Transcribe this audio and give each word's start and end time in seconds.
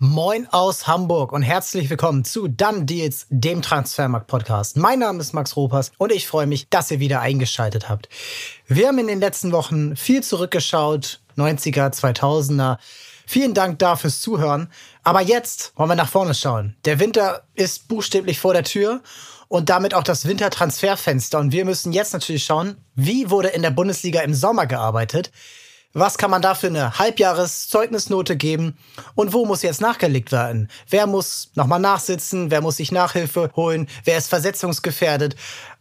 Moin 0.00 0.46
aus 0.52 0.86
Hamburg 0.86 1.32
und 1.32 1.42
herzlich 1.42 1.90
willkommen 1.90 2.24
zu 2.24 2.46
Dann 2.46 2.86
Deals, 2.86 3.26
dem 3.30 3.62
Transfermarkt-Podcast. 3.62 4.76
Mein 4.76 5.00
Name 5.00 5.18
ist 5.18 5.32
Max 5.32 5.56
Ropers 5.56 5.90
und 5.98 6.12
ich 6.12 6.28
freue 6.28 6.46
mich, 6.46 6.68
dass 6.68 6.92
ihr 6.92 7.00
wieder 7.00 7.20
eingeschaltet 7.20 7.88
habt. 7.88 8.08
Wir 8.68 8.86
haben 8.86 9.00
in 9.00 9.08
den 9.08 9.18
letzten 9.18 9.50
Wochen 9.50 9.96
viel 9.96 10.22
zurückgeschaut, 10.22 11.20
90er, 11.36 11.92
2000er. 11.92 12.78
Vielen 13.26 13.54
Dank 13.54 13.80
da 13.80 13.96
fürs 13.96 14.20
Zuhören. 14.20 14.70
Aber 15.02 15.20
jetzt 15.20 15.72
wollen 15.74 15.90
wir 15.90 15.96
nach 15.96 16.08
vorne 16.08 16.34
schauen. 16.34 16.76
Der 16.84 17.00
Winter 17.00 17.42
ist 17.54 17.88
buchstäblich 17.88 18.38
vor 18.38 18.52
der 18.52 18.62
Tür 18.62 19.02
und 19.48 19.68
damit 19.68 19.94
auch 19.94 20.04
das 20.04 20.26
Wintertransferfenster. 20.26 21.40
Und 21.40 21.50
wir 21.50 21.64
müssen 21.64 21.92
jetzt 21.92 22.12
natürlich 22.12 22.44
schauen, 22.44 22.76
wie 22.94 23.30
wurde 23.30 23.48
in 23.48 23.62
der 23.62 23.72
Bundesliga 23.72 24.20
im 24.20 24.32
Sommer 24.32 24.68
gearbeitet. 24.68 25.32
Was 25.98 26.16
kann 26.16 26.30
man 26.30 26.42
da 26.42 26.54
für 26.54 26.68
eine 26.68 26.98
Halbjahreszeugnisnote 26.98 28.36
geben? 28.36 28.76
Und 29.14 29.32
wo 29.32 29.44
muss 29.44 29.62
jetzt 29.62 29.80
nachgelegt 29.80 30.30
werden? 30.30 30.68
Wer 30.88 31.06
muss 31.06 31.50
nochmal 31.54 31.80
nachsitzen? 31.80 32.50
Wer 32.50 32.60
muss 32.60 32.76
sich 32.76 32.92
Nachhilfe 32.92 33.50
holen? 33.56 33.88
Wer 34.04 34.18
ist 34.18 34.28
versetzungsgefährdet? 34.28 35.34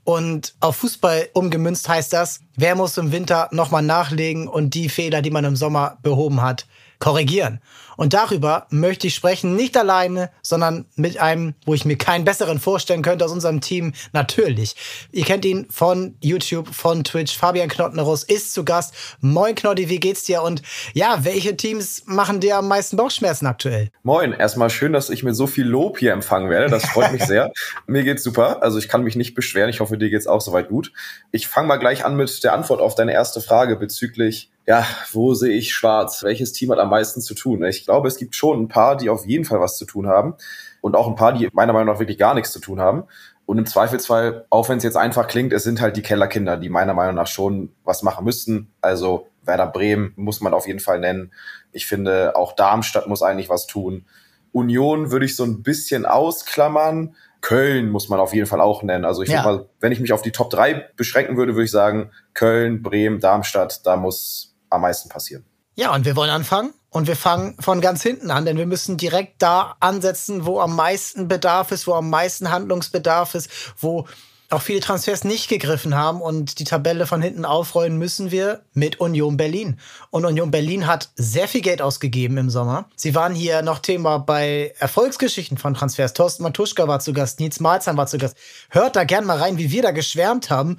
Und 0.03 0.55
auf 0.59 0.77
Fußball 0.77 1.30
umgemünzt 1.34 1.88
heißt 1.88 2.13
das, 2.13 2.39
wer 2.55 2.75
muss 2.75 2.98
im 2.98 3.11
Winter 3.11 3.49
nochmal 3.52 3.84
nachlegen 3.84 4.48
und 4.48 4.73
die 4.73 4.89
Fehler, 4.89 5.22
die 5.22 5.31
man 5.31 5.45
im 5.45 5.55
Sommer 5.55 5.98
behoben 6.02 6.41
hat, 6.41 6.66
korrigieren. 6.99 7.61
Und 7.97 8.13
darüber 8.13 8.67
möchte 8.69 9.07
ich 9.07 9.15
sprechen, 9.15 9.55
nicht 9.55 9.75
alleine, 9.75 10.29
sondern 10.41 10.85
mit 10.95 11.19
einem, 11.19 11.55
wo 11.65 11.73
ich 11.73 11.83
mir 11.83 11.97
keinen 11.97 12.23
besseren 12.23 12.59
vorstellen 12.59 13.01
könnte 13.01 13.25
aus 13.25 13.31
unserem 13.31 13.59
Team. 13.59 13.93
Natürlich. 14.13 14.75
Ihr 15.11 15.25
kennt 15.25 15.43
ihn 15.43 15.67
von 15.69 16.15
YouTube, 16.21 16.73
von 16.73 17.03
Twitch. 17.03 17.35
Fabian 17.35 17.67
Knottenros 17.67 18.23
ist 18.23 18.53
zu 18.53 18.63
Gast. 18.63 18.93
Moin 19.19 19.55
Knotti, 19.55 19.89
wie 19.89 19.99
geht's 19.99 20.23
dir? 20.23 20.43
Und 20.43 20.61
ja, 20.93 21.25
welche 21.25 21.57
Teams 21.57 22.03
machen 22.05 22.39
dir 22.39 22.57
am 22.57 22.67
meisten 22.67 22.97
Bauchschmerzen 22.97 23.47
aktuell? 23.47 23.89
Moin, 24.03 24.31
erstmal 24.31 24.69
schön, 24.69 24.93
dass 24.93 25.09
ich 25.09 25.23
mit 25.23 25.35
so 25.35 25.47
viel 25.47 25.66
Lob 25.66 25.97
hier 25.97 26.13
empfangen 26.13 26.52
werde. 26.52 26.69
Das 26.69 26.85
freut 26.85 27.11
mich 27.11 27.23
sehr. 27.25 27.52
mir 27.88 28.03
geht's 28.03 28.23
super. 28.23 28.61
Also 28.61 28.77
ich 28.77 28.88
kann 28.88 29.03
mich 29.03 29.16
nicht 29.16 29.33
beschweren. 29.33 29.69
Ich 29.72 29.79
hoffe, 29.79 29.97
dir 29.97 30.11
geht's 30.11 30.27
auch 30.27 30.41
soweit 30.41 30.69
gut. 30.69 30.94
Ich 31.31 31.47
fange 31.47 31.67
mal 31.67 31.77
gleich 31.77 32.05
an 32.05 32.16
mit 32.16 32.44
der 32.44 32.53
Antwort 32.53 32.79
auf 32.79 32.94
deine 32.94 33.13
erste 33.13 33.41
Frage 33.41 33.75
bezüglich 33.75 34.52
ja, 34.67 34.85
wo 35.13 35.33
sehe 35.33 35.53
ich 35.53 35.73
schwarz? 35.73 36.23
Welches 36.23 36.52
Team 36.52 36.72
hat 36.73 36.79
am 36.79 36.89
meisten 36.89 37.22
zu 37.22 37.33
tun? 37.33 37.63
Ich 37.63 37.86
glaube, 37.88 38.07
es 38.07 38.17
gibt 38.17 38.35
schon 38.35 38.61
ein 38.61 38.67
paar, 38.67 38.95
die 38.95 39.09
auf 39.09 39.25
jeden 39.25 39.45
Fall 39.45 39.59
was 39.59 39.77
zu 39.77 39.85
tun 39.85 40.07
haben 40.07 40.35
und 40.81 40.95
auch 40.95 41.07
ein 41.07 41.16
paar, 41.16 41.33
die 41.33 41.49
meiner 41.53 41.73
Meinung 41.73 41.94
nach 41.94 41.99
wirklich 41.99 42.19
gar 42.19 42.35
nichts 42.35 42.52
zu 42.52 42.59
tun 42.59 42.79
haben. 42.79 43.05
Und 43.45 43.57
im 43.57 43.66
Zweifelsfall, 43.66 44.45
auch 44.49 44.67
wenn 44.67 44.77
es 44.77 44.83
jetzt 44.83 44.97
einfach 44.97 45.27
klingt, 45.27 45.53
es 45.53 45.63
sind 45.63 45.79
halt 45.79 45.95
die 45.95 46.02
Kellerkinder, 46.02 46.57
die 46.57 46.69
meiner 46.69 46.94
Meinung 46.94 47.16
nach 47.16 47.27
schon 47.27 47.73
was 47.85 48.03
machen 48.03 48.25
müssten. 48.25 48.73
Also 48.81 49.27
Werder 49.44 49.67
Bremen 49.67 50.11
muss 50.17 50.41
man 50.41 50.53
auf 50.53 50.67
jeden 50.67 50.81
Fall 50.81 50.99
nennen. 50.99 51.31
Ich 51.71 51.88
finde, 51.88 52.35
auch 52.35 52.53
Darmstadt 52.53 53.07
muss 53.07 53.23
eigentlich 53.23 53.49
was 53.49 53.66
tun. 53.66 54.05
Union 54.51 55.11
würde 55.11 55.25
ich 55.25 55.38
so 55.38 55.45
ein 55.45 55.63
bisschen 55.63 56.05
ausklammern. 56.05 57.16
Köln 57.39 57.89
muss 57.89 58.09
man 58.09 58.19
auf 58.19 58.33
jeden 58.33 58.47
Fall 58.47 58.59
auch 58.59 58.83
nennen. 58.83 59.05
Also 59.05 59.23
ich 59.23 59.29
ja. 59.29 59.44
mal, 59.44 59.69
wenn 59.79 59.94
ich 59.94 60.01
mich 60.01 60.11
auf 60.11 60.22
die 60.22 60.31
Top 60.31 60.49
3 60.49 60.89
beschränken 60.97 61.38
würde, 61.38 61.53
würde 61.53 61.66
ich 61.66 61.72
sagen, 61.72 62.11
Köln, 62.33 62.83
Bremen, 62.83 63.22
Darmstadt, 63.22 63.85
da 63.85 63.95
muss 63.95 64.55
am 64.69 64.81
meisten 64.81 65.07
passieren. 65.07 65.45
Ja, 65.75 65.94
und 65.94 66.05
wir 66.05 66.16
wollen 66.17 66.31
anfangen. 66.31 66.73
Und 66.89 67.07
wir 67.07 67.16
fangen 67.16 67.55
von 67.59 67.81
ganz 67.81 68.02
hinten 68.02 68.31
an, 68.31 68.45
denn 68.45 68.57
wir 68.57 68.66
müssen 68.66 68.97
direkt 68.97 69.41
da 69.41 69.75
ansetzen, 69.80 70.45
wo 70.45 70.59
am 70.59 70.75
meisten 70.75 71.27
Bedarf 71.27 71.71
ist, 71.71 71.85
wo 71.85 71.94
am 71.94 72.09
meisten 72.09 72.49
Handlungsbedarf 72.49 73.35
ist, 73.35 73.49
wo 73.79 74.05
auch 74.49 74.61
viele 74.61 74.79
Transfers 74.79 75.25
nicht 75.25 75.49
gegriffen 75.49 75.94
haben 75.94 76.21
und 76.21 76.59
die 76.59 76.63
Tabelle 76.63 77.05
von 77.05 77.21
hinten 77.21 77.44
aufrollen 77.44 77.97
müssen 77.97 78.31
wir 78.31 78.61
mit 78.73 78.99
Union 79.02 79.35
Berlin. 79.35 79.77
Und 80.09 80.25
Union 80.25 80.52
Berlin 80.52 80.88
hat 80.88 81.09
sehr 81.16 81.49
viel 81.49 81.61
Geld 81.61 81.81
ausgegeben 81.81 82.38
im 82.38 82.49
Sommer. 82.49 82.85
Sie 82.95 83.13
waren 83.13 83.35
hier 83.35 83.61
noch 83.61 83.79
Thema 83.79 84.19
bei 84.19 84.73
Erfolgsgeschichten 84.79 85.57
von 85.57 85.73
Transfers. 85.73 86.13
Thorsten 86.13 86.44
Matuschka 86.44 86.88
war 86.88 87.01
zu 87.01 87.11
Gast, 87.11 87.41
Nils 87.41 87.59
Malzahn 87.59 87.97
war 87.97 88.07
zu 88.07 88.17
Gast. 88.17 88.38
Hört 88.69 88.95
da 88.95 89.03
gern 89.03 89.25
mal 89.25 89.38
rein, 89.38 89.57
wie 89.57 89.72
wir 89.72 89.81
da 89.81 89.91
geschwärmt 89.91 90.49
haben 90.49 90.77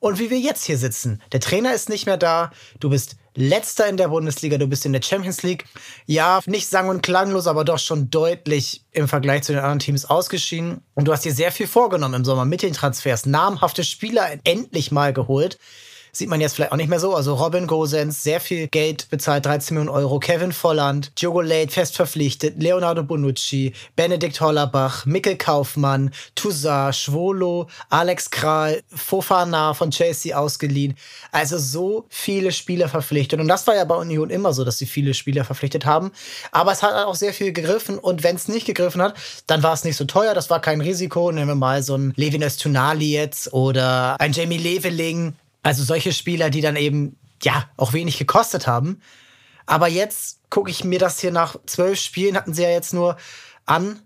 und 0.00 0.18
wie 0.18 0.30
wir 0.30 0.38
jetzt 0.38 0.64
hier 0.64 0.78
sitzen. 0.78 1.22
Der 1.32 1.40
Trainer 1.40 1.72
ist 1.74 1.88
nicht 1.88 2.06
mehr 2.06 2.16
da. 2.16 2.50
Du 2.80 2.90
bist 2.90 3.16
letzter 3.36 3.88
in 3.88 3.96
der 3.96 4.08
Bundesliga, 4.08 4.58
du 4.58 4.66
bist 4.66 4.84
in 4.84 4.92
der 4.92 5.02
Champions 5.02 5.42
League. 5.42 5.66
Ja, 6.06 6.40
nicht 6.46 6.68
sang- 6.68 6.88
und 6.88 7.02
klanglos, 7.02 7.46
aber 7.46 7.64
doch 7.64 7.78
schon 7.78 8.10
deutlich 8.10 8.84
im 8.90 9.06
Vergleich 9.06 9.44
zu 9.44 9.52
den 9.52 9.60
anderen 9.60 9.78
Teams 9.78 10.06
ausgeschieden. 10.06 10.80
Und 10.94 11.06
du 11.06 11.12
hast 11.12 11.24
dir 11.24 11.32
sehr 11.32 11.52
viel 11.52 11.66
vorgenommen 11.66 12.14
im 12.14 12.24
Sommer 12.24 12.44
mit 12.44 12.62
den 12.62 12.72
Transfers. 12.72 13.26
Namhafte 13.26 13.84
Spieler 13.84 14.28
endlich 14.44 14.90
mal 14.90 15.12
geholt 15.12 15.58
sieht 16.12 16.28
man 16.28 16.40
jetzt 16.40 16.54
vielleicht 16.54 16.72
auch 16.72 16.76
nicht 16.76 16.88
mehr 16.88 17.00
so. 17.00 17.14
Also 17.14 17.34
Robin 17.34 17.66
Gosens, 17.66 18.22
sehr 18.22 18.40
viel 18.40 18.68
Geld 18.68 19.08
bezahlt, 19.10 19.46
13 19.46 19.76
Millionen 19.76 19.96
Euro. 19.96 20.18
Kevin 20.18 20.52
Volland, 20.52 21.12
Diogo 21.20 21.40
Late 21.40 21.70
fest 21.72 21.96
verpflichtet, 21.96 22.62
Leonardo 22.62 23.02
Bonucci, 23.02 23.72
Benedikt 23.96 24.40
Hollerbach, 24.40 25.06
Mikkel 25.06 25.36
Kaufmann, 25.36 26.10
Toussaint, 26.34 26.94
Schwolo, 26.94 27.68
Alex 27.88 28.30
Kral, 28.30 28.82
Fofana 28.94 29.74
von 29.74 29.90
Chelsea 29.90 30.36
ausgeliehen. 30.36 30.94
Also 31.32 31.58
so 31.58 32.06
viele 32.08 32.52
Spieler 32.52 32.88
verpflichtet. 32.88 33.40
Und 33.40 33.48
das 33.48 33.66
war 33.66 33.74
ja 33.74 33.84
bei 33.84 33.96
Union 33.96 34.30
immer 34.30 34.52
so, 34.52 34.64
dass 34.64 34.78
sie 34.78 34.86
viele 34.86 35.14
Spieler 35.14 35.44
verpflichtet 35.44 35.86
haben. 35.86 36.12
Aber 36.52 36.72
es 36.72 36.82
hat 36.82 36.94
auch 36.94 37.14
sehr 37.14 37.32
viel 37.32 37.52
gegriffen. 37.52 37.98
Und 37.98 38.22
wenn 38.22 38.36
es 38.36 38.48
nicht 38.48 38.66
gegriffen 38.66 39.02
hat, 39.02 39.14
dann 39.46 39.62
war 39.62 39.72
es 39.72 39.84
nicht 39.84 39.96
so 39.96 40.04
teuer. 40.04 40.34
Das 40.34 40.50
war 40.50 40.60
kein 40.60 40.80
Risiko. 40.80 41.32
Nehmen 41.32 41.48
wir 41.48 41.54
mal 41.54 41.82
so 41.82 41.96
ein 41.96 42.12
Levin 42.16 42.40
Tunali 42.58 43.12
jetzt 43.12 43.52
oder 43.52 44.16
ein 44.20 44.32
Jamie 44.32 44.58
Leveling. 44.58 45.34
Also 45.62 45.84
solche 45.84 46.12
Spieler, 46.12 46.50
die 46.50 46.60
dann 46.60 46.76
eben, 46.76 47.18
ja, 47.42 47.68
auch 47.76 47.92
wenig 47.92 48.18
gekostet 48.18 48.66
haben. 48.66 49.00
Aber 49.66 49.88
jetzt 49.88 50.40
gucke 50.50 50.70
ich 50.70 50.84
mir 50.84 50.98
das 50.98 51.20
hier 51.20 51.30
nach 51.30 51.56
zwölf 51.66 51.98
Spielen, 51.98 52.36
hatten 52.36 52.54
sie 52.54 52.62
ja 52.62 52.70
jetzt 52.70 52.92
nur 52.92 53.16
an. 53.66 54.02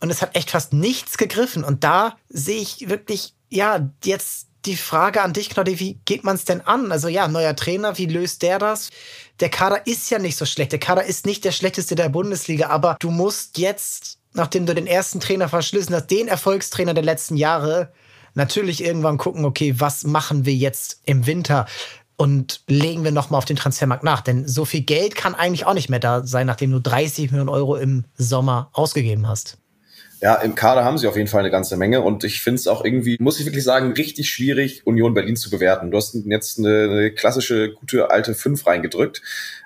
Und 0.00 0.10
es 0.10 0.22
hat 0.22 0.36
echt 0.36 0.50
fast 0.50 0.72
nichts 0.72 1.18
gegriffen. 1.18 1.64
Und 1.64 1.84
da 1.84 2.16
sehe 2.28 2.60
ich 2.60 2.88
wirklich, 2.88 3.34
ja, 3.48 3.90
jetzt 4.04 4.48
die 4.66 4.76
Frage 4.76 5.22
an 5.22 5.32
dich, 5.32 5.50
Claudia, 5.50 5.78
wie 5.78 6.00
geht 6.04 6.24
man 6.24 6.36
es 6.36 6.44
denn 6.44 6.60
an? 6.62 6.90
Also 6.90 7.08
ja, 7.08 7.28
neuer 7.28 7.54
Trainer, 7.54 7.98
wie 7.98 8.06
löst 8.06 8.42
der 8.42 8.58
das? 8.58 8.90
Der 9.40 9.50
Kader 9.50 9.86
ist 9.86 10.10
ja 10.10 10.18
nicht 10.18 10.36
so 10.36 10.46
schlecht. 10.46 10.72
Der 10.72 10.78
Kader 10.78 11.04
ist 11.04 11.26
nicht 11.26 11.44
der 11.44 11.52
schlechteste 11.52 11.94
der 11.94 12.08
Bundesliga, 12.08 12.68
aber 12.68 12.96
du 13.00 13.10
musst 13.10 13.58
jetzt, 13.58 14.18
nachdem 14.32 14.64
du 14.66 14.74
den 14.74 14.86
ersten 14.86 15.20
Trainer 15.20 15.48
verschlissen 15.48 15.94
hast, 15.94 16.06
den 16.06 16.28
Erfolgstrainer 16.28 16.94
der 16.94 17.04
letzten 17.04 17.36
Jahre, 17.36 17.92
natürlich 18.34 18.84
irgendwann 18.84 19.18
gucken, 19.18 19.44
okay, 19.44 19.74
was 19.78 20.04
machen 20.04 20.44
wir 20.44 20.54
jetzt 20.54 21.00
im 21.04 21.26
Winter? 21.26 21.66
Und 22.16 22.60
legen 22.68 23.02
wir 23.02 23.10
nochmal 23.10 23.38
auf 23.38 23.44
den 23.44 23.56
Transfermarkt 23.56 24.04
nach. 24.04 24.20
Denn 24.20 24.46
so 24.46 24.64
viel 24.64 24.82
Geld 24.82 25.16
kann 25.16 25.34
eigentlich 25.34 25.66
auch 25.66 25.74
nicht 25.74 25.88
mehr 25.88 25.98
da 25.98 26.24
sein, 26.24 26.46
nachdem 26.46 26.70
du 26.70 26.78
30 26.78 27.32
Millionen 27.32 27.48
Euro 27.48 27.74
im 27.74 28.04
Sommer 28.16 28.70
ausgegeben 28.72 29.26
hast. 29.26 29.58
Ja, 30.20 30.36
im 30.36 30.54
Kader 30.54 30.84
haben 30.84 30.96
sie 30.96 31.08
auf 31.08 31.16
jeden 31.16 31.28
Fall 31.28 31.40
eine 31.40 31.50
ganze 31.50 31.76
Menge 31.76 32.00
und 32.00 32.24
ich 32.24 32.40
finde 32.40 32.60
es 32.60 32.66
auch 32.66 32.84
irgendwie, 32.84 33.18
muss 33.20 33.40
ich 33.40 33.46
wirklich 33.46 33.64
sagen, 33.64 33.92
richtig 33.92 34.30
schwierig, 34.30 34.86
Union 34.86 35.12
Berlin 35.12 35.36
zu 35.36 35.50
bewerten. 35.50 35.90
Du 35.90 35.98
hast 35.98 36.16
jetzt 36.24 36.58
eine, 36.58 36.84
eine 36.84 37.10
klassische, 37.10 37.72
gute 37.72 38.10
alte 38.10 38.34
5 38.34 38.66
reingedrückt 38.66 39.20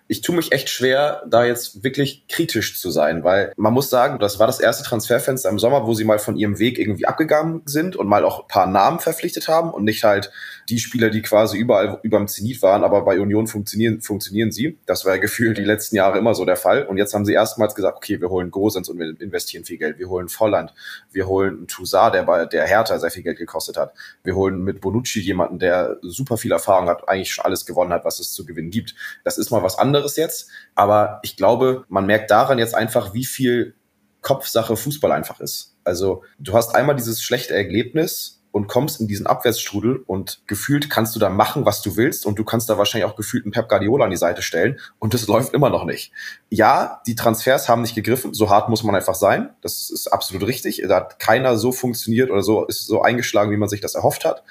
ich 0.09 0.23
tue 0.23 0.35
mich 0.35 0.53
echt 0.53 0.71
schwer, 0.71 1.23
da 1.29 1.45
jetzt 1.45 1.85
wirklich 1.85 2.27
kritisch 2.29 2.81
zu 2.81 2.91
sein, 2.91 3.25
weil 3.25 3.53
man 3.57 3.75
muss 3.75 3.91
sagen, 3.91 4.19
das 4.19 4.39
war 4.39 4.47
das 4.47 4.59
erste 4.59 4.83
Transferfenster 4.83 5.51
im 5.51 5.59
Sommer, 5.59 5.87
wo 5.87 5.93
sie 5.93 6.05
mal 6.05 6.19
von 6.19 6.37
ihrem 6.37 6.59
Weg 6.59 6.79
irgendwie 6.79 7.07
abgegangen 7.07 7.63
sind 7.67 7.95
und 7.95 8.09
mal 8.09 8.25
auch 8.25 8.41
ein 8.41 8.49
paar 8.49 8.67
Namen 8.67 9.01
verpflichtet 9.01 9.49
haben 9.49 9.71
und 9.71 9.85
nicht 9.85 10.05
halt 10.05 10.33
die 10.69 10.79
Spieler, 10.79 11.09
die 11.09 11.23
quasi 11.23 11.57
überall 11.57 11.99
überm 12.03 12.29
Zenit 12.29 12.61
waren, 12.61 12.85
aber 12.85 13.03
bei 13.03 13.19
Union 13.19 13.47
funktionieren, 13.47 14.03
funktionieren 14.03 14.53
sie. 14.53 14.79
Das 14.85 15.05
war 15.05 15.15
ja 15.15 15.21
gefühlt 15.21 15.57
die 15.57 15.65
letzten 15.65 15.97
Jahre 15.97 16.19
immer 16.19 16.35
so 16.35 16.45
der 16.45 16.57
Fall. 16.57 16.87
Und 16.87 16.99
jetzt 16.99 17.15
haben 17.15 17.25
sie 17.25 17.33
erstmals 17.33 17.75
gesagt, 17.75 17.97
okay, 17.97 18.21
wir 18.21 18.29
holen 18.29 18.51
Gosens 18.51 18.89
und 18.89 18.99
wir 18.99 19.19
investieren 19.21 19.65
viel 19.65 19.79
Geld. 19.79 19.99
Wir 19.99 20.09
holen 20.09 20.29
Volland. 20.29 20.75
Wir 21.11 21.27
holen 21.27 21.67
Toussaint, 21.69 22.15
der 22.15 22.25
bei 22.25 22.45
der 22.45 22.67
Hertha 22.67 22.99
sehr 22.99 23.11
viel 23.11 23.23
Geld 23.23 23.39
gekostet 23.39 23.79
hat. 23.79 23.95
Wir 24.25 24.35
holen 24.35 24.63
mit 24.63 24.83
Bonucci 24.83 25.21
jemanden, 25.21 25.59
der 25.59 25.99
super 26.03 26.37
viel 26.37 26.53
Erfahrung 26.53 26.89
hat, 26.89 27.09
eigentlich 27.09 27.33
schon 27.33 27.47
alles 27.47 27.65
gewonnen 27.65 27.93
hat, 27.93 28.05
was 28.05 28.21
es 28.21 28.33
zu 28.33 28.45
gewinnen 28.45 28.71
gibt. 28.71 28.95
Das 29.25 29.39
ist 29.39 29.51
mal 29.51 29.63
was 29.63 29.79
anderes 29.79 30.17
jetzt. 30.17 30.51
Aber 30.75 31.21
ich 31.23 31.37
glaube, 31.37 31.85
man 31.89 32.05
merkt 32.05 32.31
daran 32.31 32.59
jetzt 32.59 32.75
einfach, 32.75 33.15
wie 33.15 33.25
viel 33.25 33.75
Kopfsache 34.21 34.77
Fußball 34.77 35.13
einfach 35.13 35.41
ist. 35.41 35.77
Also 35.85 36.25
du 36.39 36.53
hast 36.53 36.75
einmal 36.75 36.97
dieses 36.97 37.23
schlechte 37.23 37.55
Erlebnis 37.55 38.38
und 38.53 38.67
kommst 38.67 39.01
in 39.01 39.09
diesen 39.09 39.27
Abwärtsstrudel 39.27 40.03
und 40.07 40.41
gefühlt 40.47 40.91
kannst 40.91 41.15
du 41.15 41.21
da 41.21 41.29
machen, 41.29 41.67
was 41.67 41.83
du 41.83 41.97
willst 41.97 42.27
und 42.27 42.39
du 42.39 42.45
kannst 42.45 42.69
da 42.71 42.79
wahrscheinlich 42.79 43.11
auch 43.11 43.17
gefühlt 43.17 43.45
einen 43.45 43.53
Pep 43.53 43.69
Guardiola 43.69 44.05
an 44.05 44.11
die 44.11 44.17
Seite 44.17 44.43
stellen 44.43 44.79
und 44.99 45.15
es 45.15 45.27
läuft 45.27 45.55
immer 45.55 45.71
noch 45.71 45.85
nicht. 45.85 46.13
Ja, 46.51 47.03
die 47.07 47.15
Transfers 47.15 47.69
haben 47.69 47.83
nicht 47.83 47.95
gegriffen, 47.95 48.35
so 48.35 48.51
hart 48.51 48.69
muss 48.69 48.83
man 48.83 48.95
einfach 48.95 49.15
sein. 49.15 49.51
Das 49.61 49.91
ist 49.91 50.09
absolut 50.09 50.47
richtig. 50.47 50.83
Da 50.89 50.97
hat 50.97 51.19
keiner 51.19 51.57
so 51.57 51.73
funktioniert 51.73 52.31
oder 52.31 52.43
so 52.43 52.65
ist 52.65 52.87
so 52.87 53.03
eingeschlagen, 53.03 53.51
wie 53.51 53.57
man 53.57 53.69
sich 53.69 53.81
das 53.81 53.95
erhofft 53.95 54.25
hat. 54.25 54.43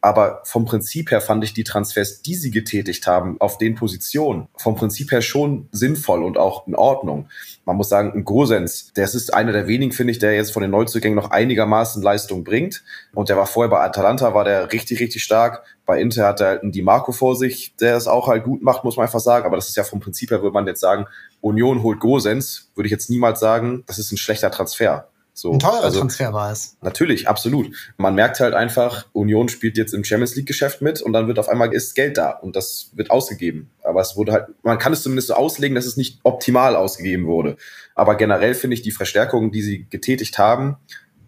Aber 0.00 0.42
vom 0.44 0.66
Prinzip 0.66 1.10
her 1.10 1.22
fand 1.22 1.44
ich 1.44 1.54
die 1.54 1.64
Transfers, 1.64 2.20
die 2.20 2.34
sie 2.34 2.50
getätigt 2.50 3.06
haben, 3.06 3.40
auf 3.40 3.56
den 3.56 3.74
Positionen, 3.74 4.48
vom 4.56 4.76
Prinzip 4.76 5.10
her 5.10 5.22
schon 5.22 5.66
sinnvoll 5.72 6.22
und 6.22 6.36
auch 6.36 6.66
in 6.66 6.74
Ordnung. 6.74 7.30
Man 7.64 7.76
muss 7.76 7.88
sagen, 7.88 8.12
ein 8.12 8.24
Gosens, 8.24 8.92
der 8.92 9.04
ist 9.04 9.32
einer 9.32 9.52
der 9.52 9.66
wenigen, 9.66 9.92
finde 9.92 10.10
ich, 10.10 10.18
der 10.18 10.34
jetzt 10.34 10.52
von 10.52 10.60
den 10.60 10.72
Neuzugängen 10.72 11.16
noch 11.16 11.30
einigermaßen 11.30 12.02
Leistung 12.02 12.44
bringt. 12.44 12.84
Und 13.14 13.30
der 13.30 13.38
war 13.38 13.46
vorher 13.46 13.70
bei 13.70 13.80
Atalanta, 13.80 14.34
war 14.34 14.44
der 14.44 14.72
richtig, 14.72 15.00
richtig 15.00 15.24
stark. 15.24 15.64
Bei 15.86 15.98
Inter 15.98 16.26
hat 16.26 16.40
er 16.40 16.48
halt 16.48 16.62
einen 16.62 16.72
Di 16.72 16.82
Marco 16.82 17.12
vor 17.12 17.34
sich, 17.34 17.74
der 17.76 17.96
es 17.96 18.06
auch 18.06 18.28
halt 18.28 18.44
gut 18.44 18.62
macht, 18.62 18.84
muss 18.84 18.96
man 18.96 19.06
einfach 19.06 19.20
sagen. 19.20 19.46
Aber 19.46 19.56
das 19.56 19.70
ist 19.70 19.76
ja 19.76 19.84
vom 19.84 20.00
Prinzip 20.00 20.30
her, 20.30 20.42
würde 20.42 20.52
man 20.52 20.66
jetzt 20.66 20.80
sagen, 20.80 21.06
Union 21.40 21.82
holt 21.82 22.00
Gosens, 22.00 22.70
würde 22.74 22.88
ich 22.88 22.92
jetzt 22.92 23.08
niemals 23.08 23.40
sagen, 23.40 23.84
das 23.86 23.98
ist 23.98 24.12
ein 24.12 24.18
schlechter 24.18 24.50
Transfer. 24.50 25.08
So, 25.36 25.52
Ein 25.52 25.58
teurer 25.58 25.82
also, 25.82 25.98
Transfer 25.98 26.32
war 26.32 26.52
es. 26.52 26.76
Natürlich, 26.80 27.26
absolut. 27.26 27.74
Man 27.96 28.14
merkt 28.14 28.38
halt 28.38 28.54
einfach, 28.54 29.06
Union 29.12 29.48
spielt 29.48 29.76
jetzt 29.76 29.92
im 29.92 30.04
Champions 30.04 30.36
League 30.36 30.46
Geschäft 30.46 30.80
mit 30.80 31.02
und 31.02 31.12
dann 31.12 31.26
wird 31.26 31.40
auf 31.40 31.48
einmal 31.48 31.74
ist 31.74 31.96
Geld 31.96 32.16
da 32.18 32.30
und 32.30 32.54
das 32.54 32.92
wird 32.94 33.10
ausgegeben. 33.10 33.68
Aber 33.82 34.00
es 34.00 34.16
wurde 34.16 34.30
halt, 34.30 34.46
man 34.62 34.78
kann 34.78 34.92
es 34.92 35.02
zumindest 35.02 35.28
so 35.28 35.34
auslegen, 35.34 35.74
dass 35.74 35.86
es 35.86 35.96
nicht 35.96 36.20
optimal 36.22 36.76
ausgegeben 36.76 37.26
wurde. 37.26 37.56
Aber 37.96 38.14
generell 38.14 38.54
finde 38.54 38.74
ich 38.74 38.82
die 38.82 38.92
Verstärkungen, 38.92 39.50
die 39.50 39.62
sie 39.62 39.86
getätigt 39.90 40.38
haben, 40.38 40.76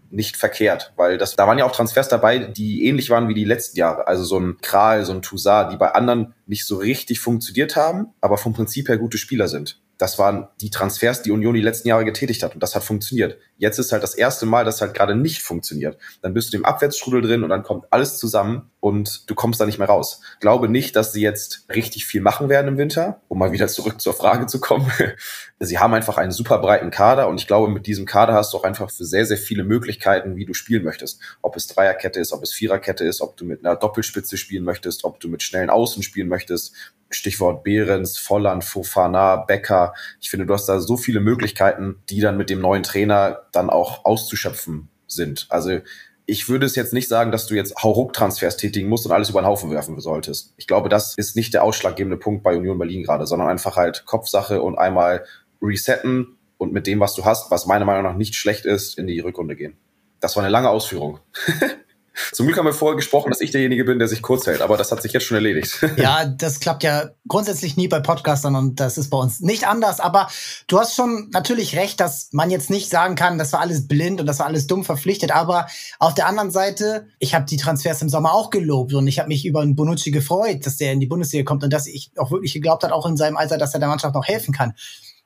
nicht 0.08 0.36
verkehrt, 0.36 0.92
weil 0.94 1.18
das, 1.18 1.34
da 1.34 1.48
waren 1.48 1.58
ja 1.58 1.64
auch 1.64 1.72
Transfers 1.72 2.08
dabei, 2.08 2.38
die 2.38 2.86
ähnlich 2.86 3.10
waren 3.10 3.26
wie 3.26 3.34
die 3.34 3.44
letzten 3.44 3.76
Jahre. 3.76 4.06
Also 4.06 4.22
so 4.22 4.38
ein 4.38 4.58
Kral, 4.62 5.04
so 5.04 5.12
ein 5.12 5.20
Toussaint, 5.20 5.72
die 5.72 5.76
bei 5.76 5.90
anderen 5.90 6.32
nicht 6.46 6.64
so 6.64 6.76
richtig 6.76 7.18
funktioniert 7.18 7.74
haben, 7.74 8.14
aber 8.20 8.38
vom 8.38 8.52
Prinzip 8.52 8.88
her 8.88 8.98
gute 8.98 9.18
Spieler 9.18 9.48
sind 9.48 9.80
das 9.98 10.18
waren 10.18 10.48
die 10.60 10.70
Transfers, 10.70 11.22
die 11.22 11.30
Union 11.30 11.54
die 11.54 11.62
letzten 11.62 11.88
Jahre 11.88 12.04
getätigt 12.04 12.42
hat. 12.42 12.54
Und 12.54 12.62
das 12.62 12.74
hat 12.74 12.84
funktioniert. 12.84 13.38
Jetzt 13.58 13.78
ist 13.78 13.92
halt 13.92 14.02
das 14.02 14.14
erste 14.14 14.44
Mal, 14.44 14.64
dass 14.64 14.80
halt 14.80 14.94
gerade 14.94 15.14
nicht 15.14 15.42
funktioniert. 15.42 15.98
Dann 16.22 16.34
bist 16.34 16.52
du 16.52 16.58
im 16.58 16.64
Abwärtsstrudel 16.64 17.22
drin 17.22 17.42
und 17.42 17.48
dann 17.48 17.62
kommt 17.62 17.86
alles 17.90 18.18
zusammen 18.18 18.70
und 18.80 19.28
du 19.30 19.34
kommst 19.34 19.60
da 19.60 19.66
nicht 19.66 19.78
mehr 19.78 19.88
raus. 19.88 20.20
Glaube 20.40 20.68
nicht, 20.68 20.94
dass 20.94 21.12
sie 21.12 21.22
jetzt 21.22 21.66
richtig 21.74 22.06
viel 22.06 22.20
machen 22.20 22.48
werden 22.48 22.68
im 22.68 22.78
Winter, 22.78 23.20
um 23.28 23.38
mal 23.38 23.52
wieder 23.52 23.66
zurück 23.68 24.00
zur 24.00 24.14
Frage 24.14 24.46
zu 24.46 24.60
kommen. 24.60 24.90
sie 25.58 25.78
haben 25.78 25.94
einfach 25.94 26.18
einen 26.18 26.32
super 26.32 26.58
breiten 26.58 26.90
Kader 26.90 27.28
und 27.28 27.40
ich 27.40 27.46
glaube, 27.46 27.72
mit 27.72 27.86
diesem 27.86 28.04
Kader 28.04 28.34
hast 28.34 28.52
du 28.52 28.58
auch 28.58 28.64
einfach 28.64 28.90
für 28.90 29.04
sehr, 29.04 29.24
sehr 29.24 29.38
viele 29.38 29.64
Möglichkeiten, 29.64 30.36
wie 30.36 30.44
du 30.44 30.54
spielen 30.54 30.84
möchtest. 30.84 31.20
Ob 31.42 31.56
es 31.56 31.66
Dreierkette 31.66 32.20
ist, 32.20 32.32
ob 32.32 32.42
es 32.42 32.52
Viererkette 32.52 33.04
ist, 33.04 33.22
ob 33.22 33.36
du 33.36 33.44
mit 33.44 33.64
einer 33.64 33.76
Doppelspitze 33.76 34.36
spielen 34.36 34.64
möchtest, 34.64 35.04
ob 35.04 35.18
du 35.18 35.28
mit 35.28 35.42
schnellen 35.42 35.70
Außen 35.70 36.02
spielen 36.02 36.28
möchtest. 36.28 36.74
Stichwort 37.10 37.62
Behrens, 37.62 38.18
Volland, 38.18 38.64
Fofana, 38.64 39.36
Becker. 39.36 39.94
Ich 40.20 40.30
finde, 40.30 40.46
du 40.46 40.54
hast 40.54 40.66
da 40.66 40.80
so 40.80 40.96
viele 40.96 41.20
Möglichkeiten, 41.20 42.02
die 42.10 42.20
dann 42.20 42.36
mit 42.36 42.50
dem 42.50 42.60
neuen 42.60 42.82
Trainer 42.82 43.45
dann 43.52 43.70
auch 43.70 44.04
auszuschöpfen 44.04 44.88
sind. 45.06 45.46
Also 45.50 45.80
ich 46.26 46.48
würde 46.48 46.66
es 46.66 46.74
jetzt 46.74 46.92
nicht 46.92 47.08
sagen, 47.08 47.30
dass 47.30 47.46
du 47.46 47.54
jetzt 47.54 47.82
Hauruck-Transfers 47.82 48.56
tätigen 48.56 48.88
musst 48.88 49.06
und 49.06 49.12
alles 49.12 49.30
über 49.30 49.40
den 49.40 49.46
Haufen 49.46 49.70
werfen 49.70 49.98
solltest. 50.00 50.54
Ich 50.56 50.66
glaube, 50.66 50.88
das 50.88 51.14
ist 51.16 51.36
nicht 51.36 51.54
der 51.54 51.62
ausschlaggebende 51.62 52.16
Punkt 52.16 52.42
bei 52.42 52.56
Union 52.56 52.78
Berlin 52.78 53.04
gerade, 53.04 53.26
sondern 53.26 53.48
einfach 53.48 53.76
halt 53.76 54.04
Kopfsache 54.06 54.60
und 54.60 54.76
einmal 54.76 55.24
resetten 55.62 56.36
und 56.58 56.72
mit 56.72 56.86
dem, 56.86 57.00
was 57.00 57.14
du 57.14 57.24
hast, 57.24 57.50
was 57.50 57.66
meiner 57.66 57.84
Meinung 57.84 58.02
nach 58.02 58.16
nicht 58.16 58.34
schlecht 58.34 58.66
ist, 58.66 58.98
in 58.98 59.06
die 59.06 59.20
Rückrunde 59.20 59.54
gehen. 59.54 59.76
Das 60.20 60.34
war 60.34 60.42
eine 60.42 60.50
lange 60.50 60.70
Ausführung. 60.70 61.20
Zum 62.32 62.46
Glück 62.46 62.58
haben 62.58 62.64
wir 62.64 62.72
vorher 62.72 62.96
gesprochen, 62.96 63.30
dass 63.30 63.40
ich 63.40 63.50
derjenige 63.50 63.84
bin, 63.84 63.98
der 63.98 64.08
sich 64.08 64.22
kurz 64.22 64.46
hält, 64.46 64.62
aber 64.62 64.76
das 64.76 64.90
hat 64.90 65.02
sich 65.02 65.12
jetzt 65.12 65.24
schon 65.24 65.36
erledigt. 65.36 65.84
Ja, 65.96 66.26
das 66.26 66.60
klappt 66.60 66.82
ja 66.82 67.10
grundsätzlich 67.26 67.76
nie 67.76 67.88
bei 67.88 68.00
Podcastern 68.00 68.54
und 68.54 68.80
das 68.80 68.98
ist 68.98 69.08
bei 69.08 69.16
uns 69.16 69.40
nicht 69.40 69.66
anders. 69.66 69.98
Aber 69.98 70.28
du 70.66 70.78
hast 70.78 70.94
schon 70.94 71.30
natürlich 71.32 71.76
recht, 71.76 72.00
dass 72.00 72.28
man 72.32 72.50
jetzt 72.50 72.70
nicht 72.70 72.90
sagen 72.90 73.14
kann, 73.14 73.38
das 73.38 73.52
war 73.52 73.60
alles 73.60 73.88
blind 73.88 74.20
und 74.20 74.26
das 74.26 74.38
war 74.38 74.46
alles 74.46 74.66
dumm 74.66 74.84
verpflichtet. 74.84 75.32
Aber 75.32 75.66
auf 75.98 76.14
der 76.14 76.26
anderen 76.26 76.50
Seite, 76.50 77.06
ich 77.18 77.34
habe 77.34 77.46
die 77.46 77.56
Transfers 77.56 78.02
im 78.02 78.08
Sommer 78.08 78.34
auch 78.34 78.50
gelobt 78.50 78.92
und 78.94 79.06
ich 79.06 79.18
habe 79.18 79.28
mich 79.28 79.46
über 79.46 79.60
einen 79.60 79.74
Bonucci 79.74 80.10
gefreut, 80.10 80.66
dass 80.66 80.76
der 80.76 80.92
in 80.92 81.00
die 81.00 81.06
Bundesliga 81.06 81.44
kommt 81.44 81.64
und 81.64 81.72
dass 81.72 81.86
ich 81.86 82.12
auch 82.16 82.30
wirklich 82.30 82.52
geglaubt 82.52 82.84
hat, 82.84 82.92
auch 82.92 83.06
in 83.06 83.16
seinem 83.16 83.36
Alter, 83.36 83.58
dass 83.58 83.74
er 83.74 83.80
der 83.80 83.88
Mannschaft 83.88 84.14
noch 84.14 84.26
helfen 84.26 84.52
kann. 84.52 84.74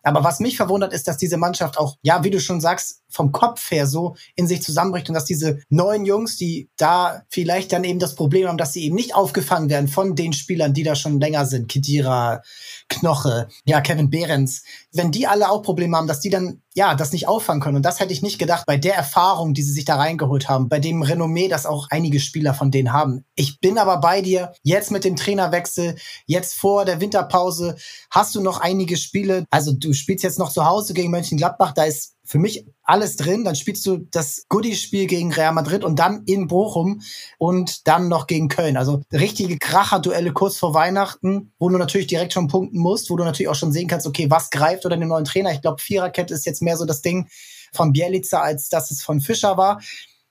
Aber 0.02 0.24
was 0.24 0.40
mich 0.40 0.56
verwundert, 0.56 0.92
ist, 0.92 1.08
dass 1.08 1.18
diese 1.18 1.36
Mannschaft 1.36 1.78
auch, 1.78 1.96
ja, 2.02 2.24
wie 2.24 2.30
du 2.30 2.40
schon 2.40 2.60
sagst, 2.60 2.99
vom 3.10 3.32
Kopf 3.32 3.70
her 3.70 3.86
so 3.86 4.16
in 4.34 4.46
sich 4.46 4.62
zusammenbricht 4.62 5.08
und 5.08 5.14
dass 5.14 5.24
diese 5.24 5.60
neuen 5.68 6.04
Jungs, 6.04 6.36
die 6.36 6.68
da 6.76 7.22
vielleicht 7.28 7.72
dann 7.72 7.84
eben 7.84 7.98
das 7.98 8.14
Problem 8.14 8.48
haben, 8.48 8.58
dass 8.58 8.72
sie 8.72 8.84
eben 8.84 8.96
nicht 8.96 9.14
aufgefangen 9.14 9.70
werden 9.70 9.88
von 9.88 10.16
den 10.16 10.32
Spielern, 10.32 10.74
die 10.74 10.82
da 10.82 10.94
schon 10.94 11.20
länger 11.20 11.46
sind, 11.46 11.68
Kedira, 11.68 12.42
Knoche, 12.88 13.48
ja, 13.64 13.80
Kevin 13.80 14.10
Behrens, 14.10 14.62
wenn 14.92 15.10
die 15.10 15.26
alle 15.26 15.50
auch 15.50 15.62
Probleme 15.62 15.96
haben, 15.96 16.06
dass 16.06 16.20
die 16.20 16.30
dann 16.30 16.62
ja, 16.74 16.94
das 16.94 17.12
nicht 17.12 17.26
auffangen 17.26 17.60
können. 17.60 17.76
Und 17.76 17.84
das 17.84 17.98
hätte 17.98 18.12
ich 18.12 18.22
nicht 18.22 18.38
gedacht 18.38 18.64
bei 18.66 18.76
der 18.76 18.94
Erfahrung, 18.94 19.54
die 19.54 19.62
sie 19.62 19.72
sich 19.72 19.84
da 19.84 19.96
reingeholt 19.96 20.48
haben, 20.48 20.68
bei 20.68 20.78
dem 20.78 21.02
Renommee, 21.02 21.48
das 21.48 21.66
auch 21.66 21.88
einige 21.90 22.20
Spieler 22.20 22.54
von 22.54 22.70
denen 22.70 22.92
haben. 22.92 23.24
Ich 23.34 23.60
bin 23.60 23.76
aber 23.76 23.98
bei 23.98 24.22
dir. 24.22 24.52
Jetzt 24.62 24.90
mit 24.90 25.04
dem 25.04 25.16
Trainerwechsel, 25.16 25.96
jetzt 26.26 26.54
vor 26.54 26.84
der 26.84 27.00
Winterpause, 27.00 27.76
hast 28.10 28.34
du 28.34 28.40
noch 28.40 28.60
einige 28.60 28.96
Spiele. 28.96 29.44
Also 29.50 29.72
du 29.72 29.92
spielst 29.92 30.22
jetzt 30.22 30.38
noch 30.38 30.50
zu 30.52 30.64
Hause 30.64 30.94
gegen 30.94 31.10
Mönchengladbach. 31.10 31.72
Da 31.72 31.84
ist 31.84 32.14
für 32.30 32.38
mich 32.38 32.64
alles 32.84 33.16
drin. 33.16 33.44
Dann 33.44 33.56
spielst 33.56 33.84
du 33.86 34.06
das 34.08 34.44
Goodie-Spiel 34.48 35.08
gegen 35.08 35.32
Real 35.32 35.52
Madrid 35.52 35.82
und 35.82 35.98
dann 35.98 36.22
in 36.26 36.46
Bochum 36.46 37.02
und 37.38 37.88
dann 37.88 38.06
noch 38.06 38.28
gegen 38.28 38.46
Köln. 38.46 38.76
Also 38.76 39.02
richtige 39.12 39.58
Kracher-Duelle 39.58 40.32
kurz 40.32 40.56
vor 40.56 40.72
Weihnachten, 40.72 41.52
wo 41.58 41.68
du 41.68 41.76
natürlich 41.76 42.06
direkt 42.06 42.32
schon 42.32 42.46
punkten 42.46 42.78
musst, 42.78 43.10
wo 43.10 43.16
du 43.16 43.24
natürlich 43.24 43.48
auch 43.48 43.56
schon 43.56 43.72
sehen 43.72 43.88
kannst, 43.88 44.06
okay, 44.06 44.30
was 44.30 44.50
greift 44.50 44.86
oder 44.86 44.96
den 44.96 45.08
neuen 45.08 45.24
Trainer. 45.24 45.50
Ich 45.50 45.60
glaube, 45.60 45.82
Viererkette 45.82 46.32
ist 46.32 46.46
jetzt 46.46 46.62
mehr 46.62 46.76
so 46.76 46.84
das 46.84 47.02
Ding 47.02 47.28
von 47.72 47.92
Bielica, 47.92 48.40
als 48.40 48.68
dass 48.68 48.92
es 48.92 49.02
von 49.02 49.20
Fischer 49.20 49.56
war. 49.56 49.80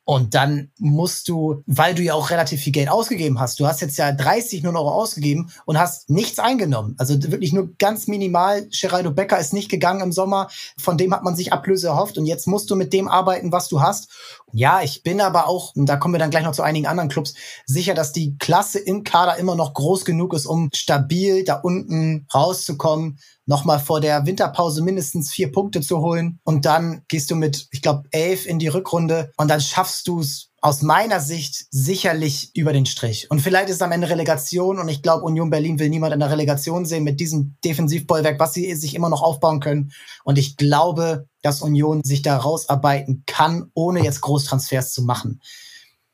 Und 0.10 0.34
dann 0.34 0.72
musst 0.80 1.30
du, 1.30 1.62
weil 1.68 1.94
du 1.94 2.02
ja 2.02 2.16
auch 2.16 2.32
relativ 2.32 2.62
viel 2.62 2.74
Geld 2.74 2.90
ausgegeben 2.90 3.40
hast, 3.40 3.60
du 3.60 3.68
hast 3.68 3.80
jetzt 3.80 3.96
ja 4.00 4.12
30 4.12 4.64
nur 4.64 4.74
Euro 4.74 4.92
ausgegeben 4.92 5.52
und 5.66 5.78
hast 5.78 6.10
nichts 6.10 6.40
eingenommen. 6.40 6.96
Also 6.98 7.22
wirklich 7.32 7.54
nur 7.54 7.70
ganz 7.78 8.08
minimal. 8.08 8.68
Geraldo 8.72 9.12
Becker 9.12 9.38
ist 9.38 9.54
nicht 9.54 9.70
gegangen 9.70 10.02
im 10.02 10.12
Sommer. 10.12 10.48
Von 10.80 10.98
dem 10.98 11.14
hat 11.14 11.24
man 11.24 11.36
sich 11.36 11.54
Ablöse 11.54 11.90
erhofft. 11.90 12.18
Und 12.18 12.26
jetzt 12.26 12.48
musst 12.48 12.72
du 12.72 12.76
mit 12.76 12.92
dem 12.92 13.08
arbeiten, 13.08 13.52
was 13.52 13.68
du 13.68 13.82
hast. 13.82 14.10
Ja, 14.52 14.82
ich 14.82 15.04
bin 15.04 15.22
aber 15.22 15.48
auch, 15.48 15.76
und 15.76 15.86
da 15.86 15.98
kommen 15.98 16.16
wir 16.16 16.20
dann 16.20 16.32
gleich 16.32 16.44
noch 16.44 16.54
zu 16.54 16.64
einigen 16.64 16.88
anderen 16.88 17.10
Clubs, 17.10 17.36
sicher, 17.68 17.94
dass 17.94 18.12
die 18.12 18.36
Klasse 18.40 18.80
im 18.80 19.04
Kader 19.04 19.38
immer 19.38 19.54
noch 19.54 19.76
groß 19.76 20.06
genug 20.06 20.34
ist, 20.34 20.48
um 20.48 20.72
stabil 20.74 21.44
da 21.44 21.54
unten 21.54 22.26
rauszukommen 22.34 23.20
nochmal 23.50 23.80
vor 23.80 24.00
der 24.00 24.28
Winterpause 24.28 24.84
mindestens 24.84 25.32
vier 25.32 25.52
Punkte 25.52 25.82
zu 25.82 26.00
holen. 26.00 26.40
Und 26.44 26.66
dann 26.66 27.02
gehst 27.08 27.32
du 27.32 27.36
mit, 27.36 27.68
ich 27.72 27.82
glaube, 27.82 28.04
elf 28.12 28.46
in 28.46 28.60
die 28.60 28.68
Rückrunde 28.68 29.32
und 29.38 29.50
dann 29.50 29.60
schaffst 29.60 30.08
du 30.08 30.20
es 30.20 30.52
aus 30.62 30.84
meiner 30.84 31.20
Sicht 31.20 31.66
sicherlich 31.72 32.52
über 32.54 32.74
den 32.74 32.86
Strich. 32.86 33.32
Und 33.32 33.40
vielleicht 33.40 33.70
ist 33.70 33.82
am 33.82 33.92
Ende 33.92 34.10
Relegation 34.10 34.78
und 34.78 34.88
ich 34.88 35.02
glaube, 35.02 35.24
Union 35.24 35.50
Berlin 35.50 35.80
will 35.80 35.90
niemand 35.90 36.14
in 36.14 36.20
der 36.20 36.30
Relegation 36.30 36.86
sehen 36.86 37.04
mit 37.04 37.20
diesem 37.20 37.56
Defensivbollwerk, 37.66 38.40
was 38.40 38.54
sie 38.54 38.76
sich 38.76 38.94
immer 38.94 39.10
noch 39.10 39.24
aufbauen 39.24 39.62
können. 39.62 39.94
Und 40.24 40.38
ich 40.38 40.56
glaube, 40.56 41.28
dass 41.42 41.62
Union 41.62 42.04
sich 42.04 42.22
da 42.22 42.38
rausarbeiten 42.38 43.24
kann, 43.26 43.72
ohne 43.74 44.04
jetzt 44.04 44.22
Großtransfers 44.22 44.94
zu 44.94 45.02
machen 45.02 45.42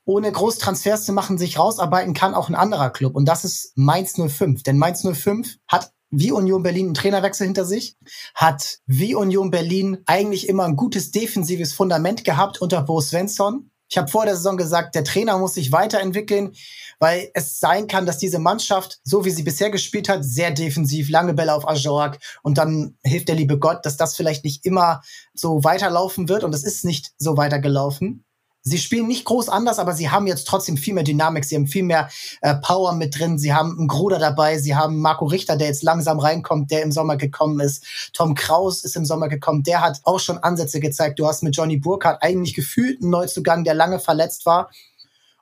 ohne 0.06 0.32
Großtransfers 0.32 1.04
zu 1.04 1.14
machen, 1.14 1.40
sich 1.40 1.58
rausarbeiten 1.58 2.14
kann 2.14 2.36
auch 2.36 2.48
ein 2.48 2.54
anderer 2.54 2.92
Club. 2.92 3.16
Und 3.16 3.26
das 3.26 3.44
ist 3.44 3.72
Mainz 3.76 4.14
05. 4.14 4.62
Denn 4.62 4.78
Mainz 4.78 5.02
05 5.02 5.58
hat 5.68 5.92
wie 6.12 6.32
Union 6.32 6.64
Berlin 6.64 6.88
einen 6.88 6.94
Trainerwechsel 6.94 7.46
hinter 7.46 7.66
sich, 7.66 7.98
hat 8.34 8.80
wie 8.86 9.16
Union 9.16 9.52
Berlin 9.52 10.00
eigentlich 10.06 10.48
immer 10.50 10.66
ein 10.66 10.76
gutes 10.76 11.12
defensives 11.12 11.74
Fundament 11.74 12.24
gehabt 12.24 12.62
unter 12.62 12.82
Bo 12.82 13.02
Svensson. 13.02 13.72
Ich 13.88 13.98
habe 13.98 14.10
vor 14.10 14.26
der 14.26 14.36
Saison 14.36 14.58
gesagt, 14.58 14.96
der 14.96 15.04
Trainer 15.04 15.38
muss 15.38 15.54
sich 15.54 15.72
weiterentwickeln, 15.72 16.54
weil 17.00 17.30
es 17.34 17.60
sein 17.60 17.88
kann, 17.88 18.06
dass 18.06 18.18
diese 18.18 18.40
Mannschaft, 18.40 19.00
so 19.04 19.26
wie 19.26 19.30
sie 19.30 19.44
bisher 19.44 19.70
gespielt 19.70 20.10
hat, 20.10 20.26
sehr 20.26 20.52
defensiv, 20.52 21.10
lange 21.10 21.34
Bälle 21.34 21.54
auf 21.54 21.68
Ajorg 21.68 22.18
und 22.42 22.58
dann 22.58 22.98
hilft 23.04 23.28
der 23.28 23.36
liebe 23.36 23.60
Gott, 23.60 23.86
dass 23.86 23.96
das 23.96 24.16
vielleicht 24.16 24.44
nicht 24.44 24.66
immer 24.66 25.02
so 25.34 25.64
weiterlaufen 25.64 26.30
wird 26.30 26.44
und 26.44 26.54
es 26.54 26.64
ist 26.64 26.84
nicht 26.84 27.14
so 27.18 27.38
weitergelaufen. 27.38 28.25
Sie 28.68 28.80
spielen 28.80 29.08
nicht 29.08 29.26
groß 29.26 29.48
anders, 29.48 29.78
aber 29.78 29.94
sie 29.94 30.10
haben 30.10 30.26
jetzt 30.26 30.48
trotzdem 30.48 30.76
viel 30.76 30.96
mehr 30.96 31.04
Dynamik, 31.04 31.46
sie 31.46 31.56
haben 31.56 31.68
viel 31.68 31.84
mehr 31.84 32.10
äh, 32.42 32.56
Power 32.56 32.94
mit 32.94 33.18
drin, 33.18 33.38
sie 33.38 33.54
haben 33.54 33.78
einen 33.78 33.88
Gruder 33.88 34.18
dabei, 34.18 34.58
sie 34.58 34.76
haben 34.76 35.02
Marco 35.02 35.26
Richter, 35.26 35.56
der 35.56 35.68
jetzt 35.68 35.84
langsam 35.84 36.18
reinkommt, 36.18 36.72
der 36.72 36.82
im 36.82 36.92
Sommer 36.92 37.16
gekommen 37.16 37.60
ist. 37.60 37.86
Tom 38.14 38.34
Kraus 38.34 38.84
ist 38.84 38.96
im 38.96 39.06
Sommer 39.06 39.30
gekommen, 39.30 39.62
der 39.62 39.82
hat 39.82 40.02
auch 40.04 40.20
schon 40.20 40.40
Ansätze 40.40 40.80
gezeigt. 40.80 41.20
Du 41.20 41.28
hast 41.28 41.44
mit 41.44 41.56
Johnny 41.56 41.78
Burkhardt 41.78 42.24
eigentlich 42.24 42.56
gefühlt 42.56 43.04
einen 43.04 43.12
Neuzugang, 43.12 43.64
der 43.66 43.76
lange 43.76 44.00
verletzt 44.00 44.48
war. 44.48 44.72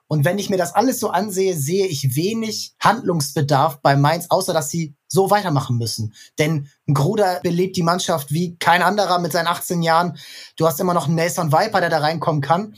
Und 0.06 0.26
wenn 0.26 0.38
ich 0.38 0.50
mir 0.50 0.58
das 0.58 0.74
alles 0.74 1.00
so 1.00 1.08
ansehe, 1.08 1.56
sehe 1.56 1.86
ich 1.86 2.14
wenig 2.14 2.74
Handlungsbedarf 2.78 3.80
bei 3.80 3.96
Mainz, 3.96 4.26
außer 4.28 4.52
dass 4.52 4.68
sie 4.68 4.94
so 5.08 5.30
weitermachen 5.30 5.78
müssen. 5.78 6.12
Denn 6.38 6.68
ein 6.86 6.92
Gruder 6.92 7.40
belebt 7.42 7.76
die 7.76 7.82
Mannschaft 7.82 8.32
wie 8.32 8.56
kein 8.58 8.82
anderer 8.82 9.18
mit 9.18 9.32
seinen 9.32 9.46
18 9.46 9.82
Jahren. 9.82 10.18
Du 10.56 10.66
hast 10.66 10.78
immer 10.78 10.92
noch 10.92 11.06
einen 11.06 11.14
Nelson 11.14 11.52
Viper, 11.52 11.80
der 11.80 11.88
da 11.88 11.98
reinkommen 11.98 12.42
kann. 12.42 12.74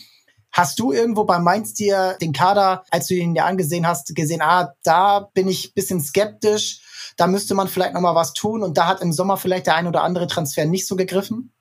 Hast 0.53 0.79
du 0.79 0.93
irgendwo 0.93 1.25
bei 1.25 1.38
Mainz 1.38 1.75
dir 1.75 2.17
den 2.21 2.33
Kader, 2.33 2.85
als 2.91 3.09
du 3.09 3.15
ihn 3.15 3.35
dir 3.35 3.45
angesehen 3.45 3.87
hast, 3.87 4.15
gesehen, 4.15 4.41
ah, 4.43 4.73
da 4.83 5.29
bin 5.35 5.49
ich 5.49 5.75
bisschen 5.75 6.00
skeptisch, 6.00 6.81
da 7.17 7.26
müsste 7.26 7.55
man 7.55 7.69
vielleicht 7.69 7.95
noch 7.95 8.00
mal 8.00 8.15
was 8.15 8.33
tun 8.33 8.62
und 8.62 8.79
da 8.79 8.87
hat 8.87 9.03
im 9.03 9.12
Sommer 9.12 9.37
vielleicht 9.37 9.67
der 9.67 9.76
ein 9.76 9.87
oder 9.87 10.03
andere 10.03 10.26
Transfer 10.26 10.65
nicht 10.65 10.87
so 10.87 10.97
gegriffen? 10.97 11.53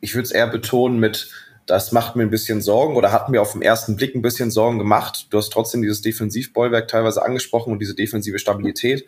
Ich 0.00 0.14
würde 0.14 0.24
es 0.24 0.32
eher 0.32 0.46
betonen 0.48 0.98
mit 0.98 1.30
Das 1.66 1.92
macht 1.92 2.16
mir 2.16 2.24
ein 2.24 2.30
bisschen 2.30 2.60
Sorgen 2.60 2.96
oder 2.96 3.12
hat 3.12 3.28
mir 3.28 3.40
auf 3.40 3.52
den 3.52 3.62
ersten 3.62 3.94
Blick 3.94 4.16
ein 4.16 4.22
bisschen 4.22 4.50
Sorgen 4.50 4.78
gemacht. 4.78 5.28
Du 5.30 5.38
hast 5.38 5.50
trotzdem 5.50 5.80
dieses 5.80 6.02
Defensivbollwerk 6.02 6.88
teilweise 6.88 7.24
angesprochen 7.24 7.72
und 7.72 7.78
diese 7.78 7.94
defensive 7.94 8.40
Stabilität. 8.40 9.06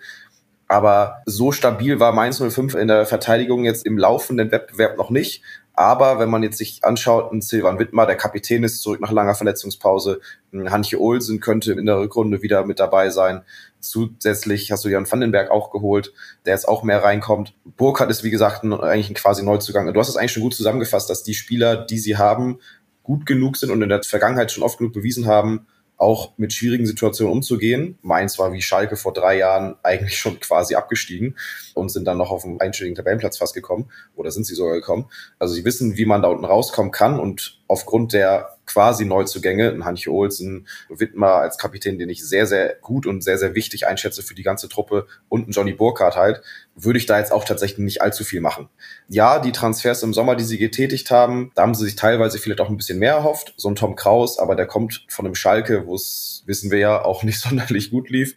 Aber 0.68 1.22
so 1.26 1.52
stabil 1.52 2.00
war 2.00 2.12
Mainz 2.12 2.38
05 2.38 2.74
in 2.74 2.88
der 2.88 3.06
Verteidigung 3.06 3.64
jetzt 3.64 3.84
im 3.84 3.98
laufenden 3.98 4.50
Wettbewerb 4.50 4.96
noch 4.96 5.10
nicht. 5.10 5.42
Aber 5.76 6.20
wenn 6.20 6.30
man 6.30 6.44
jetzt 6.44 6.58
sich 6.58 6.84
anschaut, 6.84 7.32
ein 7.32 7.40
Silvan 7.40 7.80
Wittmer, 7.80 8.06
der 8.06 8.16
Kapitän 8.16 8.62
ist 8.62 8.80
zurück 8.80 9.00
nach 9.00 9.10
langer 9.10 9.34
Verletzungspause. 9.34 10.20
Ein 10.52 10.70
Hanche 10.70 11.00
Olsen 11.00 11.40
könnte 11.40 11.72
in 11.72 11.86
der 11.86 11.98
Rückrunde 11.98 12.42
wieder 12.42 12.64
mit 12.64 12.78
dabei 12.78 13.10
sein. 13.10 13.42
Zusätzlich 13.80 14.70
hast 14.70 14.84
du 14.84 14.88
Jan 14.88 15.10
Vandenberg 15.10 15.50
auch 15.50 15.72
geholt, 15.72 16.12
der 16.46 16.54
jetzt 16.54 16.68
auch 16.68 16.84
mehr 16.84 17.02
reinkommt. 17.02 17.54
Burkhardt 17.76 18.10
ist, 18.10 18.22
wie 18.22 18.30
gesagt, 18.30 18.62
ein, 18.62 18.72
eigentlich 18.72 19.10
ein 19.10 19.14
quasi 19.14 19.42
Neuzugang. 19.42 19.92
Du 19.92 19.98
hast 19.98 20.08
es 20.08 20.16
eigentlich 20.16 20.32
schon 20.32 20.44
gut 20.44 20.54
zusammengefasst, 20.54 21.10
dass 21.10 21.24
die 21.24 21.34
Spieler, 21.34 21.76
die 21.84 21.98
sie 21.98 22.16
haben, 22.16 22.60
gut 23.02 23.26
genug 23.26 23.56
sind 23.56 23.70
und 23.72 23.82
in 23.82 23.88
der 23.88 24.02
Vergangenheit 24.04 24.52
schon 24.52 24.62
oft 24.62 24.78
genug 24.78 24.92
bewiesen 24.92 25.26
haben, 25.26 25.66
auch 26.04 26.34
mit 26.36 26.52
schwierigen 26.52 26.86
Situationen 26.86 27.32
umzugehen. 27.32 27.98
Mainz 28.02 28.38
war 28.38 28.52
wie 28.52 28.60
Schalke 28.60 28.96
vor 28.96 29.14
drei 29.14 29.38
Jahren 29.38 29.76
eigentlich 29.82 30.18
schon 30.18 30.38
quasi 30.38 30.74
abgestiegen 30.74 31.36
und 31.72 31.88
sind 31.88 32.04
dann 32.04 32.18
noch 32.18 32.30
auf 32.30 32.44
einen 32.44 32.60
einstelligen 32.60 32.94
Tabellenplatz 32.94 33.38
fast 33.38 33.54
gekommen 33.54 33.90
oder 34.14 34.30
sind 34.30 34.44
sie 34.44 34.54
sogar 34.54 34.74
gekommen. 34.74 35.06
Also 35.38 35.54
sie 35.54 35.64
wissen, 35.64 35.96
wie 35.96 36.04
man 36.04 36.20
da 36.20 36.28
unten 36.28 36.44
rauskommen 36.44 36.92
kann 36.92 37.18
und 37.18 37.58
aufgrund 37.68 38.12
der 38.12 38.53
quasi 38.66 39.04
Neuzugänge, 39.04 39.70
ein 39.70 39.84
Hanche 39.84 40.10
Olsen, 40.10 40.66
Wittmer 40.88 41.34
als 41.34 41.58
Kapitän, 41.58 41.98
den 41.98 42.08
ich 42.08 42.26
sehr, 42.26 42.46
sehr 42.46 42.76
gut 42.80 43.06
und 43.06 43.22
sehr, 43.22 43.38
sehr 43.38 43.54
wichtig 43.54 43.86
einschätze 43.86 44.22
für 44.22 44.34
die 44.34 44.42
ganze 44.42 44.68
Truppe 44.68 45.06
und 45.28 45.48
ein 45.48 45.52
Johnny 45.52 45.72
Burkhardt 45.72 46.16
halt, 46.16 46.42
würde 46.74 46.98
ich 46.98 47.06
da 47.06 47.18
jetzt 47.18 47.32
auch 47.32 47.44
tatsächlich 47.44 47.78
nicht 47.78 48.02
allzu 48.02 48.24
viel 48.24 48.40
machen. 48.40 48.68
Ja, 49.08 49.38
die 49.38 49.52
Transfers 49.52 50.02
im 50.02 50.14
Sommer, 50.14 50.36
die 50.36 50.44
sie 50.44 50.58
getätigt 50.58 51.10
haben, 51.10 51.52
da 51.54 51.62
haben 51.62 51.74
sie 51.74 51.84
sich 51.84 51.96
teilweise 51.96 52.38
vielleicht 52.38 52.60
auch 52.60 52.68
ein 52.68 52.76
bisschen 52.76 52.98
mehr 52.98 53.14
erhofft. 53.14 53.54
So 53.56 53.68
ein 53.68 53.76
Tom 53.76 53.96
Kraus, 53.96 54.38
aber 54.38 54.56
der 54.56 54.66
kommt 54.66 55.06
von 55.08 55.26
einem 55.26 55.34
Schalke, 55.34 55.86
wo 55.86 55.94
es, 55.94 56.42
wissen 56.46 56.70
wir 56.70 56.78
ja, 56.78 57.04
auch 57.04 57.22
nicht 57.22 57.40
sonderlich 57.40 57.90
gut 57.90 58.10
lief. 58.10 58.34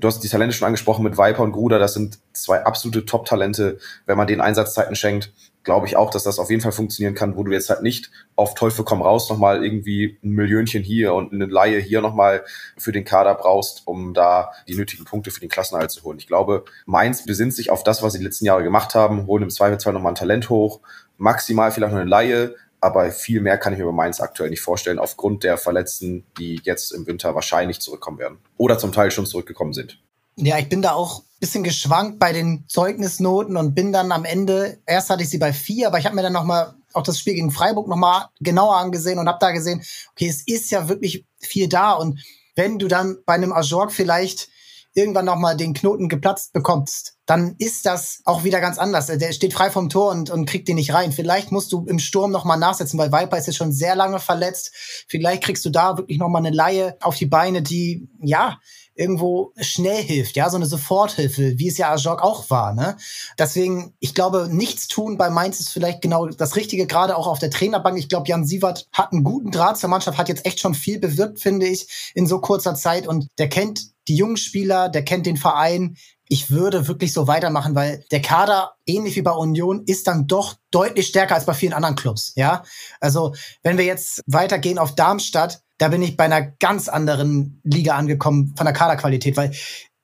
Du 0.00 0.06
hast 0.06 0.20
die 0.20 0.28
Talente 0.28 0.54
schon 0.54 0.66
angesprochen 0.66 1.02
mit 1.02 1.18
Viper 1.18 1.42
und 1.42 1.50
Gruder. 1.50 1.80
Das 1.80 1.94
sind 1.94 2.20
zwei 2.32 2.64
absolute 2.64 3.04
Top-Talente, 3.04 3.78
wenn 4.06 4.16
man 4.16 4.28
den 4.28 4.40
Einsatzzeiten 4.40 4.94
schenkt 4.94 5.32
glaube 5.64 5.86
ich 5.86 5.96
auch, 5.96 6.10
dass 6.10 6.22
das 6.22 6.38
auf 6.38 6.50
jeden 6.50 6.62
Fall 6.62 6.72
funktionieren 6.72 7.14
kann, 7.14 7.36
wo 7.36 7.42
du 7.42 7.52
jetzt 7.52 7.68
halt 7.68 7.82
nicht 7.82 8.10
auf 8.36 8.54
Teufel 8.54 8.84
komm 8.84 9.02
raus 9.02 9.28
nochmal 9.28 9.62
irgendwie 9.62 10.18
ein 10.22 10.30
Millionchen 10.30 10.82
hier 10.82 11.14
und 11.14 11.32
eine 11.32 11.46
Laie 11.46 11.78
hier 11.78 12.00
nochmal 12.00 12.44
für 12.76 12.92
den 12.92 13.04
Kader 13.04 13.34
brauchst, 13.34 13.86
um 13.86 14.14
da 14.14 14.52
die 14.66 14.76
nötigen 14.76 15.04
Punkte 15.04 15.30
für 15.30 15.40
den 15.40 15.48
Klassenerhalt 15.48 15.90
zu 15.90 16.04
holen. 16.04 16.18
Ich 16.18 16.26
glaube, 16.26 16.64
Mainz 16.86 17.24
besinnt 17.24 17.54
sich 17.54 17.70
auf 17.70 17.84
das, 17.84 18.02
was 18.02 18.12
sie 18.12 18.18
die 18.18 18.24
letzten 18.24 18.46
Jahre 18.46 18.62
gemacht 18.62 18.94
haben, 18.94 19.26
holen 19.26 19.42
im 19.42 19.50
Zweifelsfall 19.50 19.92
nochmal 19.92 20.12
ein 20.12 20.16
Talent 20.16 20.48
hoch, 20.48 20.80
maximal 21.18 21.70
vielleicht 21.70 21.92
noch 21.92 22.00
eine 22.00 22.08
Laie, 22.08 22.54
aber 22.80 23.10
viel 23.10 23.40
mehr 23.40 23.58
kann 23.58 23.72
ich 23.72 23.78
mir 23.78 23.86
bei 23.86 23.92
Mainz 23.92 24.20
aktuell 24.20 24.50
nicht 24.50 24.60
vorstellen, 24.60 24.98
aufgrund 24.98 25.44
der 25.44 25.58
Verletzten, 25.58 26.24
die 26.38 26.60
jetzt 26.62 26.92
im 26.92 27.06
Winter 27.06 27.34
wahrscheinlich 27.34 27.80
zurückkommen 27.80 28.18
werden 28.18 28.38
oder 28.56 28.78
zum 28.78 28.92
Teil 28.92 29.10
schon 29.10 29.26
zurückgekommen 29.26 29.72
sind. 29.72 30.00
Ja, 30.40 30.58
ich 30.58 30.68
bin 30.68 30.82
da 30.82 30.92
auch 30.92 31.24
bisschen 31.40 31.64
geschwankt 31.64 32.18
bei 32.18 32.32
den 32.32 32.64
Zeugnisnoten 32.68 33.56
und 33.56 33.74
bin 33.74 33.92
dann 33.92 34.12
am 34.12 34.24
Ende, 34.24 34.78
erst 34.86 35.10
hatte 35.10 35.22
ich 35.22 35.30
sie 35.30 35.38
bei 35.38 35.52
vier, 35.52 35.88
aber 35.88 35.98
ich 35.98 36.04
habe 36.04 36.16
mir 36.16 36.22
dann 36.22 36.32
nochmal 36.32 36.74
auch 36.92 37.02
das 37.02 37.18
Spiel 37.18 37.34
gegen 37.34 37.50
Freiburg 37.50 37.86
nochmal 37.86 38.26
genauer 38.40 38.76
angesehen 38.76 39.18
und 39.18 39.28
habe 39.28 39.38
da 39.40 39.52
gesehen, 39.52 39.82
okay, 40.12 40.28
es 40.28 40.42
ist 40.46 40.70
ja 40.70 40.88
wirklich 40.88 41.26
viel 41.38 41.68
da 41.68 41.92
und 41.92 42.20
wenn 42.56 42.78
du 42.78 42.88
dann 42.88 43.18
bei 43.24 43.34
einem 43.34 43.52
Ajorg 43.52 43.92
vielleicht 43.92 44.48
irgendwann 44.94 45.26
nochmal 45.26 45.56
den 45.56 45.74
Knoten 45.74 46.08
geplatzt 46.08 46.52
bekommst, 46.52 47.18
dann 47.24 47.54
ist 47.58 47.86
das 47.86 48.20
auch 48.24 48.42
wieder 48.42 48.60
ganz 48.60 48.78
anders. 48.78 49.06
Der 49.06 49.32
steht 49.32 49.52
frei 49.52 49.70
vom 49.70 49.90
Tor 49.90 50.10
und, 50.10 50.30
und 50.30 50.46
kriegt 50.46 50.66
den 50.66 50.74
nicht 50.74 50.92
rein. 50.92 51.12
Vielleicht 51.12 51.52
musst 51.52 51.72
du 51.72 51.86
im 51.86 52.00
Sturm 52.00 52.32
nochmal 52.32 52.58
nachsetzen, 52.58 52.98
weil 52.98 53.12
Viper 53.12 53.38
ist 53.38 53.46
jetzt 53.46 53.56
schon 53.56 53.70
sehr 53.70 53.94
lange 53.94 54.18
verletzt. 54.18 54.72
Vielleicht 55.06 55.44
kriegst 55.44 55.64
du 55.64 55.70
da 55.70 55.98
wirklich 55.98 56.18
nochmal 56.18 56.44
eine 56.44 56.56
Laie 56.56 56.96
auf 57.00 57.14
die 57.14 57.26
Beine, 57.26 57.62
die, 57.62 58.08
ja, 58.20 58.58
irgendwo 58.98 59.52
schnell 59.60 60.02
hilft, 60.02 60.36
ja, 60.36 60.50
so 60.50 60.56
eine 60.56 60.66
Soforthilfe, 60.66 61.58
wie 61.58 61.68
es 61.68 61.78
ja 61.78 61.92
Ajok 61.92 62.20
auch 62.22 62.50
war, 62.50 62.74
ne? 62.74 62.96
Deswegen, 63.38 63.94
ich 64.00 64.12
glaube, 64.12 64.48
nichts 64.50 64.88
tun 64.88 65.16
bei 65.16 65.30
Mainz 65.30 65.60
ist 65.60 65.70
vielleicht 65.70 66.02
genau 66.02 66.26
das 66.26 66.56
Richtige, 66.56 66.86
gerade 66.86 67.16
auch 67.16 67.28
auf 67.28 67.38
der 67.38 67.50
Trainerbank. 67.50 67.96
Ich 67.96 68.08
glaube, 68.08 68.28
Jan 68.28 68.44
Sievert 68.44 68.88
hat 68.92 69.12
einen 69.12 69.22
guten 69.22 69.52
Draht 69.52 69.78
zur 69.78 69.88
Mannschaft, 69.88 70.18
hat 70.18 70.28
jetzt 70.28 70.44
echt 70.44 70.58
schon 70.60 70.74
viel 70.74 70.98
bewirkt, 70.98 71.40
finde 71.40 71.66
ich, 71.66 72.12
in 72.14 72.26
so 72.26 72.40
kurzer 72.40 72.74
Zeit 72.74 73.06
und 73.06 73.28
der 73.38 73.48
kennt 73.48 73.92
die 74.08 74.16
jungen 74.16 74.36
Spieler, 74.36 74.88
der 74.88 75.04
kennt 75.04 75.26
den 75.26 75.36
Verein. 75.36 75.96
Ich 76.28 76.50
würde 76.50 76.88
wirklich 76.88 77.12
so 77.12 77.26
weitermachen, 77.26 77.74
weil 77.74 78.04
der 78.10 78.20
Kader, 78.20 78.72
ähnlich 78.84 79.16
wie 79.16 79.22
bei 79.22 79.30
Union, 79.30 79.84
ist 79.86 80.08
dann 80.08 80.26
doch 80.26 80.56
deutlich 80.70 81.06
stärker 81.06 81.36
als 81.36 81.46
bei 81.46 81.54
vielen 81.54 81.72
anderen 81.72 81.96
Clubs, 81.96 82.32
ja? 82.34 82.64
Also, 83.00 83.34
wenn 83.62 83.78
wir 83.78 83.84
jetzt 83.84 84.22
weitergehen 84.26 84.78
auf 84.78 84.94
Darmstadt, 84.94 85.62
da 85.78 85.88
bin 85.88 86.02
ich 86.02 86.16
bei 86.16 86.24
einer 86.24 86.42
ganz 86.42 86.88
anderen 86.88 87.60
Liga 87.64 87.96
angekommen 87.96 88.54
von 88.56 88.66
der 88.66 88.74
Kaderqualität, 88.74 89.36
weil 89.36 89.52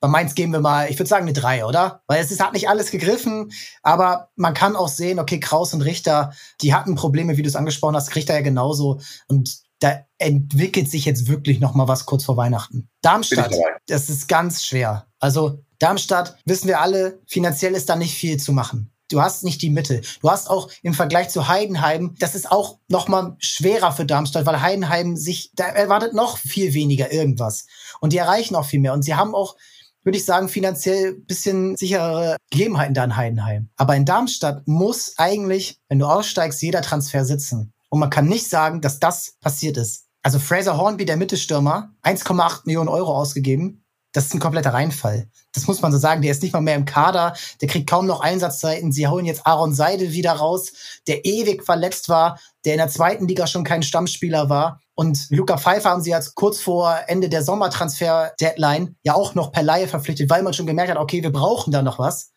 bei 0.00 0.08
Mainz 0.08 0.34
geben 0.34 0.52
wir 0.52 0.60
mal, 0.60 0.90
ich 0.90 0.98
würde 0.98 1.08
sagen, 1.08 1.24
eine 1.24 1.32
drei, 1.32 1.64
oder? 1.64 2.02
Weil 2.06 2.22
es 2.22 2.30
ist, 2.30 2.42
hat 2.42 2.52
nicht 2.52 2.68
alles 2.68 2.90
gegriffen, 2.90 3.50
aber 3.82 4.28
man 4.36 4.52
kann 4.52 4.76
auch 4.76 4.88
sehen, 4.88 5.18
okay, 5.18 5.40
Kraus 5.40 5.72
und 5.72 5.82
Richter, 5.82 6.32
die 6.60 6.74
hatten 6.74 6.94
Probleme, 6.94 7.36
wie 7.36 7.42
du 7.42 7.48
es 7.48 7.56
angesprochen 7.56 7.96
hast, 7.96 8.14
Richter 8.14 8.34
ja 8.34 8.42
genauso. 8.42 9.00
Und 9.28 9.58
da 9.80 10.04
entwickelt 10.18 10.90
sich 10.90 11.04
jetzt 11.04 11.28
wirklich 11.28 11.58
noch 11.58 11.74
mal 11.74 11.88
was 11.88 12.06
kurz 12.06 12.24
vor 12.24 12.36
Weihnachten. 12.36 12.88
Darmstadt, 13.02 13.54
das 13.86 14.10
ist 14.10 14.28
ganz 14.28 14.62
schwer. 14.62 15.06
Also 15.20 15.64
Darmstadt, 15.78 16.36
wissen 16.44 16.68
wir 16.68 16.80
alle, 16.80 17.20
finanziell 17.26 17.74
ist 17.74 17.88
da 17.88 17.96
nicht 17.96 18.14
viel 18.14 18.38
zu 18.38 18.52
machen. 18.52 18.93
Du 19.10 19.20
hast 19.20 19.44
nicht 19.44 19.60
die 19.60 19.70
Mitte. 19.70 20.00
Du 20.20 20.30
hast 20.30 20.48
auch 20.48 20.70
im 20.82 20.94
Vergleich 20.94 21.28
zu 21.28 21.48
Heidenheim, 21.48 22.14
das 22.18 22.34
ist 22.34 22.50
auch 22.50 22.78
noch 22.88 23.08
mal 23.08 23.36
schwerer 23.38 23.92
für 23.92 24.06
Darmstadt, 24.06 24.46
weil 24.46 24.62
Heidenheim 24.62 25.16
sich, 25.16 25.50
da 25.54 25.64
erwartet 25.66 26.14
noch 26.14 26.38
viel 26.38 26.72
weniger 26.74 27.12
irgendwas. 27.12 27.66
Und 28.00 28.12
die 28.12 28.18
erreichen 28.18 28.56
auch 28.56 28.64
viel 28.64 28.80
mehr. 28.80 28.94
Und 28.94 29.02
sie 29.02 29.14
haben 29.14 29.34
auch, 29.34 29.56
würde 30.02 30.18
ich 30.18 30.24
sagen, 30.24 30.48
finanziell 30.48 31.14
bisschen 31.14 31.76
sicherere 31.76 32.36
Gegebenheiten 32.50 32.94
da 32.94 33.04
in 33.04 33.16
Heidenheim. 33.16 33.68
Aber 33.76 33.94
in 33.94 34.06
Darmstadt 34.06 34.66
muss 34.66 35.14
eigentlich, 35.18 35.78
wenn 35.88 35.98
du 35.98 36.06
aussteigst, 36.06 36.62
jeder 36.62 36.82
Transfer 36.82 37.24
sitzen. 37.24 37.72
Und 37.90 38.00
man 38.00 38.10
kann 38.10 38.26
nicht 38.26 38.48
sagen, 38.48 38.80
dass 38.80 39.00
das 39.00 39.34
passiert 39.40 39.76
ist. 39.76 40.06
Also 40.22 40.38
Fraser 40.38 40.78
Hornby, 40.78 41.04
der 41.04 41.18
Mittelstürmer, 41.18 41.92
1,8 42.02 42.62
Millionen 42.64 42.88
Euro 42.88 43.14
ausgegeben 43.14 43.83
das 44.14 44.26
ist 44.26 44.34
ein 44.34 44.40
kompletter 44.40 44.72
Reinfall. 44.72 45.28
Das 45.52 45.66
muss 45.66 45.82
man 45.82 45.90
so 45.90 45.98
sagen. 45.98 46.22
Der 46.22 46.30
ist 46.30 46.42
nicht 46.42 46.52
mal 46.52 46.60
mehr 46.60 46.76
im 46.76 46.84
Kader. 46.84 47.34
Der 47.60 47.68
kriegt 47.68 47.90
kaum 47.90 48.06
noch 48.06 48.20
Einsatzzeiten. 48.20 48.92
Sie 48.92 49.08
holen 49.08 49.26
jetzt 49.26 49.44
Aaron 49.44 49.74
Seidel 49.74 50.12
wieder 50.12 50.32
raus, 50.32 50.72
der 51.08 51.24
ewig 51.24 51.64
verletzt 51.64 52.08
war, 52.08 52.38
der 52.64 52.74
in 52.74 52.78
der 52.78 52.88
zweiten 52.88 53.26
Liga 53.26 53.48
schon 53.48 53.64
kein 53.64 53.82
Stammspieler 53.82 54.48
war. 54.48 54.80
Und 54.94 55.26
Luca 55.30 55.58
Pfeiffer 55.58 55.90
haben 55.90 56.00
sie 56.00 56.10
jetzt 56.10 56.36
kurz 56.36 56.60
vor 56.60 56.96
Ende 57.08 57.28
der 57.28 57.42
Sommertransfer-Deadline 57.42 58.94
ja 59.02 59.14
auch 59.14 59.34
noch 59.34 59.50
per 59.50 59.64
Laie 59.64 59.88
verpflichtet, 59.88 60.30
weil 60.30 60.44
man 60.44 60.54
schon 60.54 60.68
gemerkt 60.68 60.92
hat, 60.92 60.98
okay, 60.98 61.22
wir 61.22 61.32
brauchen 61.32 61.72
da 61.72 61.82
noch 61.82 61.98
was. 61.98 62.30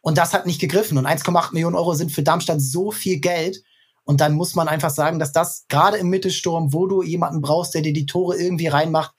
Und 0.00 0.18
das 0.18 0.34
hat 0.34 0.44
nicht 0.46 0.60
gegriffen. 0.60 0.98
Und 0.98 1.06
1,8 1.06 1.52
Millionen 1.52 1.76
Euro 1.76 1.94
sind 1.94 2.10
für 2.10 2.24
Darmstadt 2.24 2.60
so 2.60 2.90
viel 2.90 3.20
Geld. 3.20 3.62
Und 4.02 4.20
dann 4.20 4.32
muss 4.34 4.56
man 4.56 4.66
einfach 4.66 4.90
sagen, 4.90 5.20
dass 5.20 5.30
das 5.30 5.66
gerade 5.68 5.98
im 5.98 6.08
Mittelsturm, 6.08 6.72
wo 6.72 6.88
du 6.88 7.04
jemanden 7.04 7.40
brauchst, 7.40 7.74
der 7.74 7.82
dir 7.82 7.92
die 7.92 8.06
Tore 8.06 8.36
irgendwie 8.36 8.66
reinmacht, 8.66 9.14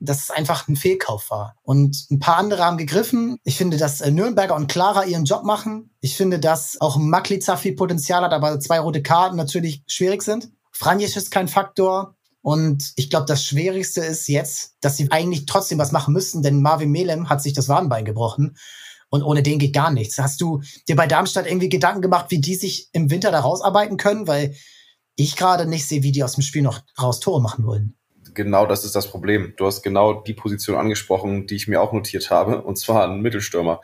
dass 0.00 0.24
es 0.24 0.30
einfach 0.30 0.66
ein 0.66 0.76
Fehlkauf 0.76 1.30
war. 1.30 1.54
Und 1.62 2.06
ein 2.10 2.18
paar 2.18 2.38
andere 2.38 2.64
haben 2.64 2.78
gegriffen. 2.78 3.36
Ich 3.44 3.56
finde, 3.56 3.76
dass 3.76 4.00
äh, 4.00 4.10
Nürnberger 4.10 4.56
und 4.56 4.68
Clara 4.70 5.04
ihren 5.04 5.26
Job 5.26 5.44
machen. 5.44 5.90
Ich 6.00 6.16
finde, 6.16 6.38
dass 6.38 6.80
auch 6.80 6.96
Maklica 6.96 7.56
viel 7.56 7.74
Potenzial 7.74 8.22
hat, 8.22 8.32
aber 8.32 8.58
zwei 8.60 8.80
rote 8.80 9.02
Karten 9.02 9.36
natürlich 9.36 9.82
schwierig 9.86 10.22
sind. 10.22 10.50
Franjes 10.72 11.16
ist 11.16 11.30
kein 11.30 11.48
Faktor. 11.48 12.16
Und 12.42 12.92
ich 12.96 13.10
glaube, 13.10 13.26
das 13.26 13.44
Schwierigste 13.44 14.00
ist 14.00 14.26
jetzt, 14.26 14.74
dass 14.80 14.96
sie 14.96 15.10
eigentlich 15.10 15.44
trotzdem 15.44 15.78
was 15.78 15.92
machen 15.92 16.14
müssen, 16.14 16.42
denn 16.42 16.62
Marvin 16.62 16.90
Melem 16.90 17.28
hat 17.28 17.42
sich 17.42 17.52
das 17.52 17.68
Wadenbein 17.68 18.06
gebrochen. 18.06 18.56
Und 19.10 19.22
ohne 19.22 19.42
den 19.42 19.58
geht 19.58 19.74
gar 19.74 19.90
nichts. 19.90 20.18
Hast 20.18 20.40
du 20.40 20.62
dir 20.88 20.96
bei 20.96 21.06
Darmstadt 21.06 21.46
irgendwie 21.46 21.68
Gedanken 21.68 22.00
gemacht, 22.00 22.26
wie 22.30 22.40
die 22.40 22.54
sich 22.54 22.88
im 22.92 23.10
Winter 23.10 23.30
da 23.30 23.40
rausarbeiten 23.40 23.98
können? 23.98 24.26
Weil 24.26 24.54
ich 25.16 25.36
gerade 25.36 25.66
nicht 25.66 25.86
sehe, 25.86 26.02
wie 26.02 26.12
die 26.12 26.24
aus 26.24 26.34
dem 26.34 26.42
Spiel 26.42 26.62
noch 26.62 26.80
raus 26.98 27.20
Tore 27.20 27.42
machen 27.42 27.66
wollen 27.66 27.99
genau 28.44 28.66
das 28.66 28.84
ist 28.84 28.96
das 28.96 29.08
Problem. 29.08 29.54
Du 29.56 29.66
hast 29.66 29.82
genau 29.82 30.14
die 30.14 30.32
Position 30.32 30.76
angesprochen, 30.76 31.46
die 31.46 31.56
ich 31.56 31.68
mir 31.68 31.80
auch 31.80 31.92
notiert 31.92 32.30
habe, 32.30 32.62
und 32.62 32.76
zwar 32.76 33.04
einen 33.04 33.20
Mittelstürmer. 33.20 33.80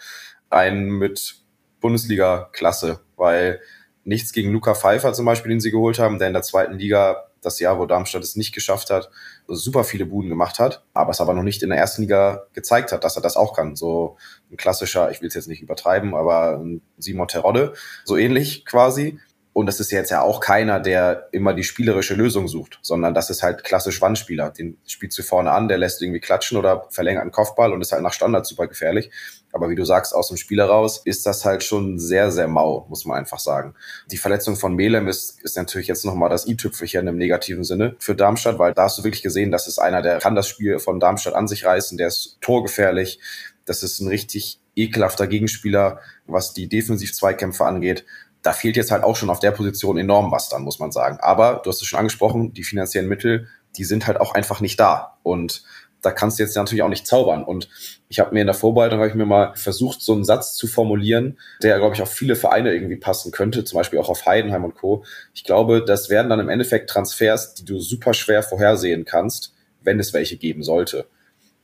Einen 0.49 0.99
mit 0.99 1.37
Bundesliga-Klasse, 1.81 3.01
weil 3.17 3.61
nichts 4.05 4.33
gegen 4.33 4.53
Luca 4.53 4.75
Pfeiffer 4.75 5.13
zum 5.13 5.27
Beispiel, 5.27 5.51
den 5.51 5.61
sie 5.61 5.71
geholt 5.71 5.99
haben, 5.99 6.19
der 6.19 6.29
in 6.29 6.35
der 6.35 6.43
zweiten 6.43 6.79
Liga 6.79 7.27
das 7.43 7.61
Jahr, 7.61 7.79
wo 7.79 7.87
Darmstadt 7.87 8.23
es 8.23 8.37
nicht 8.37 8.55
geschafft 8.55 8.91
hat, 8.91 9.11
super 9.47 9.85
viele 9.85 10.07
Buden 10.07 10.31
gemacht 10.31 10.59
hat, 10.59 10.85
aber 10.95 11.11
es 11.11 11.21
aber 11.21 11.35
noch 11.35 11.43
nicht 11.43 11.63
in 11.63 11.69
der 11.71 11.79
ersten 11.79 12.03
Liga 12.03 12.47
gezeigt 12.55 12.93
hat, 12.93 13.05
dass 13.05 13.17
er 13.17 13.23
das 13.23 13.37
auch 13.37 13.55
kann. 13.55 13.77
So 13.77 14.17
ein 14.51 14.57
klassischer, 14.57 15.11
ich 15.11 15.21
will 15.21 15.29
es 15.29 15.35
jetzt 15.35 15.49
nicht 15.49 15.63
übertreiben, 15.63 16.15
aber 16.15 16.65
Simon 16.99 17.29
Terodde, 17.29 17.75
so 18.05 18.17
ähnlich 18.17 18.65
quasi. 18.65 19.21
Und 19.57 19.65
das 19.65 19.81
ist 19.81 19.91
jetzt 19.91 20.11
ja 20.11 20.21
auch 20.21 20.41
keiner, 20.41 20.81
der 20.81 21.31
immer 21.33 21.55
die 21.55 21.65
spielerische 21.65 22.13
Lösung 22.13 22.47
sucht, 22.47 22.79
sondern 22.83 23.15
das 23.15 23.31
ist 23.31 23.43
halt 23.43 23.65
klassisch 23.65 24.03
Wandspieler. 24.03 24.51
Den 24.51 24.77
spielst 24.87 25.19
du 25.19 25.23
vorne 25.23 25.51
an, 25.51 25.67
der 25.67 25.79
lässt 25.79 26.03
irgendwie 26.03 26.21
klatschen 26.21 26.59
oder 26.59 26.87
verlängert 26.91 27.23
einen 27.23 27.31
Kopfball 27.31 27.73
und 27.73 27.81
ist 27.81 27.91
halt 27.91 28.03
nach 28.03 28.13
Standard 28.13 28.47
super 28.47 28.67
gefährlich. 28.67 29.11
Aber 29.53 29.71
wie 29.71 29.75
du 29.75 29.87
sagst, 29.87 30.15
aus 30.15 30.29
dem 30.29 30.37
Spiel 30.37 30.59
heraus 30.59 31.01
ist 31.07 31.25
das 31.25 31.47
halt 31.47 31.65
schon 31.65 31.99
sehr, 31.99 32.31
sehr 32.31 32.49
mau, 32.49 32.85
muss 32.91 33.07
man 33.07 33.17
einfach 33.17 33.39
sagen. 33.39 33.75
Die 34.11 34.19
Verletzung 34.19 34.57
von 34.57 34.75
Melem 34.75 35.09
ist, 35.09 35.43
ist 35.43 35.57
natürlich 35.57 35.87
jetzt 35.87 36.05
nochmal 36.05 36.29
das 36.29 36.47
i-Tüpfelchen 36.47 37.07
im 37.07 37.17
negativen 37.17 37.65
Sinne 37.65 37.97
für 37.99 38.15
Darmstadt, 38.15 38.59
weil 38.59 38.75
da 38.75 38.83
hast 38.83 38.99
du 38.99 39.05
wirklich 39.05 39.23
gesehen, 39.23 39.53
das 39.53 39.69
ist 39.69 39.79
einer, 39.79 40.03
der 40.03 40.19
kann 40.19 40.35
das 40.35 40.49
Spiel 40.49 40.79
von 40.81 41.01
Darmstadt 41.01 41.33
an 41.33 41.49
sich 41.49 41.65
reißen, 41.65 41.97
der 41.97 42.09
ist 42.09 42.37
torgefährlich. 42.43 43.21
Das 43.65 43.83
ist 43.83 44.01
ein 44.01 44.09
richtig 44.09 44.61
ekelhafter 44.77 45.27
Gegenspieler, 45.27 46.01
was 46.27 46.53
die 46.53 46.69
Defensiv-Zweikämpfe 46.69 47.65
angeht 47.65 48.05
da 48.47 48.53
fehlt 48.53 48.76
jetzt 48.76 48.93
halt 48.93 49.03
auch 49.03 49.17
schon 49.17 49.29
auf 49.29 49.41
der 49.41 49.50
Position 49.50 49.99
enorm 49.99 50.31
was 50.31 50.49
dann, 50.49 50.62
muss 50.62 50.79
man 50.79 50.93
sagen. 50.93 51.19
Aber 51.21 51.61
du 51.65 51.71
hast 51.71 51.83
es 51.83 51.88
schon 51.88 51.99
angesprochen, 51.99 52.53
die 52.53 52.62
finanziellen 52.62 53.09
Mittel, 53.09 53.49
die 53.76 53.83
sind 53.83 54.07
halt 54.07 54.21
auch 54.21 54.35
einfach 54.35 54.61
nicht 54.61 54.79
da. 54.79 55.19
Und 55.25 55.65
da 56.00 56.12
kannst 56.12 56.38
du 56.38 56.45
jetzt 56.45 56.55
natürlich 56.55 56.85
auch 56.85 56.88
nicht 56.88 57.09
zaubern. 57.09 57.43
Und 57.43 57.69
ich 58.09 58.21
habe 58.21 58.33
mir 58.33 58.43
in 58.43 58.47
der 58.47 58.55
Vorbereitung, 58.55 59.00
habe 59.00 59.09
ich 59.09 59.17
mir 59.17 59.26
mal 59.26 59.53
versucht, 59.57 60.00
so 60.00 60.12
einen 60.12 60.25
Satz 60.25 60.55
zu 60.55 60.69
formulieren, 60.69 61.38
der, 61.61 61.79
glaube 61.79 61.97
ich, 61.97 62.03
auf 62.03 62.12
viele 62.12 62.37
Vereine 62.37 62.73
irgendwie 62.73 62.95
passen 62.95 63.33
könnte, 63.33 63.65
zum 63.65 63.79
Beispiel 63.79 63.99
auch 63.99 64.09
auf 64.09 64.26
Heidenheim 64.26 64.65
und 64.65 64.76
Co. 64.76 65.05
Ich 65.35 65.43
glaube, 65.43 65.85
das 65.85 66.09
werden 66.09 66.31
dann 66.31 66.38
im 66.38 66.49
Endeffekt 66.49 66.88
Transfers, 66.88 67.55
die 67.55 67.65
du 67.65 67.81
super 67.81 68.15
schwer 68.15 68.45
vorhersehen 68.45 69.05
kannst, 69.05 69.55
wenn 69.83 69.99
es 69.99 70.12
welche 70.12 70.37
geben 70.37 70.62
sollte. 70.62 71.09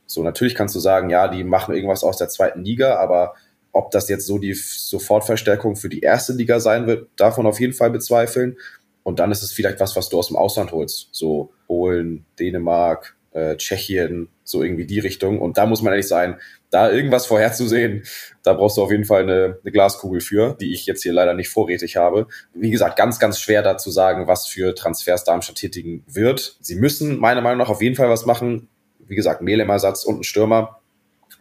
So, 0.05 0.21
natürlich 0.21 0.53
kannst 0.53 0.75
du 0.75 0.81
sagen, 0.81 1.09
ja, 1.09 1.29
die 1.29 1.45
machen 1.45 1.73
irgendwas 1.73 2.03
aus 2.03 2.17
der 2.17 2.27
zweiten 2.27 2.65
Liga, 2.65 2.97
aber 2.97 3.35
ob 3.73 3.91
das 3.91 4.07
jetzt 4.07 4.25
so 4.25 4.37
die 4.37 4.53
Sofortverstärkung 4.53 5.75
für 5.75 5.89
die 5.89 6.01
erste 6.01 6.31
Liga 6.33 6.59
sein 6.59 6.87
wird, 6.87 7.09
davon 7.17 7.45
auf 7.45 7.59
jeden 7.59 7.73
Fall 7.73 7.89
bezweifeln. 7.89 8.57
Und 9.01 9.19
dann 9.19 9.31
ist 9.31 9.43
es 9.43 9.51
vielleicht 9.51 9.81
was, 9.81 9.95
was 9.95 10.07
du 10.09 10.17
aus 10.17 10.27
dem 10.27 10.37
Ausland 10.37 10.71
holst. 10.71 11.09
So 11.11 11.51
Polen, 11.67 12.25
Dänemark, 12.39 13.17
äh, 13.31 13.57
Tschechien, 13.57 14.29
so 14.43 14.63
irgendwie 14.63 14.85
die 14.85 14.99
Richtung. 14.99 15.41
Und 15.41 15.57
da 15.57 15.65
muss 15.65 15.81
man 15.81 15.91
ehrlich 15.91 16.07
sein, 16.07 16.39
da 16.69 16.91
irgendwas 16.91 17.25
vorherzusehen, 17.25 18.03
da 18.43 18.53
brauchst 18.53 18.77
du 18.77 18.83
auf 18.83 18.91
jeden 18.91 19.05
Fall 19.05 19.23
eine, 19.23 19.57
eine 19.61 19.71
Glaskugel 19.71 20.21
für, 20.21 20.55
die 20.59 20.73
ich 20.73 20.85
jetzt 20.85 21.03
hier 21.03 21.13
leider 21.13 21.33
nicht 21.33 21.49
vorrätig 21.49 21.97
habe. 21.97 22.27
Wie 22.53 22.71
gesagt, 22.71 22.95
ganz, 22.95 23.19
ganz 23.19 23.39
schwer 23.39 23.63
da 23.63 23.77
zu 23.77 23.91
sagen, 23.91 24.27
was 24.27 24.47
für 24.47 24.73
Transfers 24.75 25.23
Darmstadt 25.23 25.57
tätigen 25.57 26.03
wird. 26.07 26.57
Sie 26.61 26.75
müssen 26.75 27.19
meiner 27.19 27.41
Meinung 27.41 27.59
nach 27.59 27.69
auf 27.69 27.81
jeden 27.81 27.95
Fall 27.95 28.09
was 28.09 28.25
machen. 28.25 28.69
Wie 28.99 29.15
gesagt, 29.15 29.41
Mehlemersatz 29.41 30.05
und 30.05 30.19
ein 30.19 30.23
Stürmer 30.23 30.79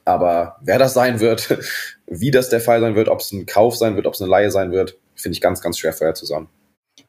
aber 0.04 0.56
wer 0.60 0.78
das 0.78 0.94
sein 0.94 1.20
wird, 1.20 1.58
wie 2.06 2.30
das 2.30 2.48
der 2.48 2.60
Fall 2.60 2.80
sein 2.80 2.94
wird, 2.94 3.08
ob 3.08 3.20
es 3.20 3.32
ein 3.32 3.46
Kauf 3.46 3.76
sein 3.76 3.96
wird, 3.96 4.06
ob 4.06 4.14
es 4.14 4.20
eine 4.20 4.30
Laie 4.30 4.50
sein 4.50 4.72
wird, 4.72 4.98
finde 5.14 5.34
ich 5.34 5.40
ganz, 5.40 5.60
ganz 5.60 5.78
schwer 5.78 5.92
vorherzusagen. 5.92 6.48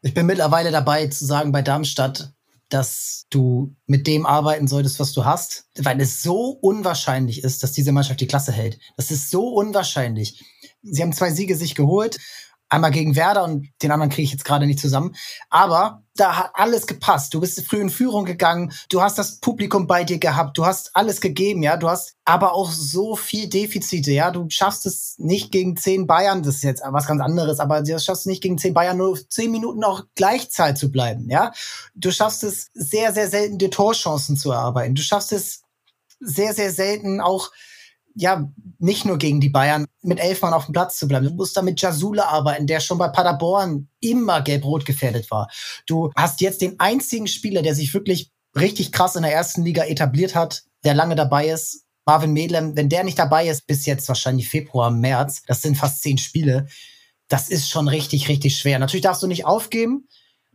Ich 0.02 0.14
bin 0.14 0.26
mittlerweile 0.26 0.72
dabei 0.72 1.08
zu 1.08 1.26
sagen 1.26 1.52
bei 1.52 1.62
Darmstadt, 1.62 2.34
dass 2.70 3.26
du 3.30 3.76
mit 3.86 4.08
dem 4.08 4.26
arbeiten 4.26 4.68
solltest, 4.68 5.00
was 5.00 5.14
du 5.14 5.26
hast, 5.26 5.66
weil 5.78 6.02
es 6.02 6.24
so 6.24 6.50
unwahrscheinlich 6.50 7.44
ist, 7.44 7.62
dass 7.62 7.72
diese 7.72 7.92
Mannschaft 7.92 8.20
die 8.20 8.28
Klasse 8.28 8.52
hält. 8.52 8.80
Das 8.98 9.12
ist 9.12 9.30
so 9.30 9.50
unwahrscheinlich. 9.50 10.44
Sie 10.82 11.02
haben 11.02 11.14
zwei 11.14 11.32
Siege 11.32 11.56
sich 11.56 11.76
geholt 11.76 12.18
Einmal 12.74 12.90
gegen 12.90 13.16
Werder 13.16 13.44
und 13.44 13.70
den 13.84 13.92
anderen 13.92 14.10
kriege 14.10 14.24
ich 14.24 14.32
jetzt 14.32 14.46
gerade 14.46 14.66
nicht 14.66 14.80
zusammen. 14.80 15.16
Aber 15.52 16.02
da 16.16 16.38
hat 16.38 16.52
alles 16.56 16.88
gepasst. 16.88 17.32
Du 17.32 17.40
bist 17.40 17.62
früh 17.68 17.80
in 17.80 17.92
Führung 17.92 18.26
gegangen. 18.26 18.74
Du 18.90 19.04
hast 19.04 19.20
das 19.20 19.40
Publikum 19.40 19.86
bei 19.86 20.04
dir 20.04 20.18
gehabt. 20.18 20.58
Du 20.58 20.66
hast 20.66 20.96
alles 20.96 21.22
gegeben, 21.22 21.62
ja. 21.62 21.78
Du 21.78 21.88
hast 21.88 22.16
aber 22.26 22.54
auch 22.54 22.72
so 22.72 23.16
viel 23.16 23.48
Defizite, 23.48 24.12
ja. 24.12 24.32
Du 24.32 24.48
schaffst 24.50 24.88
es 24.88 25.14
nicht 25.20 25.52
gegen 25.52 25.78
zehn 25.78 26.08
Bayern. 26.08 26.42
Das 26.42 26.56
ist 26.56 26.64
jetzt 26.64 26.82
was 26.84 27.06
ganz 27.06 27.22
anderes. 27.22 27.60
Aber 27.60 27.84
du 27.84 28.00
schaffst 28.00 28.22
es 28.22 28.26
nicht 28.26 28.42
gegen 28.42 28.58
zehn 28.58 28.74
Bayern 28.74 28.98
nur 28.98 29.20
zehn 29.30 29.52
Minuten 29.52 29.84
auch 29.84 30.06
Gleichzeit 30.16 30.80
zu 30.80 30.92
bleiben, 30.92 31.30
ja. 31.30 31.52
Du 31.94 32.10
schaffst 32.10 32.44
es 32.44 32.72
sehr, 32.74 33.14
sehr 33.14 33.30
selten, 33.30 33.60
dir 33.60 33.70
Torchancen 33.70 34.36
zu 34.36 34.50
erarbeiten. 34.50 34.96
Du 34.96 35.04
schaffst 35.04 35.32
es 35.32 35.62
sehr, 36.20 36.56
sehr 36.56 36.72
selten 36.72 37.22
auch 37.22 37.52
ja, 38.16 38.50
nicht 38.80 39.06
nur 39.06 39.18
gegen 39.18 39.40
die 39.42 39.50
Bayern, 39.50 39.86
mit 40.02 40.20
elf 40.20 40.42
Mann 40.42 40.54
auf 40.54 40.66
dem 40.66 40.74
Platz 40.74 40.98
zu 40.98 41.08
bleiben. 41.08 41.26
Du 41.26 41.34
musst 41.34 41.56
da 41.58 41.62
mit 41.62 41.82
Jasula 41.82 42.26
arbeiten, 42.26 42.68
der 42.68 42.80
schon 42.80 42.98
bei 42.98 43.08
Paderborn 43.08 43.88
immer 44.00 44.42
gelb-rot 44.42 44.86
gefährdet 44.86 45.32
war. 45.32 45.50
Du 45.86 46.12
hast 46.16 46.42
jetzt 46.42 46.62
den 46.62 46.80
einzigen 46.80 47.28
Spieler, 47.28 47.62
der 47.62 47.76
sich 47.76 47.94
wirklich 47.94 48.32
richtig 48.56 48.92
krass 48.92 49.16
in 49.16 49.24
der 49.24 49.34
ersten 49.34 49.64
Liga 49.64 49.84
etabliert 49.84 50.36
hat, 50.36 50.64
der 50.84 50.94
lange 50.94 51.16
dabei 51.16 51.48
ist. 51.48 51.86
Marvin 52.06 52.34
Medlem, 52.34 52.76
wenn 52.76 52.90
der 52.90 53.04
nicht 53.04 53.18
dabei 53.18 53.48
ist, 53.48 53.66
bis 53.66 53.86
jetzt 53.86 54.08
wahrscheinlich 54.10 54.50
Februar, 54.50 54.92
März, 54.92 55.44
das 55.48 55.62
sind 55.62 55.78
fast 55.78 56.02
zehn 56.02 56.18
Spiele. 56.18 56.68
Das 57.30 57.50
ist 57.50 57.70
schon 57.70 57.88
richtig, 57.88 58.28
richtig 58.28 58.58
schwer. 58.58 58.78
Natürlich 58.78 59.04
darfst 59.04 59.24
du 59.24 59.28
nicht 59.28 59.46
aufgeben. 59.46 60.08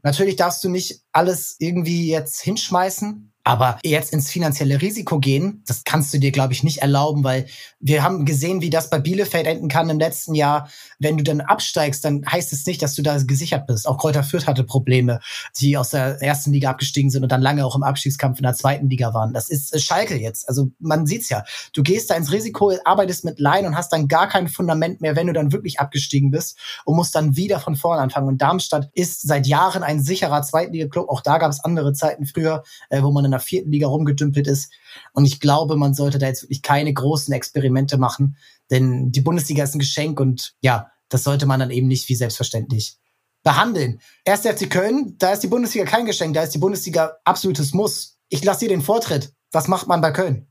Natürlich 0.03 0.37
darfst 0.37 0.63
du 0.63 0.69
nicht 0.69 1.01
alles 1.13 1.57
irgendwie 1.59 2.09
jetzt 2.09 2.41
hinschmeißen. 2.41 3.28
Aber 3.49 3.79
jetzt 3.83 4.13
ins 4.13 4.31
finanzielle 4.31 4.83
Risiko 4.83 5.21
gehen, 5.21 5.63
das 5.67 5.85
kannst 5.85 6.13
du 6.13 6.19
dir, 6.19 6.33
glaube 6.33 6.53
ich, 6.53 6.65
nicht 6.65 6.83
erlauben, 6.83 7.25
weil 7.25 7.47
wir 7.81 8.03
haben 8.03 8.27
gesehen, 8.27 8.61
wie 8.61 8.69
das 8.69 8.91
bei 8.91 8.99
Bielefeld 8.99 9.47
enden 9.47 9.69
kann 9.69 9.89
im 9.89 9.99
letzten 9.99 10.35
Jahr. 10.35 10.69
Wenn 10.99 11.17
du 11.17 11.25
dann 11.25 11.41
absteigst, 11.41 12.05
dann 12.05 12.27
heißt 12.31 12.53
es 12.53 12.67
nicht, 12.67 12.83
dass 12.83 12.95
du 12.95 13.01
da 13.01 13.17
gesichert 13.23 13.67
bist. 13.67 13.89
Auch 13.89 13.97
Kräuter 13.97 14.23
Fürth 14.23 14.47
hatte 14.47 14.65
Probleme, 14.65 15.21
die 15.57 15.79
aus 15.79 15.91
der 15.91 16.21
ersten 16.21 16.53
Liga 16.53 16.69
abgestiegen 16.69 17.09
sind 17.09 17.23
und 17.23 17.33
dann 17.33 17.41
lange 17.41 17.65
auch 17.65 17.75
im 17.75 17.83
Abstiegskampf 17.85 18.39
in 18.39 18.43
der 18.43 18.53
zweiten 18.53 18.91
Liga 18.91 19.15
waren. 19.15 19.33
Das 19.33 19.49
ist 19.49 19.75
äh, 19.75 19.79
Schalke 19.79 20.21
jetzt. 20.21 20.47
Also 20.47 20.69
man 20.79 21.07
sieht's 21.07 21.31
ja. 21.31 21.43
Du 21.73 21.83
gehst 21.83 22.11
da 22.11 22.17
ins 22.17 22.31
Risiko, 22.31 22.75
arbeitest 22.85 23.25
mit 23.25 23.41
Laien 23.41 23.65
und 23.65 23.77
hast 23.77 23.95
dann 23.95 24.09
gar 24.09 24.29
kein 24.29 24.49
Fundament 24.49 25.01
mehr, 25.01 25.17
wenn 25.17 25.27
du 25.27 25.33
dann 25.33 25.53
wirklich 25.53 25.81
abgestiegen 25.81 26.31
bist 26.31 26.59
und 26.85 26.97
musst 26.97 27.15
dann 27.15 27.35
wieder 27.35 27.61
von 27.61 27.77
vorne 27.77 28.03
anfangen. 28.03 28.29
Und 28.29 28.43
Darmstadt 28.43 28.91
ist 28.93 29.27
seit 29.27 29.47
Jahren 29.47 29.83
ein 29.83 30.03
sicherer 30.03 30.43
Zweitliga-Club. 30.43 31.09
Auch 31.09 31.23
da 31.23 31.39
gab 31.39 31.51
es 31.51 31.65
andere 31.65 31.95
Zeiten 31.95 32.27
früher, 32.27 32.63
äh, 32.91 33.01
wo 33.01 33.11
man 33.11 33.25
in 33.25 33.31
der 33.31 33.38
vierten 33.41 33.73
Liga 33.73 33.87
rumgedümpelt 33.87 34.47
ist. 34.47 34.73
Und 35.13 35.25
ich 35.25 35.41
glaube, 35.41 35.77
man 35.77 35.95
sollte 35.95 36.19
da 36.19 36.27
jetzt 36.27 36.43
wirklich 36.43 36.63
keine 36.63 36.93
großen 36.93 37.33
Experimente 37.33 37.99
machen, 37.99 38.37
denn 38.71 39.11
die 39.13 39.21
Bundesliga 39.21 39.65
ist 39.65 39.75
ein 39.75 39.81
Geschenk 39.81 40.21
und 40.21 40.55
ja, 40.61 40.91
das 41.09 41.25
sollte 41.25 41.47
man 41.47 41.61
dann 41.61 41.71
eben 41.71 41.89
nicht 41.89 42.09
wie 42.09 42.15
selbstverständlich 42.15 42.99
behandeln. 43.43 44.01
Erst 44.25 44.47
FC 44.47 44.69
Köln, 44.69 45.17
da 45.19 45.33
ist 45.33 45.43
die 45.43 45.49
Bundesliga 45.49 45.87
kein 45.87 46.07
Geschenk, 46.07 46.35
da 46.35 46.43
ist 46.43 46.55
die 46.55 46.59
Bundesliga 46.59 47.17
absolutes 47.25 47.73
Muss. 47.73 48.19
Ich 48.29 48.45
lasse 48.45 48.61
dir 48.61 48.69
den 48.69 48.83
Vortritt. 48.83 49.33
Was 49.53 49.69
macht 49.69 49.89
man 49.89 50.01
bei 50.01 50.11
Köln? 50.11 50.47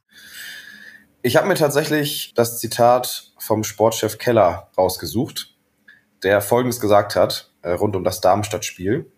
Ich 1.21 1.35
habe 1.35 1.47
mir 1.47 1.55
tatsächlich 1.55 2.33
das 2.35 2.59
Zitat 2.59 3.33
vom 3.37 3.63
Sportchef 3.63 4.17
Keller 4.17 4.71
rausgesucht, 4.77 5.55
der 6.23 6.41
Folgendes 6.41 6.79
gesagt 6.79 7.15
hat 7.15 7.51
äh, 7.61 7.71
rund 7.71 7.95
um 7.95 8.03
das 8.03 8.21
Darmstadt-Spiel 8.21 9.11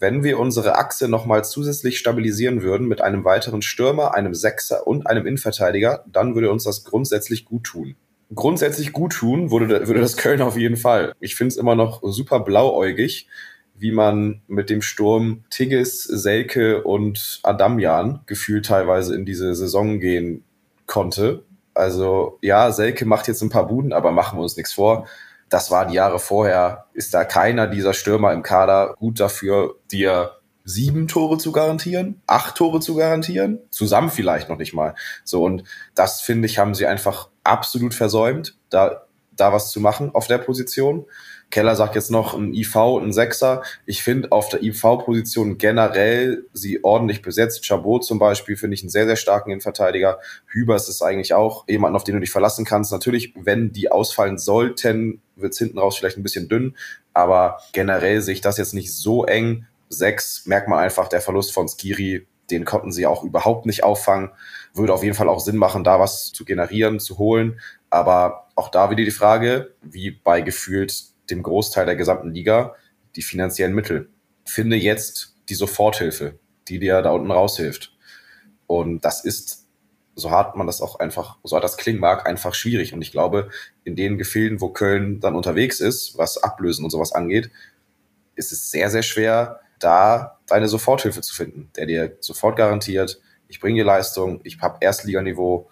wenn 0.00 0.24
wir 0.24 0.38
unsere 0.38 0.76
Achse 0.76 1.08
nochmal 1.08 1.44
zusätzlich 1.44 1.98
stabilisieren 1.98 2.62
würden 2.62 2.88
mit 2.88 3.02
einem 3.02 3.24
weiteren 3.24 3.60
Stürmer, 3.60 4.14
einem 4.14 4.34
Sechser 4.34 4.86
und 4.86 5.06
einem 5.06 5.26
Innenverteidiger, 5.26 6.04
dann 6.10 6.34
würde 6.34 6.50
uns 6.50 6.64
das 6.64 6.84
grundsätzlich 6.84 7.44
gut 7.44 7.64
tun. 7.64 7.94
Grundsätzlich 8.34 8.92
gut 8.92 9.12
tun 9.12 9.50
würde, 9.50 9.86
würde 9.86 10.00
das 10.00 10.16
Köln 10.16 10.40
auf 10.40 10.56
jeden 10.56 10.76
Fall. 10.76 11.12
Ich 11.20 11.36
finde 11.36 11.48
es 11.48 11.56
immer 11.58 11.74
noch 11.74 12.00
super 12.02 12.40
blauäugig, 12.40 13.28
wie 13.76 13.92
man 13.92 14.40
mit 14.46 14.70
dem 14.70 14.80
Sturm 14.80 15.44
Tigges, 15.50 16.04
Selke 16.04 16.82
und 16.82 17.40
Adamjan 17.42 18.20
gefühlt 18.26 18.66
teilweise 18.66 19.14
in 19.14 19.26
diese 19.26 19.54
Saison 19.54 20.00
gehen 20.00 20.44
konnte. 20.86 21.44
Also 21.74 22.38
ja, 22.40 22.72
Selke 22.72 23.04
macht 23.04 23.28
jetzt 23.28 23.42
ein 23.42 23.50
paar 23.50 23.68
Buden, 23.68 23.92
aber 23.92 24.12
machen 24.12 24.38
wir 24.38 24.42
uns 24.42 24.56
nichts 24.56 24.72
vor 24.72 25.06
das 25.50 25.70
war 25.70 25.86
die 25.86 25.94
Jahre 25.94 26.18
vorher, 26.18 26.86
ist 26.94 27.12
da 27.12 27.24
keiner 27.24 27.66
dieser 27.66 27.92
Stürmer 27.92 28.32
im 28.32 28.42
Kader 28.42 28.94
gut 28.98 29.20
dafür, 29.20 29.76
dir 29.90 30.36
sieben 30.64 31.08
Tore 31.08 31.38
zu 31.38 31.52
garantieren, 31.52 32.22
acht 32.26 32.56
Tore 32.56 32.80
zu 32.80 32.94
garantieren, 32.94 33.58
zusammen 33.70 34.10
vielleicht 34.10 34.48
noch 34.48 34.58
nicht 34.58 34.72
mal. 34.72 34.94
So, 35.24 35.42
und 35.42 35.64
das 35.94 36.20
finde 36.20 36.46
ich, 36.46 36.58
haben 36.58 36.74
sie 36.74 36.86
einfach 36.86 37.28
absolut 37.42 37.94
versäumt, 37.94 38.56
da, 38.70 39.06
da 39.32 39.52
was 39.52 39.70
zu 39.70 39.80
machen 39.80 40.14
auf 40.14 40.28
der 40.28 40.38
Position. 40.38 41.06
Keller 41.50 41.74
sagt 41.74 41.96
jetzt 41.96 42.12
noch 42.12 42.34
ein 42.34 42.54
IV, 42.54 42.76
ein 42.76 43.12
Sechser. 43.12 43.62
Ich 43.84 44.02
finde 44.02 44.30
auf 44.30 44.48
der 44.48 44.62
IV-Position 44.62 45.58
generell 45.58 46.44
sie 46.52 46.84
ordentlich 46.84 47.22
besetzt. 47.22 47.66
Chabot 47.66 48.04
zum 48.04 48.20
Beispiel 48.20 48.56
finde 48.56 48.74
ich 48.74 48.82
einen 48.82 48.90
sehr, 48.90 49.06
sehr 49.06 49.16
starken 49.16 49.50
Innenverteidiger. 49.50 50.20
Hübers 50.46 50.88
ist 50.88 51.02
eigentlich 51.02 51.34
auch 51.34 51.66
jemand, 51.68 51.96
auf 51.96 52.04
den 52.04 52.14
du 52.14 52.20
dich 52.20 52.30
verlassen 52.30 52.64
kannst. 52.64 52.92
Natürlich, 52.92 53.34
wenn 53.36 53.72
die 53.72 53.90
ausfallen 53.90 54.38
sollten, 54.38 55.20
wird 55.34 55.52
es 55.52 55.58
hinten 55.58 55.78
raus 55.78 55.98
vielleicht 55.98 56.18
ein 56.18 56.22
bisschen 56.22 56.48
dünn. 56.48 56.76
Aber 57.14 57.58
generell 57.72 58.22
sehe 58.22 58.34
ich 58.34 58.40
das 58.40 58.56
jetzt 58.56 58.74
nicht 58.74 58.94
so 58.94 59.24
eng. 59.24 59.66
Sechs 59.88 60.46
merkt 60.46 60.68
man 60.68 60.78
einfach, 60.78 61.08
der 61.08 61.20
Verlust 61.20 61.52
von 61.52 61.68
Skiri, 61.68 62.28
den 62.52 62.64
konnten 62.64 62.92
sie 62.92 63.06
auch 63.06 63.24
überhaupt 63.24 63.66
nicht 63.66 63.82
auffangen. 63.82 64.30
Würde 64.72 64.94
auf 64.94 65.02
jeden 65.02 65.16
Fall 65.16 65.28
auch 65.28 65.40
Sinn 65.40 65.56
machen, 65.56 65.82
da 65.82 65.98
was 65.98 66.32
zu 66.32 66.44
generieren, 66.44 67.00
zu 67.00 67.18
holen. 67.18 67.60
Aber 67.90 68.46
auch 68.54 68.68
da 68.68 68.90
wieder 68.90 69.04
die 69.04 69.10
Frage, 69.10 69.74
wie 69.82 70.12
bei 70.12 70.42
gefühlt 70.42 71.09
dem 71.30 71.42
Großteil 71.42 71.86
der 71.86 71.96
gesamten 71.96 72.32
Liga 72.32 72.74
die 73.16 73.22
finanziellen 73.22 73.74
Mittel. 73.74 74.10
Finde 74.44 74.76
jetzt 74.76 75.34
die 75.48 75.54
Soforthilfe, 75.54 76.38
die 76.68 76.78
dir 76.78 77.02
da 77.02 77.10
unten 77.10 77.30
raushilft. 77.30 77.96
Und 78.66 79.04
das 79.04 79.24
ist, 79.24 79.66
so 80.14 80.30
hart 80.30 80.56
man 80.56 80.66
das 80.66 80.80
auch 80.80 81.00
einfach, 81.00 81.38
so 81.42 81.56
hart 81.56 81.64
das 81.64 81.76
klingen 81.76 82.00
mag, 82.00 82.26
einfach 82.26 82.54
schwierig. 82.54 82.94
Und 82.94 83.02
ich 83.02 83.12
glaube, 83.12 83.50
in 83.84 83.96
den 83.96 84.18
Gefilden, 84.18 84.60
wo 84.60 84.68
Köln 84.68 85.20
dann 85.20 85.34
unterwegs 85.34 85.80
ist, 85.80 86.16
was 86.16 86.38
Ablösen 86.38 86.84
und 86.84 86.90
sowas 86.90 87.12
angeht, 87.12 87.50
ist 88.36 88.52
es 88.52 88.70
sehr, 88.70 88.90
sehr 88.90 89.02
schwer, 89.02 89.60
da 89.78 90.38
deine 90.46 90.68
Soforthilfe 90.68 91.20
zu 91.20 91.34
finden, 91.34 91.70
der 91.76 91.86
dir 91.86 92.16
sofort 92.20 92.56
garantiert, 92.56 93.20
ich 93.48 93.60
bringe 93.60 93.80
dir 93.80 93.84
Leistung, 93.84 94.40
ich 94.44 94.60
habe 94.60 94.78
Erstliganiveau, 94.80 95.68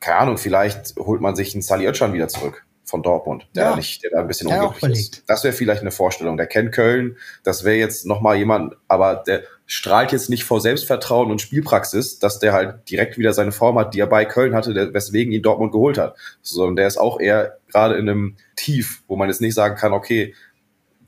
keine 0.00 0.18
Ahnung, 0.18 0.38
vielleicht 0.38 0.96
holt 0.96 1.20
man 1.20 1.36
sich 1.36 1.54
einen 1.54 1.62
Sali 1.62 1.86
Özcan 1.86 2.12
wieder 2.12 2.26
zurück 2.28 2.64
von 2.90 3.02
Dortmund, 3.02 3.46
der, 3.54 3.64
ja. 3.64 3.76
nicht, 3.76 4.02
der 4.02 4.10
da 4.10 4.20
ein 4.20 4.26
bisschen 4.26 4.48
der 4.48 4.64
unglücklich 4.64 4.98
ist. 4.98 5.22
Das 5.26 5.44
wäre 5.44 5.54
vielleicht 5.54 5.80
eine 5.80 5.90
Vorstellung. 5.90 6.36
Der 6.36 6.46
kennt 6.46 6.72
Köln, 6.72 7.16
das 7.42 7.64
wäre 7.64 7.76
jetzt 7.76 8.04
nochmal 8.04 8.36
jemand, 8.36 8.74
aber 8.88 9.22
der 9.26 9.44
strahlt 9.66 10.12
jetzt 10.12 10.28
nicht 10.28 10.44
vor 10.44 10.60
Selbstvertrauen 10.60 11.30
und 11.30 11.40
Spielpraxis, 11.40 12.18
dass 12.18 12.40
der 12.40 12.52
halt 12.52 12.90
direkt 12.90 13.16
wieder 13.16 13.32
seine 13.32 13.52
Form 13.52 13.78
hat, 13.78 13.94
die 13.94 14.00
er 14.00 14.08
bei 14.08 14.24
Köln 14.24 14.54
hatte, 14.54 14.74
der, 14.74 14.92
weswegen 14.92 15.32
ihn 15.32 15.42
Dortmund 15.42 15.72
geholt 15.72 15.96
hat. 15.96 16.16
Sondern 16.42 16.76
der 16.76 16.88
ist 16.88 16.98
auch 16.98 17.20
eher 17.20 17.58
gerade 17.68 17.94
in 17.94 18.08
einem 18.08 18.36
Tief, 18.56 19.02
wo 19.06 19.16
man 19.16 19.28
jetzt 19.28 19.40
nicht 19.40 19.54
sagen 19.54 19.76
kann, 19.76 19.92
okay, 19.92 20.34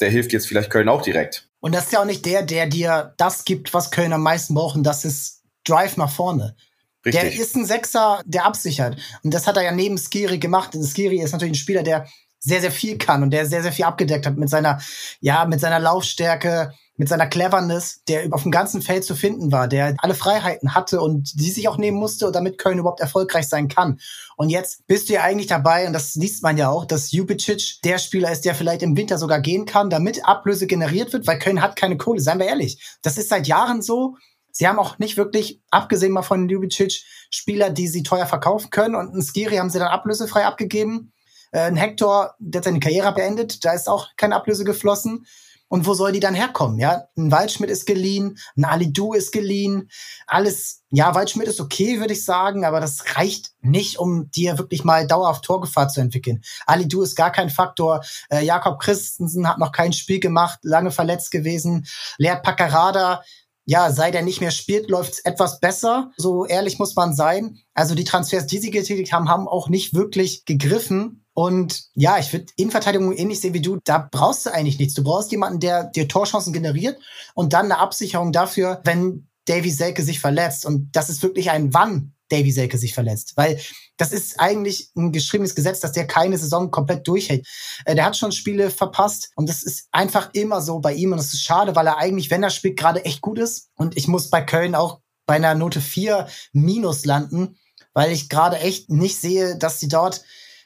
der 0.00 0.10
hilft 0.10 0.32
jetzt 0.32 0.46
vielleicht 0.46 0.70
Köln 0.70 0.88
auch 0.88 1.02
direkt. 1.02 1.48
Und 1.60 1.74
das 1.74 1.86
ist 1.86 1.92
ja 1.92 2.00
auch 2.00 2.06
nicht 2.06 2.24
der, 2.24 2.42
der 2.42 2.66
dir 2.66 3.14
das 3.16 3.44
gibt, 3.44 3.74
was 3.74 3.90
Köln 3.90 4.12
am 4.12 4.22
meisten 4.22 4.54
brauchen. 4.54 4.82
Das 4.82 5.04
ist 5.04 5.42
Drive 5.64 5.96
nach 5.96 6.10
vorne. 6.10 6.56
Richtig. 7.04 7.22
Der 7.22 7.32
ist 7.32 7.56
ein 7.56 7.66
Sechser, 7.66 8.22
der 8.24 8.46
absichert. 8.46 8.96
Und 9.22 9.34
das 9.34 9.46
hat 9.46 9.56
er 9.56 9.64
ja 9.64 9.72
neben 9.72 9.98
Skiri 9.98 10.38
gemacht. 10.38 10.74
Und 10.74 10.84
Skiri 10.84 11.20
ist 11.20 11.32
natürlich 11.32 11.52
ein 11.52 11.56
Spieler, 11.56 11.82
der 11.82 12.06
sehr, 12.38 12.60
sehr 12.60 12.72
viel 12.72 12.98
kann 12.98 13.22
und 13.22 13.30
der 13.30 13.46
sehr, 13.46 13.62
sehr 13.62 13.72
viel 13.72 13.84
abgedeckt 13.84 14.26
hat 14.26 14.36
mit 14.36 14.50
seiner, 14.50 14.80
ja, 15.20 15.44
mit 15.44 15.60
seiner 15.60 15.78
Laufstärke, 15.78 16.72
mit 16.96 17.08
seiner 17.08 17.26
Cleverness, 17.26 18.02
der 18.08 18.28
auf 18.32 18.42
dem 18.42 18.50
ganzen 18.50 18.82
Feld 18.82 19.04
zu 19.04 19.14
finden 19.14 19.50
war, 19.50 19.66
der 19.66 19.94
alle 19.98 20.14
Freiheiten 20.14 20.74
hatte 20.74 21.00
und 21.00 21.40
die 21.40 21.50
sich 21.50 21.68
auch 21.68 21.78
nehmen 21.78 21.98
musste, 21.98 22.30
damit 22.32 22.58
Köln 22.58 22.78
überhaupt 22.78 23.00
erfolgreich 23.00 23.48
sein 23.48 23.68
kann. 23.68 23.98
Und 24.36 24.50
jetzt 24.50 24.86
bist 24.86 25.08
du 25.08 25.14
ja 25.14 25.22
eigentlich 25.22 25.46
dabei, 25.46 25.86
und 25.86 25.92
das 25.92 26.14
liest 26.14 26.42
man 26.42 26.56
ja 26.56 26.68
auch, 26.68 26.84
dass 26.84 27.12
Jubicic 27.12 27.80
der 27.84 27.98
Spieler 27.98 28.30
ist, 28.30 28.44
der 28.44 28.54
vielleicht 28.54 28.82
im 28.82 28.96
Winter 28.96 29.18
sogar 29.18 29.40
gehen 29.40 29.64
kann, 29.64 29.88
damit 29.88 30.26
Ablöse 30.26 30.66
generiert 30.66 31.12
wird, 31.12 31.26
weil 31.26 31.38
Köln 31.38 31.62
hat 31.62 31.76
keine 31.76 31.96
Kohle, 31.96 32.20
seien 32.20 32.38
wir 32.38 32.46
ehrlich. 32.46 32.98
Das 33.02 33.16
ist 33.16 33.28
seit 33.28 33.46
Jahren 33.46 33.82
so. 33.82 34.16
Sie 34.52 34.68
haben 34.68 34.78
auch 34.78 34.98
nicht 34.98 35.16
wirklich, 35.16 35.60
abgesehen 35.70 36.12
mal 36.12 36.22
von 36.22 36.48
Ljubicic, 36.48 37.02
Spieler, 37.30 37.70
die 37.70 37.88
sie 37.88 38.02
teuer 38.02 38.26
verkaufen 38.26 38.70
können. 38.70 38.94
Und 38.94 39.14
ein 39.14 39.22
Skiri 39.22 39.56
haben 39.56 39.70
sie 39.70 39.78
dann 39.78 39.88
ablösefrei 39.88 40.44
abgegeben. 40.46 41.12
Äh, 41.50 41.60
ein 41.60 41.76
Hector, 41.76 42.34
der 42.38 42.60
hat 42.60 42.64
seine 42.64 42.80
Karriere 42.80 43.12
beendet, 43.14 43.64
da 43.64 43.72
ist 43.72 43.88
auch 43.88 44.08
keine 44.16 44.36
Ablöse 44.36 44.64
geflossen. 44.64 45.26
Und 45.72 45.86
wo 45.86 45.94
soll 45.94 46.12
die 46.12 46.20
dann 46.20 46.34
herkommen? 46.34 46.78
Ja, 46.78 47.06
ein 47.16 47.32
Waldschmidt 47.32 47.70
ist 47.70 47.86
geliehen, 47.86 48.38
ein 48.58 48.66
Alidu 48.66 49.14
ist 49.14 49.32
geliehen. 49.32 49.88
Alles, 50.26 50.82
ja, 50.90 51.14
Waldschmidt 51.14 51.48
ist 51.48 51.62
okay, 51.62 51.98
würde 51.98 52.12
ich 52.12 52.26
sagen, 52.26 52.66
aber 52.66 52.78
das 52.78 53.16
reicht 53.16 53.52
nicht, 53.62 53.98
um 53.98 54.30
dir 54.32 54.58
wirklich 54.58 54.84
mal 54.84 55.06
dauerhaft 55.06 55.46
Torgefahr 55.46 55.88
zu 55.88 56.02
entwickeln. 56.02 56.42
Alidu 56.66 57.00
ist 57.00 57.16
gar 57.16 57.32
kein 57.32 57.48
Faktor. 57.48 58.02
Äh, 58.28 58.44
Jakob 58.44 58.80
Christensen 58.80 59.48
hat 59.48 59.56
noch 59.56 59.72
kein 59.72 59.94
Spiel 59.94 60.20
gemacht, 60.20 60.58
lange 60.60 60.90
verletzt 60.90 61.30
gewesen. 61.30 61.86
Leert 62.18 62.42
Paccarada, 62.42 63.22
ja, 63.64 63.92
seit 63.92 64.14
er 64.14 64.22
nicht 64.22 64.40
mehr 64.40 64.50
spielt, 64.50 64.90
läuft 64.90 65.12
es 65.12 65.18
etwas 65.20 65.60
besser. 65.60 66.10
So 66.16 66.46
ehrlich 66.46 66.78
muss 66.78 66.96
man 66.96 67.14
sein. 67.14 67.58
Also 67.74 67.94
die 67.94 68.04
Transfers, 68.04 68.46
die 68.46 68.58
sie 68.58 68.70
getätigt 68.70 69.12
haben, 69.12 69.28
haben 69.28 69.48
auch 69.48 69.68
nicht 69.68 69.94
wirklich 69.94 70.44
gegriffen. 70.44 71.24
Und 71.34 71.84
ja, 71.94 72.18
ich 72.18 72.32
würde 72.32 72.46
Innenverteidigung 72.56 73.12
ähnlich 73.12 73.40
sehen 73.40 73.54
wie 73.54 73.62
du. 73.62 73.78
Da 73.84 74.08
brauchst 74.10 74.46
du 74.46 74.50
eigentlich 74.50 74.78
nichts. 74.78 74.94
Du 74.94 75.04
brauchst 75.04 75.30
jemanden, 75.30 75.60
der 75.60 75.84
dir 75.84 76.08
Torchancen 76.08 76.52
generiert 76.52 76.98
und 77.34 77.52
dann 77.52 77.66
eine 77.66 77.78
Absicherung 77.78 78.32
dafür, 78.32 78.80
wenn 78.84 79.28
Davy 79.46 79.70
Selke 79.70 80.02
sich 80.02 80.20
verletzt. 80.20 80.66
Und 80.66 80.94
das 80.94 81.08
ist 81.08 81.22
wirklich 81.22 81.50
ein 81.50 81.72
Wann 81.72 82.14
Davy 82.28 82.50
Selke 82.50 82.78
sich 82.78 82.94
verletzt. 82.94 83.32
Weil 83.36 83.60
das 84.02 84.10
ist 84.10 84.40
eigentlich 84.40 84.90
ein 84.96 85.12
geschriebenes 85.12 85.54
Gesetz, 85.54 85.78
dass 85.78 85.92
der 85.92 86.08
keine 86.08 86.36
Saison 86.36 86.72
komplett 86.72 87.06
durchhält. 87.06 87.46
Äh, 87.84 87.94
der 87.94 88.04
hat 88.04 88.16
schon 88.16 88.32
Spiele 88.32 88.70
verpasst 88.70 89.30
und 89.36 89.48
das 89.48 89.62
ist 89.62 89.86
einfach 89.92 90.30
immer 90.32 90.60
so 90.60 90.80
bei 90.80 90.92
ihm 90.92 91.12
und 91.12 91.18
das 91.18 91.32
ist 91.32 91.44
schade, 91.44 91.76
weil 91.76 91.86
er 91.86 91.98
eigentlich, 91.98 92.28
wenn 92.28 92.42
er 92.42 92.50
spielt, 92.50 92.76
gerade 92.76 93.04
echt 93.04 93.20
gut 93.20 93.38
ist. 93.38 93.70
Und 93.76 93.96
ich 93.96 94.08
muss 94.08 94.28
bei 94.28 94.40
Köln 94.40 94.74
auch 94.74 94.98
bei 95.24 95.34
einer 95.34 95.54
Note 95.54 95.80
4 95.80 96.26
minus 96.52 97.04
landen, 97.04 97.56
weil 97.94 98.10
ich 98.10 98.28
gerade 98.28 98.58
echt 98.58 98.90
nicht 98.90 99.20
sehe, 99.20 99.56
dass 99.56 99.78
sie 99.78 99.88
dort 99.88 100.24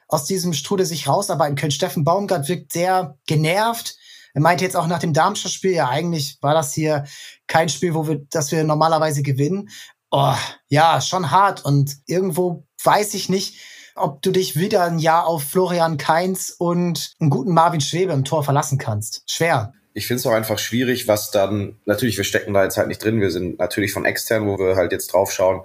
aus 0.08 0.24
diesem 0.24 0.54
Strudel 0.54 0.86
sich 0.86 1.06
rausarbeiten 1.06 1.56
können. 1.56 1.72
Steffen 1.72 2.04
Baumgart 2.04 2.48
wirkt 2.48 2.72
sehr 2.72 3.18
genervt. 3.26 3.98
Er 4.32 4.40
meinte 4.40 4.64
jetzt 4.64 4.76
auch 4.76 4.86
nach 4.86 4.98
dem 4.98 5.12
Darmstadt-Spiel, 5.12 5.72
ja, 5.72 5.90
eigentlich 5.90 6.38
war 6.40 6.54
das 6.54 6.72
hier 6.72 7.04
kein 7.48 7.68
Spiel, 7.68 7.92
wo 7.92 8.08
wir, 8.08 8.24
das 8.30 8.50
wir 8.50 8.64
normalerweise 8.64 9.22
gewinnen 9.22 9.68
oh, 10.10 10.34
ja, 10.68 11.00
schon 11.00 11.30
hart. 11.30 11.64
Und 11.64 11.96
irgendwo 12.06 12.66
weiß 12.82 13.14
ich 13.14 13.28
nicht, 13.28 13.60
ob 13.94 14.22
du 14.22 14.30
dich 14.30 14.56
wieder 14.56 14.84
ein 14.84 14.98
Jahr 14.98 15.26
auf 15.26 15.44
Florian 15.44 15.96
Kainz 15.96 16.54
und 16.56 17.14
einen 17.18 17.30
guten 17.30 17.52
Marvin 17.52 17.80
Schwebe 17.80 18.12
im 18.12 18.24
Tor 18.24 18.44
verlassen 18.44 18.78
kannst. 18.78 19.22
Schwer. 19.26 19.72
Ich 19.94 20.06
finde 20.06 20.20
es 20.20 20.26
auch 20.26 20.32
einfach 20.32 20.58
schwierig, 20.58 21.08
was 21.08 21.30
dann, 21.30 21.76
natürlich, 21.86 22.18
wir 22.18 22.24
stecken 22.24 22.52
da 22.52 22.62
jetzt 22.64 22.76
halt 22.76 22.88
nicht 22.88 23.02
drin, 23.02 23.20
wir 23.20 23.30
sind 23.30 23.58
natürlich 23.58 23.92
von 23.92 24.04
extern, 24.04 24.46
wo 24.46 24.58
wir 24.58 24.76
halt 24.76 24.92
jetzt 24.92 25.12
drauf 25.12 25.32
schauen. 25.32 25.62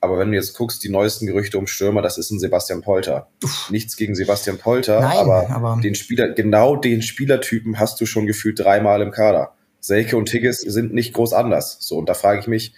Aber 0.00 0.18
wenn 0.18 0.30
du 0.30 0.36
jetzt 0.36 0.56
guckst, 0.56 0.82
die 0.84 0.90
neuesten 0.90 1.26
Gerüchte 1.26 1.58
um 1.58 1.66
Stürmer, 1.66 2.02
das 2.02 2.18
ist 2.18 2.30
ein 2.30 2.38
Sebastian 2.38 2.82
Polter. 2.82 3.28
Uff. 3.42 3.70
Nichts 3.70 3.96
gegen 3.96 4.14
Sebastian 4.14 4.58
Polter, 4.58 5.00
Nein, 5.00 5.16
aber, 5.16 5.50
aber, 5.50 5.80
den 5.82 5.94
Spieler, 5.94 6.28
genau 6.28 6.76
den 6.76 7.02
Spielertypen 7.02 7.78
hast 7.78 8.00
du 8.00 8.06
schon 8.06 8.26
gefühlt 8.26 8.58
dreimal 8.58 9.02
im 9.02 9.10
Kader. 9.10 9.54
Selke 9.80 10.16
und 10.16 10.26
Tigges 10.26 10.60
sind 10.60 10.94
nicht 10.94 11.12
groß 11.12 11.34
anders. 11.34 11.76
So, 11.80 11.96
und 11.98 12.08
da 12.08 12.14
frage 12.14 12.40
ich 12.40 12.46
mich, 12.46 12.74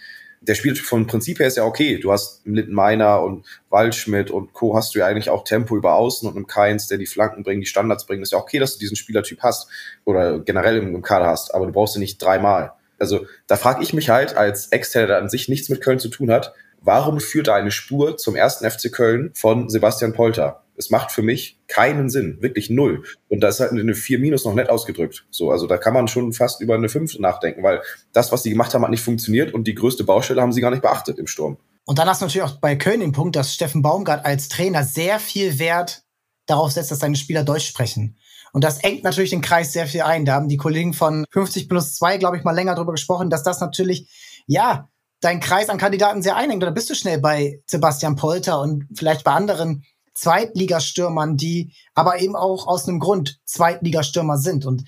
der 0.47 0.55
spielt 0.55 0.79
vom 0.79 1.07
Prinzip 1.07 1.39
her 1.39 1.47
ist 1.47 1.57
ja 1.57 1.65
okay. 1.65 1.97
Du 1.97 2.11
hast 2.11 2.41
Litten 2.45 2.73
Meiner 2.73 3.21
und 3.21 3.45
Waldschmidt 3.69 4.31
und 4.31 4.53
Co. 4.53 4.75
hast 4.75 4.95
du 4.95 4.99
ja 4.99 5.05
eigentlich 5.05 5.29
auch 5.29 5.43
Tempo 5.43 5.75
über 5.75 5.95
Außen 5.95 6.27
und 6.27 6.37
im 6.37 6.47
Keins, 6.47 6.87
der 6.87 6.97
die 6.97 7.05
Flanken 7.05 7.43
bringt, 7.43 7.61
die 7.61 7.67
Standards 7.67 8.05
bringt. 8.05 8.23
Ist 8.23 8.31
ja 8.31 8.37
okay, 8.37 8.57
dass 8.57 8.73
du 8.73 8.79
diesen 8.79 8.95
Spielertyp 8.95 9.41
hast 9.43 9.67
oder 10.05 10.39
generell 10.39 10.77
im, 10.77 11.01
Kader 11.01 11.27
hast, 11.27 11.53
aber 11.53 11.65
du 11.65 11.73
brauchst 11.73 11.95
ihn 11.95 11.99
nicht 11.99 12.17
dreimal. 12.17 12.73
Also 12.97 13.25
da 13.45 13.57
frage 13.57 13.83
ich 13.83 13.93
mich 13.93 14.09
halt 14.09 14.35
als 14.35 14.67
Externer, 14.69 15.07
der 15.07 15.17
an 15.17 15.29
sich 15.29 15.49
nichts 15.49 15.69
mit 15.69 15.81
Köln 15.81 15.99
zu 15.99 16.09
tun 16.09 16.31
hat, 16.31 16.53
warum 16.81 17.19
führt 17.19 17.47
da 17.47 17.55
eine 17.55 17.71
Spur 17.71 18.17
zum 18.17 18.35
ersten 18.35 18.69
FC 18.69 18.91
Köln 18.91 19.31
von 19.35 19.69
Sebastian 19.69 20.13
Polter? 20.13 20.63
Es 20.77 20.89
macht 20.89 21.11
für 21.11 21.23
mich 21.23 21.59
keinen 21.67 22.09
Sinn, 22.09 22.37
wirklich 22.41 22.69
null. 22.69 23.03
Und 23.27 23.41
da 23.41 23.49
ist 23.49 23.59
halt 23.59 23.71
eine 23.71 23.95
4 23.95 24.19
minus 24.19 24.45
noch 24.45 24.53
nett 24.53 24.69
ausgedrückt. 24.69 25.25
So, 25.31 25.51
also 25.51 25.67
da 25.67 25.77
kann 25.77 25.93
man 25.93 26.07
schon 26.07 26.33
fast 26.33 26.61
über 26.61 26.75
eine 26.75 26.87
5 26.87 27.19
nachdenken, 27.19 27.63
weil 27.63 27.81
das, 28.13 28.31
was 28.31 28.43
sie 28.43 28.51
gemacht 28.51 28.73
haben, 28.73 28.83
hat 28.83 28.91
nicht 28.91 29.03
funktioniert 29.03 29.53
und 29.53 29.67
die 29.67 29.75
größte 29.75 30.03
Baustelle 30.03 30.41
haben 30.41 30.53
sie 30.53 30.61
gar 30.61 30.71
nicht 30.71 30.83
beachtet 30.83 31.17
im 31.17 31.27
Sturm. 31.27 31.57
Und 31.85 31.99
dann 31.99 32.07
hast 32.07 32.21
du 32.21 32.25
natürlich 32.25 32.47
auch 32.47 32.59
bei 32.59 32.75
Köln 32.75 32.99
den 32.99 33.11
Punkt, 33.11 33.35
dass 33.35 33.53
Steffen 33.53 33.81
Baumgart 33.81 34.25
als 34.25 34.49
Trainer 34.49 34.83
sehr 34.83 35.19
viel 35.19 35.57
Wert 35.57 36.03
darauf 36.45 36.71
setzt, 36.71 36.91
dass 36.91 36.99
seine 36.99 37.15
Spieler 37.15 37.43
Deutsch 37.43 37.67
sprechen. 37.67 38.17
Und 38.53 38.63
das 38.63 38.79
engt 38.83 39.03
natürlich 39.03 39.29
den 39.29 39.41
Kreis 39.41 39.73
sehr 39.73 39.87
viel 39.87 40.01
ein. 40.01 40.25
Da 40.25 40.33
haben 40.33 40.49
die 40.49 40.57
Kollegen 40.57 40.93
von 40.93 41.25
50 41.31 41.69
plus 41.69 41.95
2, 41.95 42.17
glaube 42.17 42.37
ich, 42.37 42.43
mal 42.43 42.55
länger 42.55 42.75
drüber 42.75 42.91
gesprochen, 42.91 43.29
dass 43.29 43.43
das 43.43 43.59
natürlich, 43.59 44.09
ja, 44.47 44.89
dein 45.21 45.39
Kreis 45.39 45.69
an 45.69 45.77
Kandidaten 45.77 46.21
sehr 46.21 46.35
einengt. 46.35 46.63
Oder 46.63 46.71
bist 46.71 46.89
du 46.89 46.95
schnell 46.95 47.19
bei 47.19 47.61
Sebastian 47.67 48.15
Polter 48.15 48.59
und 48.61 48.85
vielleicht 48.93 49.23
bei 49.23 49.31
anderen 49.31 49.83
Zweitligastürmern, 50.17 51.37
die 51.37 51.73
aber 51.93 52.19
eben 52.19 52.35
auch 52.35 52.67
aus 52.67 52.87
einem 52.87 52.99
Grund 52.99 53.39
Zweitligastürmer 53.45 54.37
sind. 54.37 54.65
Und 54.65 54.83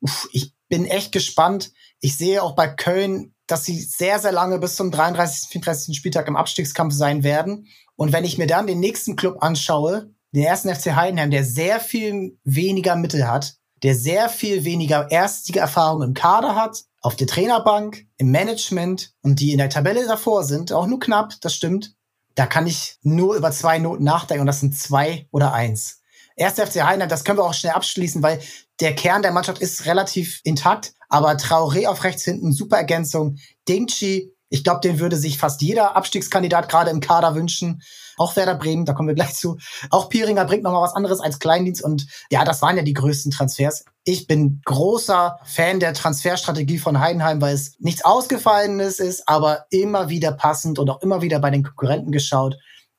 uff, 0.00 0.28
ich 0.32 0.52
bin 0.68 0.84
echt 0.84 1.12
gespannt. 1.12 1.72
Ich 2.00 2.16
sehe 2.16 2.42
auch 2.42 2.54
bei 2.54 2.68
Köln, 2.68 3.34
dass 3.46 3.64
sie 3.64 3.80
sehr, 3.80 4.18
sehr 4.18 4.32
lange 4.32 4.58
bis 4.58 4.76
zum 4.76 4.90
33., 4.90 5.48
34. 5.50 5.96
Spieltag 5.96 6.28
im 6.28 6.36
Abstiegskampf 6.36 6.94
sein 6.94 7.22
werden. 7.22 7.68
Und 7.94 8.12
wenn 8.12 8.24
ich 8.24 8.38
mir 8.38 8.46
dann 8.46 8.66
den 8.66 8.80
nächsten 8.80 9.16
Club 9.16 9.38
anschaue, 9.40 10.10
den 10.34 10.42
ersten 10.42 10.74
FC 10.74 10.94
Heidenheim, 10.94 11.30
der 11.30 11.44
sehr 11.44 11.80
viel 11.80 12.38
weniger 12.44 12.96
Mittel 12.96 13.26
hat, 13.26 13.54
der 13.82 13.94
sehr 13.94 14.28
viel 14.28 14.64
weniger 14.64 15.10
erstige 15.10 15.60
Erfahrung 15.60 16.02
im 16.02 16.14
Kader 16.14 16.54
hat, 16.54 16.84
auf 17.00 17.16
der 17.16 17.26
Trainerbank, 17.26 18.06
im 18.18 18.30
Management 18.30 19.14
und 19.22 19.40
die 19.40 19.52
in 19.52 19.58
der 19.58 19.70
Tabelle 19.70 20.06
davor 20.06 20.44
sind, 20.44 20.72
auch 20.72 20.86
nur 20.86 20.98
knapp, 20.98 21.34
das 21.40 21.54
stimmt, 21.54 21.95
da 22.36 22.46
kann 22.46 22.66
ich 22.66 22.98
nur 23.02 23.34
über 23.34 23.50
zwei 23.50 23.78
Noten 23.78 24.04
nachdenken 24.04 24.42
und 24.42 24.46
das 24.46 24.60
sind 24.60 24.78
zwei 24.78 25.26
oder 25.32 25.52
eins. 25.52 26.02
Erster 26.36 26.66
FC 26.66 26.84
Heidenheim, 26.84 27.08
das 27.08 27.24
können 27.24 27.38
wir 27.38 27.44
auch 27.44 27.54
schnell 27.54 27.72
abschließen, 27.72 28.22
weil 28.22 28.40
der 28.78 28.94
Kern 28.94 29.22
der 29.22 29.32
Mannschaft 29.32 29.60
ist 29.60 29.86
relativ 29.86 30.40
intakt, 30.44 30.92
aber 31.08 31.32
Traoré 31.32 31.86
auf 31.88 32.04
rechts 32.04 32.24
hinten, 32.24 32.52
super 32.52 32.76
Ergänzung. 32.76 33.38
Dingchi, 33.66 34.34
ich 34.50 34.62
glaube, 34.62 34.80
den 34.80 34.98
würde 34.98 35.16
sich 35.16 35.38
fast 35.38 35.62
jeder 35.62 35.96
Abstiegskandidat 35.96 36.68
gerade 36.68 36.90
im 36.90 37.00
Kader 37.00 37.34
wünschen. 37.34 37.82
Auch 38.16 38.36
Werder 38.36 38.54
Bremen, 38.54 38.84
da 38.84 38.92
kommen 38.92 39.08
wir 39.08 39.14
gleich 39.14 39.34
zu. 39.34 39.58
Auch 39.90 40.08
Pieringer 40.08 40.44
bringt 40.44 40.62
noch 40.62 40.72
mal 40.72 40.82
was 40.82 40.94
anderes 40.94 41.20
als 41.20 41.38
Kleindienst 41.38 41.82
und 41.82 42.06
ja, 42.30 42.44
das 42.44 42.62
waren 42.62 42.76
ja 42.76 42.82
die 42.82 42.94
größten 42.94 43.30
Transfers. 43.30 43.84
Ich 44.04 44.26
bin 44.26 44.60
großer 44.64 45.38
Fan 45.44 45.80
der 45.80 45.94
Transferstrategie 45.94 46.78
von 46.78 47.00
Heidenheim, 47.00 47.40
weil 47.40 47.54
es 47.54 47.74
nichts 47.78 48.04
Ausgefallenes 48.04 49.00
ist, 49.00 49.28
aber 49.28 49.66
immer 49.70 50.08
wieder 50.08 50.32
passend 50.32 50.78
und 50.78 50.88
auch 50.90 51.02
immer 51.02 51.22
wieder 51.22 51.40
bei 51.40 51.50
den 51.50 51.64
Konkurrenten 51.64 52.12
geschaut. 52.12 52.56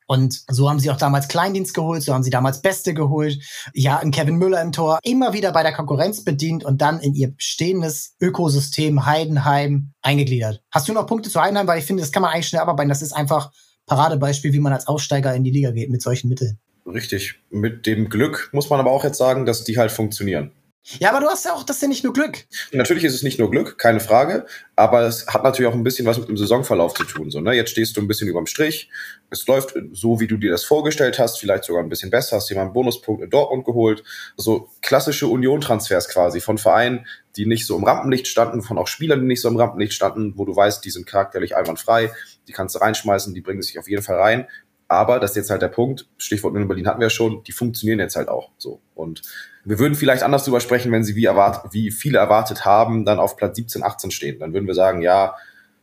Und 0.08 0.44
so 0.50 0.70
haben 0.70 0.80
sie 0.80 0.90
auch 0.90 0.98
damals 0.98 1.28
Kleindienst 1.28 1.74
geholt, 1.74 2.02
so 2.02 2.14
haben 2.14 2.24
sie 2.24 2.30
damals 2.30 2.62
Beste 2.62 2.94
geholt. 2.94 3.44
Ja, 3.74 3.98
ein 3.98 4.12
Kevin 4.12 4.38
Müller 4.38 4.62
im 4.62 4.72
Tor, 4.72 5.00
immer 5.04 5.34
wieder 5.34 5.52
bei 5.52 5.64
der 5.64 5.74
Konkurrenz 5.74 6.24
bedient 6.24 6.64
und 6.64 6.82
dann 6.82 7.00
in 7.02 7.14
ihr 7.14 7.36
bestehendes 7.36 8.16
Ökosystem 8.22 9.06
Heidenheim 9.06 9.92
eingegliedert. 10.02 10.64
Hast 10.72 10.88
du 10.88 10.94
noch 10.94 11.08
Punkte 11.08 11.30
zu 11.30 11.42
Heidenheim? 11.42 11.68
Weil 11.68 11.80
ich 11.80 11.86
finde, 11.86 12.02
das 12.02 12.14
kann 12.14 12.22
man 12.22 12.32
eigentlich 12.32 12.48
schnell 12.48 12.62
abarbeiten. 12.62 12.90
Das 12.90 13.02
ist 13.02 13.12
einfach 13.12 13.52
Paradebeispiel, 13.88 14.54
wie 14.54 14.60
man 14.60 14.74
als 14.74 14.88
Aufsteiger 14.88 15.34
in 15.34 15.44
die 15.44 15.52
Liga 15.52 15.72
geht 15.72 15.90
mit 15.90 16.02
solchen 16.02 16.30
Mitteln. 16.30 16.60
Richtig. 16.86 17.40
Mit 17.50 17.86
dem 17.86 18.10
Glück 18.10 18.50
muss 18.54 18.70
man 18.70 18.80
aber 18.80 18.92
auch 18.92 19.04
jetzt 19.04 19.18
sagen, 19.18 19.46
dass 19.46 19.64
die 19.64 19.78
halt 19.78 19.92
funktionieren. 19.92 20.52
Ja, 21.00 21.10
aber 21.10 21.20
du 21.20 21.28
hast 21.28 21.44
ja 21.44 21.54
auch, 21.54 21.64
das 21.64 21.78
ist 21.78 21.82
ja 21.82 21.88
nicht 21.90 22.06
nur 22.06 22.14
Glück. 22.14 22.46
Natürlich 22.72 23.04
ist 23.04 23.14
es 23.14 23.22
nicht 23.22 23.40
nur 23.40 23.52
Glück, 23.52 23.78
keine 23.78 24.00
Frage, 24.00 24.46
aber 24.78 25.02
es 25.02 25.28
hat 25.28 25.44
natürlich 25.44 25.70
auch 25.70 25.76
ein 25.76 25.84
bisschen 25.84 26.06
was 26.06 26.18
mit 26.18 26.30
dem 26.30 26.38
Saisonverlauf 26.38 26.94
zu 26.94 27.04
tun. 27.04 27.30
So, 27.30 27.42
ne? 27.42 27.54
Jetzt 27.54 27.72
stehst 27.72 27.98
du 27.98 28.02
ein 28.02 28.08
bisschen 28.08 28.30
überm 28.30 28.46
Strich, 28.46 28.90
es 29.30 29.46
läuft 29.48 29.76
so, 29.92 30.22
wie 30.22 30.28
du 30.28 30.38
dir 30.38 30.50
das 30.50 30.64
vorgestellt 30.64 31.20
hast, 31.20 31.40
vielleicht 31.40 31.66
sogar 31.66 31.84
ein 31.84 31.90
bisschen 31.90 32.10
besser, 32.10 32.38
hast 32.38 32.50
einen 32.50 32.72
Bonuspunkt 32.72 33.22
in 33.22 33.30
Dortmund 33.30 33.66
geholt. 33.66 34.04
So 34.38 34.70
klassische 34.82 35.28
Union-Transfers 35.28 36.08
quasi 36.08 36.40
von 36.40 36.58
Vereinen, 36.58 37.06
die 37.36 37.46
nicht 37.46 37.68
so 37.68 37.78
im 37.78 37.84
Rampenlicht 37.84 38.28
standen, 38.28 38.62
von 38.62 38.78
auch 38.78 38.88
Spielern, 38.88 39.20
die 39.20 39.28
nicht 39.28 39.42
so 39.42 39.50
im 39.50 39.58
Rampenlicht 39.58 39.94
standen, 39.94 40.38
wo 40.38 40.46
du 40.46 40.56
weißt, 40.56 40.86
die 40.86 40.90
sind 40.90 41.06
charakterlich 41.06 41.58
einwandfrei, 41.58 42.12
die 42.48 42.54
kannst 42.54 42.76
du 42.76 42.80
reinschmeißen, 42.80 43.34
die 43.34 43.42
bringen 43.42 43.62
sich 43.62 43.80
auf 43.80 43.90
jeden 43.90 44.04
Fall 44.04 44.18
rein. 44.18 44.48
Aber 44.88 45.20
das 45.20 45.32
ist 45.32 45.38
jetzt 45.38 45.50
halt 45.50 45.62
der 45.62 45.68
Punkt, 45.68 46.08
Stichwort 46.18 46.56
in 46.56 46.68
Berlin 46.68 46.88
hatten 46.88 47.02
wir 47.02 47.08
ja 47.08 47.10
schon, 47.10 47.44
die 47.44 47.52
funktionieren 47.52 48.00
jetzt 48.00 48.16
halt 48.16 48.30
auch 48.30 48.52
so. 48.58 48.80
Und 48.96 49.22
wir 49.66 49.80
würden 49.80 49.96
vielleicht 49.96 50.24
anders 50.24 50.46
drüber 50.46 50.62
sprechen, 50.62 50.92
wenn 50.94 51.04
sie 51.04 51.16
wie 51.16 51.26
erwartet, 51.26 51.74
wie 51.74 51.92
viele 51.92 52.20
erwartet 52.20 52.64
haben, 52.64 53.04
dann 53.04 53.20
auf 53.20 53.36
Platz 53.36 53.58
17, 53.58 53.84
18 53.84 54.12
stehen. 54.12 54.40
Dann 54.40 54.54
würden 54.54 54.66
wir 54.66 54.76
sagen, 54.76 55.02
ja, 55.02 55.36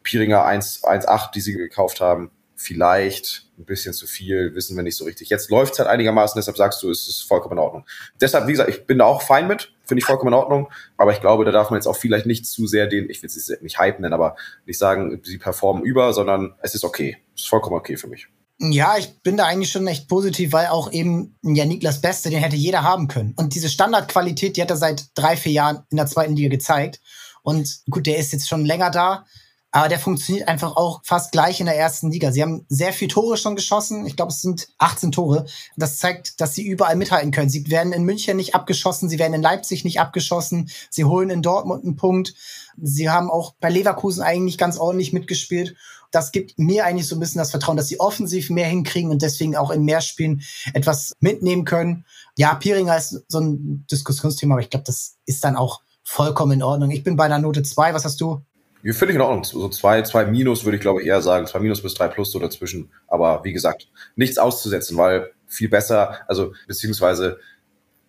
Piringer 0.02 0.44
1, 0.44 0.84
1,8, 0.84 1.32
die 1.32 1.40
sie 1.40 1.52
gekauft 1.52 2.00
haben, 2.00 2.30
vielleicht 2.64 3.46
ein 3.58 3.64
bisschen 3.64 3.92
zu 3.92 4.06
viel, 4.06 4.54
wissen 4.54 4.76
wir 4.76 4.82
nicht 4.82 4.96
so 4.96 5.04
richtig. 5.04 5.28
Jetzt 5.28 5.50
läuft 5.50 5.74
es 5.74 5.78
halt 5.78 5.88
einigermaßen, 5.88 6.38
deshalb 6.38 6.56
sagst 6.56 6.82
du, 6.82 6.90
es 6.90 7.06
ist 7.06 7.22
vollkommen 7.22 7.58
in 7.58 7.58
Ordnung. 7.58 7.84
Deshalb, 8.20 8.46
wie 8.46 8.52
gesagt, 8.52 8.70
ich 8.70 8.86
bin 8.86 8.98
da 8.98 9.04
auch 9.04 9.22
fein 9.22 9.46
mit, 9.46 9.72
finde 9.84 10.00
ich 10.00 10.04
vollkommen 10.04 10.32
in 10.32 10.38
Ordnung, 10.38 10.70
aber 10.96 11.12
ich 11.12 11.20
glaube, 11.20 11.44
da 11.44 11.52
darf 11.52 11.70
man 11.70 11.78
jetzt 11.78 11.86
auch 11.86 11.96
vielleicht 11.96 12.26
nicht 12.26 12.46
zu 12.46 12.66
sehr 12.66 12.86
den, 12.86 13.08
ich 13.10 13.22
will 13.22 13.28
es 13.28 13.52
nicht 13.60 13.78
hypen 13.78 14.02
nennen, 14.02 14.14
aber 14.14 14.36
nicht 14.66 14.78
sagen, 14.78 15.20
sie 15.22 15.38
performen 15.38 15.84
über, 15.84 16.12
sondern 16.12 16.54
es 16.62 16.74
ist 16.74 16.84
okay. 16.84 17.18
Es 17.34 17.42
ist 17.42 17.48
vollkommen 17.48 17.76
okay 17.76 17.96
für 17.96 18.08
mich. 18.08 18.28
Ja, 18.58 18.96
ich 18.96 19.20
bin 19.22 19.36
da 19.36 19.46
eigentlich 19.46 19.70
schon 19.70 19.86
echt 19.86 20.08
positiv, 20.08 20.52
weil 20.52 20.68
auch 20.68 20.92
eben 20.92 21.36
ja 21.42 21.64
Niklas 21.64 22.00
Beste, 22.00 22.30
den 22.30 22.38
hätte 22.38 22.56
jeder 22.56 22.82
haben 22.82 23.08
können. 23.08 23.34
Und 23.36 23.54
diese 23.54 23.68
Standardqualität, 23.68 24.56
die 24.56 24.62
hat 24.62 24.70
er 24.70 24.76
seit 24.76 25.06
drei, 25.14 25.36
vier 25.36 25.52
Jahren 25.52 25.82
in 25.90 25.96
der 25.96 26.06
zweiten 26.06 26.36
Liga 26.36 26.48
gezeigt. 26.48 27.00
Und 27.42 27.80
gut, 27.90 28.06
der 28.06 28.16
ist 28.16 28.32
jetzt 28.32 28.48
schon 28.48 28.64
länger 28.64 28.90
da, 28.90 29.26
aber 29.74 29.88
der 29.88 29.98
funktioniert 29.98 30.46
einfach 30.46 30.76
auch 30.76 31.00
fast 31.02 31.32
gleich 31.32 31.58
in 31.58 31.66
der 31.66 31.76
ersten 31.76 32.08
Liga. 32.08 32.30
Sie 32.30 32.42
haben 32.42 32.64
sehr 32.68 32.92
viel 32.92 33.08
Tore 33.08 33.36
schon 33.36 33.56
geschossen. 33.56 34.06
Ich 34.06 34.14
glaube, 34.14 34.30
es 34.30 34.40
sind 34.40 34.68
18 34.78 35.10
Tore. 35.10 35.46
Das 35.76 35.98
zeigt, 35.98 36.40
dass 36.40 36.54
sie 36.54 36.64
überall 36.64 36.94
mithalten 36.94 37.32
können. 37.32 37.50
Sie 37.50 37.68
werden 37.68 37.92
in 37.92 38.04
München 38.04 38.36
nicht 38.36 38.54
abgeschossen, 38.54 39.08
sie 39.08 39.18
werden 39.18 39.34
in 39.34 39.42
Leipzig 39.42 39.82
nicht 39.82 39.98
abgeschossen, 39.98 40.70
sie 40.90 41.04
holen 41.04 41.28
in 41.28 41.42
Dortmund 41.42 41.82
einen 41.82 41.96
Punkt. 41.96 42.34
Sie 42.80 43.10
haben 43.10 43.28
auch 43.28 43.56
bei 43.58 43.68
Leverkusen 43.68 44.22
eigentlich 44.22 44.58
ganz 44.58 44.78
ordentlich 44.78 45.12
mitgespielt 45.12 45.74
das 46.12 46.30
gibt 46.30 46.56
mir 46.60 46.84
eigentlich 46.84 47.08
so 47.08 47.16
ein 47.16 47.20
bisschen 47.20 47.40
das 47.40 47.50
Vertrauen, 47.50 47.76
dass 47.76 47.88
sie 47.88 47.98
offensiv 47.98 48.48
mehr 48.48 48.68
hinkriegen 48.68 49.10
und 49.10 49.20
deswegen 49.20 49.56
auch 49.56 49.72
in 49.72 49.82
mehr 49.82 50.00
Spielen 50.00 50.42
etwas 50.72 51.12
mitnehmen 51.18 51.64
können. 51.64 52.04
Ja, 52.38 52.54
Piringer 52.54 52.96
ist 52.96 53.24
so 53.26 53.40
ein 53.40 53.84
Diskussionsthema, 53.90 54.54
aber 54.54 54.62
ich 54.62 54.70
glaube, 54.70 54.84
das 54.86 55.16
ist 55.26 55.42
dann 55.42 55.56
auch 55.56 55.80
vollkommen 56.04 56.52
in 56.52 56.62
Ordnung. 56.62 56.92
Ich 56.92 57.02
bin 57.02 57.16
bei 57.16 57.24
einer 57.24 57.40
Note 57.40 57.64
zwei. 57.64 57.94
Was 57.94 58.04
hast 58.04 58.20
du? 58.20 58.44
Ich 58.86 59.00
in 59.00 59.20
Ordnung. 59.20 59.44
So 59.44 59.70
zwei, 59.70 60.02
zwei 60.02 60.26
Minus 60.26 60.64
würde 60.64 60.76
ich 60.76 60.82
glaube 60.82 61.00
ich 61.00 61.06
eher 61.06 61.22
sagen. 61.22 61.46
Zwei 61.46 61.60
Minus 61.60 61.82
bis 61.82 61.94
drei 61.94 62.08
Plus 62.08 62.30
so 62.30 62.38
dazwischen. 62.38 62.92
Aber 63.08 63.42
wie 63.42 63.54
gesagt, 63.54 63.88
nichts 64.14 64.36
auszusetzen, 64.36 64.98
weil 64.98 65.32
viel 65.46 65.70
besser, 65.70 66.18
also 66.28 66.52
beziehungsweise 66.68 67.38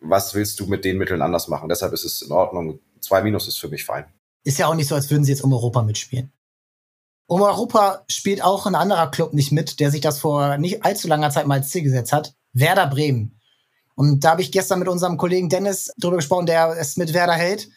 was 0.01 0.35
willst 0.35 0.59
du 0.59 0.65
mit 0.65 0.83
den 0.83 0.97
Mitteln 0.97 1.21
anders 1.21 1.47
machen? 1.47 1.69
Deshalb 1.69 1.93
ist 1.93 2.03
es 2.03 2.21
in 2.21 2.31
Ordnung. 2.31 2.79
Zwei 2.99 3.23
Minus 3.23 3.47
ist 3.47 3.57
für 3.57 3.69
mich 3.69 3.85
fein. 3.85 4.05
Ist 4.43 4.59
ja 4.59 4.67
auch 4.67 4.75
nicht 4.75 4.89
so, 4.89 4.95
als 4.95 5.09
würden 5.09 5.23
sie 5.23 5.31
jetzt 5.31 5.43
um 5.43 5.53
Europa 5.53 5.81
mitspielen. 5.81 6.33
Um 7.25 7.41
Europa 7.41 8.03
spielt 8.09 8.43
auch 8.43 8.65
ein 8.65 8.75
anderer 8.75 9.09
Club 9.09 9.33
nicht 9.33 9.53
mit, 9.53 9.79
der 9.79 9.91
sich 9.91 10.01
das 10.01 10.19
vor 10.19 10.57
nicht 10.57 10.83
allzu 10.83 11.07
langer 11.07 11.29
Zeit 11.31 11.47
mal 11.47 11.59
als 11.59 11.69
Ziel 11.69 11.83
gesetzt 11.83 12.11
hat. 12.11 12.35
Werder 12.51 12.87
Bremen. 12.87 13.39
Und 13.95 14.25
da 14.25 14.31
habe 14.31 14.41
ich 14.41 14.51
gestern 14.51 14.79
mit 14.79 14.89
unserem 14.89 15.15
Kollegen 15.15 15.47
Dennis 15.47 15.93
drüber 15.97 16.17
gesprochen, 16.17 16.45
der 16.45 16.75
es 16.77 16.97
mit 16.97 17.13
Werder 17.13 17.33
hält. 17.33 17.69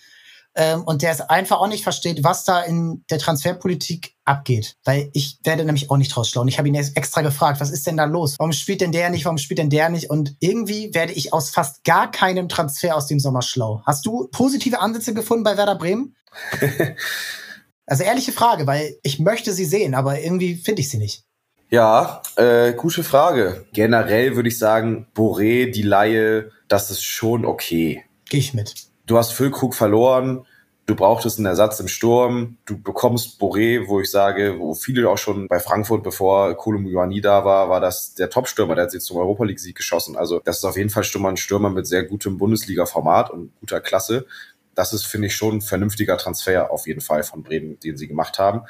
Ähm, 0.58 0.82
und 0.82 1.02
der 1.02 1.12
es 1.12 1.20
einfach 1.20 1.60
auch 1.60 1.68
nicht 1.68 1.84
versteht, 1.84 2.24
was 2.24 2.44
da 2.44 2.60
in 2.60 3.04
der 3.10 3.18
Transferpolitik 3.18 4.16
abgeht. 4.24 4.74
Weil 4.84 5.08
ich 5.14 5.38
werde 5.44 5.64
nämlich 5.64 5.88
auch 5.88 5.96
nicht 5.96 6.14
draus 6.14 6.28
schlau. 6.28 6.42
Und 6.42 6.48
ich 6.48 6.58
habe 6.58 6.66
ihn 6.66 6.74
jetzt 6.74 6.96
extra 6.96 7.22
gefragt, 7.22 7.60
was 7.60 7.70
ist 7.70 7.86
denn 7.86 7.96
da 7.96 8.04
los? 8.04 8.34
Warum 8.38 8.52
spielt 8.52 8.80
denn 8.80 8.92
der 8.92 9.08
nicht? 9.10 9.24
Warum 9.24 9.38
spielt 9.38 9.58
denn 9.58 9.70
der 9.70 9.88
nicht? 9.88 10.10
Und 10.10 10.36
irgendwie 10.40 10.92
werde 10.94 11.12
ich 11.12 11.32
aus 11.32 11.50
fast 11.50 11.84
gar 11.84 12.10
keinem 12.10 12.48
Transfer 12.48 12.96
aus 12.96 13.06
dem 13.06 13.20
Sommer 13.20 13.42
schlau. 13.42 13.82
Hast 13.86 14.04
du 14.04 14.28
positive 14.32 14.80
Ansätze 14.80 15.14
gefunden 15.14 15.44
bei 15.44 15.56
Werder 15.56 15.76
Bremen? 15.76 16.16
Also 17.88 18.04
ehrliche 18.04 18.32
Frage, 18.32 18.66
weil 18.66 18.98
ich 19.02 19.18
möchte 19.18 19.52
sie 19.54 19.64
sehen, 19.64 19.94
aber 19.94 20.20
irgendwie 20.20 20.56
finde 20.56 20.82
ich 20.82 20.90
sie 20.90 20.98
nicht. 20.98 21.24
Ja, 21.70 22.22
äh, 22.36 22.74
gute 22.74 23.02
Frage. 23.02 23.66
Generell 23.72 24.36
würde 24.36 24.50
ich 24.50 24.58
sagen, 24.58 25.06
Boré, 25.14 25.70
die 25.70 25.82
Laie, 25.82 26.50
das 26.68 26.90
ist 26.90 27.02
schon 27.02 27.46
okay. 27.46 28.04
Gehe 28.28 28.40
ich 28.40 28.52
mit. 28.52 28.74
Du 29.06 29.16
hast 29.16 29.32
Füllkrug 29.32 29.74
verloren, 29.74 30.44
du 30.88 30.96
brauchtest 30.96 31.38
einen 31.38 31.46
Ersatz 31.46 31.78
im 31.78 31.86
Sturm, 31.86 32.56
du 32.64 32.82
bekommst 32.82 33.40
Boré, 33.40 33.86
wo 33.86 34.00
ich 34.00 34.10
sage, 34.10 34.56
wo 34.58 34.74
viele 34.74 35.08
auch 35.08 35.18
schon 35.18 35.46
bei 35.46 35.60
Frankfurt, 35.60 36.02
bevor 36.02 36.54
Kolumbuani 36.56 37.20
da 37.20 37.44
war, 37.44 37.68
war 37.68 37.80
das 37.80 38.14
der 38.14 38.28
Top-Stürmer, 38.28 38.74
der 38.74 38.86
hat 38.86 38.92
jetzt 38.94 39.06
zum 39.06 39.18
Europa 39.18 39.44
League-Sieg 39.44 39.76
geschossen. 39.76 40.16
Also 40.16 40.40
das 40.44 40.58
ist 40.58 40.64
auf 40.64 40.76
jeden 40.76 40.90
Fall 40.90 41.04
schon 41.04 41.22
mal 41.22 41.28
ein 41.28 41.36
Stürmer 41.36 41.70
mit 41.70 41.86
sehr 41.86 42.02
gutem 42.02 42.38
Bundesliga-Format 42.38 43.30
und 43.30 43.52
guter 43.60 43.80
Klasse 43.80 44.26
das 44.78 44.92
ist, 44.92 45.06
finde 45.06 45.26
ich, 45.26 45.34
schon 45.34 45.56
ein 45.56 45.60
vernünftiger 45.60 46.16
Transfer 46.16 46.70
auf 46.70 46.86
jeden 46.86 47.00
Fall 47.00 47.24
von 47.24 47.42
Bremen, 47.42 47.80
den 47.80 47.96
sie 47.96 48.06
gemacht 48.06 48.38
haben. 48.38 48.62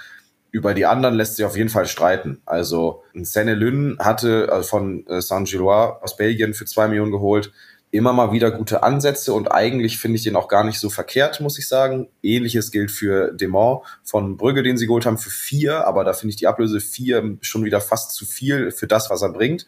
Über 0.50 0.72
die 0.72 0.86
anderen 0.86 1.14
lässt 1.14 1.36
sich 1.36 1.44
auf 1.44 1.54
jeden 1.54 1.68
Fall 1.68 1.86
streiten. 1.86 2.40
Also 2.46 3.02
Senne 3.12 3.54
Lynn 3.54 3.98
hatte 4.00 4.48
also 4.50 4.66
von 4.66 5.06
äh, 5.06 5.20
Saint-Gillois 5.20 5.98
aus 6.00 6.16
Belgien 6.16 6.54
für 6.54 6.64
zwei 6.64 6.88
Millionen 6.88 7.12
geholt. 7.12 7.52
Immer 7.90 8.12
mal 8.12 8.32
wieder 8.32 8.50
gute 8.50 8.82
Ansätze 8.82 9.32
und 9.32 9.50
eigentlich 9.50 9.98
finde 9.98 10.16
ich 10.16 10.24
den 10.24 10.36
auch 10.36 10.48
gar 10.48 10.62
nicht 10.62 10.78
so 10.78 10.90
verkehrt, 10.90 11.40
muss 11.40 11.58
ich 11.58 11.68
sagen. 11.68 12.08
Ähnliches 12.22 12.70
gilt 12.70 12.90
für 12.90 13.32
Demont 13.32 13.82
von 14.04 14.36
Brügge, 14.36 14.62
den 14.62 14.76
sie 14.76 14.86
geholt 14.86 15.06
haben, 15.06 15.16
für 15.16 15.30
vier, 15.30 15.86
aber 15.86 16.04
da 16.04 16.12
finde 16.12 16.30
ich 16.30 16.36
die 16.36 16.46
Ablöse 16.46 16.80
vier 16.80 17.38
schon 17.40 17.64
wieder 17.64 17.80
fast 17.80 18.12
zu 18.12 18.26
viel 18.26 18.70
für 18.72 18.86
das, 18.86 19.08
was 19.08 19.22
er 19.22 19.30
bringt. 19.30 19.66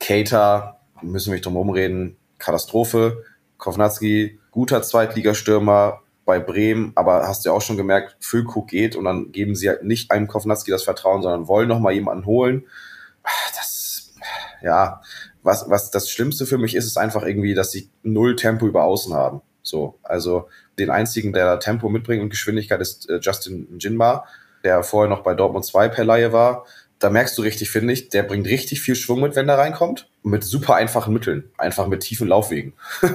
Cater, 0.00 0.80
müssen 1.00 1.26
wir 1.28 1.34
nicht 1.34 1.46
drum 1.46 1.56
rumreden, 1.56 2.16
Katastrophe. 2.38 3.24
Kovnatski, 3.60 4.40
guter 4.50 4.82
Zweitligastürmer 4.82 6.00
bei 6.24 6.38
Bremen, 6.40 6.92
aber 6.96 7.28
hast 7.28 7.44
du 7.44 7.50
ja 7.50 7.54
auch 7.54 7.62
schon 7.62 7.76
gemerkt, 7.76 8.16
Füllkrug 8.20 8.68
geht 8.68 8.96
und 8.96 9.04
dann 9.04 9.32
geben 9.32 9.54
sie 9.54 9.68
halt 9.68 9.84
nicht 9.84 10.10
einem 10.10 10.26
Kovnatski 10.26 10.70
das 10.70 10.82
Vertrauen, 10.82 11.22
sondern 11.22 11.46
wollen 11.46 11.68
noch 11.68 11.78
mal 11.78 11.92
jemanden 11.92 12.26
holen. 12.26 12.66
Das, 13.56 14.12
ja, 14.62 15.02
was, 15.42 15.68
was 15.68 15.90
das 15.90 16.10
Schlimmste 16.10 16.46
für 16.46 16.58
mich 16.58 16.74
ist, 16.74 16.86
ist 16.86 16.98
einfach 16.98 17.22
irgendwie, 17.22 17.54
dass 17.54 17.70
sie 17.70 17.90
null 18.02 18.36
Tempo 18.36 18.66
über 18.66 18.84
Außen 18.84 19.14
haben. 19.14 19.42
So, 19.62 19.98
also 20.02 20.48
den 20.78 20.90
einzigen, 20.90 21.32
der 21.32 21.60
Tempo 21.60 21.88
mitbringt 21.88 22.22
und 22.22 22.30
Geschwindigkeit 22.30 22.80
ist 22.80 23.08
äh, 23.10 23.18
Justin 23.20 23.78
Jinma, 23.78 24.24
der 24.64 24.82
vorher 24.82 25.10
noch 25.10 25.22
bei 25.22 25.34
Dortmund 25.34 25.64
2 25.64 25.88
per 25.88 26.04
Laie 26.04 26.32
war 26.32 26.64
da 27.00 27.08
merkst 27.08 27.36
du 27.38 27.42
richtig, 27.42 27.70
finde 27.70 27.94
ich, 27.94 28.10
der 28.10 28.22
bringt 28.22 28.46
richtig 28.46 28.82
viel 28.82 28.94
Schwung 28.94 29.22
mit, 29.22 29.34
wenn 29.34 29.48
er 29.48 29.56
reinkommt. 29.56 30.06
Mit 30.22 30.44
super 30.44 30.74
einfachen 30.74 31.14
Mitteln. 31.14 31.50
Einfach 31.56 31.86
mit 31.86 32.02
tiefen 32.02 32.28
Laufwegen. 32.28 32.74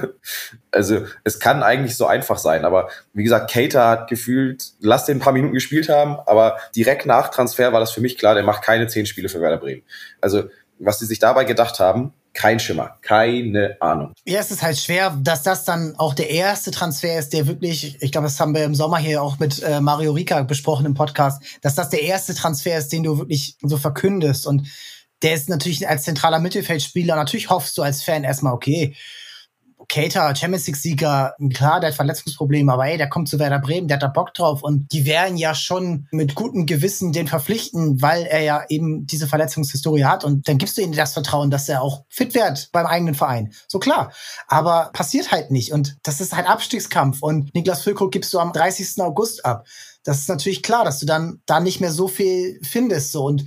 also, 0.72 1.06
es 1.22 1.38
kann 1.38 1.62
eigentlich 1.62 1.96
so 1.96 2.04
einfach 2.04 2.36
sein. 2.36 2.64
Aber 2.64 2.90
wie 3.12 3.22
gesagt, 3.22 3.48
Cater 3.52 3.88
hat 3.88 4.08
gefühlt, 4.08 4.72
lass 4.80 5.06
den 5.06 5.18
ein 5.18 5.20
paar 5.20 5.32
Minuten 5.32 5.54
gespielt 5.54 5.88
haben, 5.88 6.18
aber 6.26 6.58
direkt 6.74 7.06
nach 7.06 7.30
Transfer 7.30 7.72
war 7.72 7.78
das 7.78 7.92
für 7.92 8.00
mich 8.00 8.18
klar, 8.18 8.34
der 8.34 8.42
macht 8.42 8.62
keine 8.64 8.88
zehn 8.88 9.06
Spiele 9.06 9.28
für 9.28 9.40
Werder 9.40 9.58
Bremen. 9.58 9.82
Also, 10.20 10.50
was 10.78 10.98
sie 10.98 11.06
sich 11.06 11.18
dabei 11.18 11.44
gedacht 11.44 11.80
haben, 11.80 12.12
kein 12.36 12.60
Schimmer, 12.60 12.98
keine 13.00 13.76
Ahnung. 13.80 14.12
Ja, 14.26 14.40
es 14.40 14.50
ist 14.50 14.62
halt 14.62 14.76
schwer, 14.78 15.16
dass 15.22 15.42
das 15.42 15.64
dann 15.64 15.96
auch 15.96 16.12
der 16.12 16.30
erste 16.30 16.70
Transfer 16.70 17.18
ist, 17.18 17.32
der 17.32 17.46
wirklich, 17.46 17.96
ich 18.00 18.12
glaube, 18.12 18.26
das 18.26 18.38
haben 18.38 18.54
wir 18.54 18.64
im 18.64 18.74
Sommer 18.74 18.98
hier 18.98 19.22
auch 19.22 19.38
mit 19.38 19.62
äh, 19.62 19.80
Mario 19.80 20.12
Rika 20.12 20.42
besprochen 20.42 20.84
im 20.84 20.94
Podcast, 20.94 21.42
dass 21.62 21.74
das 21.74 21.88
der 21.88 22.02
erste 22.02 22.34
Transfer 22.34 22.76
ist, 22.76 22.92
den 22.92 23.04
du 23.04 23.18
wirklich 23.18 23.56
so 23.62 23.78
verkündest. 23.78 24.46
Und 24.46 24.68
der 25.22 25.34
ist 25.34 25.48
natürlich 25.48 25.88
als 25.88 26.02
zentraler 26.02 26.38
Mittelfeldspieler, 26.38 27.16
natürlich 27.16 27.48
hoffst 27.48 27.78
du 27.78 27.82
als 27.82 28.02
Fan 28.02 28.22
erstmal, 28.22 28.52
okay, 28.52 28.94
Cater, 29.88 30.34
Champions 30.34 30.66
League-Sieger, 30.66 31.34
klar, 31.54 31.80
der 31.80 31.90
hat 31.90 31.96
Verletzungsprobleme, 31.96 32.72
aber 32.72 32.86
ey, 32.86 32.98
der 32.98 33.08
kommt 33.08 33.28
zu 33.28 33.38
Werder 33.38 33.58
Bremen, 33.58 33.88
der 33.88 33.96
hat 33.96 34.02
da 34.02 34.08
Bock 34.08 34.34
drauf 34.34 34.62
und 34.62 34.90
die 34.92 35.06
werden 35.06 35.36
ja 35.36 35.54
schon 35.54 36.06
mit 36.10 36.34
gutem 36.34 36.66
Gewissen 36.66 37.12
den 37.12 37.28
verpflichten, 37.28 38.00
weil 38.02 38.24
er 38.24 38.40
ja 38.42 38.64
eben 38.68 39.06
diese 39.06 39.26
Verletzungshistorie 39.26 40.04
hat 40.04 40.24
und 40.24 40.48
dann 40.48 40.58
gibst 40.58 40.76
du 40.76 40.82
ihm 40.82 40.92
das 40.92 41.12
Vertrauen, 41.12 41.50
dass 41.50 41.68
er 41.68 41.82
auch 41.82 42.04
fit 42.08 42.34
wird 42.34 42.70
beim 42.72 42.86
eigenen 42.86 43.14
Verein. 43.14 43.52
So 43.68 43.78
klar. 43.78 44.12
Aber 44.48 44.90
passiert 44.92 45.32
halt 45.32 45.50
nicht 45.50 45.72
und 45.72 45.96
das 46.02 46.20
ist 46.20 46.34
halt 46.34 46.48
Abstiegskampf 46.48 47.22
und 47.22 47.54
Niklas 47.54 47.82
Füllkrug 47.82 48.12
gibst 48.12 48.32
du 48.34 48.38
am 48.38 48.52
30. 48.52 49.00
August 49.02 49.44
ab 49.44 49.66
das 50.06 50.20
ist 50.20 50.28
natürlich 50.28 50.62
klar, 50.62 50.84
dass 50.84 51.00
du 51.00 51.06
dann 51.06 51.42
da 51.46 51.58
nicht 51.58 51.80
mehr 51.80 51.90
so 51.90 52.06
viel 52.06 52.60
findest. 52.62 53.10
So. 53.10 53.24
Und 53.24 53.44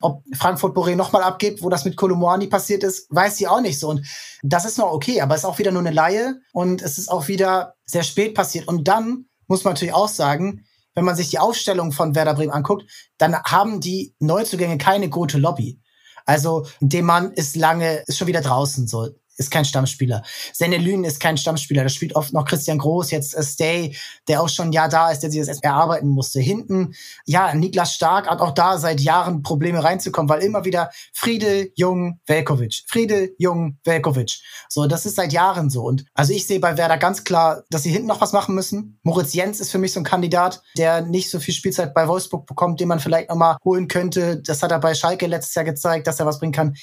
ob 0.00 0.24
Frankfurt 0.34 0.76
Boré 0.76 0.96
nochmal 0.96 1.22
abgibt, 1.22 1.62
wo 1.62 1.68
das 1.68 1.84
mit 1.84 1.96
Kolumani 1.96 2.48
passiert 2.48 2.82
ist, 2.82 3.06
weiß 3.10 3.36
sie 3.36 3.46
auch 3.46 3.60
nicht 3.60 3.78
so. 3.78 3.88
Und 3.88 4.04
das 4.42 4.64
ist 4.64 4.76
noch 4.76 4.90
okay, 4.90 5.20
aber 5.20 5.36
es 5.36 5.42
ist 5.42 5.44
auch 5.44 5.60
wieder 5.60 5.70
nur 5.70 5.82
eine 5.82 5.92
Laie 5.92 6.40
und 6.52 6.82
es 6.82 6.98
ist 6.98 7.08
auch 7.08 7.28
wieder 7.28 7.74
sehr 7.84 8.02
spät 8.02 8.34
passiert. 8.34 8.66
Und 8.66 8.88
dann 8.88 9.26
muss 9.46 9.62
man 9.62 9.74
natürlich 9.74 9.94
auch 9.94 10.08
sagen, 10.08 10.64
wenn 10.96 11.04
man 11.04 11.14
sich 11.14 11.30
die 11.30 11.38
Aufstellung 11.38 11.92
von 11.92 12.16
Werder 12.16 12.34
Bremen 12.34 12.50
anguckt, 12.50 12.90
dann 13.16 13.40
haben 13.44 13.80
die 13.80 14.16
Neuzugänge 14.18 14.78
keine 14.78 15.10
gute 15.10 15.38
Lobby. 15.38 15.80
Also, 16.26 16.66
dem 16.80 17.06
Mann 17.06 17.32
ist 17.32 17.54
lange, 17.54 18.02
ist 18.06 18.18
schon 18.18 18.26
wieder 18.26 18.40
draußen 18.40 18.88
so 18.88 19.10
ist 19.40 19.50
kein 19.50 19.64
Stammspieler. 19.64 20.22
Senelün 20.52 21.04
ist 21.04 21.18
kein 21.18 21.36
Stammspieler. 21.36 21.82
Da 21.82 21.88
spielt 21.88 22.14
oft 22.14 22.32
noch 22.32 22.44
Christian 22.44 22.78
Groß, 22.78 23.10
jetzt 23.10 23.34
äh, 23.34 23.42
Stay, 23.42 23.96
der 24.28 24.42
auch 24.42 24.48
schon 24.48 24.68
ein 24.68 24.72
Jahr 24.72 24.88
da 24.88 25.10
ist, 25.10 25.20
der 25.20 25.30
sich 25.30 25.40
das 25.40 25.48
erst 25.48 25.64
erarbeiten 25.64 26.08
musste. 26.08 26.40
Hinten, 26.40 26.94
ja, 27.24 27.52
Niklas 27.54 27.94
Stark 27.94 28.28
hat 28.28 28.40
auch 28.40 28.52
da 28.52 28.78
seit 28.78 29.00
Jahren 29.00 29.42
Probleme 29.42 29.82
reinzukommen, 29.82 30.28
weil 30.28 30.42
immer 30.42 30.64
wieder 30.64 30.90
Friede, 31.12 31.70
Jung, 31.74 32.20
Velkovic. 32.26 32.82
Friede, 32.86 33.30
Jung, 33.38 33.78
Velkovic. 33.84 34.40
So, 34.68 34.86
das 34.86 35.06
ist 35.06 35.16
seit 35.16 35.32
Jahren 35.32 35.70
so. 35.70 35.84
Und 35.84 36.04
also 36.12 36.34
ich 36.34 36.46
sehe 36.46 36.60
bei 36.60 36.76
Werder 36.76 36.98
ganz 36.98 37.24
klar, 37.24 37.64
dass 37.70 37.82
sie 37.82 37.90
hinten 37.90 38.08
noch 38.08 38.20
was 38.20 38.32
machen 38.32 38.54
müssen. 38.54 39.00
Moritz 39.02 39.32
Jens 39.32 39.58
ist 39.60 39.70
für 39.70 39.78
mich 39.78 39.94
so 39.94 40.00
ein 40.00 40.04
Kandidat, 40.04 40.62
der 40.76 41.00
nicht 41.00 41.30
so 41.30 41.40
viel 41.40 41.54
Spielzeit 41.54 41.94
bei 41.94 42.06
Wolfsburg 42.06 42.46
bekommt, 42.46 42.78
den 42.80 42.88
man 42.88 43.00
vielleicht 43.00 43.30
noch 43.30 43.36
mal 43.36 43.56
holen 43.64 43.88
könnte. 43.88 44.42
Das 44.42 44.62
hat 44.62 44.70
er 44.70 44.80
bei 44.80 44.92
Schalke 44.92 45.26
letztes 45.26 45.54
Jahr 45.54 45.64
gezeigt, 45.64 46.06
dass 46.06 46.20
er 46.20 46.26
was 46.26 46.38
bringen 46.38 46.52
kann. 46.52 46.76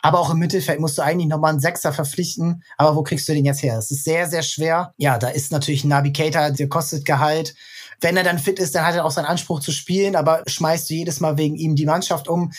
Aber 0.00 0.20
auch 0.20 0.30
im 0.30 0.38
Mittelfeld 0.38 0.80
musst 0.80 0.98
du 0.98 1.02
eigentlich 1.02 1.28
nochmal 1.28 1.50
einen 1.50 1.60
Sechser 1.60 1.92
verpflichten. 1.92 2.62
Aber 2.76 2.94
wo 2.94 3.02
kriegst 3.02 3.28
du 3.28 3.32
den 3.32 3.44
jetzt 3.44 3.62
her? 3.62 3.76
Das 3.76 3.90
ist 3.90 4.04
sehr, 4.04 4.28
sehr 4.28 4.42
schwer. 4.42 4.94
Ja, 4.96 5.18
da 5.18 5.28
ist 5.28 5.50
natürlich 5.50 5.84
ein 5.84 5.88
Navigator, 5.88 6.50
der 6.50 6.68
kostet 6.68 7.04
Gehalt. 7.04 7.54
Wenn 8.00 8.16
er 8.16 8.22
dann 8.22 8.38
fit 8.38 8.60
ist, 8.60 8.74
dann 8.74 8.86
hat 8.86 8.94
er 8.94 9.04
auch 9.04 9.10
seinen 9.10 9.24
Anspruch 9.24 9.60
zu 9.60 9.72
spielen, 9.72 10.14
aber 10.14 10.44
schmeißt 10.46 10.88
du 10.88 10.94
jedes 10.94 11.18
Mal 11.18 11.36
wegen 11.36 11.56
ihm 11.56 11.74
die 11.74 11.86
Mannschaft 11.86 12.28
um. 12.28 12.52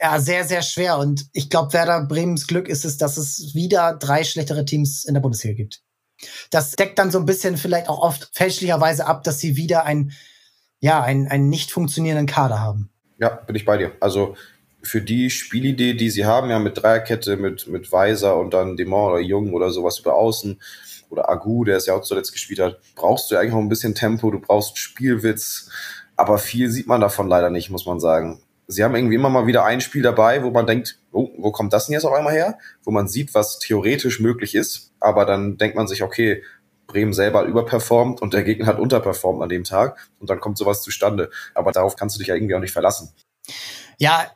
Ja, 0.00 0.18
sehr, 0.18 0.44
sehr 0.44 0.62
schwer. 0.62 0.98
Und 0.98 1.26
ich 1.32 1.48
glaube, 1.48 1.72
Werder 1.72 2.04
Bremens 2.04 2.48
Glück 2.48 2.68
ist 2.68 2.84
es, 2.84 2.98
dass 2.98 3.16
es 3.16 3.54
wieder 3.54 3.94
drei 3.94 4.24
schlechtere 4.24 4.64
Teams 4.64 5.04
in 5.04 5.14
der 5.14 5.20
Bundesliga 5.20 5.54
gibt. 5.54 5.82
Das 6.50 6.72
deckt 6.72 6.98
dann 6.98 7.12
so 7.12 7.18
ein 7.18 7.26
bisschen 7.26 7.56
vielleicht 7.56 7.88
auch 7.88 8.00
oft 8.00 8.30
fälschlicherweise 8.32 9.06
ab, 9.06 9.22
dass 9.22 9.38
sie 9.38 9.56
wieder 9.56 9.84
ein, 9.84 10.12
ja, 10.80 11.02
einen, 11.02 11.28
einen 11.28 11.48
nicht 11.48 11.70
funktionierenden 11.70 12.26
Kader 12.26 12.60
haben. 12.60 12.90
Ja, 13.18 13.28
bin 13.28 13.54
ich 13.54 13.64
bei 13.64 13.76
dir. 13.76 13.92
Also 14.00 14.34
für 14.84 15.02
die 15.02 15.30
Spielidee, 15.30 15.94
die 15.94 16.10
sie 16.10 16.24
haben, 16.24 16.50
ja 16.50 16.58
mit 16.58 16.82
Dreierkette, 16.82 17.36
mit, 17.36 17.66
mit 17.66 17.90
Weiser 17.92 18.36
und 18.36 18.54
dann 18.54 18.76
Demont 18.76 19.12
oder 19.12 19.20
Jung 19.20 19.52
oder 19.54 19.70
sowas 19.70 19.98
über 19.98 20.14
Außen 20.14 20.60
oder 21.10 21.28
Agu, 21.28 21.64
der 21.64 21.76
es 21.76 21.86
ja 21.86 21.94
auch 21.94 22.02
zuletzt 22.02 22.32
gespielt 22.32 22.60
hat, 22.60 22.80
brauchst 22.94 23.30
du 23.30 23.34
ja 23.34 23.40
eigentlich 23.40 23.54
noch 23.54 23.60
ein 23.60 23.68
bisschen 23.68 23.94
Tempo, 23.94 24.30
du 24.30 24.40
brauchst 24.40 24.78
Spielwitz, 24.78 25.70
aber 26.16 26.38
viel 26.38 26.70
sieht 26.70 26.86
man 26.86 27.00
davon 27.00 27.28
leider 27.28 27.50
nicht, 27.50 27.70
muss 27.70 27.86
man 27.86 28.00
sagen. 28.00 28.40
Sie 28.66 28.82
haben 28.82 28.94
irgendwie 28.94 29.16
immer 29.16 29.28
mal 29.28 29.46
wieder 29.46 29.64
ein 29.64 29.80
Spiel 29.80 30.02
dabei, 30.02 30.42
wo 30.42 30.50
man 30.50 30.66
denkt, 30.66 30.98
oh, 31.12 31.28
wo 31.36 31.52
kommt 31.52 31.72
das 31.72 31.86
denn 31.86 31.92
jetzt 31.92 32.04
auf 32.04 32.14
einmal 32.14 32.32
her? 32.32 32.58
Wo 32.82 32.90
man 32.90 33.08
sieht, 33.08 33.34
was 33.34 33.58
theoretisch 33.58 34.20
möglich 34.20 34.54
ist, 34.54 34.92
aber 35.00 35.26
dann 35.26 35.58
denkt 35.58 35.76
man 35.76 35.86
sich, 35.86 36.02
okay, 36.02 36.42
Bremen 36.86 37.12
selber 37.12 37.44
überperformt 37.44 38.22
und 38.22 38.34
der 38.34 38.42
Gegner 38.42 38.66
hat 38.66 38.78
unterperformt 38.78 39.42
an 39.42 39.48
dem 39.48 39.64
Tag 39.64 39.98
und 40.20 40.30
dann 40.30 40.40
kommt 40.40 40.58
sowas 40.58 40.82
zustande. 40.82 41.30
Aber 41.54 41.72
darauf 41.72 41.96
kannst 41.96 42.16
du 42.16 42.18
dich 42.18 42.28
ja 42.28 42.34
irgendwie 42.34 42.54
auch 42.54 42.60
nicht 42.60 42.72
verlassen. 42.72 43.12
Ja, 43.98 44.30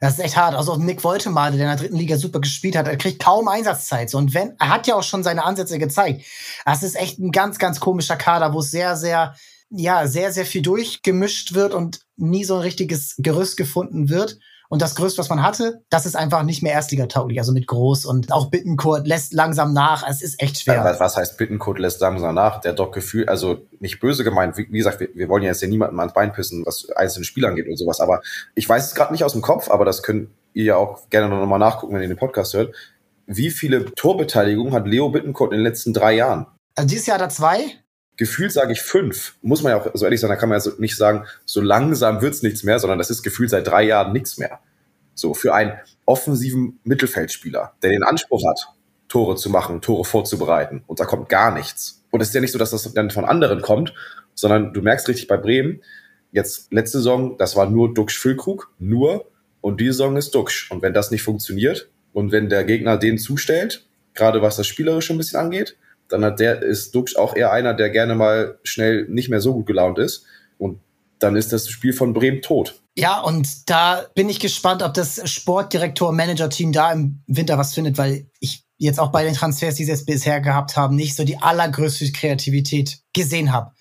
das 0.00 0.14
ist 0.14 0.24
echt 0.24 0.36
hart. 0.36 0.54
Also 0.54 0.76
Nick 0.76 1.04
Woltemade, 1.04 1.56
der 1.56 1.66
in 1.66 1.76
der 1.76 1.78
dritten 1.78 1.98
Liga 1.98 2.16
super 2.16 2.40
gespielt 2.40 2.74
hat, 2.74 2.88
er 2.88 2.96
kriegt 2.96 3.22
kaum 3.22 3.48
Einsatzzeit. 3.48 4.14
Und 4.14 4.32
wenn, 4.32 4.54
er 4.58 4.70
hat 4.70 4.86
ja 4.86 4.94
auch 4.94 5.02
schon 5.02 5.22
seine 5.22 5.44
Ansätze 5.44 5.78
gezeigt. 5.78 6.24
Das 6.64 6.82
ist 6.82 6.96
echt 6.96 7.18
ein 7.18 7.32
ganz, 7.32 7.58
ganz 7.58 7.80
komischer 7.80 8.16
Kader, 8.16 8.54
wo 8.54 8.60
es 8.60 8.70
sehr, 8.70 8.96
sehr, 8.96 9.34
ja, 9.68 10.06
sehr, 10.06 10.32
sehr 10.32 10.46
viel 10.46 10.62
durchgemischt 10.62 11.54
wird 11.54 11.74
und 11.74 12.00
nie 12.16 12.44
so 12.44 12.56
ein 12.56 12.62
richtiges 12.62 13.14
Gerüst 13.18 13.56
gefunden 13.56 14.08
wird. 14.08 14.38
Und 14.70 14.82
das 14.82 14.94
Größte, 14.94 15.18
was 15.18 15.28
man 15.28 15.42
hatte, 15.42 15.82
das 15.90 16.06
ist 16.06 16.14
einfach 16.14 16.44
nicht 16.44 16.62
mehr 16.62 16.72
Erstliga-tauglich, 16.74 17.40
also 17.40 17.50
mit 17.50 17.66
groß. 17.66 18.04
Und 18.06 18.32
auch 18.32 18.50
Bittenkurt 18.50 19.04
lässt 19.04 19.32
langsam 19.32 19.72
nach. 19.72 20.08
Es 20.08 20.22
ist 20.22 20.40
echt 20.40 20.60
schwer. 20.60 20.96
Was 21.00 21.16
heißt 21.16 21.36
Bittenkurt 21.36 21.80
lässt 21.80 22.00
langsam 22.00 22.36
nach? 22.36 22.60
Der 22.60 22.70
hat 22.70 22.78
doch 22.78 22.92
Gefühl, 22.92 23.28
also 23.28 23.66
nicht 23.80 23.98
böse 23.98 24.22
gemeint. 24.22 24.56
Wie, 24.56 24.66
gesagt, 24.66 25.00
wir, 25.00 25.08
wir 25.12 25.28
wollen 25.28 25.42
ja 25.42 25.48
jetzt 25.48 25.60
ja 25.60 25.66
niemandem 25.66 25.98
ans 25.98 26.14
Bein 26.14 26.32
pissen, 26.32 26.64
was 26.64 26.88
einzelne 26.94 27.24
Spieler 27.24 27.48
angeht 27.48 27.66
und 27.68 27.76
sowas. 27.76 27.98
Aber 27.98 28.20
ich 28.54 28.68
weiß 28.68 28.86
es 28.86 28.94
gerade 28.94 29.12
nicht 29.12 29.24
aus 29.24 29.32
dem 29.32 29.42
Kopf, 29.42 29.68
aber 29.68 29.84
das 29.84 30.04
könnt 30.04 30.28
ihr 30.52 30.64
ja 30.64 30.76
auch 30.76 31.10
gerne 31.10 31.28
noch 31.28 31.44
mal 31.46 31.58
nachgucken, 31.58 31.96
wenn 31.96 32.02
ihr 32.02 32.08
den 32.08 32.16
Podcast 32.16 32.54
hört. 32.54 32.72
Wie 33.26 33.50
viele 33.50 33.86
Torbeteiligungen 33.96 34.72
hat 34.72 34.86
Leo 34.86 35.08
Bittenkurt 35.08 35.50
in 35.50 35.58
den 35.58 35.64
letzten 35.64 35.92
drei 35.92 36.14
Jahren? 36.14 36.46
Also 36.76 36.88
dieses 36.88 37.06
Jahr 37.06 37.16
hat 37.16 37.22
er 37.22 37.30
zwei 37.30 37.74
gefühlt 38.20 38.52
sage 38.52 38.72
ich 38.72 38.82
fünf. 38.82 39.36
Muss 39.40 39.62
man 39.62 39.72
ja 39.72 39.80
auch 39.80 39.90
so 39.94 40.04
ehrlich 40.04 40.20
sein, 40.20 40.28
da 40.28 40.36
kann 40.36 40.50
man 40.50 40.60
ja 40.60 40.72
nicht 40.76 40.94
sagen, 40.94 41.24
so 41.46 41.62
langsam 41.62 42.20
wird's 42.20 42.42
nichts 42.42 42.62
mehr, 42.64 42.78
sondern 42.78 42.98
das 42.98 43.08
ist 43.08 43.22
gefühlt 43.22 43.48
seit 43.48 43.66
drei 43.66 43.82
Jahren 43.82 44.12
nichts 44.12 44.36
mehr. 44.36 44.60
So, 45.14 45.32
für 45.32 45.54
einen 45.54 45.72
offensiven 46.04 46.78
Mittelfeldspieler, 46.84 47.72
der 47.82 47.90
den 47.90 48.02
Anspruch 48.02 48.42
hat, 48.46 48.74
Tore 49.08 49.36
zu 49.36 49.48
machen, 49.48 49.80
Tore 49.80 50.04
vorzubereiten. 50.04 50.84
Und 50.86 51.00
da 51.00 51.06
kommt 51.06 51.30
gar 51.30 51.54
nichts. 51.54 52.04
Und 52.10 52.20
es 52.20 52.28
ist 52.28 52.34
ja 52.34 52.42
nicht 52.42 52.52
so, 52.52 52.58
dass 52.58 52.72
das 52.72 52.92
dann 52.92 53.10
von 53.10 53.24
anderen 53.24 53.62
kommt, 53.62 53.94
sondern 54.34 54.74
du 54.74 54.82
merkst 54.82 55.08
richtig 55.08 55.26
bei 55.26 55.38
Bremen, 55.38 55.80
jetzt 56.30 56.70
letzte 56.70 56.98
Saison, 56.98 57.38
das 57.38 57.56
war 57.56 57.70
nur 57.70 57.94
Duxch 57.94 58.18
Füllkrug, 58.18 58.70
nur. 58.78 59.30
Und 59.62 59.80
diese 59.80 59.92
Saison 59.92 60.18
ist 60.18 60.34
Duxch. 60.34 60.70
Und 60.70 60.82
wenn 60.82 60.92
das 60.92 61.10
nicht 61.10 61.22
funktioniert 61.22 61.88
und 62.12 62.32
wenn 62.32 62.50
der 62.50 62.64
Gegner 62.64 62.98
den 62.98 63.16
zustellt, 63.16 63.86
gerade 64.12 64.42
was 64.42 64.56
das 64.56 64.66
Spielerische 64.66 65.14
ein 65.14 65.18
bisschen 65.18 65.40
angeht, 65.40 65.78
dann 66.10 66.24
hat 66.24 66.40
der, 66.40 66.62
ist 66.62 66.94
Dux 66.94 67.16
auch 67.16 67.34
eher 67.34 67.52
einer, 67.52 67.74
der 67.74 67.90
gerne 67.90 68.14
mal 68.14 68.58
schnell 68.62 69.06
nicht 69.08 69.30
mehr 69.30 69.40
so 69.40 69.54
gut 69.54 69.66
gelaunt 69.66 69.98
ist. 69.98 70.24
Und 70.58 70.80
dann 71.18 71.36
ist 71.36 71.52
das 71.52 71.68
Spiel 71.68 71.92
von 71.92 72.12
Bremen 72.12 72.42
tot. 72.42 72.80
Ja, 72.96 73.20
und 73.20 73.70
da 73.70 74.04
bin 74.14 74.28
ich 74.28 74.40
gespannt, 74.40 74.82
ob 74.82 74.94
das 74.94 75.30
Sportdirektor-Manager-Team 75.30 76.72
da 76.72 76.92
im 76.92 77.22
Winter 77.26 77.56
was 77.56 77.74
findet, 77.74 77.98
weil 77.98 78.26
ich 78.40 78.64
jetzt 78.76 78.98
auch 78.98 79.12
bei 79.12 79.24
den 79.24 79.34
Transfers, 79.34 79.74
die 79.74 79.84
sie 79.84 79.90
jetzt 79.90 80.06
bisher 80.06 80.40
gehabt 80.40 80.76
haben, 80.76 80.96
nicht 80.96 81.14
so 81.14 81.24
die 81.24 81.38
allergrößte 81.38 82.10
Kreativität 82.12 83.00
gesehen 83.12 83.52
habe. 83.52 83.72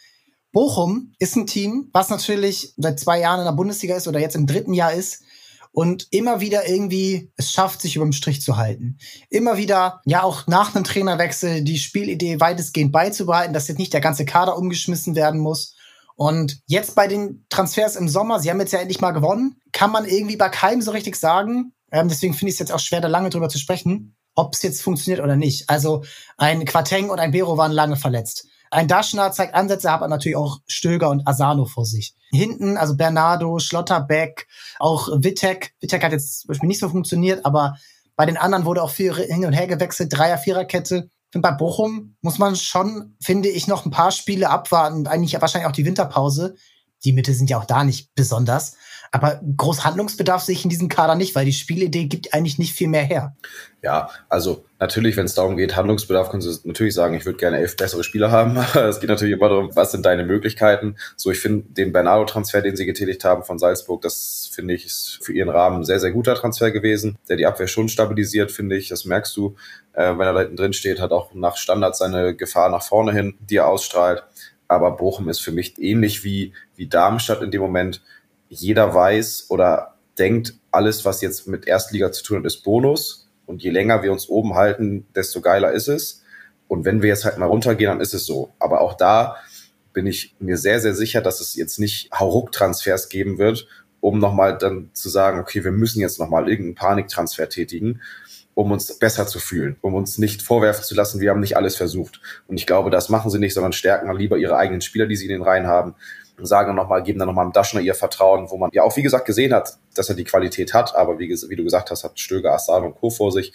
Bochum 0.52 1.14
ist 1.20 1.36
ein 1.36 1.48
Team, 1.48 1.90
was 1.94 2.10
natürlich 2.10 2.74
seit 2.78 3.00
zwei 3.00 3.20
Jahren 3.20 3.40
in 3.40 3.46
der 3.46 3.54
Bundesliga 3.54 3.96
ist 3.96 4.08
oder 4.08 4.20
jetzt 4.20 4.36
im 4.36 4.48
dritten 4.48 4.74
Jahr 4.74 4.94
ist, 4.94 5.24
und 5.72 6.08
immer 6.12 6.42
wieder 6.42 6.68
irgendwie 6.68 7.32
es 7.36 7.52
schafft, 7.52 7.82
sich 7.82 7.96
über 7.96 8.06
dem 8.06 8.12
Strich 8.12 8.42
zu 8.42 8.58
halten. 8.58 8.98
Immer 9.30 9.58
wieder, 9.58 10.02
ja, 10.06 10.24
auch 10.24 10.48
nach 10.48 10.76
einem 10.76 10.84
Trainerwechsel 10.84 11.64
die 11.64 11.78
Spielidee 11.78 12.40
weitestgehend 12.40 12.92
beizubehalten, 12.92 13.54
dass 13.54 13.68
jetzt 13.68 13.78
nicht 13.78 13.94
der 13.94 14.02
ganze 14.02 14.26
Kader 14.26 14.58
umgeschmissen 14.58 15.16
werden 15.16 15.40
muss. 15.40 15.76
Und 16.16 16.60
jetzt 16.66 16.96
bei 16.96 17.08
den 17.08 17.46
Transfers 17.48 17.96
im 17.96 18.10
Sommer, 18.10 18.42
sie 18.42 18.50
haben 18.50 18.60
jetzt 18.60 18.74
ja 18.74 18.80
endlich 18.80 19.00
mal 19.00 19.12
gewonnen, 19.12 19.56
kann 19.72 19.92
man 19.92 20.06
irgendwie 20.06 20.36
bei 20.36 20.50
keinem 20.50 20.82
so 20.82 20.92
richtig 20.92 21.16
sagen. 21.16 21.72
Ähm, 21.94 22.10
deswegen 22.10 22.34
finde 22.34 22.50
ich 22.50 22.56
es 22.56 22.60
jetzt 22.60 22.74
auch 22.74 22.80
schwer, 22.80 23.00
da 23.00 23.08
lange 23.08 23.30
drüber 23.30 23.48
zu 23.48 23.58
sprechen, 23.58 24.18
ob 24.36 24.54
es 24.54 24.62
jetzt 24.62 24.82
funktioniert 24.82 25.24
oder 25.24 25.38
nicht. 25.38 25.70
Also 25.70 26.04
ein 26.36 26.66
Quateng 26.66 27.10
und 27.10 27.20
ein 27.20 27.32
Bero 27.32 27.58
waren 27.58 27.72
lange 27.72 27.96
verletzt. 27.96 28.49
Ein 28.72 28.88
Daschner 28.88 29.32
zeigt 29.32 29.56
Ansätze, 29.56 29.92
aber 29.92 30.08
natürlich 30.08 30.36
auch 30.36 30.60
Stöger 30.68 31.10
und 31.10 31.28
Asano 31.28 31.66
vor 31.66 31.86
sich. 31.86 32.14
Hinten, 32.32 32.78
also 32.78 32.96
Bernardo, 32.96 33.60
Schlotterbeck, 33.60 34.48
auch 34.80 35.10
Wittek. 35.12 35.74
Wittek 35.82 36.04
hat 36.04 36.12
jetzt 36.12 36.42
zum 36.42 36.50
Beispiel 36.50 36.68
nicht 36.68 36.80
so 36.80 36.90
funktioniert, 36.90 37.46
aber 37.46 37.78
bei 38.16 38.26
den 38.26 38.38
anderen 38.38 38.66
wurde 38.66 38.84
auch 38.84 38.92
viel 38.92 39.16
hin 39.16 39.46
und 39.46 39.54
her 39.54 39.68
gewechselt. 39.68 40.16
Dreier, 40.16 40.38
Viererkette. 40.38 41.10
Bei 41.32 41.52
Bochum 41.52 42.16
muss 42.22 42.38
man 42.38 42.56
schon, 42.56 43.16
finde 43.22 43.50
ich, 43.50 43.68
noch 43.68 43.86
ein 43.86 43.92
paar 43.92 44.12
Spiele 44.12 44.50
abwarten. 44.50 45.08
Eigentlich 45.08 45.40
wahrscheinlich 45.40 45.68
auch 45.68 45.76
die 45.76 45.86
Winterpause. 45.86 46.56
Die 47.04 47.14
Mitte 47.14 47.34
sind 47.34 47.50
ja 47.50 47.60
auch 47.60 47.66
da 47.66 47.84
nicht 47.84 48.14
besonders. 48.16 48.76
Aber 49.12 49.42
groß 49.58 49.86
Handlungsbedarf 49.86 50.44
sehe 50.44 50.54
ich 50.54 50.64
in 50.64 50.70
diesem 50.70 50.88
Kader 50.88 51.16
nicht, 51.16 51.34
weil 51.34 51.46
die 51.46 51.54
Spielidee 51.54 52.06
gibt 52.06 52.34
eigentlich 52.34 52.60
nicht 52.60 52.74
viel 52.74 52.88
mehr 52.88 53.04
her. 53.04 53.36
Ja, 53.82 54.10
also 54.28 54.66
natürlich, 54.78 55.16
wenn 55.16 55.26
es 55.26 55.34
darum 55.34 55.56
geht, 55.56 55.76
Handlungsbedarf, 55.76 56.30
können 56.30 56.42
Sie 56.42 56.60
natürlich 56.66 56.94
sagen, 56.94 57.16
ich 57.16 57.26
würde 57.26 57.38
gerne 57.38 57.58
elf 57.58 57.76
bessere 57.76 58.04
Spieler 58.04 58.30
haben. 58.30 58.58
es 58.76 59.00
geht 59.00 59.10
natürlich 59.10 59.34
immer 59.34 59.50
darum, 59.50 59.76
was 59.76 59.92
sind 59.92 60.06
deine 60.06 60.26
Möglichkeiten. 60.26 60.98
So, 61.16 61.32
ich 61.32 61.40
finde 61.40 61.66
den 61.70 61.92
Bernardo-Transfer, 61.92 62.62
den 62.62 62.76
Sie 62.76 62.86
getätigt 62.86 63.24
haben 63.24 63.44
von 63.44 63.58
Salzburg, 63.58 64.02
das 64.02 64.50
finde 64.52 64.74
ich 64.74 64.86
ist 64.86 65.20
für 65.22 65.34
Ihren 65.34 65.50
Rahmen 65.50 65.78
ein 65.78 65.86
sehr, 65.86 66.00
sehr 66.00 66.12
guter 66.12 66.36
Transfer 66.36 66.72
gewesen, 66.72 67.18
der 67.30 67.38
die 67.38 67.46
Abwehr 67.46 67.68
schon 67.68 67.90
stabilisiert, 67.90 68.52
finde 68.52 68.76
ich. 68.78 68.90
Das 68.90 69.06
merkst 69.06 69.36
du, 69.38 69.56
äh, 69.94 70.12
wenn 70.18 70.28
er 70.28 70.34
da 70.34 70.40
hinten 70.42 70.58
drin 70.58 70.74
steht, 70.74 71.00
hat 71.00 71.12
auch 71.12 71.34
nach 71.34 71.58
Standard 71.58 71.96
seine 71.96 72.36
Gefahr 72.36 72.70
nach 72.70 72.84
vorne 72.84 73.14
hin, 73.14 73.36
die 73.40 73.58
er 73.58 73.68
ausstrahlt. 73.68 74.24
Aber 74.68 74.92
Bochum 74.92 75.30
ist 75.30 75.40
für 75.40 75.52
mich 75.52 75.80
ähnlich 75.80 76.24
wie, 76.24 76.54
wie 76.76 76.88
Darmstadt 76.88 77.42
in 77.42 77.50
dem 77.50 77.62
Moment 77.62 78.02
jeder 78.50 78.94
weiß 78.94 79.46
oder 79.50 79.96
denkt, 80.18 80.56
alles, 80.72 81.06
was 81.06 81.22
jetzt 81.22 81.48
mit 81.48 81.68
Erstliga 81.68 82.12
zu 82.12 82.24
tun 82.24 82.40
hat, 82.40 82.46
ist 82.46 82.64
Bonus. 82.64 83.30
Und 83.46 83.64
je 83.64 83.70
länger 83.70 84.04
wir 84.04 84.12
uns 84.12 84.28
oben 84.30 84.56
halten, 84.56 85.08
desto 85.16 85.42
geiler 85.42 85.72
ist 85.72 85.88
es. 85.88 86.24
Und 86.68 86.86
wenn 86.86 87.02
wir 87.02 87.10
jetzt 87.10 87.26
halt 87.26 87.38
mal 87.38 87.48
runtergehen, 87.48 87.90
dann 87.90 88.02
ist 88.02 88.14
es 88.14 88.26
so. 88.26 88.52
Aber 88.60 88.82
auch 88.82 88.94
da 88.94 89.38
bin 89.94 90.06
ich 90.06 90.36
mir 90.40 90.58
sehr, 90.58 90.80
sehr 90.80 90.94
sicher, 90.94 91.22
dass 91.22 91.42
es 91.42 91.56
jetzt 91.56 91.80
nicht 91.80 92.12
Hauruck-Transfers 92.12 93.10
geben 93.10 93.40
wird, 93.40 93.68
um 94.02 94.20
nochmal 94.20 94.58
dann 94.58 94.92
zu 94.94 95.10
sagen, 95.10 95.40
okay, 95.40 95.64
wir 95.64 95.72
müssen 95.72 96.00
jetzt 96.00 96.20
nochmal 96.20 96.48
irgendeinen 96.48 96.76
Paniktransfer 96.76 97.50
tätigen, 97.50 98.02
um 98.54 98.72
uns 98.72 99.00
besser 99.00 99.26
zu 99.26 99.40
fühlen, 99.40 99.78
um 99.82 99.96
uns 99.96 100.18
nicht 100.18 100.42
vorwerfen 100.42 100.84
zu 100.84 100.94
lassen, 100.94 101.22
wir 101.22 101.32
haben 101.32 101.40
nicht 101.40 101.58
alles 101.58 101.76
versucht. 101.76 102.22
Und 102.48 102.58
ich 102.58 102.68
glaube, 102.68 102.90
das 102.90 103.10
machen 103.10 103.32
sie 103.32 103.40
nicht, 103.40 103.54
sondern 103.54 103.74
stärken 103.74 104.16
lieber 104.16 104.38
ihre 104.38 104.58
eigenen 104.58 104.82
Spieler, 104.82 105.08
die 105.08 105.16
sie 105.16 105.26
in 105.26 105.32
den 105.32 105.42
Reihen 105.42 105.68
haben, 105.68 105.96
sagen 106.46 106.76
nochmal, 106.76 107.04
geben 107.04 107.20
dann 107.20 107.28
nochmal 107.28 107.50
Daschner 107.52 107.82
ihr 107.82 107.96
Vertrauen, 107.96 108.50
wo 108.50 108.58
man 108.58 108.70
ja 108.74 108.84
auch, 108.84 108.96
wie 108.98 109.02
gesagt, 109.02 109.26
gesehen 109.26 109.54
hat, 109.54 109.78
dass 109.96 110.10
er 110.10 110.16
die 110.16 110.24
Qualität 110.24 110.74
hat, 110.74 110.96
aber 110.96 111.20
wie, 111.20 111.30
wie 111.30 111.56
du 111.56 111.64
gesagt 111.64 111.92
hast, 111.92 112.04
hat 112.04 112.20
Stöger, 112.20 112.54
Assan 112.54 112.84
und 112.84 112.96
Co. 112.96 113.10
vor 113.10 113.32
sich. 113.32 113.54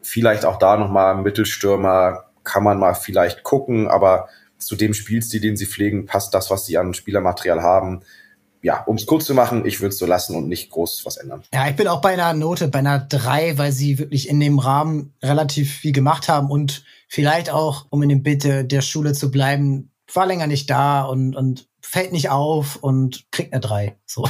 Vielleicht 0.00 0.44
auch 0.44 0.58
da 0.58 0.76
nochmal 0.76 1.16
Mittelstürmer 1.16 2.24
kann 2.44 2.64
man 2.64 2.78
mal 2.78 2.94
vielleicht 2.94 3.42
gucken, 3.42 3.88
aber 3.88 4.28
zu 4.58 4.76
dem 4.76 4.94
Spielstil, 4.94 5.40
den 5.40 5.56
sie 5.56 5.66
pflegen, 5.66 6.06
passt 6.06 6.34
das, 6.34 6.50
was 6.50 6.66
sie 6.66 6.78
an 6.78 6.94
Spielermaterial 6.94 7.62
haben, 7.62 8.02
ja, 8.62 8.82
um 8.84 8.96
es 8.96 9.06
kurz 9.06 9.24
zu 9.24 9.34
machen, 9.34 9.66
ich 9.66 9.80
würde 9.80 9.88
es 9.88 9.98
so 9.98 10.06
lassen 10.06 10.36
und 10.36 10.48
nicht 10.48 10.70
groß 10.70 11.04
was 11.04 11.16
ändern. 11.16 11.42
Ja, 11.52 11.68
ich 11.68 11.74
bin 11.74 11.88
auch 11.88 12.00
bei 12.00 12.12
einer 12.12 12.32
Note, 12.32 12.68
bei 12.68 12.78
einer 12.78 13.00
drei, 13.00 13.58
weil 13.58 13.72
sie 13.72 13.98
wirklich 13.98 14.28
in 14.28 14.38
dem 14.38 14.60
Rahmen 14.60 15.14
relativ 15.22 15.72
viel 15.72 15.92
gemacht 15.92 16.28
haben 16.28 16.48
und 16.48 16.84
vielleicht 17.08 17.50
auch, 17.50 17.86
um 17.90 18.02
in 18.02 18.08
dem 18.08 18.22
Bild 18.22 18.44
der 18.44 18.80
Schule 18.80 19.14
zu 19.14 19.32
bleiben, 19.32 19.90
war 20.14 20.26
länger 20.26 20.46
nicht 20.46 20.70
da 20.70 21.02
und, 21.02 21.34
und 21.34 21.68
fällt 21.92 22.12
nicht 22.12 22.30
auf 22.30 22.76
und 22.76 23.26
kriegt 23.30 23.52
eine 23.52 23.60
drei. 23.60 23.98
So. 24.06 24.26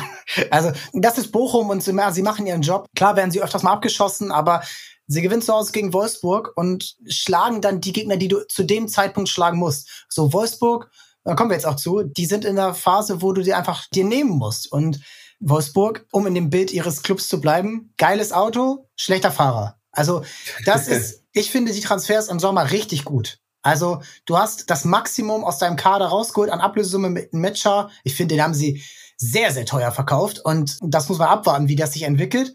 Also, 0.50 0.72
das 0.92 1.18
ist 1.18 1.30
Bochum 1.32 1.70
und 1.70 1.82
sie, 1.82 1.96
sie 2.10 2.22
machen 2.22 2.46
ihren 2.46 2.62
Job. 2.62 2.86
Klar 2.96 3.16
werden 3.16 3.30
sie 3.30 3.42
öfters 3.42 3.62
mal 3.62 3.72
abgeschossen, 3.72 4.32
aber 4.32 4.62
sie 5.06 5.22
gewinnen 5.22 5.42
zu 5.42 5.52
Hause 5.52 5.72
gegen 5.72 5.92
Wolfsburg 5.92 6.52
und 6.56 6.96
schlagen 7.06 7.60
dann 7.60 7.80
die 7.80 7.92
Gegner, 7.92 8.16
die 8.16 8.28
du 8.28 8.46
zu 8.48 8.64
dem 8.64 8.88
Zeitpunkt 8.88 9.28
schlagen 9.28 9.58
musst. 9.58 10.06
So, 10.08 10.32
Wolfsburg 10.32 10.90
da 11.24 11.34
kommen 11.34 11.50
wir 11.50 11.56
jetzt 11.56 11.66
auch 11.66 11.76
zu, 11.76 12.02
die 12.02 12.26
sind 12.26 12.44
in 12.44 12.56
der 12.56 12.74
Phase, 12.74 13.22
wo 13.22 13.32
du 13.32 13.42
die 13.42 13.54
einfach 13.54 13.86
dir 13.94 14.04
nehmen 14.04 14.30
musst. 14.30 14.70
Und 14.70 15.00
Wolfsburg, 15.40 16.06
um 16.12 16.26
in 16.26 16.34
dem 16.34 16.50
Bild 16.50 16.72
ihres 16.72 17.02
Clubs 17.02 17.28
zu 17.28 17.40
bleiben, 17.40 17.92
geiles 17.96 18.32
Auto, 18.32 18.88
schlechter 18.96 19.30
Fahrer. 19.30 19.78
Also 19.92 20.24
das 20.64 20.88
ist, 20.88 21.24
ich 21.32 21.50
finde 21.50 21.72
die 21.72 21.80
Transfers 21.80 22.28
im 22.28 22.40
Sommer 22.40 22.70
richtig 22.70 23.04
gut. 23.04 23.38
Also 23.62 24.02
du 24.26 24.36
hast 24.36 24.70
das 24.70 24.84
Maximum 24.84 25.44
aus 25.44 25.58
deinem 25.58 25.76
Kader 25.76 26.06
rausgeholt 26.06 26.50
an 26.50 26.60
Ablösesumme 26.60 27.10
mit 27.10 27.32
einem 27.32 27.42
Matcher. 27.42 27.90
Ich 28.04 28.14
finde, 28.14 28.34
den 28.34 28.42
haben 28.42 28.54
sie 28.54 28.82
sehr, 29.16 29.52
sehr 29.52 29.64
teuer 29.64 29.92
verkauft 29.92 30.40
und 30.44 30.78
das 30.82 31.08
muss 31.08 31.18
man 31.18 31.28
abwarten, 31.28 31.68
wie 31.68 31.76
das 31.76 31.92
sich 31.92 32.02
entwickelt. 32.02 32.54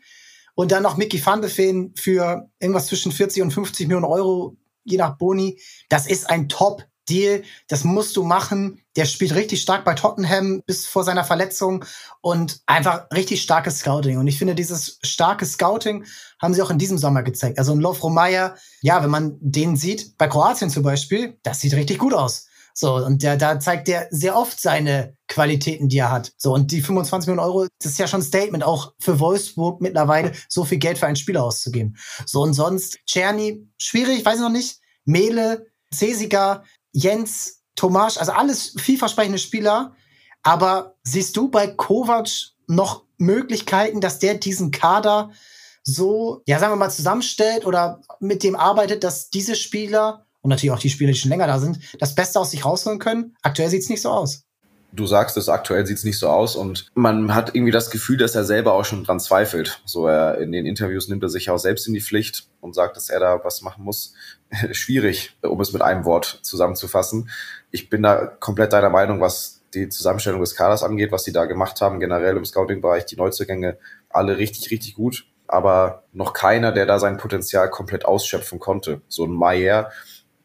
Und 0.53 0.71
dann 0.71 0.83
noch 0.83 0.97
Mickey 0.97 1.23
van 1.23 1.41
de 1.41 1.49
Feen 1.49 1.93
für 1.95 2.49
irgendwas 2.59 2.87
zwischen 2.87 3.11
40 3.11 3.43
und 3.43 3.51
50 3.51 3.87
Millionen 3.87 4.05
Euro, 4.05 4.57
je 4.83 4.97
nach 4.97 5.17
Boni. 5.17 5.61
Das 5.87 6.07
ist 6.07 6.29
ein 6.29 6.49
Top 6.49 6.83
Deal, 7.09 7.43
das 7.67 7.83
musst 7.83 8.15
du 8.15 8.23
machen. 8.23 8.81
Der 8.95 9.05
spielt 9.05 9.35
richtig 9.35 9.61
stark 9.61 9.85
bei 9.85 9.93
Tottenham 9.93 10.61
bis 10.65 10.85
vor 10.85 11.03
seiner 11.03 11.23
Verletzung 11.23 11.85
und 12.21 12.61
einfach 12.65 13.07
richtig 13.13 13.41
starkes 13.41 13.79
Scouting. 13.79 14.17
Und 14.17 14.27
ich 14.27 14.37
finde, 14.37 14.55
dieses 14.55 14.99
starke 15.03 15.45
Scouting 15.45 16.05
haben 16.41 16.53
sie 16.53 16.61
auch 16.61 16.71
in 16.71 16.77
diesem 16.77 16.97
Sommer 16.97 17.23
gezeigt. 17.23 17.59
Also 17.59 17.73
ein 17.73 17.79
Love 17.79 17.99
Romaya, 18.01 18.55
ja, 18.81 19.03
wenn 19.03 19.09
man 19.09 19.37
den 19.39 19.75
sieht, 19.75 20.17
bei 20.17 20.27
Kroatien 20.27 20.69
zum 20.69 20.83
Beispiel, 20.83 21.37
das 21.43 21.61
sieht 21.61 21.73
richtig 21.73 21.99
gut 21.99 22.13
aus. 22.13 22.47
So, 22.79 22.93
und 22.97 23.23
der, 23.23 23.37
da 23.37 23.59
zeigt 23.59 23.87
der 23.87 24.07
sehr 24.11 24.37
oft 24.37 24.59
seine 24.59 25.17
Qualitäten, 25.27 25.89
die 25.89 25.97
er 25.97 26.11
hat. 26.11 26.31
So, 26.37 26.53
und 26.53 26.71
die 26.71 26.83
25 26.83 27.27
Millionen 27.27 27.47
Euro, 27.47 27.67
das 27.79 27.93
ist 27.93 27.97
ja 27.97 28.05
schon 28.05 28.19
ein 28.19 28.23
Statement, 28.23 28.63
auch 28.63 28.93
für 28.99 29.19
Wolfsburg 29.19 29.81
mittlerweile 29.81 30.33
so 30.47 30.63
viel 30.63 30.77
Geld 30.77 30.99
für 30.99 31.07
einen 31.07 31.15
Spieler 31.15 31.43
auszugeben. 31.43 31.97
So, 32.27 32.43
und 32.43 32.53
sonst, 32.53 32.99
Czerny, 33.07 33.67
schwierig, 33.79 34.23
weiß 34.23 34.35
ich 34.35 34.41
noch 34.41 34.51
nicht. 34.51 34.79
Mele, 35.05 35.65
Cesiga, 35.91 36.63
Jens, 36.91 37.63
Tomasch, 37.75 38.17
also 38.17 38.31
alles 38.31 38.73
vielversprechende 38.77 39.37
Spieler. 39.37 39.95
Aber 40.43 40.95
siehst 41.03 41.35
du 41.37 41.49
bei 41.49 41.67
Kovac 41.67 42.29
noch 42.67 43.03
Möglichkeiten, 43.17 44.01
dass 44.01 44.19
der 44.19 44.35
diesen 44.35 44.71
Kader 44.71 45.31
so, 45.83 46.41
ja, 46.45 46.59
sagen 46.59 46.73
wir 46.73 46.77
mal, 46.77 46.89
zusammenstellt 46.89 47.65
oder 47.65 48.01
mit 48.19 48.43
dem 48.43 48.55
arbeitet, 48.55 49.03
dass 49.03 49.29
diese 49.29 49.55
Spieler 49.55 50.25
und 50.41 50.49
natürlich 50.49 50.71
auch 50.71 50.79
die 50.79 50.89
Spieler, 50.89 51.11
die 51.11 51.17
schon 51.17 51.29
länger 51.29 51.47
da 51.47 51.59
sind, 51.59 51.79
das 51.99 52.15
Beste 52.15 52.39
aus 52.39 52.51
sich 52.51 52.65
rausholen 52.65 52.99
können? 52.99 53.35
Aktuell 53.41 53.69
sieht's 53.69 53.89
nicht 53.89 54.01
so 54.01 54.09
aus 54.09 54.46
du 54.97 55.05
sagst 55.05 55.37
es, 55.37 55.47
aktuell 55.47 55.85
sieht 55.85 55.97
es 55.97 56.03
nicht 56.03 56.17
so 56.19 56.27
aus 56.27 56.55
und 56.55 56.87
man 56.95 57.33
hat 57.33 57.55
irgendwie 57.55 57.71
das 57.71 57.91
Gefühl, 57.91 58.17
dass 58.17 58.35
er 58.35 58.43
selber 58.43 58.73
auch 58.73 58.83
schon 58.83 59.03
dran 59.03 59.19
zweifelt. 59.19 59.81
So 59.85 60.07
er 60.07 60.39
in 60.39 60.51
den 60.51 60.65
Interviews 60.65 61.07
nimmt 61.07 61.23
er 61.23 61.29
sich 61.29 61.49
auch 61.49 61.59
selbst 61.59 61.87
in 61.87 61.93
die 61.93 62.01
Pflicht 62.01 62.47
und 62.59 62.73
sagt, 62.73 62.97
dass 62.97 63.09
er 63.09 63.19
da 63.19 63.39
was 63.43 63.61
machen 63.61 63.83
muss. 63.83 64.13
Schwierig, 64.71 65.37
um 65.41 65.61
es 65.61 65.71
mit 65.71 65.81
einem 65.81 66.03
Wort 66.03 66.39
zusammenzufassen. 66.41 67.29
Ich 67.71 67.89
bin 67.89 68.03
da 68.03 68.25
komplett 68.25 68.73
deiner 68.73 68.89
Meinung, 68.89 69.21
was 69.21 69.61
die 69.73 69.89
Zusammenstellung 69.89 70.41
des 70.41 70.55
Kaders 70.55 70.83
angeht, 70.83 71.11
was 71.11 71.23
sie 71.23 71.33
da 71.33 71.45
gemacht 71.45 71.79
haben, 71.81 71.99
generell 71.99 72.35
im 72.35 72.45
Scouting-Bereich, 72.45 73.05
die 73.05 73.17
Neuzugänge, 73.17 73.77
alle 74.09 74.37
richtig, 74.37 74.71
richtig 74.71 74.95
gut. 74.95 75.25
Aber 75.47 76.03
noch 76.11 76.33
keiner, 76.33 76.71
der 76.71 76.85
da 76.85 76.99
sein 76.99 77.17
Potenzial 77.17 77.69
komplett 77.69 78.05
ausschöpfen 78.05 78.59
konnte. 78.59 79.01
So 79.07 79.25
ein 79.25 79.31
Maier 79.31 79.91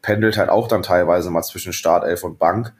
pendelt 0.03 0.37
halt 0.37 0.51
auch 0.51 0.69
dann 0.69 0.83
teilweise 0.83 1.31
mal 1.31 1.43
zwischen 1.43 1.73
Startelf 1.73 2.23
und 2.23 2.39
Bank 2.39 2.75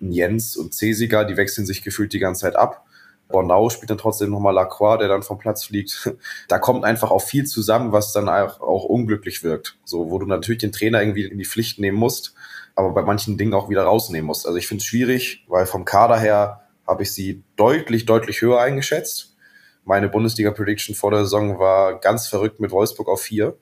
Jens 0.00 0.56
und 0.56 0.74
Cesiger, 0.74 1.24
die 1.24 1.36
wechseln 1.36 1.66
sich 1.66 1.82
gefühlt 1.82 2.12
die 2.12 2.18
ganze 2.18 2.42
Zeit 2.42 2.56
ab. 2.56 2.84
Bornau 3.28 3.70
spielt 3.70 3.90
dann 3.90 3.98
trotzdem 3.98 4.30
nochmal 4.30 4.54
Lacroix, 4.54 4.98
der 4.98 5.08
dann 5.08 5.22
vom 5.22 5.38
Platz 5.38 5.64
fliegt. 5.64 6.14
Da 6.48 6.58
kommt 6.58 6.84
einfach 6.84 7.10
auch 7.10 7.22
viel 7.22 7.44
zusammen, 7.44 7.92
was 7.92 8.12
dann 8.12 8.28
auch, 8.28 8.84
unglücklich 8.84 9.42
wirkt. 9.42 9.76
So, 9.84 10.10
wo 10.10 10.18
du 10.18 10.26
natürlich 10.26 10.60
den 10.60 10.72
Trainer 10.72 11.00
irgendwie 11.00 11.24
in 11.24 11.38
die 11.38 11.44
Pflicht 11.44 11.80
nehmen 11.80 11.98
musst, 11.98 12.34
aber 12.76 12.92
bei 12.92 13.02
manchen 13.02 13.36
Dingen 13.36 13.54
auch 13.54 13.68
wieder 13.68 13.82
rausnehmen 13.82 14.26
musst. 14.26 14.46
Also 14.46 14.58
ich 14.58 14.68
finde 14.68 14.82
es 14.82 14.86
schwierig, 14.86 15.44
weil 15.48 15.66
vom 15.66 15.84
Kader 15.84 16.18
her 16.18 16.62
habe 16.86 17.02
ich 17.02 17.12
sie 17.12 17.42
deutlich, 17.56 18.06
deutlich 18.06 18.42
höher 18.42 18.60
eingeschätzt. 18.60 19.34
Meine 19.84 20.08
Bundesliga-Prediction 20.08 20.94
vor 20.94 21.10
der 21.10 21.24
Saison 21.24 21.58
war 21.58 21.98
ganz 21.98 22.28
verrückt 22.28 22.60
mit 22.60 22.70
Wolfsburg 22.70 23.08
auf 23.08 23.22
vier 23.22 23.56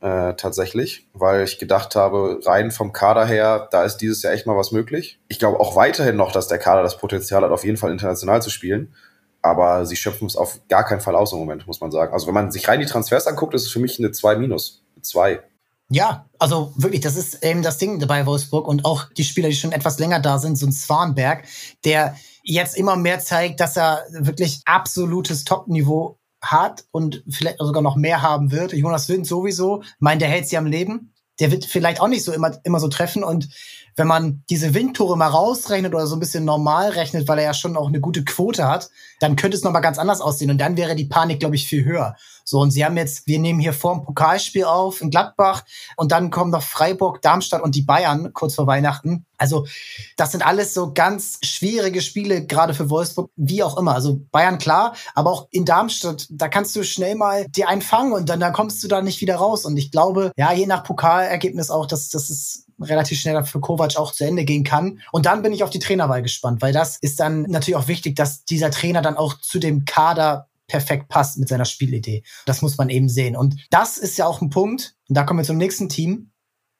äh, 0.00 0.34
tatsächlich, 0.34 1.06
weil 1.12 1.44
ich 1.44 1.58
gedacht 1.58 1.94
habe, 1.94 2.40
rein 2.44 2.70
vom 2.70 2.92
Kader 2.92 3.26
her, 3.26 3.68
da 3.70 3.84
ist 3.84 3.98
dieses 3.98 4.22
Jahr 4.22 4.32
echt 4.32 4.46
mal 4.46 4.56
was 4.56 4.72
möglich. 4.72 5.20
Ich 5.28 5.38
glaube 5.38 5.60
auch 5.60 5.76
weiterhin 5.76 6.16
noch, 6.16 6.32
dass 6.32 6.48
der 6.48 6.58
Kader 6.58 6.82
das 6.82 6.96
Potenzial 6.98 7.42
hat, 7.42 7.50
auf 7.50 7.64
jeden 7.64 7.76
Fall 7.76 7.90
international 7.90 8.40
zu 8.42 8.50
spielen. 8.50 8.94
Aber 9.42 9.86
sie 9.86 9.96
schöpfen 9.96 10.26
es 10.26 10.36
auf 10.36 10.60
gar 10.68 10.84
keinen 10.84 11.00
Fall 11.00 11.16
aus 11.16 11.32
im 11.32 11.38
Moment, 11.38 11.66
muss 11.66 11.80
man 11.80 11.90
sagen. 11.90 12.12
Also 12.12 12.26
wenn 12.26 12.34
man 12.34 12.50
sich 12.50 12.68
rein 12.68 12.80
die 12.80 12.86
Transfers 12.86 13.26
anguckt, 13.26 13.54
ist 13.54 13.64
es 13.64 13.70
für 13.70 13.78
mich 13.78 13.98
eine 13.98 14.12
2 14.12 14.36
minus. 14.36 14.82
2. 15.02 15.42
Ja, 15.88 16.26
also 16.38 16.72
wirklich, 16.76 17.00
das 17.00 17.16
ist 17.16 17.42
eben 17.42 17.62
das 17.62 17.78
Ding 17.78 18.06
bei 18.06 18.24
Wolfsburg 18.24 18.68
und 18.68 18.84
auch 18.84 19.06
die 19.16 19.24
Spieler, 19.24 19.48
die 19.48 19.56
schon 19.56 19.72
etwas 19.72 19.98
länger 19.98 20.20
da 20.20 20.38
sind, 20.38 20.56
so 20.56 20.66
ein 20.66 20.72
Swanberg, 20.72 21.44
der 21.84 22.14
jetzt 22.42 22.76
immer 22.76 22.96
mehr 22.96 23.18
zeigt, 23.18 23.60
dass 23.60 23.76
er 23.76 24.04
wirklich 24.10 24.60
absolutes 24.66 25.44
Top-Niveau 25.44 26.19
hat 26.40 26.84
und 26.90 27.22
vielleicht 27.28 27.58
sogar 27.58 27.82
noch 27.82 27.96
mehr 27.96 28.22
haben 28.22 28.50
wird. 28.50 28.72
Jonas 28.72 29.08
Wind 29.08 29.26
sowieso, 29.26 29.82
meint, 29.98 30.22
der 30.22 30.28
hält 30.28 30.48
sie 30.48 30.56
am 30.56 30.66
Leben. 30.66 31.12
Der 31.38 31.50
wird 31.50 31.64
vielleicht 31.64 32.00
auch 32.00 32.08
nicht 32.08 32.24
so 32.24 32.32
immer, 32.32 32.58
immer 32.64 32.80
so 32.80 32.88
treffen. 32.88 33.24
Und 33.24 33.48
wenn 33.96 34.06
man 34.06 34.42
diese 34.50 34.74
Windtore 34.74 35.16
mal 35.16 35.28
rausrechnet 35.28 35.94
oder 35.94 36.06
so 36.06 36.16
ein 36.16 36.20
bisschen 36.20 36.44
normal 36.44 36.90
rechnet, 36.90 37.28
weil 37.28 37.38
er 37.38 37.44
ja 37.44 37.54
schon 37.54 37.76
auch 37.76 37.88
eine 37.88 38.00
gute 38.00 38.24
Quote 38.24 38.68
hat, 38.68 38.90
dann 39.20 39.36
könnte 39.36 39.56
es 39.56 39.64
nochmal 39.64 39.82
ganz 39.82 39.98
anders 39.98 40.20
aussehen. 40.20 40.50
Und 40.50 40.58
dann 40.58 40.76
wäre 40.76 40.96
die 40.96 41.06
Panik, 41.06 41.40
glaube 41.40 41.56
ich, 41.56 41.66
viel 41.66 41.84
höher. 41.84 42.16
So, 42.50 42.58
und 42.58 42.72
sie 42.72 42.84
haben 42.84 42.96
jetzt, 42.96 43.28
wir 43.28 43.38
nehmen 43.38 43.60
hier 43.60 43.72
vor 43.72 43.94
dem 43.94 44.02
Pokalspiel 44.02 44.64
auf 44.64 45.00
in 45.00 45.10
Gladbach 45.10 45.62
und 45.96 46.10
dann 46.10 46.30
kommen 46.30 46.50
noch 46.50 46.64
Freiburg, 46.64 47.22
Darmstadt 47.22 47.62
und 47.62 47.76
die 47.76 47.82
Bayern 47.82 48.32
kurz 48.32 48.56
vor 48.56 48.66
Weihnachten. 48.66 49.24
Also, 49.38 49.68
das 50.16 50.32
sind 50.32 50.44
alles 50.44 50.74
so 50.74 50.92
ganz 50.92 51.38
schwierige 51.44 52.02
Spiele, 52.02 52.44
gerade 52.44 52.74
für 52.74 52.90
Wolfsburg, 52.90 53.30
wie 53.36 53.62
auch 53.62 53.78
immer. 53.78 53.94
Also 53.94 54.20
Bayern 54.32 54.58
klar, 54.58 54.96
aber 55.14 55.30
auch 55.30 55.46
in 55.52 55.64
Darmstadt, 55.64 56.26
da 56.28 56.48
kannst 56.48 56.74
du 56.74 56.82
schnell 56.82 57.14
mal 57.14 57.46
die 57.50 57.66
einfangen 57.66 58.12
und 58.12 58.28
dann, 58.28 58.40
dann 58.40 58.52
kommst 58.52 58.82
du 58.82 58.88
da 58.88 59.00
nicht 59.00 59.20
wieder 59.20 59.36
raus. 59.36 59.64
Und 59.64 59.76
ich 59.76 59.92
glaube, 59.92 60.32
ja, 60.36 60.52
je 60.52 60.66
nach 60.66 60.82
Pokalergebnis 60.82 61.70
auch, 61.70 61.86
dass 61.86 62.08
das 62.08 62.30
ist 62.30 62.66
relativ 62.80 63.20
schnell 63.20 63.44
für 63.44 63.60
Kovac 63.60 63.96
auch 63.96 64.10
zu 64.10 64.24
Ende 64.24 64.44
gehen 64.44 64.64
kann. 64.64 65.00
Und 65.12 65.26
dann 65.26 65.42
bin 65.42 65.52
ich 65.52 65.62
auf 65.62 65.70
die 65.70 65.78
Trainerwahl 65.78 66.22
gespannt, 66.22 66.62
weil 66.62 66.72
das 66.72 66.98
ist 67.00 67.20
dann 67.20 67.42
natürlich 67.42 67.76
auch 67.76 67.88
wichtig, 67.88 68.16
dass 68.16 68.44
dieser 68.44 68.72
Trainer 68.72 69.02
dann 69.02 69.16
auch 69.16 69.38
zu 69.40 69.60
dem 69.60 69.84
Kader 69.84 70.48
perfekt 70.70 71.08
passt 71.08 71.38
mit 71.38 71.48
seiner 71.48 71.64
Spielidee. 71.64 72.22
Das 72.46 72.62
muss 72.62 72.78
man 72.78 72.88
eben 72.88 73.08
sehen. 73.08 73.36
Und 73.36 73.56
das 73.70 73.98
ist 73.98 74.16
ja 74.16 74.26
auch 74.26 74.40
ein 74.40 74.50
Punkt, 74.50 74.94
und 75.08 75.16
da 75.16 75.24
kommen 75.24 75.40
wir 75.40 75.44
zum 75.44 75.58
nächsten 75.58 75.88
Team, 75.88 76.30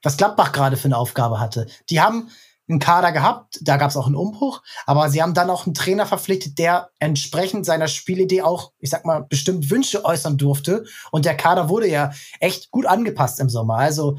was 0.02 0.16
Gladbach 0.16 0.52
gerade 0.52 0.76
für 0.76 0.86
eine 0.86 0.96
Aufgabe 0.96 1.40
hatte. 1.40 1.66
Die 1.90 2.00
haben 2.00 2.30
einen 2.68 2.78
Kader 2.78 3.10
gehabt, 3.10 3.58
da 3.62 3.76
gab 3.76 3.90
es 3.90 3.96
auch 3.96 4.06
einen 4.06 4.14
Umbruch, 4.14 4.62
aber 4.86 5.10
sie 5.10 5.20
haben 5.20 5.34
dann 5.34 5.50
auch 5.50 5.66
einen 5.66 5.74
Trainer 5.74 6.06
verpflichtet, 6.06 6.58
der 6.58 6.90
entsprechend 7.00 7.66
seiner 7.66 7.88
Spielidee 7.88 8.42
auch, 8.42 8.72
ich 8.78 8.90
sag 8.90 9.04
mal, 9.04 9.26
bestimmt 9.28 9.68
Wünsche 9.70 10.04
äußern 10.04 10.38
durfte. 10.38 10.84
Und 11.10 11.24
der 11.24 11.36
Kader 11.36 11.68
wurde 11.68 11.88
ja 11.88 12.12
echt 12.38 12.70
gut 12.70 12.86
angepasst 12.86 13.40
im 13.40 13.48
Sommer. 13.48 13.74
Also 13.74 14.18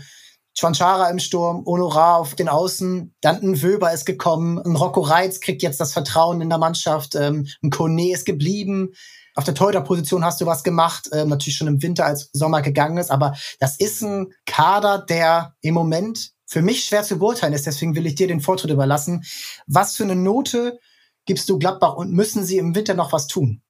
Chwanchara 0.57 1.09
im 1.09 1.19
Sturm, 1.19 1.65
Honorar 1.65 2.17
auf 2.17 2.35
den 2.35 2.49
Außen, 2.49 3.15
dann 3.21 3.41
ein 3.41 3.61
Wöber 3.61 3.93
ist 3.93 4.05
gekommen, 4.05 4.59
ein 4.59 4.75
Rocco 4.75 4.99
Reitz 4.99 5.39
kriegt 5.39 5.63
jetzt 5.63 5.79
das 5.79 5.93
Vertrauen 5.93 6.41
in 6.41 6.49
der 6.49 6.57
Mannschaft, 6.57 7.15
ähm, 7.15 7.47
ein 7.63 7.69
Kone 7.69 8.11
ist 8.11 8.25
geblieben, 8.25 8.91
auf 9.35 9.43
der 9.43 9.53
Torhüterposition 9.53 10.25
hast 10.25 10.41
du 10.41 10.45
was 10.45 10.63
gemacht, 10.63 11.11
äh, 11.11 11.25
natürlich 11.25 11.57
schon 11.57 11.67
im 11.67 11.81
Winter 11.81 12.05
als 12.05 12.29
Sommer 12.33 12.61
gegangen 12.61 12.97
ist, 12.97 13.11
aber 13.11 13.33
das 13.59 13.77
ist 13.77 14.01
ein 14.01 14.33
Kader, 14.45 14.99
der 14.99 15.55
im 15.61 15.73
Moment 15.73 16.31
für 16.45 16.61
mich 16.61 16.83
schwer 16.83 17.03
zu 17.03 17.17
beurteilen 17.17 17.53
ist. 17.53 17.65
Deswegen 17.65 17.95
will 17.95 18.05
ich 18.05 18.15
dir 18.15 18.27
den 18.27 18.41
Vortritt 18.41 18.71
überlassen. 18.71 19.23
Was 19.67 19.95
für 19.95 20.03
eine 20.03 20.15
Note 20.15 20.79
gibst 21.25 21.49
du 21.49 21.57
Gladbach 21.57 21.95
und 21.95 22.11
müssen 22.11 22.43
sie 22.43 22.57
im 22.57 22.75
Winter 22.75 22.93
noch 22.93 23.13
was 23.13 23.27
tun? 23.27 23.61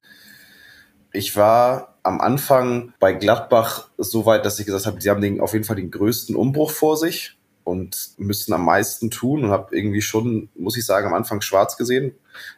Ich 1.12 1.36
war 1.36 1.98
am 2.02 2.20
Anfang 2.20 2.94
bei 2.98 3.12
Gladbach 3.12 3.90
so 3.98 4.26
weit, 4.26 4.44
dass 4.44 4.58
ich 4.58 4.66
gesagt 4.66 4.86
habe, 4.86 5.00
sie 5.00 5.10
haben 5.10 5.20
den, 5.20 5.40
auf 5.40 5.52
jeden 5.52 5.64
Fall 5.64 5.76
den 5.76 5.90
größten 5.90 6.34
Umbruch 6.34 6.70
vor 6.70 6.96
sich 6.96 7.38
und 7.64 8.10
müssten 8.16 8.52
am 8.52 8.64
meisten 8.64 9.10
tun 9.10 9.44
und 9.44 9.50
habe 9.50 9.76
irgendwie 9.76 10.02
schon, 10.02 10.48
muss 10.54 10.76
ich 10.76 10.84
sagen, 10.84 11.06
am 11.06 11.14
Anfang 11.14 11.40
schwarz 11.40 11.76
gesehen, 11.76 12.14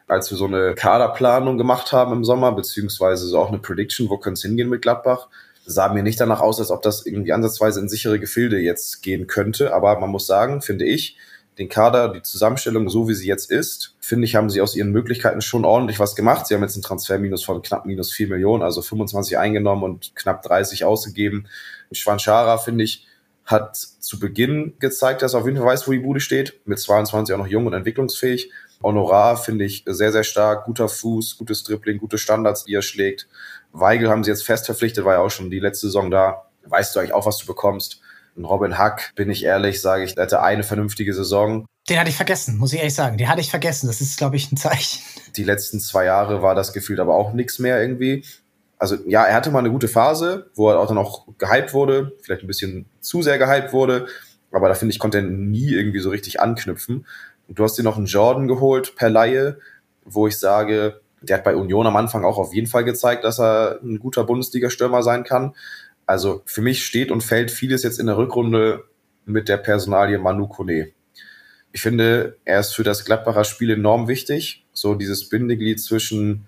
als 0.07 0.31
wir 0.31 0.37
so 0.37 0.45
eine 0.45 0.73
Kaderplanung 0.75 1.57
gemacht 1.57 1.91
haben 1.91 2.13
im 2.13 2.25
Sommer, 2.25 2.51
beziehungsweise 2.51 3.27
so 3.27 3.39
auch 3.39 3.49
eine 3.49 3.59
Prediction, 3.59 4.09
wo 4.09 4.17
könnte 4.17 4.39
es 4.39 4.43
hingehen 4.43 4.69
mit 4.69 4.81
Gladbach. 4.81 5.27
Sah 5.65 5.91
mir 5.91 6.03
nicht 6.03 6.19
danach 6.19 6.41
aus, 6.41 6.59
als 6.59 6.69
ob 6.69 6.81
das 6.81 7.05
irgendwie 7.05 7.33
ansatzweise 7.33 7.79
in 7.79 7.89
sichere 7.89 8.19
Gefilde 8.19 8.59
jetzt 8.59 9.01
gehen 9.01 9.27
könnte, 9.27 9.73
aber 9.73 9.99
man 9.99 10.11
muss 10.11 10.27
sagen, 10.27 10.61
finde 10.61 10.85
ich, 10.85 11.17
den 11.57 11.69
Kader, 11.69 12.09
die 12.09 12.21
Zusammenstellung, 12.21 12.89
so 12.89 13.07
wie 13.07 13.13
sie 13.13 13.27
jetzt 13.27 13.49
ist, 13.49 13.95
finde 14.01 14.25
ich, 14.25 14.35
haben 14.35 14.49
sie 14.49 14.61
aus 14.61 14.75
ihren 14.75 14.91
Möglichkeiten 14.91 15.41
schon 15.41 15.63
ordentlich 15.63 15.99
was 15.99 16.15
gemacht. 16.15 16.47
Sie 16.47 16.53
haben 16.53 16.61
jetzt 16.61 16.75
einen 16.75 16.83
Transferminus 16.83 17.45
von 17.45 17.61
knapp 17.61 17.85
minus 17.85 18.11
4 18.11 18.27
Millionen, 18.27 18.61
also 18.61 18.81
25 18.81 19.37
eingenommen 19.37 19.83
und 19.83 20.15
knapp 20.15 20.41
30 20.43 20.83
ausgegeben. 20.83 21.47
Schwanschara, 21.91 22.57
finde 22.57 22.83
ich, 22.83 23.05
hat 23.45 23.77
zu 23.77 24.19
Beginn 24.19 24.73
gezeigt, 24.79 25.21
dass 25.21 25.33
er 25.33 25.41
auf 25.41 25.45
jeden 25.45 25.57
Fall 25.57 25.67
weiß, 25.67 25.87
wo 25.87 25.91
die 25.91 25.99
Bude 25.99 26.19
steht. 26.19 26.59
Mit 26.65 26.79
22 26.79 27.33
auch 27.33 27.39
noch 27.39 27.47
jung 27.47 27.67
und 27.67 27.73
entwicklungsfähig. 27.73 28.51
Honorar 28.81 29.37
finde 29.37 29.65
ich 29.65 29.83
sehr, 29.85 30.11
sehr 30.11 30.23
stark. 30.23 30.65
Guter 30.65 30.89
Fuß, 30.89 31.37
gutes 31.37 31.63
Dribbling, 31.63 31.99
gute 31.99 32.17
Standards, 32.17 32.65
die 32.65 32.73
er 32.73 32.81
schlägt. 32.81 33.27
Weigel 33.71 34.09
haben 34.09 34.23
sie 34.23 34.31
jetzt 34.31 34.45
fest 34.45 34.65
verpflichtet, 34.65 35.05
war 35.05 35.15
ja 35.15 35.19
auch 35.19 35.29
schon 35.29 35.49
die 35.49 35.59
letzte 35.59 35.87
Saison 35.87 36.09
da. 36.09 36.45
Weißt 36.65 36.95
du 36.95 36.99
eigentlich 36.99 37.13
auch, 37.13 37.25
was 37.25 37.37
du 37.37 37.45
bekommst. 37.45 38.01
Und 38.35 38.45
Robin 38.45 38.77
Hack, 38.77 39.13
bin 39.15 39.29
ich 39.29 39.43
ehrlich, 39.43 39.81
sage 39.81 40.03
ich, 40.03 40.17
hatte 40.17 40.41
eine 40.41 40.63
vernünftige 40.63 41.13
Saison. 41.13 41.65
Den 41.87 41.99
hatte 41.99 42.09
ich 42.09 42.17
vergessen, 42.17 42.57
muss 42.57 42.73
ich 42.73 42.79
ehrlich 42.79 42.95
sagen. 42.95 43.17
Den 43.17 43.29
hatte 43.29 43.41
ich 43.41 43.51
vergessen. 43.51 43.87
Das 43.87 44.01
ist, 44.01 44.17
glaube 44.17 44.35
ich, 44.35 44.51
ein 44.51 44.57
Zeichen. 44.57 45.01
Die 45.37 45.43
letzten 45.43 45.79
zwei 45.79 46.05
Jahre 46.05 46.41
war 46.41 46.55
das 46.55 46.73
gefühlt 46.73 46.99
aber 46.99 47.13
auch 47.13 47.33
nichts 47.33 47.59
mehr 47.59 47.79
irgendwie 47.79 48.23
also 48.77 48.97
ja, 49.07 49.23
er 49.23 49.35
hatte 49.35 49.51
mal 49.51 49.59
eine 49.59 49.71
gute 49.71 49.87
Phase, 49.87 50.49
wo 50.55 50.69
er 50.69 50.79
auch 50.79 50.87
dann 50.87 50.97
auch 50.97 51.25
gehypt 51.37 51.73
wurde, 51.73 52.13
vielleicht 52.21 52.43
ein 52.43 52.47
bisschen 52.47 52.85
zu 53.05 53.21
sehr 53.21 53.37
gehypt 53.37 53.73
wurde, 53.73 54.07
aber 54.51 54.69
da 54.69 54.73
finde 54.73 54.93
ich, 54.93 54.99
konnte 54.99 55.19
er 55.19 55.23
nie 55.23 55.71
irgendwie 55.71 55.99
so 55.99 56.09
richtig 56.09 56.39
anknüpfen. 56.39 57.05
Und 57.47 57.59
du 57.59 57.63
hast 57.63 57.77
dir 57.77 57.83
noch 57.83 57.97
einen 57.97 58.05
Jordan 58.05 58.47
geholt 58.47 58.95
per 58.95 59.09
Laie, 59.09 59.57
wo 60.03 60.27
ich 60.27 60.37
sage, 60.37 61.01
der 61.21 61.37
hat 61.37 61.43
bei 61.43 61.55
Union 61.55 61.87
am 61.87 61.95
Anfang 61.95 62.23
auch 62.23 62.37
auf 62.37 62.53
jeden 62.53 62.67
Fall 62.67 62.83
gezeigt, 62.83 63.23
dass 63.23 63.39
er 63.39 63.79
ein 63.83 63.99
guter 63.99 64.23
Bundesliga-Stürmer 64.23 65.03
sein 65.03 65.23
kann. 65.23 65.55
Also 66.05 66.41
für 66.45 66.61
mich 66.61 66.85
steht 66.85 67.11
und 67.11 67.23
fällt 67.23 67.51
vieles 67.51 67.83
jetzt 67.83 67.99
in 67.99 68.05
der 68.05 68.17
Rückrunde 68.17 68.83
mit 69.25 69.49
der 69.49 69.57
Personalie 69.57 70.19
Manu 70.19 70.47
Kone. 70.47 70.91
Ich 71.71 71.81
finde, 71.81 72.37
er 72.45 72.59
ist 72.59 72.75
für 72.75 72.83
das 72.83 73.03
Gladbacher 73.03 73.43
Spiel 73.43 73.71
enorm 73.71 74.07
wichtig. 74.07 74.65
So 74.71 74.95
dieses 74.95 75.27
Bindeglied 75.29 75.81
zwischen 75.81 76.45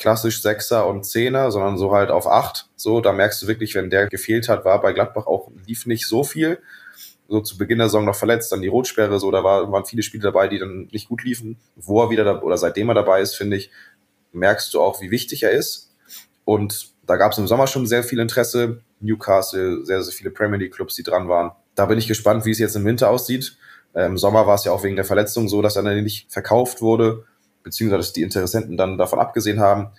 klassisch 0.00 0.42
Sechser 0.42 0.86
und 0.86 1.04
Zehner, 1.04 1.52
sondern 1.52 1.78
so 1.78 1.92
halt 1.92 2.10
auf 2.10 2.26
acht. 2.26 2.66
So, 2.74 3.00
da 3.00 3.12
merkst 3.12 3.42
du 3.42 3.46
wirklich, 3.46 3.74
wenn 3.74 3.90
der 3.90 4.08
gefehlt 4.08 4.48
hat, 4.48 4.64
war 4.64 4.80
bei 4.80 4.92
Gladbach 4.92 5.26
auch, 5.26 5.50
lief 5.66 5.86
nicht 5.86 6.08
so 6.08 6.24
viel. 6.24 6.58
So 7.28 7.40
zu 7.40 7.56
Beginn 7.56 7.78
der 7.78 7.88
Saison 7.88 8.06
noch 8.06 8.16
verletzt, 8.16 8.50
dann 8.50 8.62
die 8.62 8.68
Rotsperre, 8.68 9.20
so, 9.20 9.30
da 9.30 9.44
war, 9.44 9.70
waren 9.70 9.84
viele 9.84 10.02
Spiele 10.02 10.24
dabei, 10.24 10.48
die 10.48 10.58
dann 10.58 10.88
nicht 10.90 11.08
gut 11.08 11.22
liefen. 11.22 11.58
Wo 11.76 12.02
er 12.02 12.10
wieder, 12.10 12.24
da, 12.24 12.40
oder 12.40 12.56
seitdem 12.56 12.88
er 12.88 12.94
dabei 12.94 13.20
ist, 13.20 13.36
finde 13.36 13.56
ich, 13.58 13.70
merkst 14.32 14.74
du 14.74 14.80
auch, 14.80 15.00
wie 15.00 15.12
wichtig 15.12 15.44
er 15.44 15.52
ist. 15.52 15.94
Und 16.44 16.90
da 17.06 17.16
gab 17.16 17.32
es 17.32 17.38
im 17.38 17.46
Sommer 17.46 17.66
schon 17.66 17.86
sehr 17.86 18.02
viel 18.02 18.18
Interesse. 18.18 18.80
Newcastle, 19.00 19.84
sehr, 19.84 20.02
sehr 20.02 20.14
viele 20.14 20.30
Premier 20.30 20.58
League 20.58 20.74
Clubs, 20.74 20.94
die 20.94 21.02
dran 21.02 21.28
waren. 21.28 21.52
Da 21.74 21.86
bin 21.86 21.98
ich 21.98 22.08
gespannt, 22.08 22.44
wie 22.46 22.50
es 22.50 22.58
jetzt 22.58 22.74
im 22.74 22.84
Winter 22.84 23.10
aussieht. 23.10 23.56
Äh, 23.92 24.06
Im 24.06 24.18
Sommer 24.18 24.46
war 24.46 24.54
es 24.54 24.64
ja 24.64 24.72
auch 24.72 24.82
wegen 24.82 24.96
der 24.96 25.04
Verletzung 25.04 25.48
so, 25.48 25.62
dass 25.62 25.76
er 25.76 25.82
nicht 25.82 26.32
verkauft 26.32 26.80
wurde 26.80 27.26
beziehungsweise 27.62 27.98
dass 27.98 28.12
die 28.12 28.22
Interessenten 28.22 28.76
dann 28.76 28.98
davon 28.98 29.18
abgesehen 29.18 29.60
haben. 29.60 29.90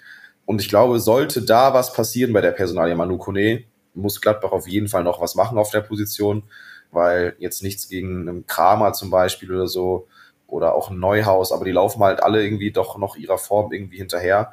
Und 0.46 0.62
ich 0.62 0.70
glaube, 0.70 1.00
sollte 1.00 1.42
da 1.42 1.74
was 1.74 1.94
passieren 1.94 2.34
bei 2.34 2.42
der 2.42 2.52
Personalie 2.52 2.96
Manu 2.96 3.18
Kone, 3.18 3.64
muss 3.94 4.22
Gladbach 4.22 4.52
auf 4.52 4.68
jeden 4.68 4.88
Fall 4.88 5.04
noch 5.04 5.22
was 5.22 5.36
machen 5.36 5.58
auf 5.58 5.72
der 5.72 5.82
Position, 5.82 6.44
weil 6.92 7.36
jetzt 7.40 7.64
nichts 7.64 7.88
gegen 7.90 8.28
einen 8.28 8.48
Kramer 8.48 8.94
zum 8.94 9.10
Beispiel 9.10 9.52
oder 9.52 9.68
so 9.68 10.08
oder 10.48 10.76
auch 10.76 10.90
ein 10.90 11.00
Neuhaus, 11.00 11.52
aber 11.52 11.66
die 11.66 11.72
laufen 11.72 12.04
halt 12.04 12.22
alle 12.22 12.44
irgendwie 12.44 12.72
doch 12.72 12.98
noch 12.98 13.16
ihrer 13.16 13.38
Form 13.38 13.72
irgendwie 13.72 13.98
hinterher, 13.98 14.52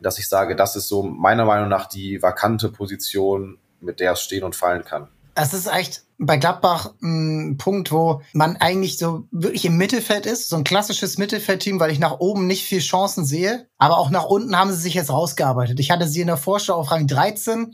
dass 0.00 0.18
ich 0.18 0.28
sage, 0.28 0.56
das 0.56 0.76
ist 0.76 0.88
so 0.88 1.02
meiner 1.02 1.44
Meinung 1.44 1.68
nach 1.68 1.86
die 1.86 2.22
vakante 2.22 2.68
Position, 2.68 3.58
mit 3.80 4.00
der 4.00 4.12
es 4.12 4.22
stehen 4.22 4.44
und 4.44 4.56
fallen 4.56 4.84
kann. 4.84 5.08
Es 5.34 5.52
ist 5.52 5.66
echt 5.66 6.04
bei 6.22 6.36
Gladbach 6.36 6.92
ein 7.02 7.56
Punkt, 7.56 7.90
wo 7.90 8.20
man 8.34 8.56
eigentlich 8.56 8.98
so 8.98 9.26
wirklich 9.30 9.64
im 9.64 9.78
Mittelfeld 9.78 10.26
ist, 10.26 10.50
so 10.50 10.56
ein 10.56 10.64
klassisches 10.64 11.16
Mittelfeldteam, 11.16 11.80
weil 11.80 11.90
ich 11.90 11.98
nach 11.98 12.20
oben 12.20 12.46
nicht 12.46 12.64
viel 12.64 12.80
Chancen 12.80 13.24
sehe. 13.24 13.68
Aber 13.78 13.96
auch 13.96 14.10
nach 14.10 14.26
unten 14.26 14.54
haben 14.54 14.70
sie 14.70 14.80
sich 14.80 14.94
jetzt 14.94 15.10
rausgearbeitet. 15.10 15.80
Ich 15.80 15.90
hatte 15.90 16.06
sie 16.06 16.20
in 16.20 16.26
der 16.26 16.36
Vorschau 16.36 16.74
auf 16.74 16.90
Rang 16.90 17.06
13. 17.06 17.72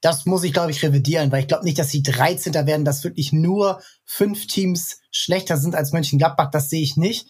Das 0.00 0.26
muss 0.26 0.42
ich, 0.42 0.52
glaube 0.52 0.72
ich, 0.72 0.82
revidieren, 0.82 1.30
weil 1.30 1.40
ich 1.40 1.48
glaube 1.48 1.64
nicht, 1.64 1.78
dass 1.78 1.90
sie 1.90 2.02
13. 2.02 2.54
werden, 2.66 2.84
dass 2.84 3.04
wirklich 3.04 3.32
nur 3.32 3.80
fünf 4.04 4.48
Teams 4.48 4.98
schlechter 5.12 5.56
sind 5.56 5.76
als 5.76 5.92
Mönchengladbach. 5.92 6.50
Das 6.50 6.68
sehe 6.68 6.82
ich 6.82 6.96
nicht. 6.96 7.28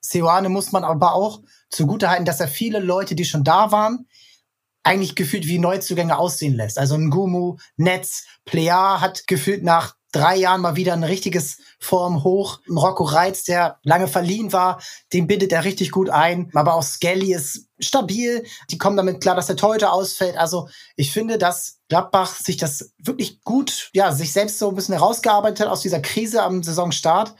Seoane 0.00 0.50
muss 0.50 0.70
man 0.70 0.84
aber 0.84 1.14
auch 1.14 1.40
zugutehalten, 1.70 2.26
dass 2.26 2.40
er 2.40 2.48
viele 2.48 2.78
Leute, 2.78 3.14
die 3.14 3.24
schon 3.24 3.42
da 3.42 3.72
waren, 3.72 4.06
eigentlich 4.84 5.14
gefühlt 5.14 5.46
wie 5.46 5.58
Neuzugänge 5.58 6.16
aussehen 6.18 6.54
lässt. 6.54 6.78
Also 6.78 6.94
ein 6.94 7.10
Gumu, 7.10 7.56
Netz, 7.76 8.24
Plea 8.44 9.00
hat 9.00 9.26
gefühlt 9.26 9.64
nach 9.64 9.96
drei 10.14 10.36
Jahren 10.36 10.60
mal 10.60 10.76
wieder 10.76 10.92
ein 10.92 11.02
richtiges 11.02 11.58
Form 11.80 12.22
hoch. 12.22 12.60
Ein 12.68 12.76
Rocco 12.76 13.04
Reitz, 13.04 13.44
der 13.44 13.78
lange 13.82 14.06
verliehen 14.06 14.52
war, 14.52 14.80
den 15.12 15.26
bindet 15.26 15.52
er 15.52 15.64
richtig 15.64 15.90
gut 15.90 16.08
ein. 16.08 16.50
Aber 16.54 16.74
auch 16.74 16.82
Skelly 16.82 17.34
ist 17.34 17.66
stabil. 17.80 18.44
Die 18.70 18.78
kommen 18.78 18.96
damit 18.96 19.20
klar, 19.20 19.34
dass 19.34 19.48
der 19.48 19.56
Torhüter 19.56 19.92
ausfällt. 19.92 20.36
Also 20.36 20.68
ich 20.94 21.12
finde, 21.12 21.38
dass 21.38 21.80
Gladbach 21.88 22.36
sich 22.36 22.56
das 22.56 22.92
wirklich 22.98 23.42
gut, 23.42 23.90
ja, 23.92 24.12
sich 24.12 24.32
selbst 24.32 24.58
so 24.58 24.68
ein 24.68 24.76
bisschen 24.76 24.94
herausgearbeitet 24.94 25.60
hat 25.60 25.68
aus 25.68 25.80
dieser 25.80 26.00
Krise 26.00 26.42
am 26.42 26.62
Saisonstart. 26.62 27.34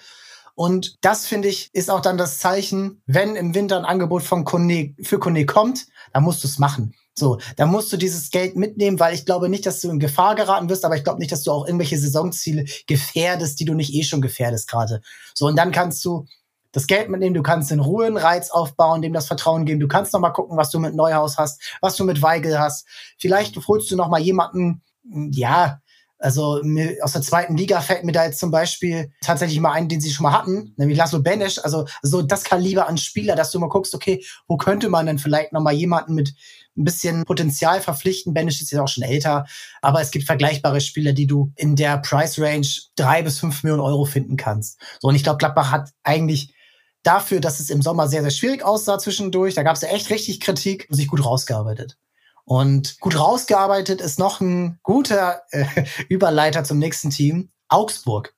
Und 0.57 0.97
das, 1.01 1.26
finde 1.26 1.49
ich, 1.49 1.70
ist 1.72 1.90
auch 1.90 2.01
dann 2.01 2.18
das 2.18 2.38
Zeichen, 2.38 3.03
wenn 3.07 3.36
im 3.36 3.55
Winter 3.55 3.76
ein 3.76 3.84
Angebot 3.84 4.22
von 4.22 4.45
Kone, 4.45 4.95
für 5.03 5.18
Kone 5.18 5.47
kommt, 5.47 5.86
dann 6.12 6.22
musst 6.22 6.45
du 6.45 6.49
es 6.49 6.59
machen. 6.59 6.95
So, 7.16 7.38
da 7.56 7.66
musst 7.66 7.92
du 7.92 7.96
dieses 7.96 8.30
Geld 8.30 8.56
mitnehmen, 8.56 8.98
weil 8.98 9.14
ich 9.14 9.24
glaube 9.24 9.48
nicht, 9.48 9.66
dass 9.66 9.80
du 9.80 9.88
in 9.88 10.00
Gefahr 10.00 10.34
geraten 10.34 10.68
wirst, 10.68 10.84
aber 10.84 10.96
ich 10.96 11.04
glaube 11.04 11.20
nicht, 11.20 11.30
dass 11.30 11.44
du 11.44 11.52
auch 11.52 11.66
irgendwelche 11.66 11.96
Saisonziele 11.96 12.64
gefährdest, 12.88 13.60
die 13.60 13.64
du 13.64 13.74
nicht 13.74 13.94
eh 13.94 14.02
schon 14.02 14.20
gefährdest 14.20 14.68
gerade. 14.68 15.00
So, 15.32 15.46
und 15.46 15.56
dann 15.56 15.70
kannst 15.70 16.04
du 16.04 16.26
das 16.72 16.88
Geld 16.88 17.08
mitnehmen, 17.08 17.34
du 17.34 17.42
kannst 17.42 17.70
in 17.70 17.78
Ruhe 17.78 18.06
einen 18.06 18.16
Reiz 18.16 18.50
aufbauen, 18.50 19.00
dem 19.00 19.12
das 19.12 19.28
Vertrauen 19.28 19.64
geben. 19.64 19.78
Du 19.78 19.86
kannst 19.86 20.12
noch 20.12 20.18
mal 20.18 20.30
gucken, 20.30 20.56
was 20.56 20.70
du 20.70 20.80
mit 20.80 20.96
Neuhaus 20.96 21.38
hast, 21.38 21.62
was 21.80 21.94
du 21.94 22.02
mit 22.02 22.20
Weigel 22.20 22.58
hast. 22.58 22.84
Vielleicht 23.16 23.56
holst 23.68 23.92
du 23.92 23.96
noch 23.96 24.08
mal 24.08 24.20
jemanden, 24.20 24.82
ja, 25.04 25.78
also 26.18 26.62
aus 27.02 27.12
der 27.12 27.22
zweiten 27.22 27.56
Liga 27.56 27.80
fällt 27.80 28.02
mir 28.02 28.12
da 28.12 28.24
jetzt 28.24 28.40
zum 28.40 28.50
Beispiel 28.50 29.12
tatsächlich 29.20 29.60
mal 29.60 29.72
ein, 29.72 29.88
den 29.88 30.00
sie 30.00 30.10
schon 30.10 30.24
mal 30.24 30.32
hatten, 30.32 30.72
nämlich 30.76 30.96
Laszlo 30.96 31.20
Benesch. 31.20 31.58
Also 31.58 31.84
so 32.02 32.22
das 32.22 32.44
Kaliber 32.44 32.88
an 32.88 32.98
Spieler, 32.98 33.36
dass 33.36 33.50
du 33.50 33.58
mal 33.58 33.68
guckst, 33.68 33.94
okay, 33.94 34.24
wo 34.48 34.56
könnte 34.56 34.88
man 34.88 35.06
denn 35.06 35.18
vielleicht 35.18 35.52
noch 35.52 35.60
mal 35.60 35.74
jemanden 35.74 36.14
mit 36.14 36.34
ein 36.76 36.84
bisschen 36.84 37.24
Potenzial 37.24 37.80
verpflichten. 37.80 38.34
Banish 38.34 38.60
ist 38.60 38.70
ja 38.70 38.82
auch 38.82 38.88
schon 38.88 39.04
älter, 39.04 39.46
aber 39.80 40.00
es 40.00 40.10
gibt 40.10 40.26
vergleichbare 40.26 40.80
Spieler, 40.80 41.12
die 41.12 41.26
du 41.26 41.52
in 41.56 41.76
der 41.76 41.98
Price 41.98 42.38
Range 42.38 42.66
drei 42.96 43.22
bis 43.22 43.38
fünf 43.38 43.62
Millionen 43.62 43.82
Euro 43.82 44.04
finden 44.04 44.36
kannst. 44.36 44.80
So, 45.00 45.08
und 45.08 45.14
ich 45.14 45.22
glaube, 45.22 45.38
Gladbach 45.38 45.70
hat 45.70 45.90
eigentlich 46.02 46.54
dafür, 47.02 47.40
dass 47.40 47.60
es 47.60 47.70
im 47.70 47.82
Sommer 47.82 48.08
sehr, 48.08 48.22
sehr 48.22 48.30
schwierig 48.30 48.64
aussah 48.64 48.98
zwischendurch, 48.98 49.54
da 49.54 49.62
gab 49.62 49.76
es 49.76 49.82
ja 49.82 49.88
echt 49.88 50.10
richtig 50.10 50.40
Kritik, 50.40 50.86
sich 50.90 51.06
gut 51.06 51.24
rausgearbeitet. 51.24 51.96
Und 52.44 53.00
gut 53.00 53.18
rausgearbeitet 53.18 54.00
ist 54.00 54.18
noch 54.18 54.40
ein 54.40 54.78
guter 54.82 55.42
äh, 55.50 55.64
Überleiter 56.08 56.64
zum 56.64 56.78
nächsten 56.78 57.10
Team, 57.10 57.50
Augsburg. 57.68 58.34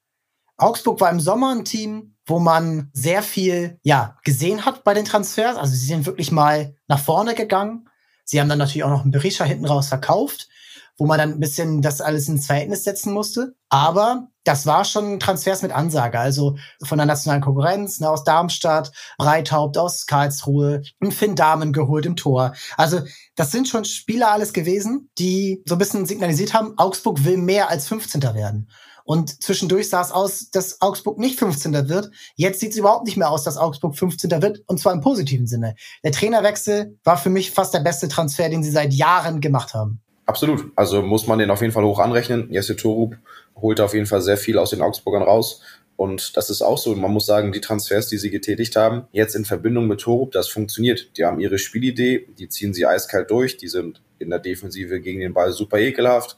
Augsburg 0.59 1.01
war 1.01 1.11
im 1.11 1.21
Sommer 1.21 1.53
ein 1.53 1.65
Team, 1.65 2.17
wo 2.25 2.39
man 2.39 2.91
sehr 2.93 3.23
viel 3.23 3.79
ja 3.83 4.17
gesehen 4.25 4.65
hat 4.65 4.85
bei 4.85 4.95
den 4.95 5.05
Transfers. 5.05 5.57
Also 5.57 5.75
sie 5.75 5.87
sind 5.87 6.07
wirklich 6.07 6.33
mal 6.33 6.77
nach 6.89 7.01
vorne 7.01 7.35
gegangen, 7.35 7.89
Sie 8.27 8.41
haben 8.41 8.49
dann 8.49 8.59
natürlich 8.59 8.85
auch 8.85 8.91
noch 8.91 9.03
einen 9.03 9.13
Berisha 9.13 9.45
hinten 9.45 9.65
raus 9.67 9.89
verkauft, 9.89 10.49
wo 10.99 11.07
man 11.07 11.19
dann 11.19 11.33
ein 11.33 11.41
bisschen 11.41 11.81
das 11.81 12.01
alles 12.01 12.29
ins 12.29 12.47
Verhältnis 12.47 12.85
setzen 12.85 13.13
musste. 13.13 13.55
Aber 13.69 14.29
das 14.45 14.67
war 14.67 14.85
schon 14.85 15.21
Transfers 15.21 15.63
mit 15.63 15.73
Ansage, 15.73 16.19
also 16.19 16.57
von 16.83 16.99
der 16.99 17.07
nationalen 17.07 17.43
Konkurrenz, 17.43 18.01
ne, 18.01 18.11
aus 18.11 18.25
Darmstadt, 18.25 18.93
Breithaupt 19.17 19.79
aus 19.79 20.07
Karlsruhe, 20.07 20.83
ein 21.01 21.13
Finn 21.13 21.37
Damen 21.37 21.73
geholt 21.73 22.07
im 22.07 22.17
Tor. 22.17 22.55
Also 22.77 23.01
das 23.37 23.53
sind 23.53 23.69
schon 23.69 23.85
Spieler 23.85 24.31
alles 24.31 24.53
gewesen, 24.53 25.11
die 25.19 25.63
so 25.67 25.77
ein 25.77 25.79
bisschen 25.79 26.07
signalisiert 26.07 26.53
haben, 26.53 26.75
Augsburg 26.79 27.25
will 27.25 27.37
mehr 27.37 27.71
als 27.71 27.89
15. 27.89 28.23
werden. 28.23 28.69
Und 29.07 29.41
zwischendurch 29.43 29.89
sah 29.89 30.03
es 30.03 30.11
aus, 30.11 30.51
dass 30.51 30.81
Augsburg 30.81 31.19
nicht 31.19 31.39
15. 31.39 31.89
wird. 31.89 32.11
Jetzt 32.35 32.59
sieht 32.59 32.73
es 32.73 32.77
überhaupt 32.77 33.07
nicht 33.07 33.17
mehr 33.17 33.31
aus, 33.31 33.45
dass 33.45 33.57
Augsburg 33.57 33.97
15. 33.97 34.43
wird, 34.43 34.63
und 34.67 34.81
zwar 34.81 34.93
im 34.93 35.01
positiven 35.01 35.47
Sinne. 35.47 35.77
Der 36.03 36.11
Trainerwechsel 36.11 36.99
war 37.05 37.17
für 37.17 37.31
mich 37.31 37.53
fast 37.53 37.73
der 37.73 37.81
beste 37.81 38.09
Transfer, 38.09 38.49
den 38.49 38.65
sie 38.65 38.73
seit 38.73 38.93
Jahren 38.93 39.41
gemacht 39.41 39.75
haben. 39.75 40.01
Absolut. 40.27 40.73
Also 40.75 41.03
muss 41.03 41.29
man 41.29 41.39
den 41.39 41.51
auf 41.51 41.61
jeden 41.61 41.73
Fall 41.73 41.85
hoch 41.85 42.01
anrechnen. 42.01 42.49
Jesse 42.51 42.75
Torup 42.75 43.17
holt 43.55 43.81
auf 43.81 43.95
jeden 43.95 44.07
Fall 44.07 44.23
sehr 44.23 44.37
viel 44.37 44.59
aus 44.59 44.71
den 44.71 44.83
Augsburgern 44.83 45.23
raus. 45.23 45.63
Und 45.95 46.37
das 46.37 46.51
ist 46.51 46.61
auch 46.61 46.77
so. 46.77 46.95
Man 46.97 47.13
muss 47.13 47.27
sagen, 47.27 47.53
die 47.53 47.61
Transfers, 47.61 48.09
die 48.09 48.19
sie 48.19 48.31
getätigt 48.31 48.75
haben, 48.75 49.05
jetzt 49.13 49.37
in 49.37 49.45
Verbindung 49.45 49.87
mit 49.87 50.01
Torup, 50.01 50.33
das 50.33 50.49
funktioniert. 50.49 51.17
Die 51.17 51.25
haben 51.25 51.39
ihre 51.39 51.59
Spielidee, 51.59 52.27
die 52.37 52.49
ziehen 52.49 52.75
sie 52.75 52.87
eiskalt 52.87 53.31
durch, 53.31 53.57
die 53.57 53.69
sind 53.69 54.03
in 54.19 54.31
der 54.31 54.41
Defensive 54.41 55.01
gegen 55.01 55.21
den 55.21 55.33
Ball 55.33 55.53
super 55.53 55.79
ekelhaft 55.79 56.37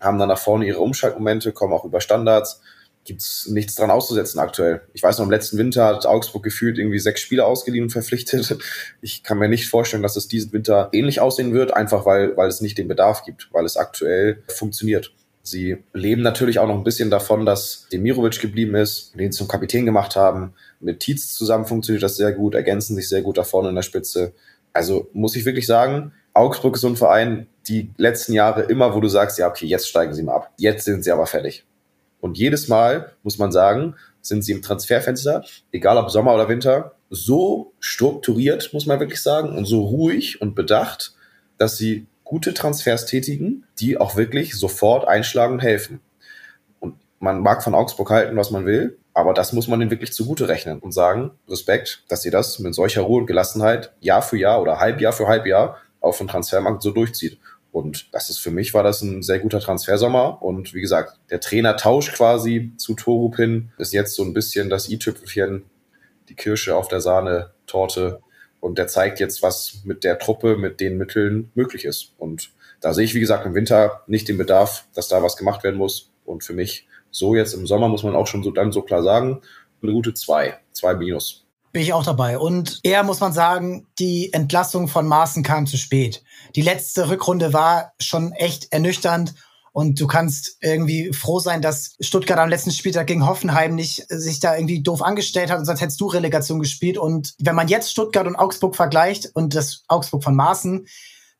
haben 0.00 0.18
dann 0.18 0.28
nach 0.28 0.38
vorne 0.38 0.66
ihre 0.66 0.80
Umschaltmomente, 0.80 1.52
kommen 1.52 1.72
auch 1.72 1.84
über 1.84 2.00
Standards. 2.00 2.60
Gibt's 3.04 3.48
nichts 3.48 3.74
dran 3.76 3.90
auszusetzen 3.90 4.38
aktuell. 4.40 4.82
Ich 4.92 5.02
weiß 5.02 5.18
noch, 5.18 5.24
im 5.24 5.30
letzten 5.30 5.56
Winter 5.56 5.86
hat 5.86 6.04
Augsburg 6.04 6.42
gefühlt 6.42 6.78
irgendwie 6.78 6.98
sechs 6.98 7.22
Spieler 7.22 7.46
ausgeliehen 7.46 7.84
und 7.84 7.90
verpflichtet. 7.90 8.58
Ich 9.00 9.22
kann 9.22 9.38
mir 9.38 9.48
nicht 9.48 9.68
vorstellen, 9.68 10.02
dass 10.02 10.16
es 10.16 10.28
diesen 10.28 10.52
Winter 10.52 10.90
ähnlich 10.92 11.20
aussehen 11.20 11.54
wird, 11.54 11.72
einfach 11.72 12.04
weil, 12.04 12.36
weil 12.36 12.48
es 12.48 12.60
nicht 12.60 12.76
den 12.76 12.88
Bedarf 12.88 13.24
gibt, 13.24 13.48
weil 13.52 13.64
es 13.64 13.78
aktuell 13.78 14.42
funktioniert. 14.48 15.12
Sie 15.42 15.78
leben 15.94 16.20
natürlich 16.20 16.58
auch 16.58 16.68
noch 16.68 16.76
ein 16.76 16.84
bisschen 16.84 17.10
davon, 17.10 17.46
dass 17.46 17.88
Demirovic 17.90 18.40
geblieben 18.40 18.74
ist, 18.74 19.18
den 19.18 19.32
zum 19.32 19.48
Kapitän 19.48 19.86
gemacht 19.86 20.14
haben. 20.14 20.52
Mit 20.80 21.00
Tietz 21.00 21.34
zusammen 21.34 21.64
funktioniert 21.64 22.02
das 22.02 22.16
sehr 22.16 22.32
gut, 22.32 22.54
ergänzen 22.54 22.94
sich 22.94 23.08
sehr 23.08 23.22
gut 23.22 23.38
da 23.38 23.44
vorne 23.44 23.70
in 23.70 23.74
der 23.74 23.82
Spitze. 23.82 24.34
Also 24.72 25.08
muss 25.12 25.36
ich 25.36 25.46
wirklich 25.46 25.66
sagen, 25.66 26.12
Augsburg 26.40 26.74
ist 26.74 26.80
so 26.80 26.88
ein 26.88 26.96
Verein, 26.96 27.46
die 27.68 27.90
letzten 27.98 28.32
Jahre 28.32 28.62
immer, 28.62 28.94
wo 28.94 29.00
du 29.00 29.08
sagst, 29.08 29.38
ja, 29.38 29.48
okay, 29.48 29.66
jetzt 29.66 29.88
steigen 29.88 30.14
sie 30.14 30.22
mal 30.22 30.36
ab. 30.36 30.50
Jetzt 30.56 30.84
sind 30.84 31.04
sie 31.04 31.12
aber 31.12 31.26
fertig. 31.26 31.64
Und 32.20 32.38
jedes 32.38 32.68
Mal, 32.68 33.12
muss 33.22 33.38
man 33.38 33.52
sagen, 33.52 33.94
sind 34.22 34.42
sie 34.42 34.52
im 34.52 34.62
Transferfenster, 34.62 35.44
egal 35.72 35.98
ob 35.98 36.10
Sommer 36.10 36.34
oder 36.34 36.48
Winter, 36.48 36.92
so 37.10 37.72
strukturiert, 37.78 38.72
muss 38.72 38.86
man 38.86 39.00
wirklich 39.00 39.22
sagen, 39.22 39.56
und 39.56 39.66
so 39.66 39.82
ruhig 39.82 40.40
und 40.40 40.54
bedacht, 40.54 41.14
dass 41.58 41.76
sie 41.76 42.06
gute 42.24 42.54
Transfers 42.54 43.06
tätigen, 43.06 43.64
die 43.78 43.98
auch 43.98 44.16
wirklich 44.16 44.54
sofort 44.54 45.06
einschlagen 45.06 45.54
und 45.54 45.60
helfen. 45.60 46.00
Und 46.78 46.94
man 47.18 47.40
mag 47.40 47.62
von 47.62 47.74
Augsburg 47.74 48.10
halten, 48.10 48.36
was 48.36 48.50
man 48.50 48.66
will, 48.66 48.98
aber 49.12 49.34
das 49.34 49.52
muss 49.52 49.68
man 49.68 49.80
ihnen 49.80 49.90
wirklich 49.90 50.12
zugute 50.12 50.48
rechnen 50.48 50.78
und 50.78 50.92
sagen, 50.92 51.32
Respekt, 51.48 52.04
dass 52.08 52.22
sie 52.22 52.30
das 52.30 52.58
mit 52.60 52.74
solcher 52.74 53.02
Ruhe 53.02 53.20
und 53.20 53.26
Gelassenheit 53.26 53.92
Jahr 54.00 54.22
für 54.22 54.38
Jahr 54.38 54.62
oder 54.62 54.78
Halbjahr 54.78 55.12
für 55.12 55.26
Halbjahr 55.26 55.78
auf 56.00 56.18
dem 56.18 56.28
Transfermarkt 56.28 56.82
so 56.82 56.90
durchzieht. 56.90 57.38
Und 57.72 58.12
das 58.12 58.30
ist 58.30 58.38
für 58.38 58.50
mich 58.50 58.74
war 58.74 58.82
das 58.82 59.00
ein 59.02 59.22
sehr 59.22 59.38
guter 59.38 59.60
Transfersommer. 59.60 60.42
Und 60.42 60.74
wie 60.74 60.80
gesagt, 60.80 61.18
der 61.30 61.40
Trainertausch 61.40 62.12
quasi 62.12 62.72
zu 62.76 62.94
Torupin 62.94 63.70
ist 63.78 63.92
jetzt 63.92 64.14
so 64.16 64.24
ein 64.24 64.34
bisschen 64.34 64.70
das 64.70 64.88
i-Tüpfelchen, 64.88 65.64
die 66.28 66.34
Kirsche 66.34 66.76
auf 66.76 66.88
der 66.88 67.00
Sahne-Torte. 67.00 68.20
Und 68.58 68.78
der 68.78 68.88
zeigt 68.88 69.20
jetzt, 69.20 69.42
was 69.42 69.82
mit 69.84 70.04
der 70.04 70.18
Truppe, 70.18 70.56
mit 70.56 70.80
den 70.80 70.98
Mitteln 70.98 71.50
möglich 71.54 71.84
ist. 71.84 72.14
Und 72.18 72.50
da 72.80 72.92
sehe 72.92 73.04
ich, 73.04 73.14
wie 73.14 73.20
gesagt, 73.20 73.46
im 73.46 73.54
Winter 73.54 74.02
nicht 74.06 74.28
den 74.28 74.38
Bedarf, 74.38 74.86
dass 74.94 75.08
da 75.08 75.22
was 75.22 75.36
gemacht 75.36 75.62
werden 75.62 75.76
muss. 75.76 76.10
Und 76.24 76.44
für 76.44 76.52
mich 76.52 76.88
so 77.10 77.34
jetzt 77.34 77.54
im 77.54 77.66
Sommer 77.66 77.88
muss 77.88 78.02
man 78.02 78.16
auch 78.16 78.26
schon 78.26 78.42
so 78.42 78.50
dann 78.50 78.72
so 78.72 78.82
klar 78.82 79.02
sagen, 79.02 79.42
eine 79.82 79.92
gute 79.92 80.14
zwei, 80.14 80.58
zwei 80.72 80.94
Minus. 80.94 81.46
Bin 81.72 81.82
ich 81.82 81.92
auch 81.92 82.04
dabei. 82.04 82.38
Und 82.38 82.80
eher 82.82 83.04
muss 83.04 83.20
man 83.20 83.32
sagen, 83.32 83.86
die 83.98 84.32
Entlassung 84.32 84.88
von 84.88 85.06
Maaßen 85.06 85.42
kam 85.42 85.66
zu 85.66 85.76
spät. 85.76 86.22
Die 86.56 86.62
letzte 86.62 87.08
Rückrunde 87.08 87.52
war 87.52 87.92
schon 88.00 88.32
echt 88.32 88.72
ernüchternd. 88.72 89.34
Und 89.72 90.00
du 90.00 90.08
kannst 90.08 90.56
irgendwie 90.60 91.12
froh 91.12 91.38
sein, 91.38 91.62
dass 91.62 91.94
Stuttgart 92.00 92.40
am 92.40 92.48
letzten 92.48 92.72
Spieltag 92.72 93.06
gegen 93.06 93.24
Hoffenheim 93.26 93.76
nicht 93.76 94.04
sich 94.08 94.40
da 94.40 94.56
irgendwie 94.56 94.82
doof 94.82 95.00
angestellt 95.00 95.48
hat 95.48 95.60
und 95.60 95.64
sonst 95.64 95.80
hättest 95.80 96.00
du 96.00 96.08
Relegation 96.08 96.58
gespielt. 96.58 96.98
Und 96.98 97.34
wenn 97.38 97.54
man 97.54 97.68
jetzt 97.68 97.92
Stuttgart 97.92 98.26
und 98.26 98.34
Augsburg 98.34 98.74
vergleicht 98.74 99.30
und 99.32 99.54
das 99.54 99.84
Augsburg 99.86 100.24
von 100.24 100.34
Maaßen, 100.34 100.86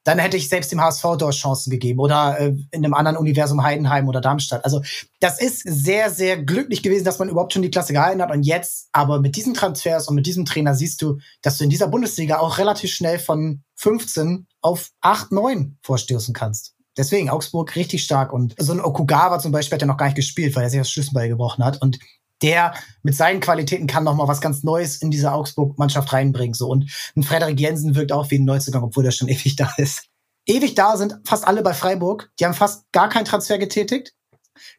dann 0.04 0.18
hätte 0.18 0.36
ich 0.36 0.48
selbst 0.48 0.72
dem 0.72 0.80
HSV 0.80 1.02
dort 1.18 1.34
Chancen 1.34 1.70
gegeben 1.70 2.00
oder 2.00 2.38
äh, 2.38 2.54
in 2.70 2.84
einem 2.84 2.94
anderen 2.94 3.16
Universum 3.16 3.62
Heidenheim 3.62 4.08
oder 4.08 4.20
Darmstadt. 4.20 4.64
Also 4.64 4.82
das 5.20 5.40
ist 5.40 5.62
sehr, 5.64 6.10
sehr 6.10 6.42
glücklich 6.42 6.82
gewesen, 6.82 7.04
dass 7.04 7.18
man 7.18 7.28
überhaupt 7.28 7.52
schon 7.52 7.62
die 7.62 7.70
Klasse 7.70 7.92
gehalten 7.92 8.22
hat. 8.22 8.30
Und 8.30 8.44
jetzt 8.44 8.88
aber 8.92 9.20
mit 9.20 9.36
diesen 9.36 9.54
Transfers 9.54 10.08
und 10.08 10.14
mit 10.14 10.26
diesem 10.26 10.44
Trainer 10.44 10.74
siehst 10.74 11.02
du, 11.02 11.18
dass 11.42 11.58
du 11.58 11.64
in 11.64 11.70
dieser 11.70 11.88
Bundesliga 11.88 12.38
auch 12.38 12.58
relativ 12.58 12.92
schnell 12.92 13.18
von 13.18 13.62
15 13.76 14.46
auf 14.62 14.90
8, 15.00 15.32
9 15.32 15.78
vorstoßen 15.82 16.34
kannst. 16.34 16.74
Deswegen 16.96 17.30
Augsburg 17.30 17.76
richtig 17.76 18.02
stark 18.02 18.32
und 18.32 18.54
so 18.58 18.72
ein 18.72 18.80
Okugawa 18.80 19.38
zum 19.38 19.52
Beispiel 19.52 19.76
hat 19.76 19.82
er 19.82 19.86
noch 19.86 19.96
gar 19.96 20.06
nicht 20.06 20.16
gespielt, 20.16 20.56
weil 20.56 20.64
er 20.64 20.70
sich 20.70 20.80
das 20.80 20.90
Schlüsselbein 20.90 21.30
gebrochen 21.30 21.64
hat 21.64 21.80
und 21.80 21.98
der 22.42 22.74
mit 23.02 23.14
seinen 23.14 23.40
Qualitäten 23.40 23.86
kann 23.86 24.04
noch 24.04 24.14
mal 24.14 24.28
was 24.28 24.40
ganz 24.40 24.62
Neues 24.62 24.96
in 24.96 25.10
diese 25.10 25.32
Augsburg-Mannschaft 25.32 26.12
reinbringen. 26.12 26.54
So 26.54 26.68
und 26.68 26.90
ein 27.16 27.22
Frederik 27.22 27.58
Jensen 27.58 27.94
wirkt 27.94 28.12
auch 28.12 28.30
wie 28.30 28.38
ein 28.38 28.44
Neuzugang, 28.44 28.82
obwohl 28.82 29.04
er 29.04 29.12
schon 29.12 29.28
ewig 29.28 29.56
da 29.56 29.72
ist. 29.76 30.06
Ewig 30.46 30.74
da 30.74 30.96
sind 30.96 31.16
fast 31.24 31.46
alle 31.46 31.62
bei 31.62 31.74
Freiburg. 31.74 32.30
Die 32.40 32.46
haben 32.46 32.54
fast 32.54 32.90
gar 32.92 33.08
keinen 33.08 33.24
Transfer 33.26 33.58
getätigt. 33.58 34.14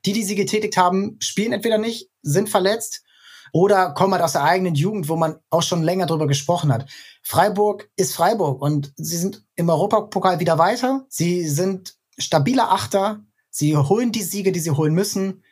Die, 0.05 0.13
die 0.13 0.23
sie 0.23 0.35
getätigt 0.35 0.77
haben, 0.77 1.17
spielen 1.21 1.53
entweder 1.53 1.77
nicht, 1.77 2.09
sind 2.21 2.49
verletzt 2.49 3.03
oder 3.51 3.93
kommen 3.93 4.13
halt 4.13 4.23
aus 4.23 4.33
der 4.33 4.43
eigenen 4.43 4.75
Jugend, 4.75 5.09
wo 5.09 5.15
man 5.15 5.37
auch 5.49 5.63
schon 5.63 5.83
länger 5.83 6.05
drüber 6.05 6.27
gesprochen 6.27 6.71
hat. 6.71 6.89
Freiburg 7.21 7.89
ist 7.95 8.13
Freiburg 8.13 8.61
und 8.61 8.93
sie 8.95 9.17
sind 9.17 9.45
im 9.55 9.69
Europapokal 9.69 10.39
wieder 10.39 10.57
weiter. 10.57 11.05
Sie 11.09 11.47
sind 11.47 11.95
stabiler 12.17 12.71
Achter. 12.71 13.21
Sie 13.49 13.75
holen 13.75 14.11
die 14.11 14.23
Siege, 14.23 14.51
die 14.51 14.59
sie 14.59 14.71
holen 14.71 14.93
müssen. 14.93 15.43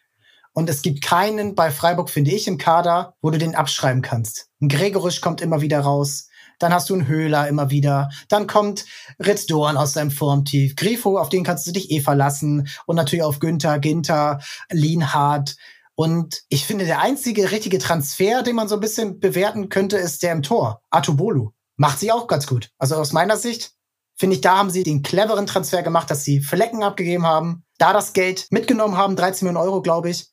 Und 0.54 0.70
es 0.70 0.82
gibt 0.82 1.04
keinen 1.04 1.56
bei 1.56 1.72
Freiburg, 1.72 2.10
finde 2.10 2.32
ich, 2.32 2.48
im 2.48 2.58
Kader, 2.58 3.14
wo 3.22 3.30
du 3.30 3.38
den 3.38 3.56
abschreiben 3.56 4.02
kannst. 4.02 4.48
Ein 4.62 4.70
Gregorisch 4.70 5.22
kommt 5.22 5.42
immer 5.42 5.62
wieder 5.62 5.80
raus. 5.82 6.28
Dann 6.60 6.74
hast 6.74 6.90
du 6.90 6.94
einen 6.94 7.08
Höhler 7.08 7.48
immer 7.48 7.70
wieder. 7.70 8.10
Dann 8.28 8.46
kommt 8.46 8.86
Ritz 9.20 9.46
Dorn 9.46 9.78
aus 9.78 9.94
seinem 9.94 10.12
Formtief. 10.12 10.76
Grifo, 10.76 11.18
auf 11.18 11.30
den 11.30 11.46
kannst 11.46 11.66
du 11.68 11.72
dich 11.72 11.90
eh 11.92 12.02
verlassen. 12.02 12.68
Und 12.86 12.98
natürlich 12.98 13.24
auf 13.24 13.40
Günther, 13.40 13.80
Ginter, 13.80 14.40
Lienhardt. 14.70 15.56
Und 15.96 16.42
ich 16.50 16.66
finde, 16.66 16.86
der 16.86 17.02
einzige 17.02 17.52
richtige 17.52 17.80
Transfer, 17.80 18.44
den 18.44 18.56
man 18.56 18.68
so 18.68 18.76
ein 18.76 18.82
bisschen 18.82 19.20
bewerten 19.20 19.70
könnte, 19.70 19.98
ist 19.98 20.24
der 20.24 20.34
im 20.34 20.44
Tor. 20.44 20.82
Atubolu. 20.90 21.52
Macht 21.78 22.00
sie 22.00 22.12
auch 22.12 22.28
ganz 22.28 22.46
gut. 22.46 22.72
Also 22.78 22.96
aus 22.96 23.14
meiner 23.14 23.38
Sicht 23.38 23.72
finde 24.20 24.36
ich, 24.36 24.42
da 24.42 24.58
haben 24.58 24.70
sie 24.70 24.84
den 24.84 25.02
cleveren 25.02 25.46
Transfer 25.46 25.82
gemacht, 25.82 26.12
dass 26.12 26.26
sie 26.26 26.42
Flecken 26.42 26.84
abgegeben 26.84 27.26
haben, 27.26 27.64
da 27.78 27.94
das 27.94 28.12
Geld 28.12 28.48
mitgenommen 28.52 28.98
haben, 28.98 29.16
13 29.16 29.46
Millionen 29.48 29.66
Euro, 29.66 29.82
glaube 29.82 30.10
ich, 30.10 30.28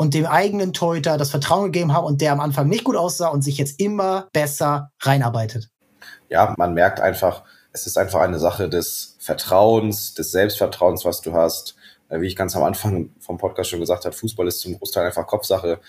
und 0.00 0.14
dem 0.14 0.24
eigenen 0.24 0.72
Torhüter 0.72 1.18
das 1.18 1.30
Vertrauen 1.30 1.66
gegeben 1.66 1.92
haben 1.92 2.06
und 2.06 2.22
der 2.22 2.32
am 2.32 2.40
Anfang 2.40 2.70
nicht 2.70 2.84
gut 2.84 2.96
aussah 2.96 3.28
und 3.28 3.42
sich 3.42 3.58
jetzt 3.58 3.78
immer 3.78 4.28
besser 4.32 4.92
reinarbeitet. 5.00 5.68
Ja, 6.30 6.54
man 6.56 6.72
merkt 6.72 7.00
einfach, 7.00 7.42
es 7.74 7.86
ist 7.86 7.98
einfach 7.98 8.20
eine 8.20 8.38
Sache 8.38 8.70
des 8.70 9.18
Vertrauens, 9.18 10.14
des 10.14 10.32
Selbstvertrauens, 10.32 11.04
was 11.04 11.20
du 11.20 11.34
hast. 11.34 11.76
Äh, 12.08 12.22
wie 12.22 12.28
ich 12.28 12.34
ganz 12.34 12.56
am 12.56 12.62
Anfang 12.62 13.10
vom 13.20 13.36
Podcast 13.36 13.68
schon 13.68 13.80
gesagt 13.80 14.06
habe, 14.06 14.16
Fußball 14.16 14.48
ist 14.48 14.60
zum 14.60 14.78
Großteil 14.78 15.04
einfach 15.04 15.26
Kopfsache. 15.26 15.80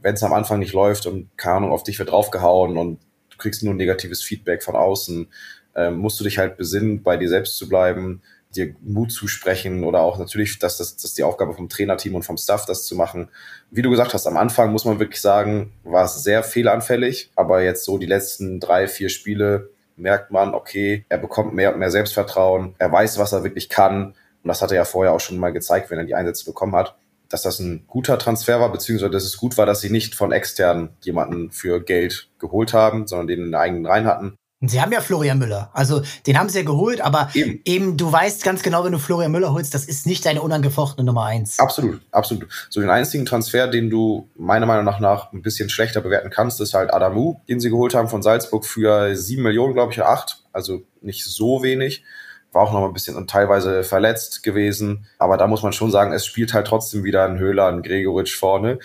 Wenn 0.00 0.14
es 0.14 0.22
am 0.22 0.32
Anfang 0.32 0.60
nicht 0.60 0.72
läuft 0.72 1.04
und 1.04 1.28
keine 1.36 1.56
Ahnung, 1.56 1.72
auf 1.72 1.82
dich 1.82 1.98
wird 1.98 2.10
draufgehauen 2.10 2.78
und 2.78 3.00
du 3.28 3.36
kriegst 3.36 3.62
nur 3.62 3.74
negatives 3.74 4.22
Feedback 4.22 4.62
von 4.62 4.76
außen, 4.76 5.28
ähm, 5.76 5.98
musst 5.98 6.18
du 6.18 6.24
dich 6.24 6.38
halt 6.38 6.56
besinnen, 6.56 7.02
bei 7.02 7.18
dir 7.18 7.28
selbst 7.28 7.58
zu 7.58 7.68
bleiben, 7.68 8.22
dir 8.54 8.74
Mut 8.80 9.12
zu 9.12 9.28
sprechen 9.28 9.84
oder 9.84 10.00
auch 10.00 10.18
natürlich, 10.18 10.58
dass 10.58 10.78
das, 10.78 10.96
das 10.96 11.14
die 11.14 11.22
Aufgabe 11.22 11.54
vom 11.54 11.68
Trainerteam 11.68 12.14
und 12.14 12.24
vom 12.24 12.36
Staff, 12.36 12.64
das 12.64 12.84
zu 12.84 12.96
machen. 12.96 13.30
Wie 13.70 13.82
du 13.82 13.90
gesagt 13.90 14.14
hast, 14.14 14.26
am 14.26 14.36
Anfang 14.36 14.72
muss 14.72 14.84
man 14.84 14.98
wirklich 14.98 15.20
sagen, 15.20 15.72
war 15.84 16.04
es 16.04 16.22
sehr 16.22 16.42
fehleranfällig, 16.42 17.30
aber 17.36 17.62
jetzt 17.62 17.84
so 17.84 17.98
die 17.98 18.06
letzten 18.06 18.60
drei, 18.60 18.88
vier 18.88 19.10
Spiele 19.10 19.70
merkt 19.96 20.30
man, 20.30 20.54
okay, 20.54 21.04
er 21.08 21.18
bekommt 21.18 21.54
mehr 21.54 21.72
und 21.72 21.78
mehr 21.78 21.90
Selbstvertrauen, 21.90 22.74
er 22.78 22.90
weiß, 22.90 23.18
was 23.18 23.32
er 23.32 23.44
wirklich 23.44 23.68
kann 23.68 24.14
und 24.42 24.48
das 24.48 24.62
hat 24.62 24.70
er 24.70 24.76
ja 24.76 24.84
vorher 24.84 25.12
auch 25.12 25.20
schon 25.20 25.38
mal 25.38 25.52
gezeigt, 25.52 25.90
wenn 25.90 25.98
er 25.98 26.04
die 26.04 26.14
Einsätze 26.14 26.44
bekommen 26.44 26.74
hat 26.74 26.96
dass 27.28 27.42
das 27.42 27.58
ein 27.60 27.84
guter 27.86 28.18
Transfer 28.18 28.60
war, 28.60 28.72
beziehungsweise 28.72 29.10
dass 29.10 29.24
es 29.24 29.36
gut 29.36 29.58
war, 29.58 29.66
dass 29.66 29.80
sie 29.80 29.90
nicht 29.90 30.14
von 30.14 30.32
externen 30.32 30.90
jemanden 31.02 31.50
für 31.50 31.82
Geld 31.82 32.28
geholt 32.38 32.72
haben, 32.72 33.06
sondern 33.06 33.28
den 33.28 33.38
in 33.40 33.44
den 33.46 33.54
eigenen 33.54 33.86
Reihen 33.86 34.06
hatten. 34.06 34.36
Sie 34.60 34.80
haben 34.80 34.90
ja 34.90 35.00
Florian 35.00 35.38
Müller. 35.38 35.70
Also 35.72 36.02
den 36.26 36.36
haben 36.36 36.48
sie 36.48 36.58
ja 36.58 36.64
geholt, 36.64 37.00
aber 37.00 37.30
eben. 37.34 37.60
eben. 37.64 37.96
du 37.96 38.10
weißt 38.10 38.42
ganz 38.42 38.62
genau, 38.62 38.84
wenn 38.84 38.90
du 38.90 38.98
Florian 38.98 39.30
Müller 39.30 39.52
holst, 39.52 39.72
das 39.72 39.84
ist 39.84 40.04
nicht 40.04 40.26
deine 40.26 40.42
unangefochtene 40.42 41.06
Nummer 41.06 41.26
eins. 41.26 41.60
Absolut, 41.60 42.00
absolut. 42.10 42.48
So 42.68 42.80
den 42.80 42.90
einzigen 42.90 43.24
Transfer, 43.24 43.68
den 43.68 43.88
du 43.88 44.28
meiner 44.36 44.66
Meinung 44.66 44.84
nach, 44.84 44.98
nach 44.98 45.32
ein 45.32 45.42
bisschen 45.42 45.70
schlechter 45.70 46.00
bewerten 46.00 46.30
kannst, 46.30 46.60
ist 46.60 46.74
halt 46.74 46.92
Adamu, 46.92 47.36
den 47.48 47.60
sie 47.60 47.70
geholt 47.70 47.94
haben 47.94 48.08
von 48.08 48.22
Salzburg 48.22 48.66
für 48.66 49.14
sieben 49.14 49.44
Millionen, 49.44 49.74
glaube 49.74 49.92
ich, 49.92 50.02
acht. 50.02 50.42
Also 50.52 50.82
nicht 51.02 51.24
so 51.24 51.62
wenig. 51.62 52.02
War 52.50 52.62
auch 52.62 52.72
noch 52.72 52.80
mal 52.80 52.88
ein 52.88 52.94
bisschen 52.94 53.14
und 53.14 53.30
teilweise 53.30 53.84
verletzt 53.84 54.42
gewesen. 54.42 55.06
Aber 55.18 55.36
da 55.36 55.46
muss 55.46 55.62
man 55.62 55.72
schon 55.72 55.92
sagen, 55.92 56.12
es 56.12 56.26
spielt 56.26 56.52
halt 56.52 56.66
trotzdem 56.66 57.04
wieder 57.04 57.24
ein 57.26 57.38
Höhler, 57.38 57.68
ein 57.68 57.82
Gregoritsch 57.82 58.36
vorne. 58.36 58.80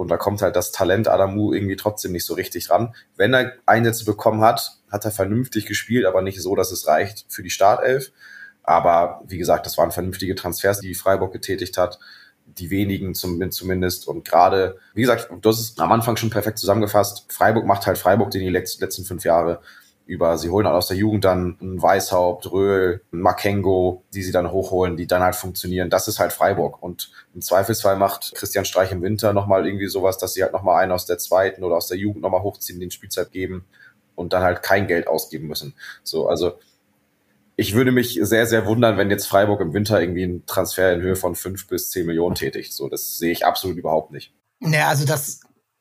Und 0.00 0.08
da 0.08 0.16
kommt 0.16 0.40
halt 0.40 0.56
das 0.56 0.72
Talent 0.72 1.08
Adamu 1.08 1.52
irgendwie 1.52 1.76
trotzdem 1.76 2.12
nicht 2.12 2.24
so 2.24 2.32
richtig 2.32 2.70
ran. 2.70 2.94
Wenn 3.18 3.34
er 3.34 3.52
Einsätze 3.66 4.06
bekommen 4.06 4.40
hat, 4.40 4.78
hat 4.90 5.04
er 5.04 5.10
vernünftig 5.10 5.66
gespielt, 5.66 6.06
aber 6.06 6.22
nicht 6.22 6.40
so, 6.40 6.56
dass 6.56 6.72
es 6.72 6.86
reicht 6.86 7.26
für 7.28 7.42
die 7.42 7.50
Startelf. 7.50 8.10
Aber 8.62 9.20
wie 9.26 9.36
gesagt, 9.36 9.66
das 9.66 9.76
waren 9.76 9.90
vernünftige 9.90 10.34
Transfers, 10.34 10.80
die 10.80 10.94
Freiburg 10.94 11.34
getätigt 11.34 11.76
hat. 11.76 11.98
Die 12.46 12.70
wenigen 12.70 13.14
zumindest. 13.14 14.08
Und 14.08 14.24
gerade, 14.26 14.78
wie 14.94 15.02
gesagt, 15.02 15.28
du 15.38 15.48
hast 15.50 15.60
es 15.60 15.78
am 15.78 15.92
Anfang 15.92 16.16
schon 16.16 16.30
perfekt 16.30 16.58
zusammengefasst. 16.58 17.30
Freiburg 17.30 17.66
macht 17.66 17.86
halt 17.86 17.98
Freiburg 17.98 18.30
die 18.30 18.48
letzten 18.48 19.04
fünf 19.04 19.24
Jahre 19.24 19.60
über, 20.10 20.36
sie 20.36 20.50
holen 20.50 20.66
aus 20.66 20.88
der 20.88 20.96
Jugend 20.96 21.24
dann 21.24 21.56
einen 21.60 21.80
Weißhaupt, 21.80 22.50
Röhl, 22.50 23.02
einen 23.12 23.22
Makengo, 23.22 24.02
die 24.12 24.22
sie 24.22 24.32
dann 24.32 24.50
hochholen, 24.50 24.96
die 24.96 25.06
dann 25.06 25.22
halt 25.22 25.36
funktionieren. 25.36 25.88
Das 25.88 26.08
ist 26.08 26.18
halt 26.18 26.32
Freiburg. 26.32 26.82
Und 26.82 27.12
im 27.32 27.40
Zweifelsfall 27.40 27.96
macht 27.96 28.32
Christian 28.34 28.64
Streich 28.64 28.90
im 28.90 29.02
Winter 29.02 29.32
nochmal 29.32 29.66
irgendwie 29.66 29.86
sowas, 29.86 30.18
dass 30.18 30.34
sie 30.34 30.42
halt 30.42 30.52
nochmal 30.52 30.82
einen 30.82 30.92
aus 30.92 31.06
der 31.06 31.18
zweiten 31.18 31.62
oder 31.62 31.76
aus 31.76 31.86
der 31.86 31.96
Jugend 31.96 32.22
nochmal 32.22 32.42
hochziehen, 32.42 32.80
den 32.80 32.90
Spielzeit 32.90 33.30
geben 33.30 33.64
und 34.16 34.32
dann 34.32 34.42
halt 34.42 34.62
kein 34.62 34.88
Geld 34.88 35.06
ausgeben 35.06 35.46
müssen. 35.46 35.74
So, 36.02 36.28
also 36.28 36.58
ich 37.54 37.74
würde 37.74 37.92
mich 37.92 38.18
sehr, 38.20 38.46
sehr 38.46 38.66
wundern, 38.66 38.96
wenn 38.96 39.10
jetzt 39.10 39.26
Freiburg 39.26 39.60
im 39.60 39.74
Winter 39.74 40.00
irgendwie 40.00 40.24
einen 40.24 40.46
Transfer 40.46 40.92
in 40.92 41.02
Höhe 41.02 41.14
von 41.14 41.36
fünf 41.36 41.68
bis 41.68 41.90
zehn 41.90 42.06
Millionen 42.06 42.34
tätigt. 42.34 42.72
So, 42.72 42.88
das 42.88 43.18
sehe 43.18 43.32
ich 43.32 43.46
absolut 43.46 43.76
überhaupt 43.76 44.10
nicht. 44.10 44.32
Naja, 44.58 44.88
also 44.88 45.06
das 45.06 45.40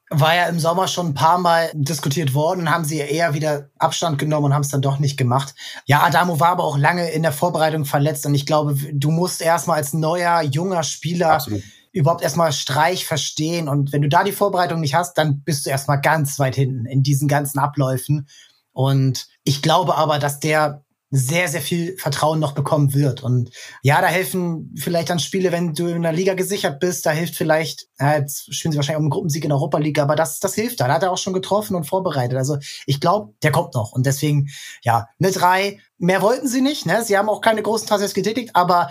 war 0.10 0.36
ja 0.36 0.46
im 0.48 0.60
Sommer 0.60 0.88
schon 0.88 1.08
ein 1.08 1.14
paar 1.14 1.38
Mal 1.38 1.70
diskutiert 1.74 2.34
worden, 2.34 2.72
haben 2.72 2.84
sie 2.84 2.98
eher 2.98 3.34
wieder 3.34 3.70
Abstand 3.78 4.18
genommen 4.18 4.48
und 4.48 4.54
haben 4.54 4.64
es 4.64 4.70
dann 4.70 4.82
doch 4.82 5.00
nicht 5.00 5.18
gemacht. 5.18 5.54
Ja, 5.86 6.04
Adamo 6.04 6.40
war 6.40 6.50
aber 6.50 6.64
auch 6.64 6.78
lange 6.78 7.10
in 7.12 7.22
der 7.22 7.32
Vorbereitung 7.32 7.86
verletzt 7.86 8.26
und 8.26 8.34
ich 8.34 8.46
glaube, 8.46 8.76
du 8.92 9.12
musst 9.12 9.42
erstmal 9.42 9.78
als 9.78 9.94
neuer, 9.94 10.42
junger 10.42 10.84
Spieler 10.84 11.34
Absolut. 11.34 11.62
überhaupt 11.92 12.24
erstmal 12.24 12.52
Streich 12.54 13.06
verstehen 13.06 13.70
und 13.70 13.94
wenn 13.94 14.02
du 14.02 14.10
da 14.10 14.24
die 14.24 14.32
Vorbereitung 14.32 14.80
nicht 14.80 14.96
hast, 14.96 15.18
dann 15.18 15.42
bist 15.44 15.66
du 15.66 15.70
erstmal 15.70 16.02
ganz 16.02 16.40
weit 16.40 16.56
hinten 16.56 16.86
in 16.86 17.04
diesen 17.04 17.28
ganzen 17.28 17.60
Abläufen 17.60 18.28
und 18.72 19.28
ich 19.44 19.62
glaube 19.62 19.96
aber, 19.96 20.18
dass 20.18 20.40
der 20.40 20.84
sehr, 21.12 21.48
sehr 21.48 21.62
viel 21.62 21.98
Vertrauen 21.98 22.40
noch 22.40 22.52
bekommen 22.52 22.94
wird. 22.94 23.24
Und 23.24 23.52
ja, 23.82 24.00
da 24.02 24.08
helfen 24.08 24.74
vielleicht 24.78 25.10
dann 25.10 25.20
Spiele, 25.20 25.52
wenn 25.52 25.74
du 25.74 25.88
in 25.88 26.04
der 26.04 26.14
Liga 26.14 26.36
gesichert 26.36 26.80
bist, 26.80 27.06
da 27.06 27.12
hilft 27.12 27.36
vielleicht, 27.36 27.88
ja, 28.00 28.18
jetzt 28.18 28.54
spielen 28.54 28.72
sie 28.72 28.78
wahrscheinlich 28.78 29.00
um 29.00 29.06
einen 29.06 29.12
Gruppensieg 29.12 29.44
in 29.44 29.50
der 29.50 29.58
Europa 29.58 29.80
League, 29.80 30.00
aber 30.00 30.16
das, 30.16 30.40
das 30.40 30.54
hilft 30.54 30.80
da. 30.80 30.88
Da 30.88 30.94
hat 30.96 31.04
er 31.04 31.12
auch 31.12 31.18
schon 31.18 31.34
getroffen 31.34 31.76
und 31.76 31.86
vorbereitet. 31.86 32.38
Also 32.38 32.58
ich 32.86 33.00
glaube, 33.00 33.34
der 33.42 33.52
kommt 33.52 33.74
noch. 33.74 33.92
Und 33.92 34.06
deswegen, 34.06 34.50
ja, 34.84 35.08
eine 35.20 35.32
drei, 35.32 35.80
mehr 35.98 36.22
wollten 36.22 36.48
sie 36.48 36.62
nicht, 36.62 36.86
ne? 36.86 37.04
Sie 37.04 37.18
haben 37.18 37.30
auch 37.30 37.42
keine 37.42 37.64
großen 37.64 37.88
Transfers 37.88 38.14
getätigt, 38.14 38.52
aber 38.54 38.90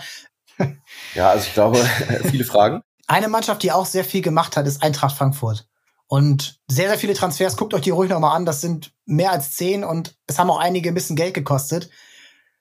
Ja, 1.15 1.29
also 1.29 1.47
ich 1.47 1.53
glaube, 1.53 1.77
viele 2.29 2.43
Fragen. 2.43 2.81
Eine 3.07 3.27
Mannschaft, 3.27 3.63
die 3.63 3.71
auch 3.71 3.85
sehr 3.85 4.03
viel 4.03 4.21
gemacht 4.21 4.55
hat, 4.55 4.67
ist 4.67 4.83
Eintracht 4.83 5.17
Frankfurt. 5.17 5.67
Und 6.07 6.59
sehr, 6.67 6.89
sehr 6.89 6.97
viele 6.97 7.13
Transfers, 7.13 7.57
guckt 7.57 7.73
euch 7.73 7.81
die 7.81 7.91
ruhig 7.91 8.09
nochmal 8.09 8.35
an, 8.35 8.45
das 8.45 8.61
sind 8.61 8.91
mehr 9.05 9.31
als 9.31 9.51
zehn 9.51 9.83
und 9.83 10.15
es 10.25 10.39
haben 10.39 10.49
auch 10.49 10.59
einige 10.59 10.89
ein 10.89 10.95
bisschen 10.95 11.15
Geld 11.15 11.35
gekostet. 11.35 11.89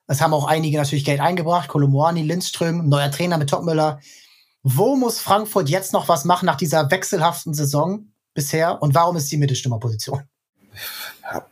Es 0.08 0.22
haben 0.22 0.32
auch 0.32 0.46
einige 0.46 0.78
natürlich 0.78 1.04
Geld 1.04 1.20
eingebracht. 1.20 1.68
Kolomoani, 1.68 2.22
Lindström, 2.22 2.88
neuer 2.88 3.10
Trainer 3.10 3.36
mit 3.36 3.50
Topmüller. 3.50 4.00
Wo 4.62 4.96
muss 4.96 5.20
Frankfurt 5.20 5.68
jetzt 5.68 5.92
noch 5.92 6.08
was 6.08 6.24
machen 6.24 6.46
nach 6.46 6.56
dieser 6.56 6.90
wechselhaften 6.90 7.52
Saison 7.52 8.08
bisher? 8.32 8.82
Und 8.82 8.94
warum 8.94 9.16
ist 9.16 9.30
die 9.30 9.36
Mittelstürmerposition? 9.36 10.22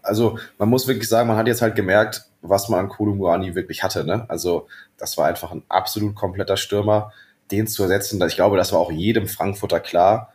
Also 0.03 0.39
man 0.59 0.71
muss 0.71 0.87
wirklich 0.87 1.09
sagen, 1.09 1.29
man 1.29 1.37
hat 1.37 1.47
jetzt 1.47 1.61
halt 1.61 1.77
gemerkt, 1.77 2.25
was 2.41 2.71
man 2.71 2.81
an 2.81 2.89
Kolomoani 2.89 3.55
wirklich 3.55 3.83
hatte. 3.83 4.05
Ne? 4.05 4.25
Also 4.29 4.69
das 4.97 5.19
war 5.19 5.27
einfach 5.27 5.53
ein 5.53 5.63
absolut 5.69 6.15
kompletter 6.15 6.57
Stürmer. 6.57 7.13
Den 7.51 7.67
zu 7.67 7.83
ersetzen, 7.83 8.21
ich 8.27 8.37
glaube, 8.37 8.57
das 8.57 8.73
war 8.73 8.81
auch 8.81 8.91
jedem 8.91 9.29
Frankfurter 9.29 9.81
klar, 9.81 10.33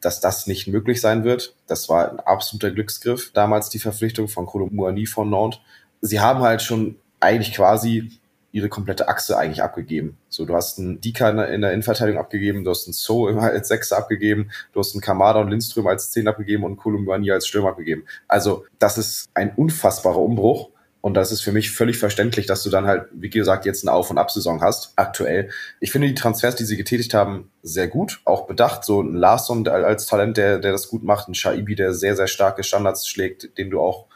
dass 0.00 0.20
das 0.20 0.46
nicht 0.46 0.68
möglich 0.68 1.00
sein 1.00 1.24
wird. 1.24 1.56
Das 1.66 1.88
war 1.88 2.08
ein 2.08 2.20
absoluter 2.20 2.70
Glücksgriff, 2.70 3.32
damals 3.32 3.68
die 3.68 3.80
Verpflichtung 3.80 4.28
von 4.28 4.46
Kolomoani 4.46 5.06
von 5.06 5.28
Nantes. 5.28 5.58
Sie 6.00 6.20
haben 6.20 6.40
halt 6.40 6.62
schon 6.62 6.96
eigentlich 7.24 7.54
quasi 7.54 8.10
ihre 8.52 8.68
komplette 8.68 9.08
Achse 9.08 9.36
eigentlich 9.36 9.64
abgegeben. 9.64 10.16
So, 10.28 10.44
du 10.44 10.54
hast 10.54 10.78
einen 10.78 11.00
Dika 11.00 11.28
in 11.28 11.60
der 11.60 11.72
Innenverteidigung 11.72 12.20
abgegeben, 12.20 12.62
du 12.62 12.70
hast 12.70 12.86
einen 12.86 12.92
So 12.92 13.26
als 13.26 13.66
Sechser 13.66 13.98
abgegeben, 13.98 14.50
du 14.72 14.78
hast 14.78 14.94
einen 14.94 15.00
Kamada 15.00 15.40
und 15.40 15.50
Lindström 15.50 15.88
als 15.88 16.12
Zehn 16.12 16.28
abgegeben 16.28 16.62
und 16.62 16.76
Kolumbani 16.76 17.32
als 17.32 17.48
Stürmer 17.48 17.70
abgegeben. 17.70 18.04
Also, 18.28 18.64
das 18.78 18.96
ist 18.96 19.28
ein 19.34 19.52
unfassbarer 19.56 20.20
Umbruch. 20.20 20.70
Und 21.00 21.14
das 21.14 21.32
ist 21.32 21.42
für 21.42 21.52
mich 21.52 21.70
völlig 21.70 21.98
verständlich, 21.98 22.46
dass 22.46 22.62
du 22.62 22.70
dann 22.70 22.86
halt, 22.86 23.08
wie 23.12 23.28
gesagt, 23.28 23.66
jetzt 23.66 23.86
eine 23.86 23.92
Auf- 23.92 24.10
und 24.10 24.16
Ab-Saison 24.16 24.62
hast, 24.62 24.94
aktuell. 24.96 25.50
Ich 25.78 25.92
finde 25.92 26.08
die 26.08 26.14
Transfers, 26.14 26.56
die 26.56 26.64
sie 26.64 26.78
getätigt 26.78 27.12
haben, 27.12 27.50
sehr 27.62 27.88
gut, 27.88 28.22
auch 28.24 28.46
bedacht. 28.46 28.84
So 28.84 29.02
ein 29.02 29.14
Larsson 29.14 29.68
als 29.68 30.06
Talent, 30.06 30.38
der, 30.38 30.60
der 30.60 30.72
das 30.72 30.88
gut 30.88 31.02
macht, 31.04 31.28
ein 31.28 31.34
Shaibi, 31.34 31.74
der 31.74 31.92
sehr, 31.92 32.16
sehr 32.16 32.26
starke 32.26 32.62
Standards 32.62 33.06
schlägt, 33.06 33.58
den 33.58 33.68
du 33.68 33.82
auch 33.82 34.06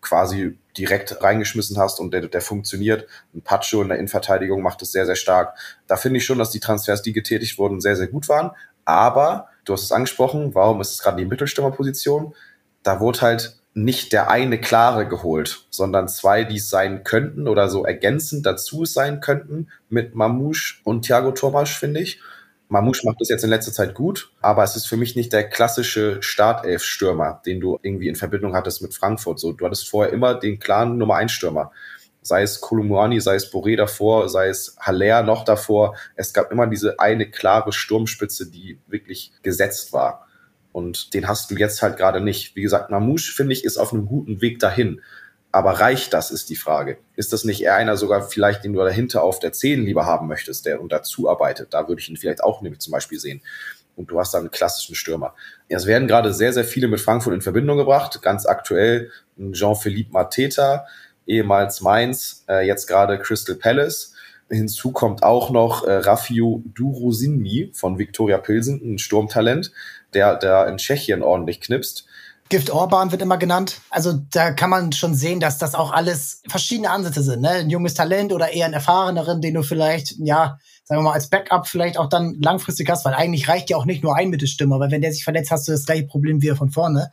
quasi 0.00 0.58
direkt 0.76 1.22
reingeschmissen 1.22 1.78
hast 1.78 2.00
und 2.00 2.12
der, 2.12 2.28
der 2.28 2.40
funktioniert. 2.40 3.06
Ein 3.34 3.42
Pacho 3.42 3.82
in 3.82 3.88
der 3.88 3.98
Innenverteidigung 3.98 4.62
macht 4.62 4.82
es 4.82 4.92
sehr, 4.92 5.06
sehr 5.06 5.16
stark. 5.16 5.56
Da 5.86 5.96
finde 5.96 6.18
ich 6.18 6.24
schon, 6.24 6.38
dass 6.38 6.50
die 6.50 6.60
Transfers, 6.60 7.02
die 7.02 7.12
getätigt 7.12 7.58
wurden, 7.58 7.80
sehr, 7.80 7.96
sehr 7.96 8.08
gut 8.08 8.28
waren. 8.28 8.52
Aber, 8.84 9.48
du 9.64 9.72
hast 9.72 9.82
es 9.82 9.92
angesprochen, 9.92 10.54
warum 10.54 10.80
ist 10.80 10.92
es 10.92 11.02
gerade 11.02 11.18
die 11.18 11.28
Mittelstürmerposition? 11.28 12.34
Da 12.82 13.00
wurde 13.00 13.20
halt 13.20 13.60
nicht 13.74 14.12
der 14.12 14.30
eine 14.30 14.60
klare 14.60 15.06
geholt, 15.06 15.66
sondern 15.70 16.08
zwei, 16.08 16.44
die 16.44 16.56
es 16.56 16.70
sein 16.70 17.04
könnten 17.04 17.46
oder 17.46 17.68
so 17.68 17.84
ergänzend 17.84 18.44
dazu 18.46 18.84
sein 18.84 19.20
könnten 19.20 19.68
mit 19.88 20.14
Mamouche 20.14 20.80
und 20.84 21.02
Thiago 21.02 21.32
Thomas, 21.32 21.70
finde 21.70 22.00
ich. 22.00 22.20
Mamouche 22.70 23.04
macht 23.04 23.20
das 23.20 23.28
jetzt 23.28 23.42
in 23.42 23.50
letzter 23.50 23.72
Zeit 23.72 23.94
gut, 23.94 24.32
aber 24.40 24.62
es 24.62 24.76
ist 24.76 24.86
für 24.86 24.96
mich 24.96 25.16
nicht 25.16 25.32
der 25.32 25.48
klassische 25.48 26.22
Startelf-Stürmer, 26.22 27.42
den 27.44 27.58
du 27.60 27.80
irgendwie 27.82 28.06
in 28.06 28.14
Verbindung 28.14 28.54
hattest 28.54 28.80
mit 28.80 28.94
Frankfurt. 28.94 29.40
So, 29.40 29.52
du 29.52 29.66
hattest 29.66 29.88
vorher 29.88 30.12
immer 30.12 30.34
den 30.34 30.60
klaren 30.60 30.96
Nummer 30.96 31.16
1 31.16 31.32
Stürmer. 31.32 31.72
Sei 32.22 32.42
es 32.42 32.60
Kolumuani, 32.60 33.20
sei 33.20 33.34
es 33.34 33.52
Boré 33.52 33.76
davor, 33.76 34.28
sei 34.28 34.48
es 34.48 34.76
Haller 34.78 35.24
noch 35.24 35.44
davor. 35.44 35.96
Es 36.14 36.32
gab 36.32 36.52
immer 36.52 36.68
diese 36.68 37.00
eine 37.00 37.28
klare 37.28 37.72
Sturmspitze, 37.72 38.48
die 38.48 38.78
wirklich 38.86 39.32
gesetzt 39.42 39.92
war. 39.92 40.28
Und 40.70 41.12
den 41.14 41.26
hast 41.26 41.50
du 41.50 41.56
jetzt 41.56 41.82
halt 41.82 41.96
gerade 41.96 42.20
nicht. 42.20 42.54
Wie 42.54 42.62
gesagt, 42.62 42.90
Mamouche, 42.90 43.32
finde 43.32 43.52
ich, 43.52 43.64
ist 43.64 43.78
auf 43.78 43.92
einem 43.92 44.06
guten 44.06 44.40
Weg 44.42 44.60
dahin. 44.60 45.00
Aber 45.52 45.72
reicht 45.72 46.12
das, 46.12 46.30
ist 46.30 46.48
die 46.48 46.56
Frage. 46.56 46.98
Ist 47.16 47.32
das 47.32 47.44
nicht 47.44 47.62
eher 47.62 47.74
einer 47.74 47.96
sogar 47.96 48.22
vielleicht, 48.22 48.62
den 48.62 48.72
du 48.72 48.80
dahinter 48.80 49.22
auf 49.22 49.40
der 49.40 49.52
10 49.52 49.84
lieber 49.84 50.06
haben 50.06 50.28
möchtest, 50.28 50.64
der 50.64 50.80
und 50.80 50.92
dazu 50.92 51.28
arbeitet? 51.28 51.74
Da 51.74 51.88
würde 51.88 52.00
ich 52.00 52.08
ihn 52.08 52.16
vielleicht 52.16 52.42
auch 52.42 52.62
nämlich 52.62 52.80
zum 52.80 52.92
Beispiel 52.92 53.18
sehen. 53.18 53.42
Und 53.96 54.10
du 54.10 54.20
hast 54.20 54.32
da 54.32 54.38
einen 54.38 54.52
klassischen 54.52 54.94
Stürmer. 54.94 55.34
Es 55.68 55.86
werden 55.86 56.06
gerade 56.06 56.32
sehr, 56.32 56.52
sehr 56.52 56.64
viele 56.64 56.86
mit 56.86 57.00
Frankfurt 57.00 57.34
in 57.34 57.42
Verbindung 57.42 57.78
gebracht. 57.78 58.22
Ganz 58.22 58.46
aktuell 58.46 59.10
Jean-Philippe 59.52 60.12
Mateta, 60.12 60.86
ehemals 61.26 61.80
Mainz, 61.80 62.44
äh, 62.48 62.66
jetzt 62.66 62.86
gerade 62.86 63.18
Crystal 63.18 63.56
Palace. 63.56 64.14
Hinzu 64.48 64.92
kommt 64.92 65.22
auch 65.22 65.50
noch 65.50 65.84
äh, 65.84 65.92
Rafio 65.92 66.62
Durosinmi 66.74 67.70
von 67.74 67.98
Viktoria 67.98 68.38
Pilsen, 68.38 68.80
ein 68.82 68.98
Sturmtalent, 68.98 69.72
der, 70.14 70.36
der 70.36 70.66
in 70.68 70.76
Tschechien 70.76 71.22
ordentlich 71.22 71.60
knipst. 71.60 72.06
Gift 72.50 72.68
Orban 72.68 73.12
wird 73.12 73.22
immer 73.22 73.38
genannt. 73.38 73.80
Also 73.90 74.12
da 74.12 74.50
kann 74.50 74.70
man 74.70 74.92
schon 74.92 75.14
sehen, 75.14 75.40
dass 75.40 75.56
das 75.58 75.74
auch 75.74 75.92
alles 75.92 76.42
verschiedene 76.48 76.90
Ansätze 76.90 77.22
sind. 77.22 77.40
Ne? 77.40 77.50
Ein 77.50 77.70
junges 77.70 77.94
Talent 77.94 78.32
oder 78.32 78.52
eher 78.52 78.66
ein 78.66 78.72
erfahrenerin, 78.72 79.40
den 79.40 79.54
du 79.54 79.62
vielleicht, 79.62 80.16
ja, 80.18 80.58
sagen 80.84 81.00
wir 81.00 81.04
mal, 81.04 81.12
als 81.12 81.30
Backup 81.30 81.68
vielleicht 81.68 81.96
auch 81.96 82.08
dann 82.08 82.36
langfristig 82.40 82.90
hast, 82.90 83.04
weil 83.04 83.14
eigentlich 83.14 83.48
reicht 83.48 83.70
ja 83.70 83.76
auch 83.76 83.84
nicht 83.84 84.02
nur 84.02 84.16
ein 84.16 84.28
Mittelstürmer, 84.28 84.80
weil 84.80 84.90
wenn 84.90 85.00
der 85.00 85.12
sich 85.12 85.22
verletzt, 85.22 85.52
hast 85.52 85.68
du 85.68 85.72
das 85.72 85.86
gleiche 85.86 86.08
Problem 86.08 86.42
wie 86.42 86.48
er 86.48 86.56
von 86.56 86.70
vorne. 86.70 87.12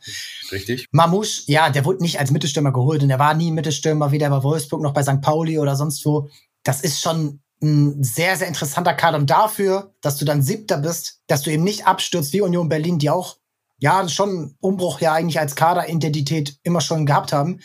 Richtig. 0.50 0.86
Mamouche, 0.90 1.42
ja, 1.46 1.70
der 1.70 1.84
wurde 1.84 2.02
nicht 2.02 2.18
als 2.18 2.32
Mittelstürmer 2.32 2.72
geholt 2.72 3.02
und 3.02 3.08
der 3.08 3.20
war 3.20 3.34
nie 3.34 3.52
Mittelstürmer, 3.52 4.10
weder 4.10 4.28
bei 4.30 4.42
Wolfsburg 4.42 4.82
noch 4.82 4.92
bei 4.92 5.04
St. 5.04 5.20
Pauli 5.20 5.60
oder 5.60 5.76
sonst 5.76 6.04
wo. 6.04 6.28
Das 6.64 6.80
ist 6.80 7.00
schon 7.00 7.40
ein 7.62 8.02
sehr, 8.02 8.36
sehr 8.36 8.48
interessanter 8.48 8.94
Kader. 8.94 9.18
Und 9.18 9.30
dafür, 9.30 9.94
dass 10.00 10.16
du 10.16 10.24
dann 10.24 10.42
Siebter 10.42 10.78
bist, 10.78 11.20
dass 11.28 11.42
du 11.42 11.50
eben 11.50 11.64
nicht 11.64 11.86
abstürzt 11.86 12.32
wie 12.32 12.40
Union 12.40 12.68
Berlin, 12.68 12.98
die 12.98 13.10
auch 13.10 13.36
ja, 13.78 14.08
schon 14.08 14.56
Umbruch 14.60 15.00
ja 15.00 15.14
eigentlich 15.14 15.40
als 15.40 15.54
Kaderidentität 15.54 16.58
immer 16.62 16.80
schon 16.80 17.06
gehabt 17.06 17.32
haben, 17.32 17.60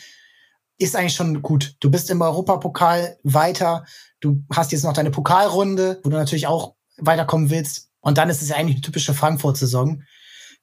ist 0.78 0.96
eigentlich 0.96 1.14
schon 1.14 1.42
gut. 1.42 1.76
Du 1.80 1.90
bist 1.90 2.10
im 2.10 2.20
Europapokal 2.20 3.18
weiter. 3.22 3.84
Du 4.20 4.44
hast 4.52 4.72
jetzt 4.72 4.84
noch 4.84 4.92
deine 4.92 5.10
Pokalrunde, 5.10 6.00
wo 6.02 6.10
du 6.10 6.16
natürlich 6.16 6.46
auch 6.46 6.74
weiterkommen 6.98 7.50
willst. 7.50 7.90
Und 8.00 8.18
dann 8.18 8.30
ist 8.30 8.42
es 8.42 8.48
ja 8.48 8.56
eigentlich 8.56 8.76
eine 8.76 8.82
typische 8.82 9.14
Frankfurt-Saison. 9.14 10.02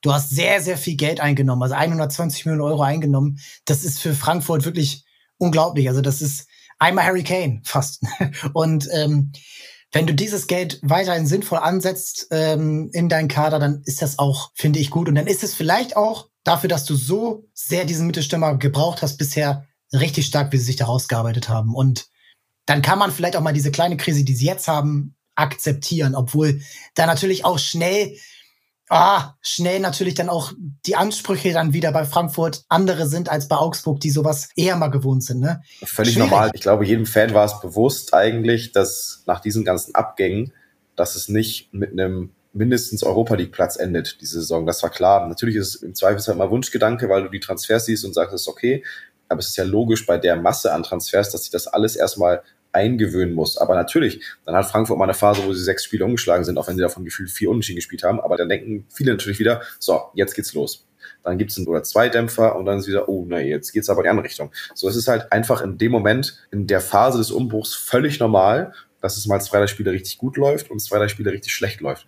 Du 0.01 0.13
hast 0.13 0.29
sehr, 0.29 0.61
sehr 0.61 0.77
viel 0.77 0.95
Geld 0.95 1.19
eingenommen, 1.19 1.61
also 1.61 1.75
120 1.75 2.45
Millionen 2.45 2.63
Euro 2.71 2.81
eingenommen. 2.81 3.39
Das 3.65 3.83
ist 3.83 3.99
für 3.99 4.13
Frankfurt 4.13 4.65
wirklich 4.65 5.05
unglaublich. 5.37 5.87
Also 5.87 6.01
das 6.01 6.21
ist 6.21 6.47
einmal 6.79 7.05
Harry 7.05 7.23
Kane 7.23 7.61
fast. 7.63 8.03
Und 8.53 8.87
ähm, 8.93 9.31
wenn 9.91 10.07
du 10.07 10.13
dieses 10.13 10.47
Geld 10.47 10.79
weiterhin 10.83 11.27
sinnvoll 11.27 11.59
ansetzt 11.59 12.27
ähm, 12.31 12.89
in 12.93 13.09
deinen 13.09 13.27
Kader, 13.27 13.59
dann 13.59 13.81
ist 13.85 14.01
das 14.01 14.19
auch, 14.19 14.51
finde 14.55 14.79
ich, 14.79 14.89
gut. 14.89 15.09
Und 15.09 15.15
dann 15.15 15.27
ist 15.27 15.43
es 15.43 15.53
vielleicht 15.53 15.97
auch 15.97 16.29
dafür, 16.43 16.69
dass 16.69 16.85
du 16.85 16.95
so 16.95 17.45
sehr 17.53 17.85
diesen 17.85 18.07
Mittelstürmer 18.07 18.57
gebraucht 18.57 19.01
hast 19.01 19.17
bisher, 19.17 19.67
richtig 19.93 20.25
stark, 20.25 20.53
wie 20.53 20.57
sie 20.57 20.65
sich 20.65 20.77
da 20.77 20.85
rausgearbeitet 20.85 21.49
haben. 21.49 21.75
Und 21.75 22.07
dann 22.65 22.81
kann 22.81 22.99
man 22.99 23.11
vielleicht 23.11 23.35
auch 23.35 23.41
mal 23.41 23.53
diese 23.53 23.71
kleine 23.71 23.97
Krise, 23.97 24.23
die 24.23 24.35
sie 24.35 24.45
jetzt 24.45 24.67
haben, 24.67 25.15
akzeptieren, 25.35 26.15
obwohl 26.15 26.61
da 26.95 27.05
natürlich 27.05 27.43
auch 27.43 27.59
schnell 27.59 28.15
ah, 28.91 29.35
schnell 29.41 29.79
natürlich 29.79 30.15
dann 30.15 30.29
auch 30.29 30.51
die 30.85 30.95
Ansprüche 30.95 31.53
dann 31.53 31.73
wieder 31.73 31.91
bei 31.93 32.03
Frankfurt 32.03 32.65
andere 32.67 33.07
sind 33.07 33.29
als 33.29 33.47
bei 33.47 33.55
Augsburg, 33.55 34.01
die 34.01 34.11
sowas 34.11 34.49
eher 34.55 34.75
mal 34.75 34.89
gewohnt 34.89 35.23
sind. 35.23 35.39
Ne? 35.39 35.61
Völlig 35.83 36.13
Schwierig. 36.13 36.29
normal. 36.29 36.51
Ich 36.53 36.61
glaube, 36.61 36.85
jedem 36.85 37.05
Fan 37.05 37.33
war 37.33 37.45
es 37.45 37.59
bewusst 37.61 38.13
eigentlich, 38.13 38.73
dass 38.73 39.23
nach 39.25 39.39
diesen 39.39 39.63
ganzen 39.63 39.95
Abgängen, 39.95 40.51
dass 40.97 41.15
es 41.15 41.29
nicht 41.29 41.73
mit 41.73 41.93
einem 41.93 42.31
mindestens 42.53 43.01
Europa 43.01 43.35
League 43.35 43.53
Platz 43.53 43.77
endet, 43.77 44.19
diese 44.19 44.41
Saison. 44.41 44.65
Das 44.65 44.83
war 44.83 44.89
klar. 44.89 45.25
Natürlich 45.25 45.55
ist 45.55 45.75
es 45.75 45.83
im 45.83 45.95
Zweifelsfall 45.95 46.35
mal 46.35 46.51
Wunschgedanke, 46.51 47.07
weil 47.07 47.23
du 47.23 47.29
die 47.29 47.39
Transfers 47.39 47.85
siehst 47.85 48.03
und 48.03 48.13
sagst, 48.13 48.35
es 48.35 48.41
ist 48.41 48.47
okay. 48.49 48.83
Aber 49.29 49.39
es 49.39 49.47
ist 49.47 49.55
ja 49.55 49.63
logisch 49.63 50.05
bei 50.05 50.17
der 50.17 50.35
Masse 50.35 50.73
an 50.73 50.83
Transfers, 50.83 51.29
dass 51.29 51.43
sich 51.43 51.51
das 51.51 51.67
alles 51.67 51.95
erstmal 51.95 52.43
eingewöhnen 52.73 53.33
muss. 53.33 53.57
Aber 53.57 53.75
natürlich, 53.75 54.21
dann 54.45 54.55
hat 54.55 54.65
Frankfurt 54.65 54.97
mal 54.97 55.05
eine 55.05 55.13
Phase, 55.13 55.43
wo 55.45 55.53
sie 55.53 55.63
sechs 55.63 55.83
Spiele 55.83 56.05
umgeschlagen 56.05 56.43
sind, 56.43 56.57
auch 56.57 56.67
wenn 56.67 56.75
sie 56.75 56.81
davon 56.81 57.05
gefühlt 57.05 57.29
vier 57.29 57.49
Unentschieden 57.49 57.77
gespielt 57.77 58.03
haben. 58.03 58.19
Aber 58.19 58.37
dann 58.37 58.49
denken 58.49 58.85
viele 58.93 59.11
natürlich 59.11 59.39
wieder, 59.39 59.61
so, 59.79 60.01
jetzt 60.13 60.35
geht's 60.35 60.53
los. 60.53 60.87
Dann 61.23 61.37
gibt's 61.37 61.57
einen 61.57 61.67
oder 61.67 61.83
zwei 61.83 62.09
Dämpfer 62.09 62.55
und 62.55 62.65
dann 62.65 62.79
ist 62.79 62.87
wieder, 62.87 63.09
oh, 63.09 63.25
na, 63.27 63.39
jetzt 63.39 63.71
geht's 63.71 63.89
aber 63.89 64.01
in 64.01 64.03
die 64.03 64.09
andere 64.09 64.25
Richtung. 64.25 64.51
So, 64.73 64.87
es 64.87 64.95
ist 64.95 65.07
halt 65.07 65.31
einfach 65.31 65.61
in 65.61 65.77
dem 65.77 65.91
Moment, 65.91 66.39
in 66.51 66.67
der 66.67 66.81
Phase 66.81 67.17
des 67.17 67.31
Umbruchs 67.31 67.73
völlig 67.73 68.19
normal, 68.19 68.73
dass 69.01 69.17
es 69.17 69.25
mal 69.25 69.41
zwei 69.41 69.59
der 69.59 69.67
Spiele 69.67 69.91
richtig 69.91 70.17
gut 70.17 70.37
läuft 70.37 70.69
und 70.69 70.79
zwei 70.79 70.99
der 70.99 71.09
Spiele 71.09 71.31
richtig 71.31 71.53
schlecht 71.53 71.81
läuft. 71.81 72.05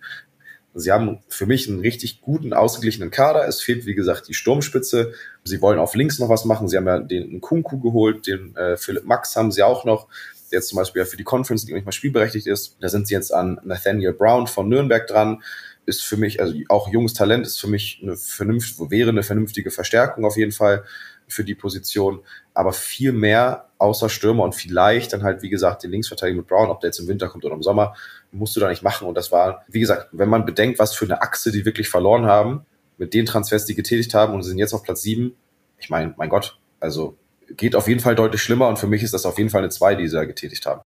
Sie 0.76 0.90
haben 0.90 1.20
für 1.28 1.46
mich 1.46 1.68
einen 1.68 1.80
richtig 1.80 2.20
guten, 2.20 2.52
ausgeglichenen 2.52 3.12
Kader. 3.12 3.46
Es 3.46 3.60
fehlt, 3.60 3.86
wie 3.86 3.94
gesagt, 3.94 4.26
die 4.26 4.34
Sturmspitze. 4.34 5.12
Sie 5.44 5.62
wollen 5.62 5.78
auf 5.78 5.94
links 5.94 6.18
noch 6.18 6.28
was 6.28 6.44
machen. 6.44 6.66
Sie 6.66 6.76
haben 6.76 6.88
ja 6.88 6.98
den 6.98 7.40
Kunku 7.40 7.78
geholt, 7.78 8.26
den 8.26 8.56
äh, 8.56 8.76
Philipp 8.76 9.04
Max 9.04 9.36
haben 9.36 9.52
sie 9.52 9.62
auch 9.62 9.84
noch, 9.84 10.08
jetzt 10.54 10.68
zum 10.68 10.76
Beispiel 10.76 11.04
für 11.04 11.16
die 11.16 11.24
Conference 11.24 11.64
League 11.64 11.74
nicht 11.74 11.84
mal 11.84 11.92
spielberechtigt 11.92 12.46
ist. 12.46 12.76
Da 12.80 12.88
sind 12.88 13.06
sie 13.06 13.14
jetzt 13.14 13.32
an 13.32 13.60
Nathaniel 13.64 14.12
Brown 14.12 14.46
von 14.46 14.68
Nürnberg 14.68 15.06
dran. 15.06 15.42
Ist 15.86 16.02
für 16.02 16.16
mich, 16.16 16.40
also 16.40 16.54
auch 16.70 16.90
junges 16.90 17.12
Talent, 17.12 17.46
ist 17.46 17.60
für 17.60 17.66
mich 17.66 18.00
eine 18.02 18.16
vernünftige, 18.16 18.90
wäre 18.90 19.10
eine 19.10 19.22
vernünftige 19.22 19.70
Verstärkung 19.70 20.24
auf 20.24 20.36
jeden 20.36 20.52
Fall 20.52 20.84
für 21.28 21.44
die 21.44 21.54
Position. 21.54 22.20
Aber 22.54 22.72
viel 22.72 23.12
mehr 23.12 23.68
außer 23.78 24.08
Stürmer 24.08 24.44
und 24.44 24.54
vielleicht 24.54 25.12
dann 25.12 25.22
halt, 25.22 25.42
wie 25.42 25.50
gesagt, 25.50 25.82
den 25.82 25.90
Linksverteidiger 25.90 26.38
mit 26.38 26.46
Brown, 26.46 26.70
ob 26.70 26.80
der 26.80 26.88
jetzt 26.88 27.00
im 27.00 27.08
Winter 27.08 27.28
kommt 27.28 27.44
oder 27.44 27.54
im 27.54 27.62
Sommer, 27.62 27.94
musst 28.32 28.56
du 28.56 28.60
da 28.60 28.68
nicht 28.68 28.82
machen. 28.82 29.06
Und 29.06 29.14
das 29.14 29.30
war, 29.30 29.64
wie 29.68 29.80
gesagt, 29.80 30.08
wenn 30.12 30.28
man 30.28 30.46
bedenkt, 30.46 30.78
was 30.78 30.94
für 30.94 31.04
eine 31.04 31.20
Achse 31.20 31.52
die 31.52 31.64
wirklich 31.66 31.88
verloren 31.88 32.26
haben, 32.26 32.64
mit 32.96 33.12
den 33.12 33.26
Transfers, 33.26 33.66
die 33.66 33.74
getätigt 33.74 34.14
haben 34.14 34.34
und 34.34 34.42
sind 34.42 34.58
jetzt 34.58 34.72
auf 34.72 34.82
Platz 34.82 35.02
sieben, 35.02 35.36
ich 35.78 35.90
meine, 35.90 36.14
mein 36.16 36.28
Gott, 36.28 36.58
also 36.80 37.16
geht 37.56 37.76
auf 37.76 37.88
jeden 37.88 38.00
Fall 38.00 38.14
deutlich 38.14 38.42
schlimmer 38.42 38.68
und 38.68 38.78
für 38.78 38.86
mich 38.86 39.02
ist 39.02 39.14
das 39.14 39.26
auf 39.26 39.38
jeden 39.38 39.50
Fall 39.50 39.62
eine 39.62 39.70
zwei, 39.70 39.94
die 39.94 40.08
sie 40.08 40.16
da 40.16 40.24
getätigt 40.24 40.66
haben. 40.66 40.82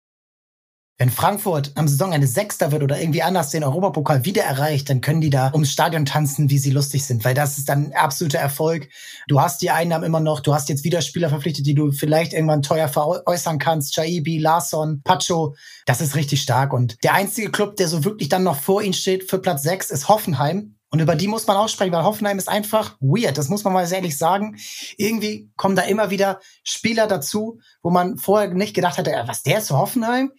Wenn 0.96 1.10
Frankfurt 1.10 1.72
am 1.74 1.88
Saisonende 1.88 2.28
Sechster 2.28 2.70
wird 2.70 2.84
oder 2.84 3.00
irgendwie 3.00 3.22
anders 3.22 3.50
den 3.50 3.64
Europapokal 3.64 4.24
wieder 4.24 4.44
erreicht, 4.44 4.88
dann 4.88 5.00
können 5.00 5.20
die 5.20 5.28
da 5.28 5.50
ums 5.52 5.72
Stadion 5.72 6.04
tanzen, 6.04 6.50
wie 6.50 6.58
sie 6.58 6.70
lustig 6.70 7.04
sind, 7.04 7.24
weil 7.24 7.34
das 7.34 7.58
ist 7.58 7.68
dann 7.68 7.86
ein 7.86 7.94
absoluter 7.94 8.38
Erfolg. 8.38 8.88
Du 9.26 9.40
hast 9.40 9.60
die 9.60 9.72
Einnahmen 9.72 10.04
immer 10.04 10.20
noch, 10.20 10.38
du 10.38 10.54
hast 10.54 10.68
jetzt 10.68 10.84
wieder 10.84 11.02
Spieler 11.02 11.30
verpflichtet, 11.30 11.66
die 11.66 11.74
du 11.74 11.90
vielleicht 11.90 12.32
irgendwann 12.32 12.62
teuer 12.62 12.86
veräußern 12.86 13.58
kannst. 13.58 13.92
Chaibi, 13.94 14.38
Larsson, 14.38 15.02
Pacho, 15.02 15.56
das 15.84 16.00
ist 16.00 16.14
richtig 16.14 16.42
stark. 16.42 16.72
Und 16.72 17.02
der 17.02 17.14
einzige 17.14 17.50
Club, 17.50 17.74
der 17.74 17.88
so 17.88 18.04
wirklich 18.04 18.28
dann 18.28 18.44
noch 18.44 18.60
vor 18.60 18.80
ihnen 18.80 18.94
steht 18.94 19.28
für 19.28 19.40
Platz 19.40 19.64
sechs, 19.64 19.90
ist 19.90 20.08
Hoffenheim. 20.08 20.73
Und 20.94 21.00
über 21.00 21.16
die 21.16 21.26
muss 21.26 21.46
man 21.48 21.56
auch 21.56 21.68
sprechen, 21.68 21.92
weil 21.92 22.04
Hoffenheim 22.04 22.38
ist 22.38 22.48
einfach 22.48 22.96
weird. 23.00 23.36
Das 23.36 23.48
muss 23.48 23.64
man 23.64 23.72
mal 23.72 23.86
sehr 23.86 23.98
ehrlich 23.98 24.16
sagen. 24.16 24.56
Irgendwie 24.96 25.50
kommen 25.56 25.74
da 25.74 25.82
immer 25.82 26.10
wieder 26.10 26.38
Spieler 26.62 27.08
dazu, 27.08 27.58
wo 27.82 27.90
man 27.90 28.16
vorher 28.16 28.54
nicht 28.54 28.74
gedacht 28.74 28.98
hätte, 28.98 29.24
was 29.26 29.42
der 29.42 29.58
ist 29.58 29.66
zu 29.66 29.76
Hoffenheim? 29.76 30.30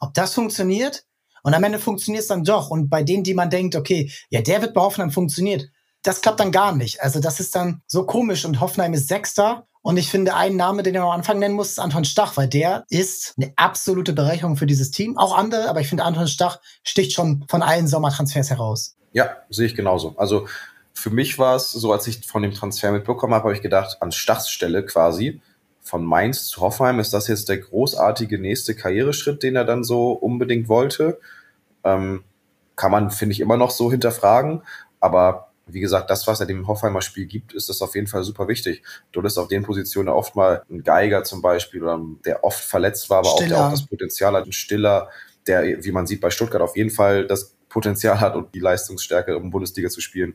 ob 0.00 0.14
das 0.14 0.34
funktioniert. 0.34 1.04
Und 1.42 1.54
am 1.54 1.62
Ende 1.62 1.78
funktioniert 1.78 2.22
es 2.22 2.28
dann 2.28 2.44
doch. 2.44 2.70
Und 2.70 2.88
bei 2.88 3.02
denen, 3.02 3.22
die 3.22 3.34
man 3.34 3.50
denkt, 3.50 3.76
okay, 3.76 4.10
ja, 4.30 4.40
der 4.40 4.62
wird 4.62 4.74
bei 4.74 4.80
Hoffenheim 4.80 5.12
funktioniert, 5.12 5.68
das 6.02 6.20
klappt 6.20 6.40
dann 6.40 6.52
gar 6.52 6.74
nicht. 6.74 7.02
Also 7.02 7.20
das 7.20 7.40
ist 7.40 7.54
dann 7.54 7.82
so 7.86 8.04
komisch. 8.04 8.44
Und 8.44 8.60
Hoffenheim 8.60 8.94
ist 8.94 9.08
Sechster. 9.08 9.66
Und 9.82 9.96
ich 9.96 10.10
finde, 10.10 10.34
einen 10.34 10.56
Name, 10.56 10.82
den 10.82 10.94
ich 10.94 11.00
am 11.00 11.10
Anfang 11.10 11.38
nennen 11.38 11.54
muss, 11.54 11.70
ist 11.70 11.78
Anton 11.78 12.04
Stach, 12.04 12.36
weil 12.36 12.48
der 12.48 12.84
ist 12.88 13.34
eine 13.36 13.52
absolute 13.54 14.12
Bereicherung 14.12 14.56
für 14.56 14.66
dieses 14.66 14.90
Team. 14.90 15.16
Auch 15.16 15.36
andere, 15.36 15.68
aber 15.68 15.80
ich 15.80 15.88
finde, 15.88 16.02
Anton 16.04 16.26
Stach 16.26 16.58
sticht 16.82 17.12
schon 17.12 17.44
von 17.48 17.62
allen 17.62 17.86
Sommertransfers 17.86 18.50
heraus. 18.50 18.96
Ja, 19.16 19.34
sehe 19.48 19.64
ich 19.64 19.74
genauso. 19.74 20.14
Also 20.18 20.46
für 20.92 21.08
mich 21.08 21.38
war 21.38 21.56
es 21.56 21.72
so, 21.72 21.90
als 21.90 22.06
ich 22.06 22.26
von 22.26 22.42
dem 22.42 22.52
Transfer 22.52 22.92
mitbekommen 22.92 23.32
habe, 23.32 23.44
habe 23.44 23.54
ich 23.54 23.62
gedacht, 23.62 23.96
an 24.00 24.12
Stachs 24.12 24.50
Stelle 24.50 24.84
quasi 24.84 25.40
von 25.80 26.04
Mainz 26.04 26.48
zu 26.48 26.60
Hoffenheim, 26.60 27.00
ist 27.00 27.14
das 27.14 27.26
jetzt 27.26 27.48
der 27.48 27.56
großartige 27.56 28.38
nächste 28.38 28.74
Karriereschritt, 28.74 29.42
den 29.42 29.56
er 29.56 29.64
dann 29.64 29.84
so 29.84 30.12
unbedingt 30.12 30.68
wollte? 30.68 31.18
Ähm, 31.82 32.24
kann 32.76 32.90
man, 32.90 33.10
finde 33.10 33.32
ich, 33.32 33.40
immer 33.40 33.56
noch 33.56 33.70
so 33.70 33.90
hinterfragen. 33.90 34.62
Aber 35.00 35.48
wie 35.64 35.80
gesagt, 35.80 36.10
das, 36.10 36.26
was 36.26 36.40
er 36.40 36.46
dem 36.46 36.66
Hoffheimer 36.66 37.00
Spiel 37.00 37.24
gibt, 37.24 37.54
ist 37.54 37.70
das 37.70 37.80
auf 37.80 37.94
jeden 37.94 38.08
Fall 38.08 38.22
super 38.22 38.48
wichtig. 38.48 38.82
Du 39.12 39.22
bist 39.22 39.38
auf 39.38 39.48
den 39.48 39.62
Positionen 39.62 40.10
oft 40.10 40.36
mal 40.36 40.62
ein 40.70 40.82
Geiger 40.82 41.24
zum 41.24 41.40
Beispiel, 41.40 41.82
oder 41.82 41.98
der 42.26 42.44
oft 42.44 42.62
verletzt 42.62 43.08
war, 43.08 43.20
aber 43.20 43.30
auch 43.30 43.42
der 43.42 43.58
auch 43.58 43.70
das 43.70 43.86
Potenzial 43.86 44.34
hat, 44.34 44.44
ein 44.44 44.52
Stiller, 44.52 45.08
der, 45.46 45.82
wie 45.82 45.92
man 45.92 46.06
sieht, 46.06 46.20
bei 46.20 46.28
Stuttgart 46.28 46.60
auf 46.60 46.76
jeden 46.76 46.90
Fall 46.90 47.26
das 47.26 47.55
Potenzial 47.76 48.20
hat 48.20 48.34
und 48.36 48.54
die 48.54 48.60
Leistungsstärke, 48.60 49.36
um 49.36 49.50
Bundesliga 49.50 49.90
zu 49.90 50.00
spielen 50.00 50.34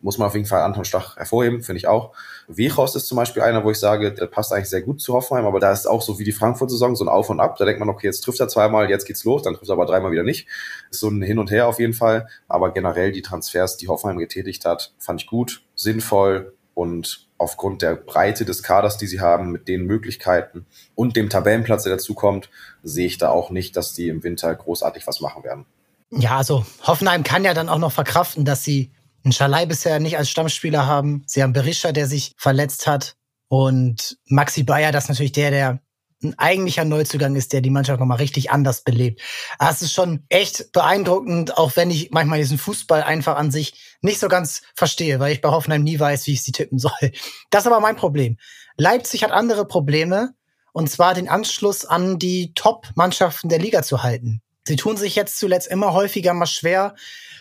muss 0.00 0.18
man 0.18 0.28
auf 0.28 0.34
jeden 0.34 0.46
Fall 0.46 0.62
Anton 0.62 0.84
Stach 0.84 1.16
hervorheben, 1.16 1.62
finde 1.62 1.78
ich 1.78 1.88
auch. 1.88 2.14
Wechhaus 2.46 2.94
ist 2.94 3.06
zum 3.06 3.16
Beispiel 3.16 3.42
einer, 3.42 3.64
wo 3.64 3.70
ich 3.70 3.78
sage, 3.78 4.12
der 4.12 4.26
passt 4.26 4.52
eigentlich 4.52 4.68
sehr 4.68 4.82
gut 4.82 5.00
zu 5.00 5.14
Hoffenheim, 5.14 5.46
aber 5.46 5.60
da 5.60 5.72
ist 5.72 5.86
auch 5.86 6.02
so 6.02 6.18
wie 6.18 6.24
die 6.24 6.32
Frankfurt-Saison 6.32 6.94
so 6.96 7.04
ein 7.04 7.08
Auf 7.08 7.30
und 7.30 7.40
Ab. 7.40 7.56
Da 7.56 7.64
denkt 7.64 7.80
man, 7.80 7.88
okay, 7.88 8.06
jetzt 8.06 8.20
trifft 8.20 8.40
er 8.40 8.48
zweimal, 8.48 8.88
jetzt 8.88 9.06
geht's 9.06 9.24
los, 9.24 9.42
dann 9.42 9.54
trifft 9.54 9.70
er 9.70 9.74
aber 9.74 9.86
dreimal 9.86 10.12
wieder 10.12 10.22
nicht. 10.22 10.46
Ist 10.90 11.00
so 11.00 11.08
ein 11.08 11.22
Hin 11.22 11.38
und 11.38 11.50
Her 11.50 11.66
auf 11.66 11.80
jeden 11.80 11.94
Fall. 11.94 12.28
Aber 12.46 12.72
generell 12.72 13.12
die 13.12 13.22
Transfers, 13.22 13.76
die 13.76 13.88
Hoffenheim 13.88 14.18
getätigt 14.18 14.64
hat, 14.64 14.94
fand 14.98 15.22
ich 15.22 15.26
gut, 15.26 15.62
sinnvoll 15.74 16.54
und 16.74 17.26
aufgrund 17.38 17.82
der 17.82 17.96
Breite 17.96 18.44
des 18.44 18.62
Kaders, 18.62 18.98
die 18.98 19.06
sie 19.06 19.20
haben, 19.20 19.50
mit 19.50 19.68
den 19.68 19.84
Möglichkeiten 19.84 20.66
und 20.94 21.16
dem 21.16 21.28
Tabellenplatz, 21.28 21.84
der 21.84 21.94
dazu 21.94 22.14
kommt, 22.14 22.50
sehe 22.82 23.06
ich 23.06 23.18
da 23.18 23.30
auch 23.30 23.50
nicht, 23.50 23.76
dass 23.76 23.94
die 23.94 24.08
im 24.08 24.22
Winter 24.22 24.54
großartig 24.54 25.06
was 25.06 25.20
machen 25.20 25.42
werden. 25.44 25.66
Ja, 26.10 26.38
also 26.38 26.64
Hoffenheim 26.86 27.22
kann 27.22 27.44
ja 27.44 27.54
dann 27.54 27.68
auch 27.68 27.78
noch 27.78 27.92
verkraften, 27.92 28.44
dass 28.44 28.64
sie 28.64 28.92
einen 29.24 29.32
Schalai 29.32 29.66
bisher 29.66 30.00
nicht 30.00 30.16
als 30.16 30.30
Stammspieler 30.30 30.86
haben. 30.86 31.22
Sie 31.26 31.42
haben 31.42 31.52
Berisha, 31.52 31.92
der 31.92 32.06
sich 32.06 32.34
verletzt 32.38 32.86
hat. 32.86 33.16
Und 33.48 34.18
Maxi 34.26 34.62
Bayer, 34.62 34.92
das 34.92 35.04
ist 35.04 35.08
natürlich 35.10 35.32
der, 35.32 35.50
der 35.50 35.80
ein 36.22 36.38
eigentlicher 36.38 36.84
Neuzugang 36.84 37.36
ist, 37.36 37.52
der 37.52 37.60
die 37.60 37.70
Mannschaft 37.70 38.00
nochmal 38.00 38.18
richtig 38.18 38.50
anders 38.50 38.82
belebt. 38.82 39.20
Es 39.60 39.82
ist 39.82 39.92
schon 39.92 40.24
echt 40.28 40.72
beeindruckend, 40.72 41.56
auch 41.56 41.76
wenn 41.76 41.90
ich 41.90 42.10
manchmal 42.10 42.38
diesen 42.38 42.58
Fußball 42.58 43.02
einfach 43.02 43.36
an 43.36 43.50
sich 43.50 43.98
nicht 44.02 44.18
so 44.18 44.28
ganz 44.28 44.62
verstehe, 44.74 45.20
weil 45.20 45.32
ich 45.32 45.40
bei 45.40 45.50
Hoffenheim 45.50 45.82
nie 45.82 45.98
weiß, 45.98 46.26
wie 46.26 46.32
ich 46.32 46.42
sie 46.42 46.52
tippen 46.52 46.78
soll. 46.78 47.12
Das 47.50 47.62
ist 47.62 47.66
aber 47.68 47.80
mein 47.80 47.96
Problem. 47.96 48.36
Leipzig 48.76 49.22
hat 49.22 49.30
andere 49.30 49.66
Probleme, 49.66 50.34
und 50.72 50.90
zwar 50.90 51.14
den 51.14 51.28
Anschluss 51.28 51.84
an 51.84 52.18
die 52.18 52.52
Top-Mannschaften 52.54 53.48
der 53.48 53.58
Liga 53.58 53.82
zu 53.82 54.02
halten. 54.02 54.42
Sie 54.68 54.76
tun 54.76 54.98
sich 54.98 55.16
jetzt 55.16 55.38
zuletzt 55.38 55.66
immer 55.66 55.94
häufiger 55.94 56.34
mal 56.34 56.44
schwer, 56.44 56.94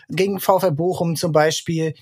gegen 0.07 0.39
VfL 0.39 0.71
Bochum 0.71 1.17
zum 1.17 1.34
Beispiel. 1.34 1.93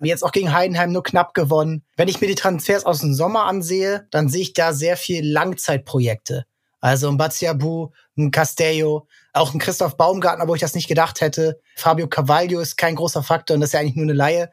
Jetzt 0.00 0.22
auch 0.22 0.32
gegen 0.32 0.52
Heidenheim 0.52 0.92
nur 0.92 1.02
knapp 1.02 1.32
gewonnen. 1.32 1.82
Wenn 1.96 2.08
ich 2.08 2.20
mir 2.20 2.26
die 2.26 2.34
Transfers 2.34 2.84
aus 2.84 3.00
dem 3.00 3.14
Sommer 3.14 3.44
ansehe, 3.46 4.06
dann 4.10 4.28
sehe 4.28 4.42
ich 4.42 4.52
da 4.52 4.74
sehr 4.74 4.98
viel 4.98 5.26
Langzeitprojekte. 5.26 6.44
Also 6.80 7.08
ein 7.08 7.16
Batsiabu, 7.16 7.88
ein 8.18 8.30
Castello, 8.30 9.08
auch 9.32 9.54
ein 9.54 9.58
Christoph 9.58 9.96
Baumgartner, 9.96 10.46
wo 10.46 10.54
ich 10.54 10.60
das 10.60 10.74
nicht 10.74 10.88
gedacht 10.88 11.22
hätte. 11.22 11.58
Fabio 11.74 12.06
Cavaglio 12.06 12.60
ist 12.60 12.76
kein 12.76 12.96
großer 12.96 13.22
Faktor 13.22 13.54
und 13.54 13.62
das 13.62 13.70
ist 13.70 13.72
ja 13.72 13.80
eigentlich 13.80 13.96
nur 13.96 14.04
eine 14.04 14.12
Laie. 14.12 14.52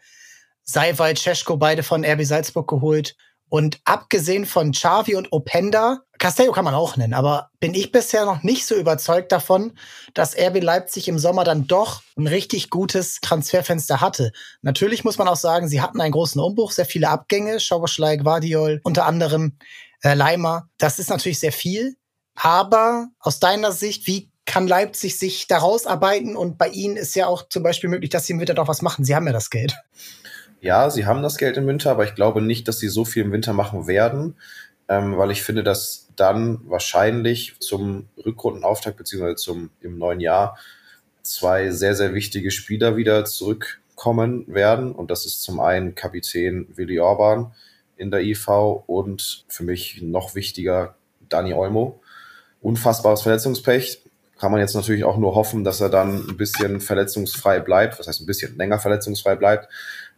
Seiwald, 0.63 1.19
Cesko, 1.19 1.57
beide 1.57 1.83
von 1.83 2.05
RB 2.05 2.23
Salzburg 2.23 2.69
geholt. 2.69 3.17
Und 3.53 3.81
abgesehen 3.85 4.47
von 4.47 4.71
Xavi 4.71 5.13
und 5.13 5.31
Openda, 5.31 5.99
Castello 6.17 6.53
kann 6.53 6.65
man 6.65 6.73
auch 6.73 6.97
nennen, 6.97 7.13
aber 7.13 7.51
bin 7.59 7.75
ich 7.75 7.91
bisher 7.91 8.25
noch 8.25 8.41
nicht 8.41 8.65
so 8.65 8.73
überzeugt 8.73 9.31
davon, 9.31 9.77
dass 10.15 10.35
RB 10.35 10.59
Leipzig 10.63 11.07
im 11.07 11.19
Sommer 11.19 11.43
dann 11.43 11.67
doch 11.67 12.01
ein 12.17 12.25
richtig 12.25 12.71
gutes 12.71 13.19
Transferfenster 13.21 14.01
hatte. 14.01 14.31
Natürlich 14.63 15.03
muss 15.03 15.19
man 15.19 15.27
auch 15.27 15.35
sagen, 15.35 15.67
sie 15.67 15.81
hatten 15.81 16.01
einen 16.01 16.13
großen 16.13 16.41
Umbruch, 16.41 16.71
sehr 16.71 16.87
viele 16.87 17.09
Abgänge, 17.09 17.59
Schauberschlei, 17.59 18.15
Guardiol, 18.15 18.81
unter 18.83 19.05
anderem 19.05 19.59
äh, 20.01 20.15
Leimer. 20.15 20.67
Das 20.79 20.97
ist 20.97 21.11
natürlich 21.11 21.37
sehr 21.37 21.53
viel. 21.53 21.95
Aber 22.33 23.09
aus 23.19 23.39
deiner 23.39 23.71
Sicht, 23.71 24.07
wie 24.07 24.31
kann 24.45 24.67
Leipzig 24.67 25.19
sich 25.19 25.45
da 25.45 25.59
rausarbeiten? 25.59 26.35
Und 26.35 26.57
bei 26.57 26.69
ihnen 26.69 26.97
ist 26.97 27.13
ja 27.15 27.27
auch 27.27 27.47
zum 27.49 27.61
Beispiel 27.61 27.91
möglich, 27.91 28.09
dass 28.09 28.25
sie 28.25 28.33
im 28.33 28.39
Winter 28.39 28.55
doch 28.55 28.67
was 28.67 28.81
machen. 28.81 29.05
Sie 29.05 29.15
haben 29.15 29.27
ja 29.27 29.33
das 29.33 29.51
Geld. 29.51 29.75
Ja, 30.63 30.89
sie 30.89 31.05
haben 31.05 31.21
das 31.21 31.35
Geld 31.35 31.57
im 31.57 31.67
Winter, 31.67 31.91
aber 31.91 32.05
ich 32.05 32.15
glaube 32.15 32.41
nicht, 32.41 32.69
dass 32.69 32.79
sie 32.79 32.87
so 32.87 33.03
viel 33.03 33.23
im 33.23 33.33
Winter 33.33 33.51
machen 33.51 33.85
werden, 33.85 34.37
ähm, 34.87 35.17
weil 35.17 35.29
ich 35.29 35.43
finde, 35.43 35.61
dass 35.61 36.07
dann 36.15 36.61
wahrscheinlich 36.63 37.59
zum 37.59 38.07
Rückrundenauftakt 38.25 38.95
beziehungsweise 38.95 39.35
zum 39.35 39.71
im 39.81 39.97
neuen 39.97 40.21
Jahr 40.21 40.57
zwei 41.21 41.71
sehr, 41.71 41.95
sehr 41.95 42.13
wichtige 42.13 42.49
Spieler 42.49 42.95
wieder 42.95 43.25
zurückkommen 43.25 44.45
werden. 44.47 44.93
Und 44.93 45.11
das 45.11 45.25
ist 45.25 45.43
zum 45.43 45.59
einen 45.59 45.95
Kapitän 45.95 46.69
Willi 46.73 46.97
Orban 47.01 47.51
in 47.97 48.09
der 48.09 48.21
IV 48.21 48.47
und 48.87 49.43
für 49.49 49.65
mich 49.65 50.01
noch 50.01 50.33
wichtiger 50.33 50.95
Dani 51.27 51.53
Olmo. 51.53 51.99
Unfassbares 52.61 53.21
Verletzungspech. 53.21 54.01
Kann 54.39 54.53
man 54.53 54.61
jetzt 54.61 54.75
natürlich 54.75 55.03
auch 55.03 55.17
nur 55.17 55.35
hoffen, 55.35 55.65
dass 55.65 55.81
er 55.81 55.89
dann 55.89 56.25
ein 56.29 56.37
bisschen 56.37 56.79
verletzungsfrei 56.79 57.59
bleibt. 57.59 57.99
Was 57.99 58.07
heißt 58.07 58.21
ein 58.21 58.25
bisschen 58.25 58.55
länger 58.57 58.79
verletzungsfrei 58.79 59.35
bleibt 59.35 59.67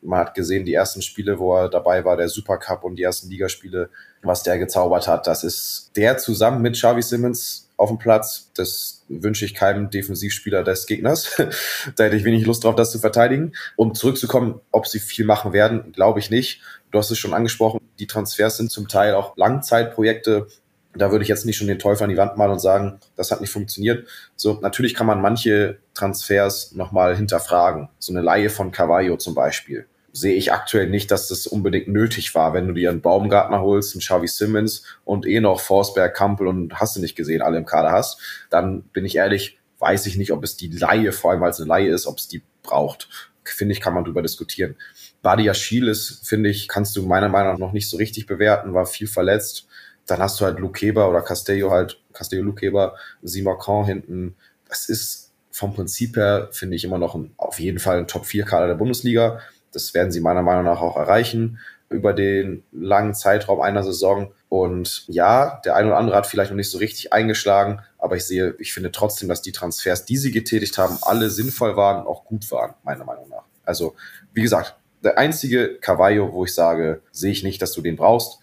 man 0.01 0.19
hat 0.19 0.33
gesehen, 0.33 0.65
die 0.65 0.73
ersten 0.73 1.01
Spiele, 1.01 1.39
wo 1.39 1.55
er 1.55 1.69
dabei 1.69 2.05
war, 2.05 2.17
der 2.17 2.29
Supercup 2.29 2.83
und 2.83 2.95
die 2.95 3.03
ersten 3.03 3.29
Ligaspiele, 3.29 3.89
was 4.21 4.43
der 4.43 4.57
gezaubert 4.57 5.07
hat. 5.07 5.27
Das 5.27 5.43
ist 5.43 5.91
der 5.95 6.17
zusammen 6.17 6.61
mit 6.61 6.75
Xavi 6.75 7.01
Simmons 7.01 7.69
auf 7.77 7.89
dem 7.89 7.97
Platz. 7.97 8.51
Das 8.55 9.03
wünsche 9.09 9.45
ich 9.45 9.53
keinem 9.53 9.89
Defensivspieler 9.89 10.63
des 10.63 10.85
Gegners. 10.85 11.35
da 11.95 12.03
hätte 12.05 12.15
ich 12.15 12.23
wenig 12.23 12.45
Lust 12.45 12.63
drauf, 12.63 12.75
das 12.75 12.91
zu 12.91 12.99
verteidigen. 12.99 13.53
Um 13.75 13.93
zurückzukommen, 13.93 14.61
ob 14.71 14.87
sie 14.87 14.99
viel 14.99 15.25
machen 15.25 15.53
werden, 15.53 15.91
glaube 15.91 16.19
ich 16.19 16.29
nicht. 16.29 16.61
Du 16.91 16.99
hast 16.99 17.11
es 17.11 17.17
schon 17.17 17.33
angesprochen, 17.33 17.79
die 17.99 18.07
Transfers 18.07 18.57
sind 18.57 18.71
zum 18.71 18.87
Teil 18.87 19.15
auch 19.15 19.35
Langzeitprojekte. 19.37 20.47
Da 20.95 21.11
würde 21.11 21.23
ich 21.23 21.29
jetzt 21.29 21.45
nicht 21.45 21.57
schon 21.57 21.67
den 21.67 21.79
Teufel 21.79 22.03
an 22.03 22.09
die 22.09 22.17
Wand 22.17 22.37
malen 22.37 22.53
und 22.53 22.59
sagen, 22.59 22.99
das 23.15 23.31
hat 23.31 23.41
nicht 23.41 23.51
funktioniert. 23.51 24.07
So, 24.35 24.59
natürlich 24.61 24.93
kann 24.93 25.07
man 25.07 25.21
manche 25.21 25.77
Transfers 25.93 26.71
nochmal 26.73 27.15
hinterfragen. 27.15 27.89
So 27.99 28.13
eine 28.13 28.21
Laie 28.21 28.49
von 28.49 28.71
Cavallo 28.71 29.17
zum 29.17 29.35
Beispiel 29.35 29.85
sehe 30.15 30.35
ich 30.35 30.53
aktuell 30.53 30.89
nicht, 30.89 31.11
dass 31.11 31.27
das 31.27 31.45
unbedingt 31.45 31.89
nötig 31.89 32.33
war, 32.35 32.53
wenn 32.53 32.67
du 32.67 32.73
dir 32.73 32.89
einen 32.89 33.01
Baumgartner 33.01 33.61
holst, 33.61 33.93
einen 33.93 33.99
Xavi 33.99 34.29
Simmons 34.29 34.83
und 35.03 35.27
eh 35.27 35.41
noch 35.41 35.59
Forsberg, 35.59 36.15
Kampel 36.15 36.47
und 36.47 36.79
hast 36.79 36.95
du 36.95 37.01
nicht 37.01 37.17
gesehen, 37.17 37.41
alle 37.41 37.57
im 37.57 37.65
Kader 37.65 37.91
hast, 37.91 38.19
dann 38.49 38.83
bin 38.83 39.03
ich 39.03 39.17
ehrlich, 39.17 39.59
weiß 39.79 40.05
ich 40.05 40.15
nicht, 40.15 40.31
ob 40.31 40.41
es 40.45 40.55
die 40.55 40.69
Laie, 40.69 41.11
vor 41.11 41.31
allem 41.31 41.41
weil 41.41 41.51
es 41.51 41.59
eine 41.59 41.67
Laie 41.67 41.89
ist, 41.89 42.07
ob 42.07 42.17
es 42.17 42.29
die 42.29 42.41
braucht. 42.63 43.09
Finde 43.43 43.73
ich, 43.73 43.81
kann 43.81 43.93
man 43.93 44.05
drüber 44.05 44.21
diskutieren. 44.21 44.75
Badia 45.21 45.53
Schiel 45.53 45.89
ist, 45.89 46.25
finde 46.25 46.49
ich, 46.49 46.69
kannst 46.69 46.95
du 46.95 47.05
meiner 47.05 47.29
Meinung 47.29 47.53
nach 47.53 47.59
noch 47.59 47.73
nicht 47.73 47.89
so 47.89 47.97
richtig 47.97 48.25
bewerten, 48.25 48.73
war 48.73 48.85
viel 48.85 49.07
verletzt. 49.07 49.67
Dann 50.07 50.19
hast 50.19 50.39
du 50.39 50.45
halt 50.45 50.59
Lukeber 50.59 51.09
oder 51.09 51.21
Castello 51.21 51.71
halt, 51.71 52.01
Castello 52.13 52.43
Lukeber, 52.43 52.95
Simacan 53.21 53.85
hinten. 53.85 54.35
Das 54.67 54.89
ist 54.89 55.31
vom 55.51 55.73
Prinzip 55.73 56.17
her, 56.17 56.49
finde 56.51 56.75
ich, 56.75 56.83
immer 56.83 56.97
noch 56.97 57.15
ein, 57.15 57.33
auf 57.37 57.59
jeden 57.59 57.79
Fall 57.79 57.97
ein 57.97 58.07
Top-4-Kader 58.07 58.67
der 58.67 58.75
Bundesliga. 58.75 59.39
Das 59.71 59.93
werden 59.93 60.11
sie 60.11 60.19
meiner 60.19 60.41
Meinung 60.41 60.65
nach 60.65 60.81
auch 60.81 60.97
erreichen 60.97 61.59
über 61.89 62.13
den 62.13 62.63
langen 62.71 63.13
Zeitraum 63.13 63.61
einer 63.61 63.83
Saison. 63.83 64.33
Und 64.49 65.05
ja, 65.07 65.61
der 65.65 65.75
eine 65.75 65.87
oder 65.87 65.97
andere 65.97 66.15
hat 66.15 66.27
vielleicht 66.27 66.51
noch 66.51 66.57
nicht 66.57 66.71
so 66.71 66.77
richtig 66.77 67.13
eingeschlagen, 67.13 67.81
aber 67.97 68.15
ich 68.15 68.25
sehe, 68.25 68.55
ich 68.59 68.73
finde 68.73 68.91
trotzdem, 68.91 69.29
dass 69.29 69.41
die 69.41 69.51
Transfers, 69.51 70.05
die 70.05 70.17
sie 70.17 70.31
getätigt 70.31 70.77
haben, 70.77 70.97
alle 71.01 71.29
sinnvoll 71.29 71.75
waren 71.75 72.01
und 72.01 72.07
auch 72.07 72.25
gut 72.25 72.49
waren, 72.51 72.73
meiner 72.83 73.05
Meinung 73.05 73.29
nach. 73.29 73.43
Also, 73.63 73.95
wie 74.33 74.41
gesagt, 74.41 74.75
der 75.03 75.17
einzige 75.17 75.77
Cavallo, 75.79 76.33
wo 76.33 76.45
ich 76.45 76.53
sage, 76.53 77.01
sehe 77.11 77.31
ich 77.31 77.43
nicht, 77.43 77.61
dass 77.61 77.71
du 77.71 77.81
den 77.81 77.95
brauchst. 77.95 78.39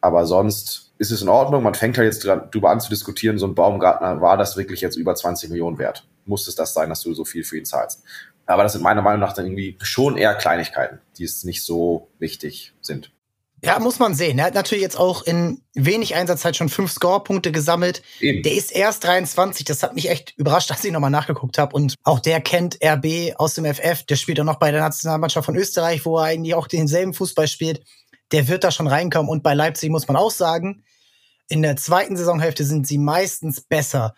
Aber 0.00 0.26
sonst 0.26 0.92
ist 0.98 1.10
es 1.10 1.22
in 1.22 1.28
Ordnung. 1.28 1.62
Man 1.62 1.74
fängt 1.74 1.98
halt 1.98 2.12
jetzt 2.12 2.24
drüber 2.24 2.70
an 2.70 2.80
zu 2.80 2.88
diskutieren, 2.88 3.38
so 3.38 3.46
ein 3.46 3.54
Baumgartner, 3.54 4.20
war 4.20 4.36
das 4.36 4.56
wirklich 4.56 4.80
jetzt 4.80 4.96
über 4.96 5.14
20 5.14 5.50
Millionen 5.50 5.78
wert? 5.78 6.06
Muss 6.24 6.48
es 6.48 6.54
das 6.54 6.72
sein, 6.72 6.88
dass 6.88 7.02
du 7.02 7.14
so 7.14 7.24
viel 7.24 7.44
für 7.44 7.58
ihn 7.58 7.64
zahlst? 7.64 8.02
Aber 8.46 8.62
das 8.62 8.72
sind 8.72 8.82
meiner 8.82 9.02
Meinung 9.02 9.20
nach 9.20 9.32
dann 9.32 9.46
irgendwie 9.46 9.76
schon 9.82 10.16
eher 10.16 10.34
Kleinigkeiten, 10.34 11.00
die 11.18 11.24
es 11.24 11.44
nicht 11.44 11.62
so 11.62 12.08
wichtig 12.18 12.74
sind. 12.80 13.10
Ja, 13.64 13.78
muss 13.78 13.98
man 13.98 14.14
sehen. 14.14 14.38
Er 14.38 14.46
hat 14.46 14.54
natürlich 14.54 14.82
jetzt 14.82 14.98
auch 14.98 15.22
in 15.22 15.62
wenig 15.72 16.14
Einsatzzeit 16.14 16.54
schon 16.54 16.68
fünf 16.68 16.92
Score-Punkte 16.92 17.50
gesammelt. 17.50 18.02
Eben. 18.20 18.42
Der 18.42 18.52
ist 18.52 18.70
erst 18.70 19.04
23. 19.04 19.64
Das 19.64 19.82
hat 19.82 19.94
mich 19.94 20.10
echt 20.10 20.34
überrascht, 20.36 20.68
dass 20.68 20.84
ich 20.84 20.92
nochmal 20.92 21.10
nachgeguckt 21.10 21.56
habe. 21.56 21.74
Und 21.74 21.94
auch 22.02 22.20
der 22.20 22.42
kennt 22.42 22.78
RB 22.84 23.34
aus 23.36 23.54
dem 23.54 23.64
FF. 23.64 24.02
Der 24.02 24.16
spielt 24.16 24.38
auch 24.38 24.44
noch 24.44 24.58
bei 24.58 24.70
der 24.70 24.82
Nationalmannschaft 24.82 25.46
von 25.46 25.56
Österreich, 25.56 26.04
wo 26.04 26.18
er 26.18 26.24
eigentlich 26.24 26.54
auch 26.54 26.66
denselben 26.66 27.14
Fußball 27.14 27.48
spielt. 27.48 27.82
Der 28.32 28.48
wird 28.48 28.64
da 28.64 28.70
schon 28.70 28.86
reinkommen. 28.86 29.30
Und 29.30 29.42
bei 29.42 29.54
Leipzig 29.54 29.90
muss 29.90 30.08
man 30.08 30.16
auch 30.16 30.30
sagen, 30.30 30.84
in 31.48 31.62
der 31.62 31.76
zweiten 31.76 32.16
Saisonhälfte 32.16 32.64
sind 32.64 32.86
sie 32.86 32.98
meistens 32.98 33.60
besser. 33.60 34.14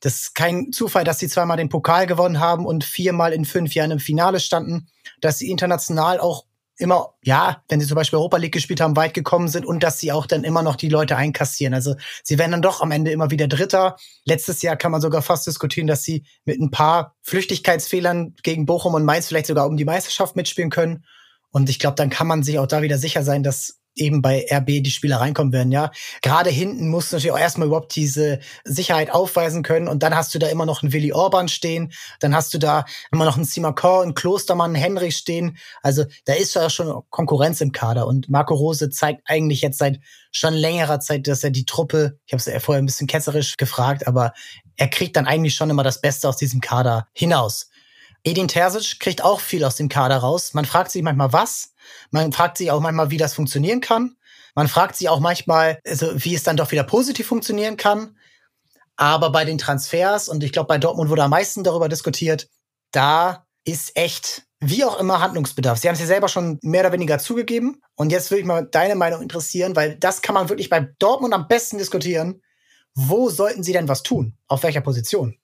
Das 0.00 0.14
ist 0.14 0.34
kein 0.34 0.72
Zufall, 0.72 1.04
dass 1.04 1.18
sie 1.18 1.28
zweimal 1.28 1.56
den 1.56 1.68
Pokal 1.68 2.06
gewonnen 2.06 2.40
haben 2.40 2.66
und 2.66 2.84
viermal 2.84 3.32
in 3.32 3.44
fünf 3.44 3.74
Jahren 3.74 3.90
im 3.90 3.98
Finale 3.98 4.40
standen, 4.40 4.88
dass 5.20 5.38
sie 5.38 5.50
international 5.50 6.20
auch 6.20 6.46
immer, 6.80 7.14
ja, 7.22 7.62
wenn 7.68 7.78
sie 7.78 7.86
zum 7.86 7.94
Beispiel 7.94 8.18
Europa 8.18 8.38
League 8.38 8.54
gespielt 8.54 8.80
haben, 8.80 8.96
weit 8.96 9.12
gekommen 9.12 9.48
sind 9.48 9.66
und 9.66 9.82
dass 9.82 10.00
sie 10.00 10.12
auch 10.12 10.24
dann 10.24 10.44
immer 10.44 10.62
noch 10.62 10.76
die 10.76 10.88
Leute 10.88 11.16
einkassieren. 11.16 11.74
Also 11.74 11.94
sie 12.24 12.38
werden 12.38 12.52
dann 12.52 12.62
doch 12.62 12.80
am 12.80 12.90
Ende 12.90 13.10
immer 13.10 13.30
wieder 13.30 13.48
Dritter. 13.48 13.96
Letztes 14.24 14.62
Jahr 14.62 14.76
kann 14.76 14.90
man 14.90 15.02
sogar 15.02 15.20
fast 15.20 15.46
diskutieren, 15.46 15.86
dass 15.86 16.02
sie 16.02 16.24
mit 16.46 16.58
ein 16.58 16.70
paar 16.70 17.14
Flüchtigkeitsfehlern 17.20 18.34
gegen 18.42 18.64
Bochum 18.64 18.94
und 18.94 19.04
Mainz 19.04 19.28
vielleicht 19.28 19.46
sogar 19.46 19.66
um 19.66 19.76
die 19.76 19.84
Meisterschaft 19.84 20.36
mitspielen 20.36 20.70
können. 20.70 21.04
Und 21.50 21.68
ich 21.68 21.78
glaube, 21.78 21.96
dann 21.96 22.10
kann 22.10 22.26
man 22.26 22.42
sich 22.42 22.58
auch 22.58 22.66
da 22.66 22.82
wieder 22.82 22.98
sicher 22.98 23.22
sein, 23.24 23.42
dass 23.42 23.80
eben 23.96 24.22
bei 24.22 24.46
RB 24.50 24.66
die 24.82 24.90
Spieler 24.90 25.20
reinkommen 25.20 25.52
werden, 25.52 25.72
ja. 25.72 25.90
Gerade 26.22 26.50
hinten 26.50 26.88
musst 26.88 27.12
du 27.12 27.16
natürlich 27.16 27.32
auch 27.32 27.38
erstmal 27.38 27.66
überhaupt 27.68 27.94
diese 27.96 28.40
Sicherheit 28.64 29.10
aufweisen 29.10 29.62
können 29.62 29.88
und 29.88 30.02
dann 30.02 30.14
hast 30.14 30.34
du 30.34 30.38
da 30.38 30.48
immer 30.48 30.66
noch 30.66 30.82
einen 30.82 30.92
Willi 30.92 31.12
Orban 31.12 31.48
stehen, 31.48 31.92
dann 32.20 32.34
hast 32.34 32.54
du 32.54 32.58
da 32.58 32.84
immer 33.12 33.24
noch 33.24 33.36
einen 33.36 33.44
Simakor, 33.44 34.02
einen 34.02 34.14
Klostermann, 34.14 34.74
einen 34.74 34.82
Henrich 34.82 35.16
stehen. 35.16 35.58
Also 35.82 36.04
da 36.24 36.34
ist 36.34 36.54
ja 36.54 36.70
schon 36.70 37.02
Konkurrenz 37.10 37.60
im 37.60 37.72
Kader 37.72 38.06
und 38.06 38.28
Marco 38.28 38.54
Rose 38.54 38.90
zeigt 38.90 39.22
eigentlich 39.26 39.60
jetzt 39.60 39.78
seit 39.78 40.00
schon 40.32 40.54
längerer 40.54 41.00
Zeit, 41.00 41.26
dass 41.26 41.42
er 41.42 41.50
die 41.50 41.64
Truppe, 41.64 42.18
ich 42.26 42.32
habe 42.32 42.42
es 42.42 42.62
vorher 42.62 42.80
ein 42.80 42.86
bisschen 42.86 43.08
ketzerisch 43.08 43.56
gefragt, 43.56 44.06
aber 44.06 44.32
er 44.76 44.88
kriegt 44.88 45.16
dann 45.16 45.26
eigentlich 45.26 45.54
schon 45.54 45.70
immer 45.70 45.82
das 45.82 46.00
Beste 46.00 46.28
aus 46.28 46.36
diesem 46.36 46.60
Kader 46.60 47.08
hinaus. 47.12 47.69
Edin 48.24 48.48
Terzic 48.48 49.00
kriegt 49.00 49.22
auch 49.24 49.40
viel 49.40 49.64
aus 49.64 49.76
dem 49.76 49.88
Kader 49.88 50.18
raus. 50.18 50.54
Man 50.54 50.64
fragt 50.64 50.90
sich 50.90 51.02
manchmal 51.02 51.32
was. 51.32 51.72
Man 52.10 52.32
fragt 52.32 52.58
sich 52.58 52.70
auch 52.70 52.80
manchmal, 52.80 53.10
wie 53.10 53.16
das 53.16 53.34
funktionieren 53.34 53.80
kann. 53.80 54.16
Man 54.54 54.68
fragt 54.68 54.96
sich 54.96 55.08
auch 55.08 55.20
manchmal, 55.20 55.78
also 55.86 56.12
wie 56.14 56.34
es 56.34 56.42
dann 56.42 56.56
doch 56.56 56.70
wieder 56.72 56.84
positiv 56.84 57.26
funktionieren 57.26 57.76
kann. 57.76 58.16
Aber 58.96 59.30
bei 59.30 59.44
den 59.44 59.56
Transfers, 59.56 60.28
und 60.28 60.44
ich 60.44 60.52
glaube, 60.52 60.68
bei 60.68 60.78
Dortmund 60.78 61.08
wurde 61.08 61.22
am 61.22 61.30
meisten 61.30 61.64
darüber 61.64 61.88
diskutiert, 61.88 62.48
da 62.90 63.46
ist 63.64 63.96
echt, 63.96 64.42
wie 64.58 64.84
auch 64.84 64.98
immer, 64.98 65.20
Handlungsbedarf. 65.20 65.78
Sie 65.78 65.88
haben 65.88 65.94
es 65.94 66.00
ja 66.00 66.06
selber 66.06 66.28
schon 66.28 66.58
mehr 66.62 66.82
oder 66.82 66.92
weniger 66.92 67.18
zugegeben. 67.18 67.80
Und 67.94 68.12
jetzt 68.12 68.30
würde 68.30 68.40
ich 68.40 68.46
mal 68.46 68.66
deine 68.66 68.96
Meinung 68.96 69.22
interessieren, 69.22 69.74
weil 69.76 69.96
das 69.96 70.20
kann 70.20 70.34
man 70.34 70.50
wirklich 70.50 70.68
bei 70.68 70.80
Dortmund 70.98 71.32
am 71.32 71.48
besten 71.48 71.78
diskutieren. 71.78 72.42
Wo 72.94 73.30
sollten 73.30 73.62
sie 73.62 73.72
denn 73.72 73.88
was 73.88 74.02
tun? 74.02 74.36
Auf 74.48 74.62
welcher 74.62 74.80
Position? 74.82 75.39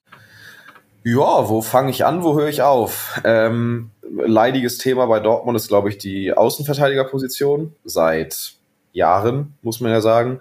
Ja, 1.09 1.49
wo 1.49 1.63
fange 1.63 1.93
ich 1.93 2.05
an, 2.05 2.25
wo 2.25 2.35
höre 2.37 2.49
ich 2.49 2.63
auf? 2.63 3.21
Ähm, 3.23 3.93
leidiges 4.03 4.79
Thema 4.79 5.07
bei 5.07 5.21
Dortmund 5.21 5.55
ist, 5.55 5.69
glaube 5.69 5.89
ich, 5.89 5.99
die 5.99 6.33
Außenverteidigerposition 6.33 7.77
seit 7.85 8.55
Jahren, 8.93 9.55
muss 9.63 9.79
man 9.79 9.93
ja 9.93 10.01
sagen. 10.01 10.41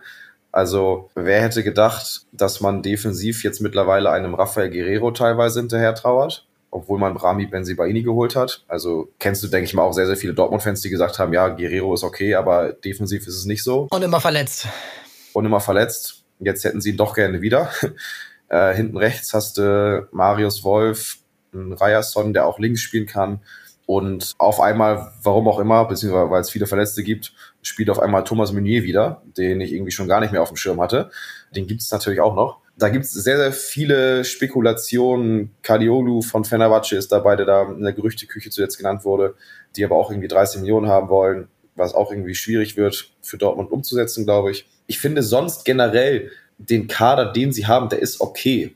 Also, 0.51 1.11
wer 1.13 1.43
hätte 1.43 1.63
gedacht, 1.63 2.26
dass 2.32 2.61
man 2.61 2.82
defensiv 2.82 3.43
jetzt 3.43 3.61
mittlerweile 3.61 4.09
einem 4.09 4.34
Rafael 4.34 4.72
Guerrero 4.72 5.11
teilweise 5.11 5.59
hinterher 5.59 5.93
trauert? 5.93 6.47
Obwohl 6.72 6.97
man 6.97 7.16
Rami 7.16 7.45
Benzibaini 7.45 8.01
geholt 8.01 8.36
hat. 8.36 8.63
Also 8.68 9.09
kennst 9.20 9.43
du, 9.43 9.47
denke 9.47 9.66
ich 9.66 9.76
mal, 9.76 9.84
auch 9.84 9.93
sehr, 9.93 10.07
sehr 10.07 10.18
viele 10.18 10.34
Dortmund-Fans, 10.34 10.82
die 10.82 10.89
gesagt 10.89 11.20
haben, 11.20 11.32
ja, 11.32 11.49
Guerrero 11.49 11.93
ist 11.93 12.03
okay, 12.03 12.34
aber 12.34 12.74
defensiv 12.74 13.28
ist 13.28 13.38
es 13.38 13.45
nicht 13.45 13.63
so. 13.63 13.88
Und 13.91 14.01
immer 14.01 14.20
verletzt. 14.20 14.68
Und 15.34 15.45
immer 15.45 15.59
verletzt. 15.59 16.24
Jetzt 16.39 16.63
hätten 16.63 16.82
sie 16.82 16.89
ihn 16.89 16.97
doch 16.97 17.13
gerne 17.13 17.41
wieder. 17.41 17.70
Äh, 18.50 18.74
hinten 18.74 18.98
rechts 18.98 19.34
hast 19.34 19.58
du 19.58 20.08
Marius 20.12 20.64
Wolf, 20.64 21.18
einen 21.54 21.74
Ryerson, 21.74 22.34
der 22.34 22.46
auch 22.46 22.60
links 22.60 22.82
spielen 22.82 23.06
kann. 23.06 23.41
Und 23.86 24.34
auf 24.39 24.60
einmal, 24.60 25.12
warum 25.22 25.48
auch 25.48 25.60
immer, 25.60 25.86
beziehungsweise 25.86 26.32
weil 26.32 26.41
es 26.41 26.50
viele 26.50 26.66
Verletzte 26.66 27.04
gibt, 27.04 27.34
spielt 27.62 27.89
auf 27.89 28.00
einmal 28.00 28.24
Thomas 28.24 28.52
Meunier 28.52 28.84
wieder, 28.84 29.22
den 29.38 29.62
ich 29.62 29.74
irgendwie 29.74 29.91
schon 29.91 30.08
gar 30.08 30.20
nicht 30.22 30.32
mehr 30.32 30.41
auf 30.41 30.50
dem 30.50 30.58
Schirm 30.58 30.82
hatte. 30.82 31.12
Den 31.56 31.68
gibt 31.68 31.82
es 31.82 31.91
natürlich 31.91 32.20
auch 32.20 32.36
noch. 32.36 32.62
Da 32.78 32.89
gibt 32.89 33.06
es 33.06 33.12
sehr, 33.12 33.38
sehr 33.38 33.52
viele 33.54 34.26
Spekulationen. 34.26 35.52
Kadiolu 35.62 36.22
von 36.22 36.43
Fenerbahce 36.43 36.98
ist 36.98 37.12
dabei, 37.12 37.36
der 37.36 37.46
da 37.46 37.72
in 37.72 37.84
der 37.84 37.93
Gerüchteküche 37.93 38.50
zuletzt 38.50 38.78
genannt 38.78 39.06
wurde, 39.06 39.36
die 39.76 39.86
aber 39.86 39.96
auch 39.96 40.10
irgendwie 40.10 40.28
30 40.28 40.62
Millionen 40.62 40.88
haben 40.88 41.08
wollen, 41.10 41.48
was 41.76 41.93
auch 41.93 42.12
irgendwie 42.12 42.36
schwierig 42.36 42.76
wird 42.76 43.12
für 43.22 43.38
Dortmund 43.38 43.72
umzusetzen, 43.72 44.26
glaube 44.26 44.52
ich. 44.52 44.68
Ich 44.88 45.00
finde 45.00 45.24
sonst 45.24 45.64
generell 45.64 46.32
den 46.58 46.88
Kader, 46.88 47.32
den 47.32 47.51
sie 47.51 47.68
haben, 47.68 47.89
der 47.89 47.99
ist 47.99 48.22
okay. 48.22 48.76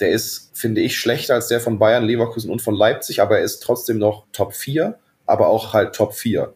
Der 0.00 0.10
ist, 0.10 0.50
finde 0.54 0.80
ich, 0.80 0.96
schlechter 0.96 1.34
als 1.34 1.48
der 1.48 1.60
von 1.60 1.78
Bayern, 1.78 2.04
Leverkusen 2.04 2.50
und 2.50 2.62
von 2.62 2.74
Leipzig, 2.74 3.20
aber 3.20 3.38
er 3.38 3.44
ist 3.44 3.60
trotzdem 3.60 3.98
noch 3.98 4.24
Top 4.32 4.54
4, 4.54 4.98
aber 5.26 5.48
auch 5.48 5.74
halt 5.74 5.94
Top 5.94 6.14
4. 6.14 6.54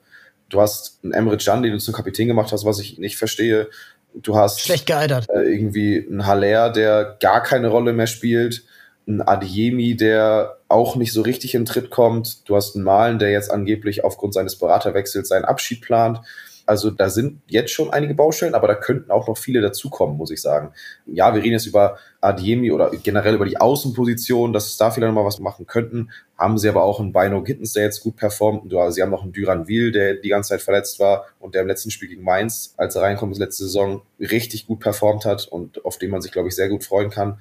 Du 0.49 0.61
hast 0.61 1.01
einen 1.03 1.13
Emre 1.13 1.37
Can, 1.37 1.63
den 1.63 1.73
du 1.73 1.79
zum 1.79 1.95
Kapitän 1.95 2.29
gemacht 2.29 2.53
hast, 2.53 2.65
was 2.65 2.79
ich 2.79 2.99
nicht 2.99 3.17
verstehe. 3.17 3.69
Du 4.15 4.37
hast 4.37 4.61
schlecht 4.61 4.87
gealtert. 4.87 5.27
Äh, 5.29 5.43
irgendwie 5.43 6.07
einen 6.09 6.27
Haller, 6.27 6.71
der 6.71 7.17
gar 7.21 7.43
keine 7.43 7.69
Rolle 7.69 7.93
mehr 7.93 8.07
spielt. 8.07 8.65
Ein 9.07 9.21
Adiemi, 9.21 9.97
der 9.97 10.59
auch 10.69 10.97
nicht 10.97 11.13
so 11.13 11.23
richtig 11.23 11.55
in 11.55 11.67
Tritt 11.67 11.91
kommt. 11.91 12.49
Du 12.49 12.57
hast 12.57 12.75
einen 12.75 12.85
Malen, 12.85 13.19
der 13.19 13.31
jetzt 13.31 13.51
angeblich 13.51 14.05
aufgrund 14.05 14.33
seines 14.33 14.57
Beraterwechsels 14.57 15.29
seinen 15.29 15.45
Abschied 15.45 15.83
plant. 15.83 16.21
Also 16.67 16.91
da 16.91 17.11
sind 17.11 17.43
jetzt 17.47 17.73
schon 17.73 17.91
einige 17.91 18.15
Baustellen, 18.15 18.55
aber 18.55 18.69
da 18.69 18.75
könnten 18.75 19.11
auch 19.11 19.29
noch 19.29 19.37
viele 19.37 19.61
dazukommen, 19.61 20.17
muss 20.17 20.31
ich 20.31 20.41
sagen. 20.41 20.73
Ja, 21.07 21.35
wir 21.35 21.43
reden 21.43 21.53
jetzt 21.53 21.67
über 21.67 21.99
Adiemi 22.21 22.73
oder 22.73 22.91
generell 22.91 23.35
über 23.35 23.45
die 23.45 23.59
Außenposition, 23.59 24.53
dass 24.53 24.69
es 24.69 24.77
da 24.79 24.91
vielleicht 24.91 25.13
noch 25.13 25.23
mal 25.23 25.27
was 25.27 25.41
machen 25.41 25.67
könnten. 25.67 26.11
Haben 26.39 26.57
sie 26.57 26.69
aber 26.69 26.85
auch 26.85 27.01
einen 27.01 27.13
Bino 27.13 27.43
Gittens, 27.43 27.75
der 27.75 27.85
jetzt 27.85 28.03
gut 28.03 28.17
performt. 28.17 28.73
Sie 28.91 29.03
haben 29.03 29.11
noch 29.11 29.23
einen 29.23 29.33
Duran 29.33 29.69
Wiel, 29.69 29.93
der 29.93 30.15
die 30.15 30.31
ganze 30.31 30.51
Zeit 30.51 30.63
verletzt 30.63 30.99
war 30.99 31.27
und 31.39 31.55
der 31.55 31.63
im 31.63 31.69
letzten 31.69 31.91
Spiel 31.91 32.09
gegen 32.09 32.25
Mainz, 32.25 32.75
als 32.79 32.97
er 32.97 33.03
reinkommt, 33.03 33.37
letzte 33.37 33.65
Saison 33.65 34.03
richtig 34.19 34.67
gut 34.67 34.81
performt 34.81 35.27
hat 35.27 35.47
und 35.47 35.85
auf 35.85 35.99
den 35.99 36.11
man 36.11 36.23
sich, 36.23 36.33
glaube 36.33 36.49
ich, 36.49 36.55
sehr 36.55 36.71
gut 36.71 36.85
freuen 36.85 37.11
kann. 37.11 37.41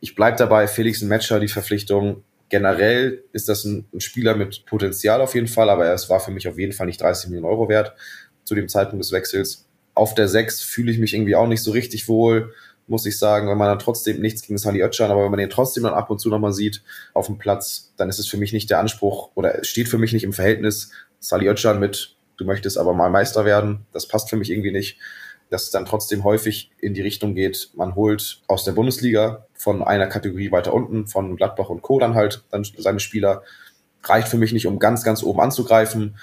Ich 0.00 0.16
bleibe 0.16 0.36
dabei, 0.36 0.66
Felix 0.66 1.00
ein 1.00 1.08
Matcher, 1.08 1.38
die 1.38 1.48
Verpflichtung, 1.48 2.24
generell 2.54 3.24
ist 3.32 3.48
das 3.48 3.64
ein, 3.64 3.86
Spieler 3.98 4.36
mit 4.36 4.66
Potenzial 4.66 5.20
auf 5.20 5.34
jeden 5.34 5.46
Fall, 5.46 5.70
aber 5.70 5.92
es 5.92 6.08
war 6.10 6.20
für 6.20 6.30
mich 6.30 6.46
auf 6.46 6.58
jeden 6.58 6.72
Fall 6.72 6.86
nicht 6.86 7.00
30 7.00 7.30
Millionen 7.30 7.50
Euro 7.50 7.68
wert 7.68 7.94
zu 8.44 8.54
dem 8.54 8.68
Zeitpunkt 8.68 9.04
des 9.04 9.12
Wechsels. 9.12 9.66
Auf 9.94 10.14
der 10.14 10.28
6 10.28 10.62
fühle 10.62 10.90
ich 10.90 10.98
mich 10.98 11.14
irgendwie 11.14 11.36
auch 11.36 11.46
nicht 11.46 11.62
so 11.62 11.70
richtig 11.70 12.08
wohl, 12.08 12.52
muss 12.86 13.06
ich 13.06 13.18
sagen, 13.18 13.48
wenn 13.48 13.56
man 13.56 13.68
dann 13.68 13.78
trotzdem 13.78 14.20
nichts 14.20 14.42
gegen 14.42 14.58
Sali 14.58 14.82
Özcan, 14.82 15.10
aber 15.10 15.24
wenn 15.24 15.30
man 15.30 15.40
den 15.40 15.50
trotzdem 15.50 15.84
dann 15.84 15.94
ab 15.94 16.10
und 16.10 16.20
zu 16.20 16.28
nochmal 16.28 16.52
sieht 16.52 16.82
auf 17.14 17.26
dem 17.26 17.38
Platz, 17.38 17.92
dann 17.96 18.10
ist 18.10 18.18
es 18.18 18.26
für 18.26 18.36
mich 18.36 18.52
nicht 18.52 18.68
der 18.68 18.78
Anspruch 18.78 19.30
oder 19.34 19.64
steht 19.64 19.88
für 19.88 19.96
mich 19.96 20.12
nicht 20.12 20.24
im 20.24 20.34
Verhältnis 20.34 20.90
Sali 21.18 21.48
Özcan 21.48 21.80
mit, 21.80 22.16
du 22.36 22.44
möchtest 22.44 22.76
aber 22.76 22.92
mal 22.92 23.08
Meister 23.08 23.46
werden. 23.46 23.86
Das 23.92 24.06
passt 24.06 24.28
für 24.28 24.36
mich 24.36 24.50
irgendwie 24.50 24.72
nicht 24.72 24.98
dass 25.50 25.64
es 25.64 25.70
dann 25.70 25.84
trotzdem 25.84 26.24
häufig 26.24 26.70
in 26.80 26.94
die 26.94 27.00
Richtung 27.00 27.34
geht, 27.34 27.70
man 27.74 27.94
holt 27.94 28.42
aus 28.48 28.64
der 28.64 28.72
Bundesliga 28.72 29.46
von 29.54 29.82
einer 29.82 30.06
Kategorie 30.06 30.50
weiter 30.50 30.74
unten, 30.74 31.06
von 31.06 31.36
Gladbach 31.36 31.68
und 31.68 31.82
Co. 31.82 31.98
dann 31.98 32.14
halt 32.14 32.42
dann 32.50 32.64
seine 32.76 33.00
Spieler. 33.00 33.42
Reicht 34.02 34.28
für 34.28 34.36
mich 34.36 34.52
nicht, 34.52 34.66
um 34.66 34.78
ganz, 34.78 35.04
ganz 35.04 35.22
oben 35.22 35.40
anzugreifen 35.40 36.16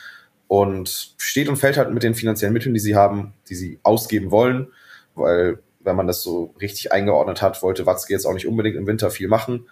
und 0.51 1.13
steht 1.15 1.47
und 1.47 1.55
fällt 1.55 1.77
halt 1.77 1.93
mit 1.93 2.03
den 2.03 2.13
finanziellen 2.13 2.51
Mitteln, 2.51 2.73
die 2.73 2.81
sie 2.81 2.93
haben, 2.93 3.33
die 3.47 3.55
sie 3.55 3.79
ausgeben 3.83 4.31
wollen, 4.31 4.67
weil 5.15 5.59
wenn 5.79 5.95
man 5.95 6.07
das 6.07 6.23
so 6.23 6.53
richtig 6.59 6.91
eingeordnet 6.91 7.41
hat, 7.41 7.63
wollte 7.63 7.85
Watzke 7.85 8.11
jetzt 8.11 8.25
auch 8.25 8.33
nicht 8.33 8.47
unbedingt 8.47 8.75
im 8.75 8.85
Winter 8.85 9.11
viel 9.11 9.29
machen, 9.29 9.69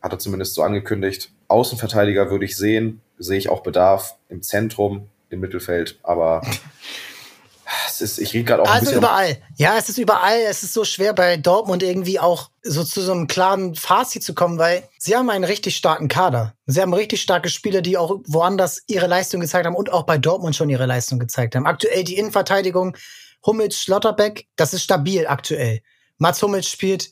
hat 0.00 0.12
er 0.12 0.20
zumindest 0.20 0.54
so 0.54 0.62
angekündigt. 0.62 1.32
Außenverteidiger 1.48 2.30
würde 2.30 2.44
ich 2.44 2.56
sehen, 2.56 3.00
sehe 3.18 3.38
ich 3.38 3.48
auch 3.48 3.64
Bedarf 3.64 4.18
im 4.28 4.40
Zentrum, 4.40 5.08
im 5.30 5.40
Mittelfeld, 5.40 5.98
aber 6.04 6.42
ist, 8.00 8.18
ich 8.18 8.32
rede 8.34 8.44
gerade 8.44 8.62
auch 8.62 8.70
also 8.70 8.92
überall. 8.92 9.36
Ja, 9.56 9.76
es 9.76 9.88
ist 9.88 9.98
überall. 9.98 10.38
Es 10.48 10.62
ist 10.62 10.74
so 10.74 10.84
schwer 10.84 11.12
bei 11.12 11.36
Dortmund 11.36 11.82
irgendwie 11.82 12.18
auch 12.18 12.50
so 12.62 12.82
zu 12.84 13.00
so 13.00 13.12
einem 13.12 13.26
klaren 13.26 13.74
Fazit 13.74 14.22
zu 14.22 14.34
kommen, 14.34 14.58
weil 14.58 14.88
sie 14.98 15.16
haben 15.16 15.30
einen 15.30 15.44
richtig 15.44 15.76
starken 15.76 16.08
Kader. 16.08 16.54
Sie 16.66 16.80
haben 16.80 16.92
richtig 16.94 17.22
starke 17.22 17.48
Spieler, 17.48 17.82
die 17.82 17.96
auch 17.96 18.20
woanders 18.26 18.82
ihre 18.86 19.06
Leistung 19.06 19.40
gezeigt 19.40 19.66
haben 19.66 19.76
und 19.76 19.92
auch 19.92 20.04
bei 20.04 20.18
Dortmund 20.18 20.56
schon 20.56 20.70
ihre 20.70 20.86
Leistung 20.86 21.18
gezeigt 21.18 21.54
haben. 21.54 21.66
Aktuell 21.66 22.04
die 22.04 22.18
Innenverteidigung 22.18 22.96
Hummels, 23.46 23.80
Schlotterbeck, 23.82 24.48
das 24.56 24.74
ist 24.74 24.82
stabil 24.82 25.26
aktuell. 25.26 25.80
Mats 26.18 26.42
Hummels 26.42 26.68
spielt 26.68 27.10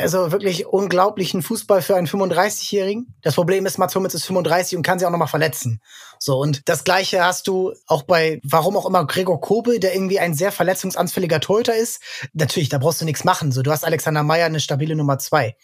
also 0.00 0.32
wirklich 0.32 0.66
unglaublichen 0.66 1.42
Fußball 1.42 1.82
für 1.82 1.96
einen 1.96 2.06
35-Jährigen. 2.06 3.14
Das 3.22 3.34
Problem 3.34 3.66
ist, 3.66 3.78
Mats 3.78 3.94
Hummels 3.94 4.14
ist 4.14 4.26
35 4.26 4.76
und 4.76 4.82
kann 4.82 4.98
sich 4.98 5.06
auch 5.06 5.12
nochmal 5.12 5.28
verletzen. 5.28 5.80
So, 6.18 6.38
und 6.38 6.68
das 6.68 6.84
Gleiche 6.84 7.24
hast 7.24 7.46
du 7.46 7.72
auch 7.86 8.02
bei, 8.02 8.40
warum 8.42 8.76
auch 8.76 8.86
immer, 8.86 9.06
Gregor 9.06 9.40
Kobel, 9.40 9.78
der 9.80 9.94
irgendwie 9.94 10.18
ein 10.18 10.34
sehr 10.34 10.52
verletzungsanfälliger 10.52 11.40
Torhüter 11.40 11.76
ist. 11.76 12.00
Natürlich, 12.32 12.68
da 12.68 12.78
brauchst 12.78 13.00
du 13.00 13.04
nichts 13.04 13.24
machen. 13.24 13.52
So, 13.52 13.62
du 13.62 13.70
hast 13.70 13.84
Alexander 13.84 14.22
Meyer 14.22 14.46
eine 14.46 14.60
stabile 14.60 14.96
Nummer 14.96 15.18
zwei. 15.18 15.56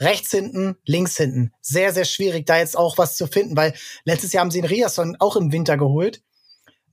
Rechts 0.00 0.30
hinten, 0.30 0.76
links 0.84 1.16
hinten. 1.16 1.52
Sehr, 1.60 1.92
sehr 1.92 2.04
schwierig, 2.04 2.46
da 2.46 2.58
jetzt 2.58 2.76
auch 2.76 2.98
was 2.98 3.16
zu 3.16 3.26
finden, 3.26 3.56
weil 3.56 3.74
letztes 4.04 4.32
Jahr 4.32 4.42
haben 4.42 4.50
sie 4.50 4.60
den 4.60 4.68
Riasson 4.68 5.16
auch 5.20 5.36
im 5.36 5.52
Winter 5.52 5.76
geholt. 5.76 6.22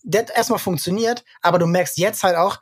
Der 0.04 0.22
hat 0.22 0.32
erstmal 0.36 0.60
funktioniert, 0.60 1.24
aber 1.42 1.60
du 1.60 1.68
merkst 1.68 1.98
jetzt 1.98 2.24
halt 2.24 2.36
auch, 2.36 2.60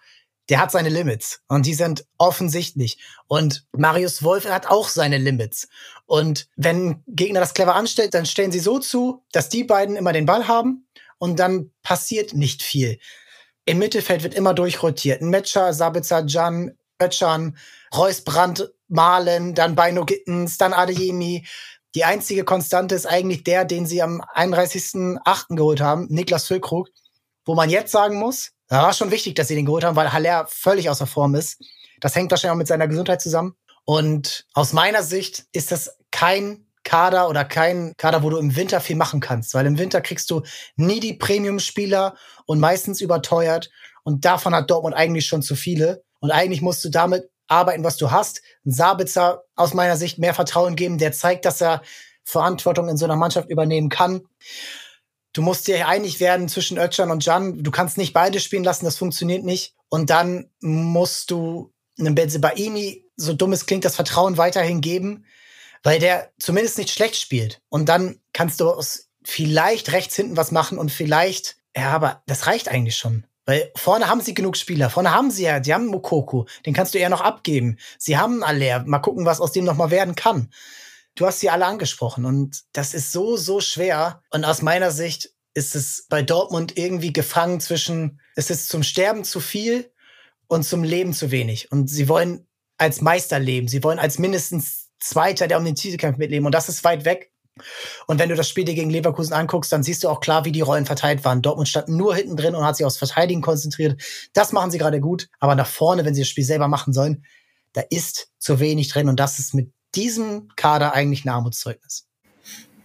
der 0.50 0.60
hat 0.60 0.72
seine 0.72 0.90
Limits 0.90 1.42
und 1.48 1.66
die 1.66 1.76
sind 1.76 2.06
offensichtlich. 2.18 2.98
Und 3.28 3.66
Marius 3.72 4.24
Wolf 4.24 4.46
hat 4.46 4.68
auch 4.68 4.90
seine 4.90 5.18
Limits. 5.18 5.68
Und 6.06 6.48
wenn 6.56 7.04
Gegner 7.08 7.40
das 7.40 7.54
clever 7.54 7.76
anstellt, 7.76 8.14
dann 8.14 8.26
stellen 8.26 8.52
sie 8.52 8.60
so 8.60 8.80
zu, 8.80 9.24
dass 9.32 9.50
die 9.50 9.64
beiden 9.64 9.96
immer 9.96 10.12
den 10.12 10.26
Ball 10.26 10.48
haben 10.48 10.88
und 11.20 11.40
dann 11.40 11.72
passiert 11.84 12.34
nicht 12.34 12.64
viel. 12.64 13.00
Im 13.66 13.78
Mittelfeld 13.78 14.24
wird 14.24 14.34
immer 14.34 14.56
durchrotiert. 14.56 15.22
Metscher, 15.22 15.74
Sabitzer, 15.74 16.26
Jan, 16.26 16.76
Ötchan, 17.00 17.56
Reus 17.96 18.22
Brandt, 18.22 18.72
Malen, 18.88 19.54
dann 19.54 19.76
Beino 19.76 20.06
Gittens, 20.06 20.58
dann 20.58 20.74
Adeyemi. 20.74 21.46
Die 21.94 22.04
einzige 22.04 22.44
Konstante 22.44 22.96
ist 22.96 23.06
eigentlich 23.06 23.44
der, 23.44 23.66
den 23.66 23.86
sie 23.86 24.02
am 24.02 24.22
31.8. 24.22 25.56
geholt 25.56 25.82
haben, 25.82 26.08
Niklas 26.10 26.48
Füllkrug, 26.48 26.90
wo 27.46 27.54
man 27.54 27.70
jetzt 27.70 27.92
sagen 27.92 28.18
muss, 28.18 28.52
da 28.70 28.84
war 28.84 28.94
schon 28.94 29.12
wichtig, 29.12 29.36
dass 29.36 29.48
sie 29.48 29.56
den 29.56 29.66
geholt 29.66 29.84
haben, 29.84 29.96
weil 29.96 30.14
Haller 30.14 30.46
völlig 30.48 30.90
außer 30.90 31.08
Form 31.08 31.36
ist. 31.36 31.60
Das 32.00 32.16
hängt 32.16 32.32
wahrscheinlich 32.32 32.54
auch 32.54 32.58
mit 32.58 32.68
seiner 32.68 32.88
Gesundheit 32.88 33.20
zusammen. 33.20 33.56
Und 33.84 34.46
aus 34.54 34.74
meiner 34.74 35.02
Sicht 35.02 35.46
ist 35.52 35.72
das 35.72 35.98
kein 36.12 36.68
Kader 36.84 37.30
oder 37.30 37.44
kein 37.44 37.94
Kader, 37.98 38.22
wo 38.22 38.30
du 38.30 38.38
im 38.38 38.56
Winter 38.56 38.80
viel 38.80 38.96
machen 38.96 39.20
kannst, 39.20 39.54
weil 39.56 39.66
im 39.66 39.80
Winter 39.80 40.02
kriegst 40.02 40.30
du 40.30 40.44
nie 40.76 41.00
die 41.00 41.16
Premium-Spieler 41.16 42.16
und 42.46 42.60
meistens 42.60 43.02
überteuert. 43.02 43.72
Und 44.04 44.24
davon 44.24 44.54
hat 44.54 44.70
Dortmund 44.70 44.96
eigentlich 44.96 45.26
schon 45.26 45.42
zu 45.42 45.56
viele. 45.56 46.04
Und 46.20 46.32
eigentlich 46.32 46.62
musst 46.62 46.86
du 46.86 46.90
damit 46.90 47.30
arbeiten, 47.48 47.84
was 47.84 47.98
du 47.98 48.12
hast. 48.12 48.42
Sabitzer 48.64 49.44
aus 49.56 49.74
meiner 49.74 49.98
Sicht 49.98 50.20
mehr 50.20 50.36
Vertrauen 50.36 50.76
geben, 50.76 51.00
der 51.00 51.12
zeigt, 51.12 51.46
dass 51.46 51.60
er 51.60 51.82
Verantwortung 52.24 52.88
in 52.88 52.98
so 52.98 53.06
einer 53.06 53.16
Mannschaft 53.16 53.50
übernehmen 53.50 53.90
kann 53.90 54.22
du 55.34 55.42
musst 55.42 55.68
dir 55.68 55.88
einig 55.88 56.20
werden 56.20 56.50
zwischen 56.50 56.78
Özcan 56.78 57.12
und 57.12 57.26
Jan. 57.26 57.64
Du 57.64 57.72
kannst 57.72 57.98
nicht 57.98 58.14
beide 58.14 58.40
spielen 58.40 58.64
lassen, 58.64 58.86
das 58.86 58.98
funktioniert 58.98 59.44
nicht. 59.44 59.76
Und 59.90 60.10
dann 60.10 60.50
musst 60.62 61.32
du 61.32 61.74
einem 62.00 62.16
Benzebaini, 62.16 63.06
so 63.16 63.34
dumm 63.34 63.54
es 63.54 63.66
klingt, 63.66 63.86
das 63.86 63.96
Vertrauen 63.96 64.38
weiterhin 64.38 64.82
geben, 64.82 65.26
weil 65.84 66.00
der 66.00 66.32
zumindest 66.40 66.78
nicht 66.78 66.92
schlecht 66.92 67.18
spielt. 67.18 67.62
Und 67.70 67.90
dann 67.90 68.20
kannst 68.34 68.60
du 68.60 68.70
aus 68.70 69.10
vielleicht 69.24 69.92
rechts 69.92 70.16
hinten 70.16 70.38
was 70.38 70.52
machen 70.52 70.78
und 70.78 70.92
vielleicht, 70.92 71.58
ja, 71.76 71.92
aber 71.92 72.24
das 72.26 72.48
reicht 72.48 72.70
eigentlich 72.70 72.96
schon. 72.96 73.26
Weil 73.46 73.72
vorne 73.76 74.08
haben 74.08 74.22
sie 74.22 74.36
genug 74.36 74.58
Spieler. 74.58 74.90
Vorne 74.92 75.12
haben 75.12 75.32
sie 75.32 75.44
ja, 75.44 75.60
die 75.60 75.74
haben 75.74 75.88
Mokoko. 75.88 76.48
Den 76.66 76.74
kannst 76.74 76.94
du 76.94 77.00
eher 77.00 77.10
noch 77.10 77.22
abgeben. 77.22 77.78
Sie 77.98 78.18
haben 78.18 78.44
Aller. 78.44 78.84
Mal 78.86 79.00
gucken, 79.00 79.26
was 79.26 79.42
aus 79.42 79.52
dem 79.52 79.66
noch 79.66 79.76
mal 79.76 79.90
werden 79.90 80.16
kann. 80.16 80.52
Du 81.20 81.26
hast 81.26 81.42
sie 81.42 81.50
alle 81.50 81.66
angesprochen 81.66 82.24
und 82.24 82.62
das 82.72 82.94
ist 82.94 83.12
so, 83.12 83.36
so 83.36 83.60
schwer. 83.60 84.22
Und 84.32 84.46
aus 84.46 84.62
meiner 84.62 84.90
Sicht 84.90 85.32
ist 85.54 85.76
es 85.76 86.06
bei 86.08 86.22
Dortmund 86.22 86.78
irgendwie 86.78 87.12
gefangen 87.12 87.60
zwischen, 87.60 88.22
es 88.38 88.50
ist 88.50 88.70
zum 88.70 88.84
Sterben 88.84 89.26
zu 89.26 89.42
viel 89.42 89.92
und 90.48 90.64
zum 90.64 90.82
Leben 90.82 91.12
zu 91.12 91.30
wenig. 91.30 91.74
Und 91.74 91.90
sie 91.90 92.08
wollen 92.08 92.48
als 92.78 93.02
Meister 93.02 93.38
leben. 93.38 93.68
Sie 93.68 93.84
wollen 93.84 94.00
als 94.00 94.18
mindestens 94.18 94.92
Zweiter, 94.98 95.50
der 95.50 95.58
um 95.58 95.66
den 95.66 95.76
Titelkampf 95.76 96.18
mitleben. 96.18 96.46
Und 96.46 96.56
das 96.56 96.70
ist 96.70 96.86
weit 96.86 97.04
weg. 97.04 97.34
Und 98.08 98.18
wenn 98.18 98.30
du 98.30 98.36
das 98.36 98.48
Spiel 98.48 98.64
dir 98.64 98.74
gegen 98.74 98.90
Leverkusen 98.90 99.34
anguckst, 99.34 99.74
dann 99.74 99.84
siehst 99.84 100.06
du 100.06 100.08
auch 100.08 100.22
klar, 100.22 100.46
wie 100.46 100.54
die 100.54 100.62
Rollen 100.62 100.86
verteilt 100.86 101.26
waren. 101.26 101.42
Dortmund 101.42 101.68
stand 101.68 101.90
nur 101.90 102.16
hinten 102.16 102.38
drin 102.38 102.56
und 102.56 102.64
hat 102.64 102.78
sich 102.78 102.86
aufs 102.86 102.96
Verteidigen 102.96 103.42
konzentriert. 103.42 104.02
Das 104.32 104.54
machen 104.54 104.72
sie 104.72 104.78
gerade 104.78 105.02
gut. 105.02 105.28
Aber 105.42 105.56
nach 105.56 105.68
vorne, 105.68 106.06
wenn 106.06 106.16
sie 106.16 106.22
das 106.22 106.30
Spiel 106.30 106.46
selber 106.46 106.70
machen 106.70 106.94
sollen, 106.94 107.26
da 107.74 107.82
ist 107.90 108.30
zu 108.38 108.62
wenig 108.62 108.88
drin. 108.88 109.10
Und 109.10 109.20
das 109.20 109.38
ist 109.38 109.54
mit 109.54 109.74
diesem 109.96 110.50
Kader 110.56 110.94
eigentlich 110.94 111.26
ein 111.26 111.30
Armutszeugnis. 111.30 112.08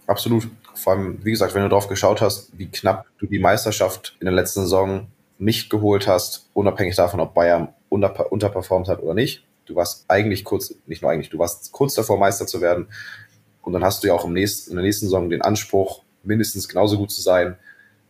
Absolut. 0.07 0.49
Vor 0.73 0.93
allem, 0.93 1.23
wie 1.23 1.31
gesagt, 1.31 1.53
wenn 1.53 1.63
du 1.63 1.69
darauf 1.69 1.87
geschaut 1.87 2.21
hast, 2.21 2.57
wie 2.57 2.67
knapp 2.67 3.05
du 3.17 3.25
die 3.25 3.39
Meisterschaft 3.39 4.15
in 4.19 4.25
der 4.25 4.33
letzten 4.33 4.61
Saison 4.61 5.07
nicht 5.37 5.69
geholt 5.69 6.07
hast, 6.07 6.49
unabhängig 6.53 6.95
davon, 6.95 7.19
ob 7.19 7.33
Bayern 7.33 7.69
unter, 7.89 8.31
unterperformt 8.31 8.87
hat 8.87 9.01
oder 9.01 9.13
nicht. 9.13 9.43
Du 9.65 9.75
warst 9.75 10.05
eigentlich 10.07 10.43
kurz, 10.43 10.75
nicht 10.85 11.01
nur 11.01 11.11
eigentlich, 11.11 11.29
du 11.29 11.39
warst 11.39 11.71
kurz 11.71 11.95
davor, 11.95 12.17
Meister 12.17 12.45
zu 12.45 12.61
werden. 12.61 12.87
Und 13.61 13.73
dann 13.73 13.83
hast 13.83 14.03
du 14.03 14.07
ja 14.07 14.13
auch 14.13 14.25
im 14.25 14.33
nächsten, 14.33 14.71
in 14.71 14.75
der 14.75 14.85
nächsten 14.85 15.07
Saison 15.07 15.29
den 15.29 15.41
Anspruch, 15.41 16.03
mindestens 16.23 16.67
genauso 16.67 16.97
gut 16.97 17.11
zu 17.11 17.21
sein. 17.21 17.57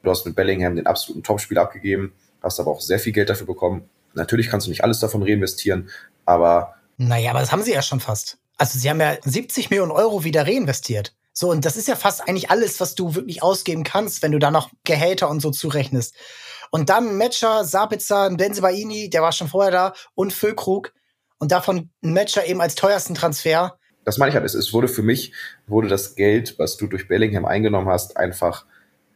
Du 0.03 0.09
hast 0.09 0.25
mit 0.25 0.35
Bellingham 0.35 0.75
den 0.75 0.85
absoluten 0.85 1.23
Topspiel 1.23 1.57
abgegeben, 1.57 2.13
hast 2.43 2.59
aber 2.59 2.71
auch 2.71 2.81
sehr 2.81 2.99
viel 2.99 3.13
Geld 3.13 3.29
dafür 3.29 3.47
bekommen. 3.47 3.89
Natürlich 4.13 4.49
kannst 4.49 4.67
du 4.67 4.71
nicht 4.71 4.83
alles 4.83 4.99
davon 4.99 5.23
reinvestieren, 5.23 5.89
aber. 6.25 6.75
Naja, 6.97 7.31
aber 7.31 7.39
das 7.39 7.51
haben 7.51 7.63
sie 7.63 7.73
ja 7.73 7.81
schon 7.81 7.99
fast. 7.99 8.37
Also 8.57 8.79
sie 8.79 8.89
haben 8.89 9.01
ja 9.01 9.17
70 9.23 9.69
Millionen 9.69 9.91
Euro 9.91 10.23
wieder 10.23 10.47
reinvestiert. 10.47 11.15
So, 11.33 11.51
und 11.51 11.65
das 11.65 11.75
ist 11.75 11.89
ja 11.89 11.95
fast 11.95 12.27
eigentlich 12.27 12.49
alles, 12.49 12.79
was 12.79 12.95
du 12.95 13.13
wirklich 13.13 13.43
ausgeben 13.43 13.83
kannst, 13.83 14.23
wenn 14.23 14.31
du 14.31 14.39
da 14.39 14.51
noch 14.51 14.69
Gehälter 14.85 15.29
und 15.29 15.41
so 15.41 15.51
zurechnest. 15.51 16.15
Und 16.71 16.89
dann 16.89 17.17
Matcher, 17.17 17.65
Sabitzer, 17.65 18.29
Benzebaini, 18.29 19.09
der 19.09 19.21
war 19.21 19.33
schon 19.33 19.49
vorher 19.49 19.71
da, 19.71 19.93
und 20.13 20.31
Füllkrug. 20.31 20.93
Und 21.37 21.51
davon 21.51 21.89
Matcher 22.01 22.45
eben 22.45 22.61
als 22.61 22.75
teuersten 22.75 23.15
Transfer. 23.15 23.77
Das 24.05 24.17
meine 24.17 24.29
ich 24.29 24.35
halt. 24.35 24.45
Es 24.45 24.71
wurde 24.71 24.87
für 24.87 25.01
mich, 25.01 25.33
wurde 25.67 25.89
das 25.89 26.15
Geld, 26.15 26.57
was 26.57 26.77
du 26.77 26.87
durch 26.87 27.09
Bellingham 27.09 27.45
eingenommen 27.45 27.89
hast, 27.89 28.15
einfach 28.15 28.65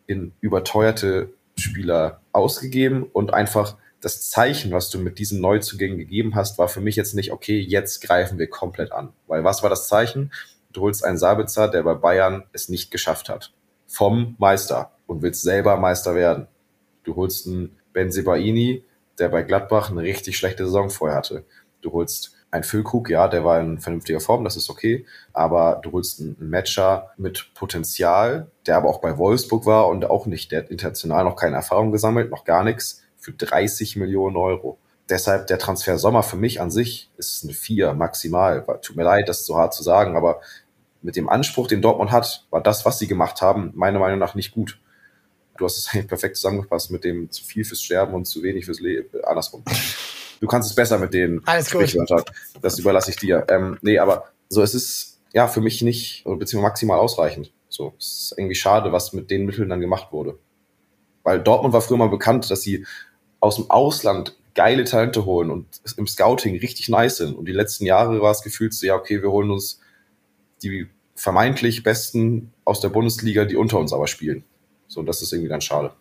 in 0.05 0.33
überteuerte 0.41 1.29
Spieler 1.57 2.21
ausgegeben 2.33 3.03
und 3.03 3.33
einfach 3.33 3.77
das 4.01 4.29
Zeichen, 4.29 4.71
was 4.71 4.89
du 4.89 4.99
mit 4.99 5.19
diesen 5.19 5.41
Neuzugängen 5.41 5.97
gegeben 5.97 6.35
hast, 6.35 6.57
war 6.57 6.67
für 6.67 6.81
mich 6.81 6.95
jetzt 6.95 7.15
nicht, 7.15 7.31
okay, 7.31 7.59
jetzt 7.59 8.01
greifen 8.01 8.39
wir 8.39 8.49
komplett 8.49 8.91
an. 8.91 9.13
Weil 9.27 9.43
was 9.43 9.61
war 9.61 9.69
das 9.69 9.87
Zeichen? 9.87 10.31
Du 10.71 10.81
holst 10.81 11.03
einen 11.03 11.17
Sabitzer, 11.17 11.67
der 11.67 11.83
bei 11.83 11.95
Bayern 11.95 12.43
es 12.53 12.69
nicht 12.69 12.91
geschafft 12.91 13.29
hat. 13.29 13.51
Vom 13.87 14.35
Meister 14.37 14.91
und 15.07 15.21
willst 15.21 15.41
selber 15.41 15.77
Meister 15.77 16.15
werden. 16.15 16.47
Du 17.03 17.15
holst 17.15 17.47
einen 17.47 17.77
Benzibaini, 17.91 18.83
der 19.17 19.29
bei 19.29 19.41
Gladbach 19.41 19.89
eine 19.89 20.03
richtig 20.03 20.37
schlechte 20.37 20.65
Saison 20.65 20.89
vorher 20.89 21.17
hatte. 21.17 21.43
Du 21.81 21.91
holst 21.91 22.35
einen 22.51 22.63
Füllkrug, 22.63 23.09
ja, 23.09 23.27
der 23.27 23.43
war 23.43 23.59
in 23.59 23.79
vernünftiger 23.79 24.19
Form, 24.19 24.43
das 24.43 24.55
ist 24.55 24.69
okay, 24.69 25.05
aber 25.33 25.81
du 25.83 25.91
holst 25.91 26.19
einen 26.19 26.35
Matcher 26.39 27.11
mit 27.17 27.51
Potenzial, 27.53 28.49
der 28.65 28.77
aber 28.77 28.89
auch 28.89 29.01
bei 29.01 29.17
Wolfsburg 29.17 29.65
war 29.65 29.87
und 29.87 30.05
auch 30.05 30.25
nicht, 30.25 30.51
der 30.51 30.63
hat 30.63 30.71
international 30.71 31.25
noch 31.25 31.35
keine 31.35 31.57
Erfahrung 31.57 31.91
gesammelt, 31.91 32.31
noch 32.31 32.45
gar 32.45 32.63
nichts 32.63 33.03
für 33.19 33.33
30 33.33 33.95
Millionen 33.95 34.37
Euro. 34.37 34.77
Deshalb 35.09 35.47
der 35.47 35.57
Transfer 35.57 35.97
Sommer 35.97 36.23
für 36.23 36.37
mich 36.37 36.61
an 36.61 36.69
sich 36.69 37.09
ist 37.17 37.43
eine 37.43 37.53
4 37.53 37.93
maximal. 37.93 38.65
Tut 38.81 38.95
mir 38.95 39.03
leid, 39.03 39.27
das 39.27 39.41
ist 39.41 39.45
so 39.47 39.57
hart 39.57 39.73
zu 39.73 39.83
sagen, 39.83 40.15
aber 40.15 40.41
mit 41.01 41.15
dem 41.15 41.29
Anspruch, 41.29 41.67
den 41.67 41.81
Dortmund 41.81 42.11
hat, 42.11 42.45
war 42.49 42.61
das, 42.61 42.85
was 42.85 42.99
sie 42.99 43.07
gemacht 43.07 43.41
haben, 43.41 43.71
meiner 43.73 43.99
Meinung 43.99 44.19
nach 44.19 44.35
nicht 44.35 44.51
gut. 44.51 44.79
Du 45.57 45.65
hast 45.65 45.77
es 45.77 45.87
eigentlich 45.91 46.07
perfekt 46.07 46.35
zusammengepasst 46.37 46.91
mit 46.91 47.03
dem 47.03 47.31
zu 47.31 47.43
viel 47.43 47.65
fürs 47.65 47.81
Sterben 47.81 48.13
und 48.13 48.25
zu 48.25 48.43
wenig 48.43 48.65
fürs 48.65 48.79
Leben. 48.79 49.09
Andersrum. 49.23 49.63
Du 50.39 50.47
kannst 50.47 50.69
es 50.69 50.75
besser 50.75 50.97
mit 50.99 51.13
den 51.13 51.41
Alles 51.45 51.69
gut. 51.69 51.95
Das 52.61 52.79
überlasse 52.79 53.11
ich 53.11 53.17
dir. 53.17 53.45
Ähm, 53.49 53.77
nee, 53.81 53.99
aber 53.99 54.25
so, 54.47 54.61
es 54.61 54.73
ist 54.73 55.19
ja 55.33 55.47
für 55.47 55.61
mich 55.61 55.81
nicht, 55.81 56.23
beziehungsweise 56.23 56.61
maximal 56.61 56.99
ausreichend. 56.99 57.51
So, 57.67 57.93
es 57.99 58.07
ist 58.07 58.33
irgendwie 58.37 58.55
schade, 58.55 58.91
was 58.91 59.13
mit 59.13 59.29
den 59.29 59.45
Mitteln 59.45 59.69
dann 59.69 59.81
gemacht 59.81 60.11
wurde. 60.11 60.39
Weil 61.23 61.41
Dortmund 61.41 61.73
war 61.73 61.81
früher 61.81 61.97
mal 61.97 62.09
bekannt, 62.09 62.49
dass 62.49 62.61
sie 62.61 62.85
aus 63.39 63.55
dem 63.55 63.69
Ausland 63.69 64.35
geile 64.55 64.83
Talente 64.83 65.25
holen 65.25 65.51
und 65.51 65.67
im 65.97 66.07
Scouting 66.07 66.57
richtig 66.59 66.89
nice 66.89 67.17
sind. 67.17 67.35
Und 67.35 67.45
die 67.45 67.53
letzten 67.53 67.85
Jahre 67.85 68.21
war 68.21 68.31
es 68.31 68.41
gefühlt 68.41 68.73
so, 68.73 68.85
ja, 68.85 68.95
okay, 68.95 69.21
wir 69.21 69.31
holen 69.31 69.51
uns 69.51 69.79
die 70.61 70.87
vermeintlich 71.15 71.83
Besten 71.83 72.53
aus 72.65 72.81
der 72.81 72.89
Bundesliga, 72.89 73.45
die 73.45 73.55
unter 73.55 73.79
uns 73.79 73.93
aber 73.93 74.07
spielen. 74.07 74.43
So, 74.87 75.01
und 75.01 75.05
das 75.05 75.21
ist 75.21 75.31
irgendwie 75.31 75.49
dann 75.49 75.61
schade. 75.61 75.93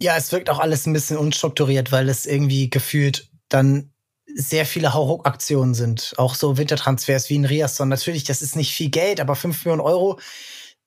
Ja, 0.00 0.16
es 0.16 0.32
wirkt 0.32 0.50
auch 0.50 0.58
alles 0.58 0.86
ein 0.86 0.92
bisschen 0.92 1.16
unstrukturiert, 1.16 1.92
weil 1.92 2.08
es 2.08 2.26
irgendwie 2.26 2.68
gefühlt 2.68 3.28
dann 3.48 3.90
sehr 4.34 4.66
viele 4.66 4.92
Hauruck-Aktionen 4.92 5.74
sind. 5.74 6.14
Auch 6.18 6.34
so 6.34 6.58
Wintertransfers 6.58 7.30
wie 7.30 7.38
ein 7.38 7.44
Riasson. 7.44 7.88
Natürlich, 7.88 8.24
das 8.24 8.42
ist 8.42 8.56
nicht 8.56 8.74
viel 8.74 8.90
Geld, 8.90 9.20
aber 9.20 9.34
5 9.34 9.64
Millionen 9.64 9.80
Euro 9.80 10.18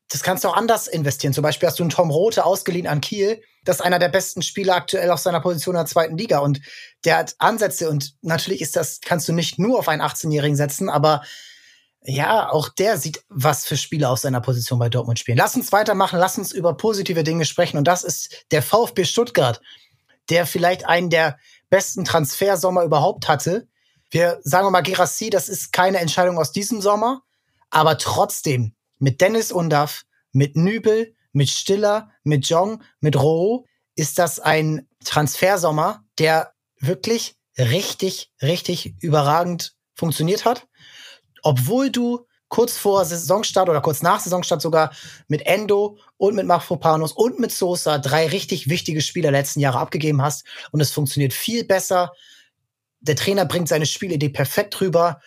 das 0.10 0.23
kannst 0.23 0.44
du 0.44 0.49
auch 0.49 0.56
anders 0.56 0.88
investieren. 0.88 1.34
Zum 1.34 1.44
Beispiel 1.44 1.68
hast 1.68 1.77
du 1.77 1.84
einen 1.84 1.91
Tom 1.91 2.10
Rote 2.10 2.44
ausgeliehen 2.44 2.88
an 2.88 2.99
Kiel. 2.99 3.41
Das 3.64 3.77
ist 3.77 3.81
einer 3.81 3.99
der 3.99 4.10
besten 4.10 4.41
Spieler 4.41 4.76
aktuell 4.76 5.11
auf 5.11 5.19
seiner 5.19 5.40
Position 5.40 5.76
in 5.76 5.80
der 5.80 5.86
zweiten 5.86 6.18
Liga. 6.18 6.40
Und 6.40 6.61
der 7.06 7.18
hat 7.18 7.36
Ansätze. 7.38 7.90
Und 7.90 8.15
natürlich 8.22 8.61
ist 8.61 8.76
das, 8.76 9.02
kannst 9.02 9.27
du 9.27 9.34
nicht 9.34 9.60
nur 9.60 9.77
auf 9.77 9.88
einen 9.88 10.02
18-Jährigen 10.02 10.56
setzen, 10.56 10.90
aber 10.90 11.22
ja, 12.02 12.49
auch 12.49 12.69
der 12.69 12.98
sieht, 12.98 13.23
was 13.30 13.65
für 13.65 13.77
Spieler 13.77 14.10
auf 14.10 14.19
seiner 14.19 14.41
Position 14.41 14.80
bei 14.80 14.90
Dortmund 14.90 15.19
spielen. 15.19 15.38
Lass 15.38 15.56
uns 15.56 15.72
weitermachen, 15.72 16.18
lass 16.18 16.38
uns 16.38 16.53
über 16.53 16.76
positive 16.76 17.23
Dinge 17.23 17.45
sprechen. 17.45 17.77
Und 17.77 17.88
das 17.88 18.03
ist 18.03 18.45
der 18.52 18.64
VfB 18.64 19.06
Stuttgart, 19.06 19.61
der 20.30 20.48
vielleicht 20.48 20.88
einen 20.88 21.11
der 21.11 21.38
besten 21.69 22.03
Transfersommer 22.03 22.84
überhaupt 22.84 23.27
hatte. 23.27 23.68
Wir 24.10 24.40
sagen 24.41 24.72
mal, 24.72 24.81
Gerassi, 24.81 25.30
das 25.30 25.49
ist 25.49 25.72
keine 25.72 25.99
Entscheidung 25.99 26.40
aus 26.40 26.52
diesem 26.52 26.81
Sommer, 26.81 27.22
aber 27.69 27.98
trotzdem 27.98 28.73
mit 29.00 29.22
Dennis 29.22 29.52
Undaff, 29.52 30.06
mit 30.32 30.56
Nübel, 30.56 31.16
mit 31.32 31.50
Stiller, 31.50 32.12
mit 32.24 32.48
Jong, 32.48 32.84
mit 33.00 33.16
Roh 33.16 33.66
ist 33.96 34.20
das 34.20 34.40
ein 34.40 34.88
Transfersommer, 35.04 36.06
der 36.20 36.54
wirklich 36.80 37.36
richtig, 37.58 38.32
richtig 38.42 38.96
überragend 39.02 39.76
funktioniert 39.96 40.46
hat. 40.46 40.68
Obwohl 41.44 41.90
du 41.90 42.26
kurz 42.48 42.78
vor 42.78 43.06
Saisonstart 43.06 43.70
oder 43.70 43.82
kurz 43.82 44.02
nach 44.02 44.20
Saisonstart 44.20 44.62
sogar 44.62 44.92
mit 45.28 45.46
Endo 45.46 45.98
und 46.18 46.36
mit 46.36 46.46
Mafropanos 46.46 47.12
und 47.14 47.40
mit 47.40 47.52
Sosa 47.52 48.00
drei 48.00 48.28
richtig 48.28 48.70
wichtige 48.70 49.02
Spieler 49.02 49.32
letzten 49.32 49.60
Jahre 49.60 49.80
abgegeben 49.80 50.22
hast 50.22 50.46
und 50.72 50.82
es 50.82 50.92
funktioniert 50.92 51.34
viel 51.34 51.64
besser. 51.64 52.12
Der 53.02 53.16
Trainer 53.16 53.46
bringt 53.46 53.68
seine 53.68 53.86
Spielidee 53.86 54.30
perfekt 54.30 54.82
rüber. 54.82 55.22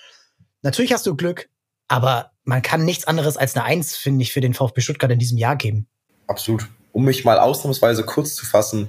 Natürlich 0.63 0.93
hast 0.93 1.07
du 1.07 1.15
Glück, 1.15 1.49
aber 1.89 2.32
man 2.45 2.63
kann 2.63 2.85
nichts 2.85 3.07
anderes 3.07 3.37
als 3.37 3.55
eine 3.55 3.65
Eins, 3.65 3.97
finde 3.97 4.23
ich, 4.23 4.33
für 4.33 4.41
den 4.41 4.55
VfB 4.55 4.81
Stuttgart 4.81 5.11
in 5.11 5.19
diesem 5.19 5.39
Jahr 5.39 5.57
geben. 5.57 5.87
Absolut. 6.27 6.69
Um 6.93 7.05
mich 7.05 7.25
mal 7.25 7.39
ausnahmsweise 7.39 8.05
kurz 8.05 8.35
zu 8.35 8.45
fassen, 8.45 8.89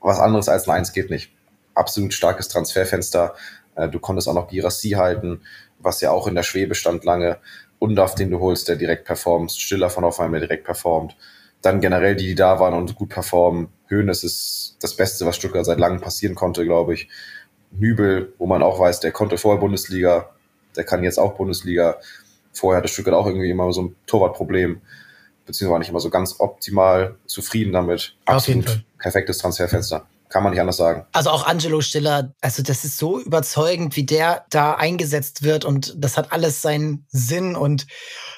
was 0.00 0.18
anderes 0.18 0.48
als 0.48 0.68
eine 0.68 0.78
Eins 0.78 0.92
geht 0.92 1.10
nicht. 1.10 1.30
Absolut 1.74 2.14
starkes 2.14 2.48
Transferfenster. 2.48 3.34
Äh, 3.74 3.88
du 3.88 3.98
konntest 3.98 4.28
auch 4.28 4.34
noch 4.34 4.48
Girassi 4.48 4.90
halten, 4.90 5.42
was 5.78 6.00
ja 6.00 6.10
auch 6.10 6.26
in 6.26 6.34
der 6.34 6.42
Schwebe 6.42 6.74
stand 6.74 7.04
lange. 7.04 7.38
Undaf, 7.78 8.14
den 8.14 8.30
du 8.30 8.40
holst, 8.40 8.68
der 8.68 8.76
direkt 8.76 9.04
performt. 9.04 9.52
Stiller 9.52 9.90
von 9.90 10.04
Hoffenheim, 10.04 10.32
der 10.32 10.40
direkt 10.42 10.64
performt. 10.64 11.16
Dann 11.60 11.80
generell 11.80 12.16
die, 12.16 12.26
die 12.26 12.34
da 12.34 12.58
waren 12.58 12.74
und 12.74 12.94
gut 12.94 13.10
performen. 13.10 13.68
Höhnes 13.88 14.24
ist 14.24 14.76
das 14.80 14.94
Beste, 14.94 15.26
was 15.26 15.36
Stuttgart 15.36 15.64
seit 15.64 15.78
langem 15.78 16.00
passieren 16.00 16.34
konnte, 16.34 16.64
glaube 16.64 16.94
ich. 16.94 17.08
Nübel, 17.70 18.32
wo 18.38 18.46
man 18.46 18.62
auch 18.62 18.78
weiß, 18.78 19.00
der 19.00 19.12
konnte 19.12 19.36
vorher 19.36 19.60
Bundesliga, 19.60 20.30
der 20.76 20.84
kann 20.84 21.04
jetzt 21.04 21.18
auch 21.18 21.34
Bundesliga 21.34 21.98
vorher 22.58 22.78
hatte 22.78 22.88
Stuttgart 22.88 23.14
auch 23.14 23.26
irgendwie 23.26 23.50
immer 23.50 23.72
so 23.72 23.82
ein 23.82 23.96
Torwartproblem, 24.06 24.80
beziehungsweise 25.44 25.72
war 25.72 25.78
nicht 25.78 25.90
immer 25.90 26.00
so 26.00 26.10
ganz 26.10 26.36
optimal 26.38 27.16
zufrieden 27.26 27.72
damit. 27.72 28.16
Absolut 28.24 28.84
perfektes 28.98 29.38
Transferfenster. 29.38 30.06
Kann 30.28 30.42
man 30.42 30.52
nicht 30.52 30.60
anders 30.60 30.76
sagen. 30.76 31.06
Also 31.12 31.30
auch 31.30 31.46
Angelo 31.46 31.80
Stiller, 31.80 32.34
also 32.40 32.62
das 32.62 32.84
ist 32.84 32.98
so 32.98 33.20
überzeugend, 33.20 33.94
wie 33.94 34.04
der 34.04 34.44
da 34.50 34.74
eingesetzt 34.74 35.44
wird 35.44 35.64
und 35.64 35.94
das 35.96 36.16
hat 36.16 36.32
alles 36.32 36.62
seinen 36.62 37.06
Sinn 37.08 37.54
und 37.54 37.86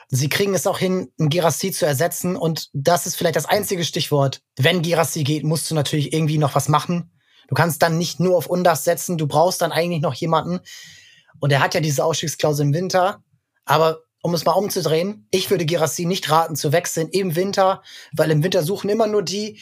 sie 0.09 0.29
kriegen 0.29 0.55
es 0.55 0.67
auch 0.67 0.79
hin, 0.79 1.11
einen 1.19 1.31
Girassi 1.31 1.73
zu 1.73 1.87
ersetzen 1.87 2.37
und 2.37 2.69
das 2.75 3.07
ist 3.07 3.17
vielleicht 3.17 3.37
das 3.37 3.47
einzige 3.47 3.85
Stichwort. 3.85 4.43
Wenn 4.59 4.83
Girassi 4.83 5.25
geht, 5.25 5.45
musst 5.45 5.71
du 5.71 5.75
natürlich 5.75 6.13
irgendwie 6.13 6.37
noch 6.37 6.55
was 6.55 6.69
machen. 6.69 7.11
Du 7.49 7.55
kannst 7.55 7.83
dann 7.83 7.97
nicht 7.97 8.21
nur 8.21 8.37
auf 8.37 8.49
Undas 8.49 8.85
setzen, 8.85 9.17
du 9.17 9.27
brauchst 9.27 9.63
dann 9.63 9.73
eigentlich 9.73 10.03
noch 10.03 10.15
jemanden. 10.15 10.61
Und 11.41 11.53
er 11.53 11.61
hat 11.61 11.73
ja 11.73 11.81
diese 11.81 12.05
Ausstiegsklausel 12.05 12.67
im 12.67 12.75
Winter, 12.75 13.23
aber 13.65 14.01
um 14.23 14.35
es 14.35 14.45
mal 14.45 14.53
umzudrehen, 14.53 15.27
ich 15.31 15.51
würde 15.51 15.67
Girassi 15.67 16.05
nicht 16.05 16.31
raten 16.31 16.57
zu 16.57 16.73
wechseln 16.73 17.09
im 17.09 17.37
Winter, 17.37 17.83
weil 18.13 18.31
im 18.31 18.43
Winter 18.43 18.63
suchen 18.63 18.91
immer 18.91 19.07
nur 19.07 19.23
die, 19.23 19.61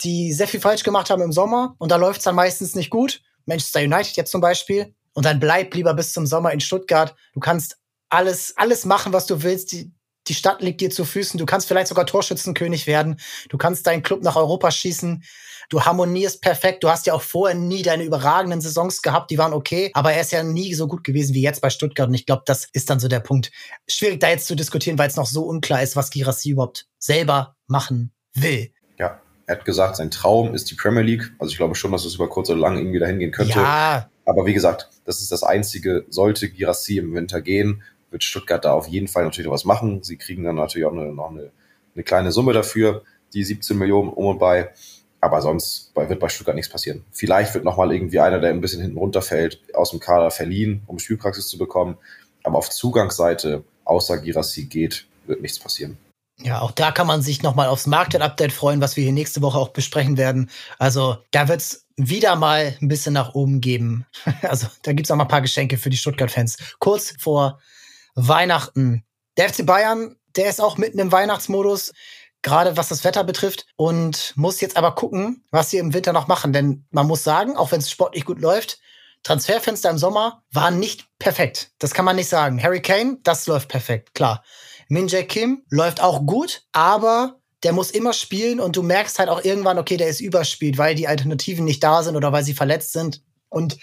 die 0.00 0.32
sehr 0.32 0.48
viel 0.48 0.60
falsch 0.60 0.84
gemacht 0.84 1.10
haben 1.10 1.22
im 1.22 1.32
Sommer 1.32 1.74
und 1.78 1.90
da 1.90 1.96
läuft 1.96 2.18
es 2.18 2.24
dann 2.24 2.34
meistens 2.36 2.74
nicht 2.74 2.90
gut. 2.90 3.22
Manchester 3.46 3.80
United 3.80 4.16
jetzt 4.16 4.30
zum 4.30 4.40
Beispiel. 4.40 4.94
Und 5.14 5.24
dann 5.24 5.40
bleib 5.40 5.74
lieber 5.74 5.94
bis 5.94 6.12
zum 6.12 6.26
Sommer 6.26 6.52
in 6.52 6.60
Stuttgart. 6.60 7.16
Du 7.32 7.40
kannst 7.40 7.78
alles, 8.08 8.56
alles 8.56 8.84
machen, 8.84 9.12
was 9.12 9.26
du 9.26 9.42
willst. 9.42 9.72
Die, 9.72 9.90
die 10.28 10.34
Stadt 10.34 10.62
liegt 10.62 10.80
dir 10.80 10.90
zu 10.90 11.04
Füßen. 11.04 11.38
Du 11.38 11.46
kannst 11.46 11.68
vielleicht 11.68 11.88
sogar 11.88 12.06
Torschützenkönig 12.06 12.86
werden. 12.86 13.20
Du 13.48 13.58
kannst 13.58 13.86
deinen 13.86 14.02
Club 14.02 14.22
nach 14.22 14.36
Europa 14.36 14.70
schießen. 14.70 15.24
Du 15.70 15.82
harmonierst 15.82 16.40
perfekt. 16.40 16.82
Du 16.82 16.88
hast 16.88 17.06
ja 17.06 17.12
auch 17.12 17.22
vorher 17.22 17.56
nie 17.56 17.82
deine 17.82 18.04
überragenden 18.04 18.60
Saisons 18.60 19.02
gehabt. 19.02 19.30
Die 19.30 19.38
waren 19.38 19.52
okay. 19.52 19.90
Aber 19.94 20.12
er 20.12 20.22
ist 20.22 20.32
ja 20.32 20.42
nie 20.42 20.74
so 20.74 20.88
gut 20.88 21.04
gewesen 21.04 21.34
wie 21.34 21.42
jetzt 21.42 21.60
bei 21.60 21.70
Stuttgart. 21.70 22.08
Und 22.08 22.14
ich 22.14 22.26
glaube, 22.26 22.42
das 22.46 22.68
ist 22.72 22.88
dann 22.88 23.00
so 23.00 23.08
der 23.08 23.20
Punkt. 23.20 23.50
Schwierig 23.86 24.20
da 24.20 24.30
jetzt 24.30 24.46
zu 24.46 24.56
diskutieren, 24.56 24.98
weil 24.98 25.08
es 25.08 25.16
noch 25.16 25.26
so 25.26 25.44
unklar 25.44 25.82
ist, 25.82 25.94
was 25.94 26.10
Girassi 26.10 26.50
überhaupt 26.50 26.86
selber 26.98 27.56
machen 27.66 28.12
will. 28.34 28.72
Ja, 28.98 29.20
er 29.46 29.56
hat 29.56 29.64
gesagt, 29.64 29.96
sein 29.96 30.10
Traum 30.10 30.54
ist 30.54 30.70
die 30.70 30.74
Premier 30.74 31.02
League. 31.02 31.32
Also 31.38 31.52
ich 31.52 31.58
glaube 31.58 31.74
schon, 31.74 31.92
dass 31.92 32.04
es 32.04 32.14
über 32.14 32.28
kurz 32.28 32.48
oder 32.48 32.60
lang 32.60 32.78
irgendwie 32.78 32.98
dahin 32.98 33.18
gehen 33.18 33.32
könnte. 33.32 33.58
Ja. 33.58 34.10
Aber 34.24 34.46
wie 34.46 34.54
gesagt, 34.54 34.90
das 35.04 35.20
ist 35.20 35.32
das 35.32 35.42
Einzige. 35.42 36.04
Sollte 36.08 36.50
Girassi 36.50 36.98
im 36.98 37.14
Winter 37.14 37.40
gehen, 37.40 37.82
wird 38.10 38.24
Stuttgart 38.24 38.64
da 38.64 38.72
auf 38.72 38.88
jeden 38.88 39.08
Fall 39.08 39.24
natürlich 39.24 39.50
was 39.50 39.64
machen. 39.64 40.02
Sie 40.02 40.16
kriegen 40.16 40.44
dann 40.44 40.56
natürlich 40.56 40.86
auch 40.86 40.92
eine, 40.92 41.12
noch 41.12 41.30
eine, 41.30 41.50
eine 41.94 42.04
kleine 42.04 42.32
Summe 42.32 42.52
dafür, 42.52 43.02
die 43.34 43.44
17 43.44 43.76
Millionen 43.76 44.10
um 44.10 44.26
und 44.26 44.38
bei. 44.38 44.70
Aber 45.20 45.42
sonst 45.42 45.92
wird 45.94 46.20
bei 46.20 46.28
Stuttgart 46.28 46.54
nichts 46.54 46.70
passieren. 46.70 47.04
Vielleicht 47.10 47.52
wird 47.54 47.64
nochmal 47.64 47.92
irgendwie 47.92 48.20
einer, 48.20 48.38
der 48.38 48.50
ein 48.50 48.60
bisschen 48.60 48.82
hinten 48.82 48.98
runterfällt, 48.98 49.60
aus 49.74 49.90
dem 49.90 49.98
Kader 49.98 50.30
verliehen, 50.30 50.82
um 50.86 50.98
Spielpraxis 50.98 51.48
zu 51.48 51.58
bekommen. 51.58 51.98
Aber 52.44 52.58
auf 52.58 52.70
Zugangsseite, 52.70 53.64
außer 53.84 54.18
Girassi 54.18 54.66
geht, 54.66 55.06
wird 55.26 55.42
nichts 55.42 55.58
passieren. 55.58 55.98
Ja, 56.40 56.60
auch 56.60 56.70
da 56.70 56.92
kann 56.92 57.08
man 57.08 57.20
sich 57.20 57.42
nochmal 57.42 57.66
aufs 57.66 57.88
Market-Update 57.88 58.52
freuen, 58.52 58.80
was 58.80 58.96
wir 58.96 59.02
hier 59.02 59.12
nächste 59.12 59.42
Woche 59.42 59.58
auch 59.58 59.70
besprechen 59.70 60.16
werden. 60.16 60.50
Also 60.78 61.16
da 61.32 61.48
wird's 61.48 61.86
wieder 61.96 62.36
mal 62.36 62.76
ein 62.80 62.86
bisschen 62.86 63.12
nach 63.12 63.34
oben 63.34 63.60
geben. 63.60 64.06
Also 64.42 64.68
da 64.82 64.92
gibt's 64.92 65.10
auch 65.10 65.16
mal 65.16 65.24
ein 65.24 65.28
paar 65.28 65.42
Geschenke 65.42 65.78
für 65.78 65.90
die 65.90 65.96
Stuttgart-Fans. 65.96 66.76
Kurz 66.78 67.14
vor 67.18 67.58
Weihnachten. 68.18 69.04
Der 69.36 69.48
FC 69.48 69.64
Bayern, 69.64 70.16
der 70.36 70.50
ist 70.50 70.60
auch 70.60 70.76
mitten 70.76 70.98
im 70.98 71.12
Weihnachtsmodus, 71.12 71.92
gerade 72.42 72.76
was 72.76 72.88
das 72.88 73.04
Wetter 73.04 73.22
betrifft, 73.22 73.66
und 73.76 74.32
muss 74.36 74.60
jetzt 74.60 74.76
aber 74.76 74.94
gucken, 74.94 75.44
was 75.50 75.70
sie 75.70 75.78
im 75.78 75.94
Winter 75.94 76.12
noch 76.12 76.26
machen. 76.26 76.52
Denn 76.52 76.86
man 76.90 77.06
muss 77.06 77.22
sagen, 77.22 77.56
auch 77.56 77.70
wenn 77.70 77.80
es 77.80 77.90
sportlich 77.90 78.24
gut 78.24 78.40
läuft, 78.40 78.78
Transferfenster 79.22 79.90
im 79.90 79.98
Sommer 79.98 80.42
waren 80.52 80.78
nicht 80.78 81.06
perfekt. 81.18 81.70
Das 81.78 81.94
kann 81.94 82.04
man 82.04 82.16
nicht 82.16 82.28
sagen. 82.28 82.62
Harry 82.62 82.82
Kane, 82.82 83.18
das 83.22 83.46
läuft 83.46 83.68
perfekt, 83.68 84.14
klar. 84.14 84.44
Min 84.88 85.08
Jae 85.08 85.24
Kim 85.24 85.64
läuft 85.70 86.00
auch 86.00 86.24
gut, 86.24 86.62
aber 86.72 87.40
der 87.62 87.72
muss 87.72 87.90
immer 87.90 88.12
spielen 88.12 88.60
und 88.60 88.76
du 88.76 88.82
merkst 88.82 89.18
halt 89.18 89.28
auch 89.28 89.44
irgendwann, 89.44 89.78
okay, 89.78 89.96
der 89.96 90.08
ist 90.08 90.20
überspielt, 90.20 90.78
weil 90.78 90.94
die 90.94 91.08
Alternativen 91.08 91.64
nicht 91.64 91.82
da 91.82 92.02
sind 92.02 92.16
oder 92.16 92.32
weil 92.32 92.44
sie 92.44 92.54
verletzt 92.54 92.92
sind. 92.92 93.22
Und 93.48 93.78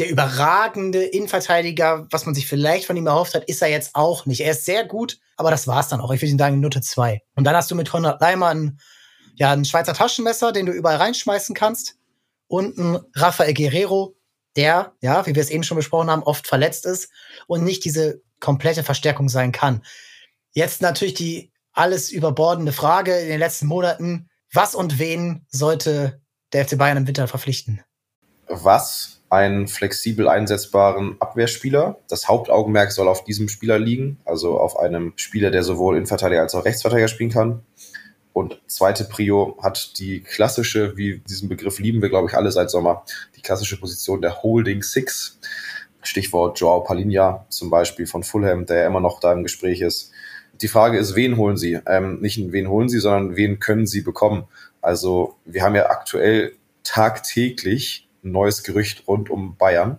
der 0.00 0.08
überragende 0.08 1.04
Innenverteidiger, 1.04 2.06
was 2.10 2.24
man 2.24 2.34
sich 2.34 2.48
vielleicht 2.48 2.86
von 2.86 2.96
ihm 2.96 3.06
erhofft 3.06 3.34
hat, 3.34 3.44
ist 3.44 3.60
er 3.60 3.68
jetzt 3.68 3.94
auch 3.94 4.24
nicht. 4.24 4.40
Er 4.40 4.52
ist 4.52 4.64
sehr 4.64 4.86
gut, 4.86 5.18
aber 5.36 5.50
das 5.50 5.66
war's 5.66 5.88
dann 5.88 6.00
auch. 6.00 6.10
Ich 6.10 6.22
würde 6.22 6.30
ihn 6.30 6.38
sagen, 6.38 6.58
Note 6.58 6.80
2. 6.80 7.20
Und 7.36 7.44
dann 7.44 7.54
hast 7.54 7.70
du 7.70 7.74
mit 7.74 7.90
Konrad 7.90 8.18
Leimer 8.20 8.48
einen, 8.48 8.80
ja, 9.34 9.52
ein 9.52 9.66
Schweizer 9.66 9.92
Taschenmesser, 9.92 10.52
den 10.52 10.64
du 10.64 10.72
überall 10.72 10.96
reinschmeißen 10.96 11.54
kannst. 11.54 11.96
Und 12.46 12.78
ein 12.78 12.98
Rafael 13.14 13.52
Guerrero, 13.52 14.16
der, 14.56 14.94
ja, 15.02 15.26
wie 15.26 15.34
wir 15.34 15.42
es 15.42 15.50
eben 15.50 15.64
schon 15.64 15.76
besprochen 15.76 16.10
haben, 16.10 16.22
oft 16.22 16.46
verletzt 16.46 16.86
ist 16.86 17.10
und 17.46 17.62
nicht 17.62 17.84
diese 17.84 18.22
komplette 18.40 18.82
Verstärkung 18.82 19.28
sein 19.28 19.52
kann. 19.52 19.84
Jetzt 20.52 20.80
natürlich 20.80 21.14
die 21.14 21.52
alles 21.72 22.10
überbordende 22.10 22.72
Frage 22.72 23.16
in 23.18 23.28
den 23.28 23.38
letzten 23.38 23.66
Monaten. 23.66 24.30
Was 24.52 24.74
und 24.74 24.98
wen 24.98 25.46
sollte 25.50 26.22
der 26.54 26.66
FC 26.66 26.78
Bayern 26.78 26.96
im 26.96 27.06
Winter 27.06 27.28
verpflichten? 27.28 27.82
Was 28.48 29.19
einen 29.30 29.68
flexibel 29.68 30.28
einsetzbaren 30.28 31.16
Abwehrspieler. 31.20 31.98
Das 32.08 32.28
Hauptaugenmerk 32.28 32.90
soll 32.90 33.08
auf 33.08 33.24
diesem 33.24 33.48
Spieler 33.48 33.78
liegen, 33.78 34.18
also 34.24 34.58
auf 34.58 34.78
einem 34.78 35.12
Spieler, 35.14 35.52
der 35.52 35.62
sowohl 35.62 35.96
Innenverteidiger 35.96 36.42
als 36.42 36.54
auch 36.54 36.64
Rechtsverteidiger 36.64 37.08
spielen 37.08 37.30
kann. 37.30 37.62
Und 38.32 38.60
zweite 38.66 39.04
Prio 39.04 39.56
hat 39.62 39.98
die 39.98 40.20
klassische, 40.20 40.96
wie 40.96 41.18
diesen 41.18 41.48
Begriff 41.48 41.78
lieben 41.78 42.02
wir, 42.02 42.08
glaube 42.08 42.28
ich, 42.28 42.36
alle 42.36 42.50
seit 42.50 42.70
Sommer, 42.70 43.04
die 43.36 43.40
klassische 43.40 43.78
Position 43.78 44.20
der 44.20 44.42
Holding 44.42 44.82
Six. 44.82 45.38
Stichwort 46.02 46.58
Joao 46.58 46.80
Palinha 46.80 47.44
zum 47.50 47.70
Beispiel 47.70 48.06
von 48.06 48.22
Fulham, 48.22 48.66
der 48.66 48.78
ja 48.78 48.86
immer 48.86 49.00
noch 49.00 49.20
da 49.20 49.32
im 49.32 49.42
Gespräch 49.42 49.80
ist. 49.80 50.12
Die 50.60 50.68
Frage 50.68 50.98
ist, 50.98 51.14
wen 51.14 51.36
holen 51.36 51.56
Sie? 51.56 51.78
Ähm, 51.86 52.20
nicht 52.20 52.40
wen 52.52 52.68
holen 52.68 52.88
Sie, 52.88 52.98
sondern 52.98 53.36
wen 53.36 53.60
können 53.60 53.86
Sie 53.86 54.00
bekommen? 54.00 54.44
Also 54.80 55.36
wir 55.44 55.62
haben 55.62 55.74
ja 55.74 55.90
aktuell 55.90 56.54
tagtäglich 56.82 58.08
neues 58.22 58.62
Gerücht 58.62 59.06
rund 59.06 59.30
um 59.30 59.56
Bayern, 59.56 59.98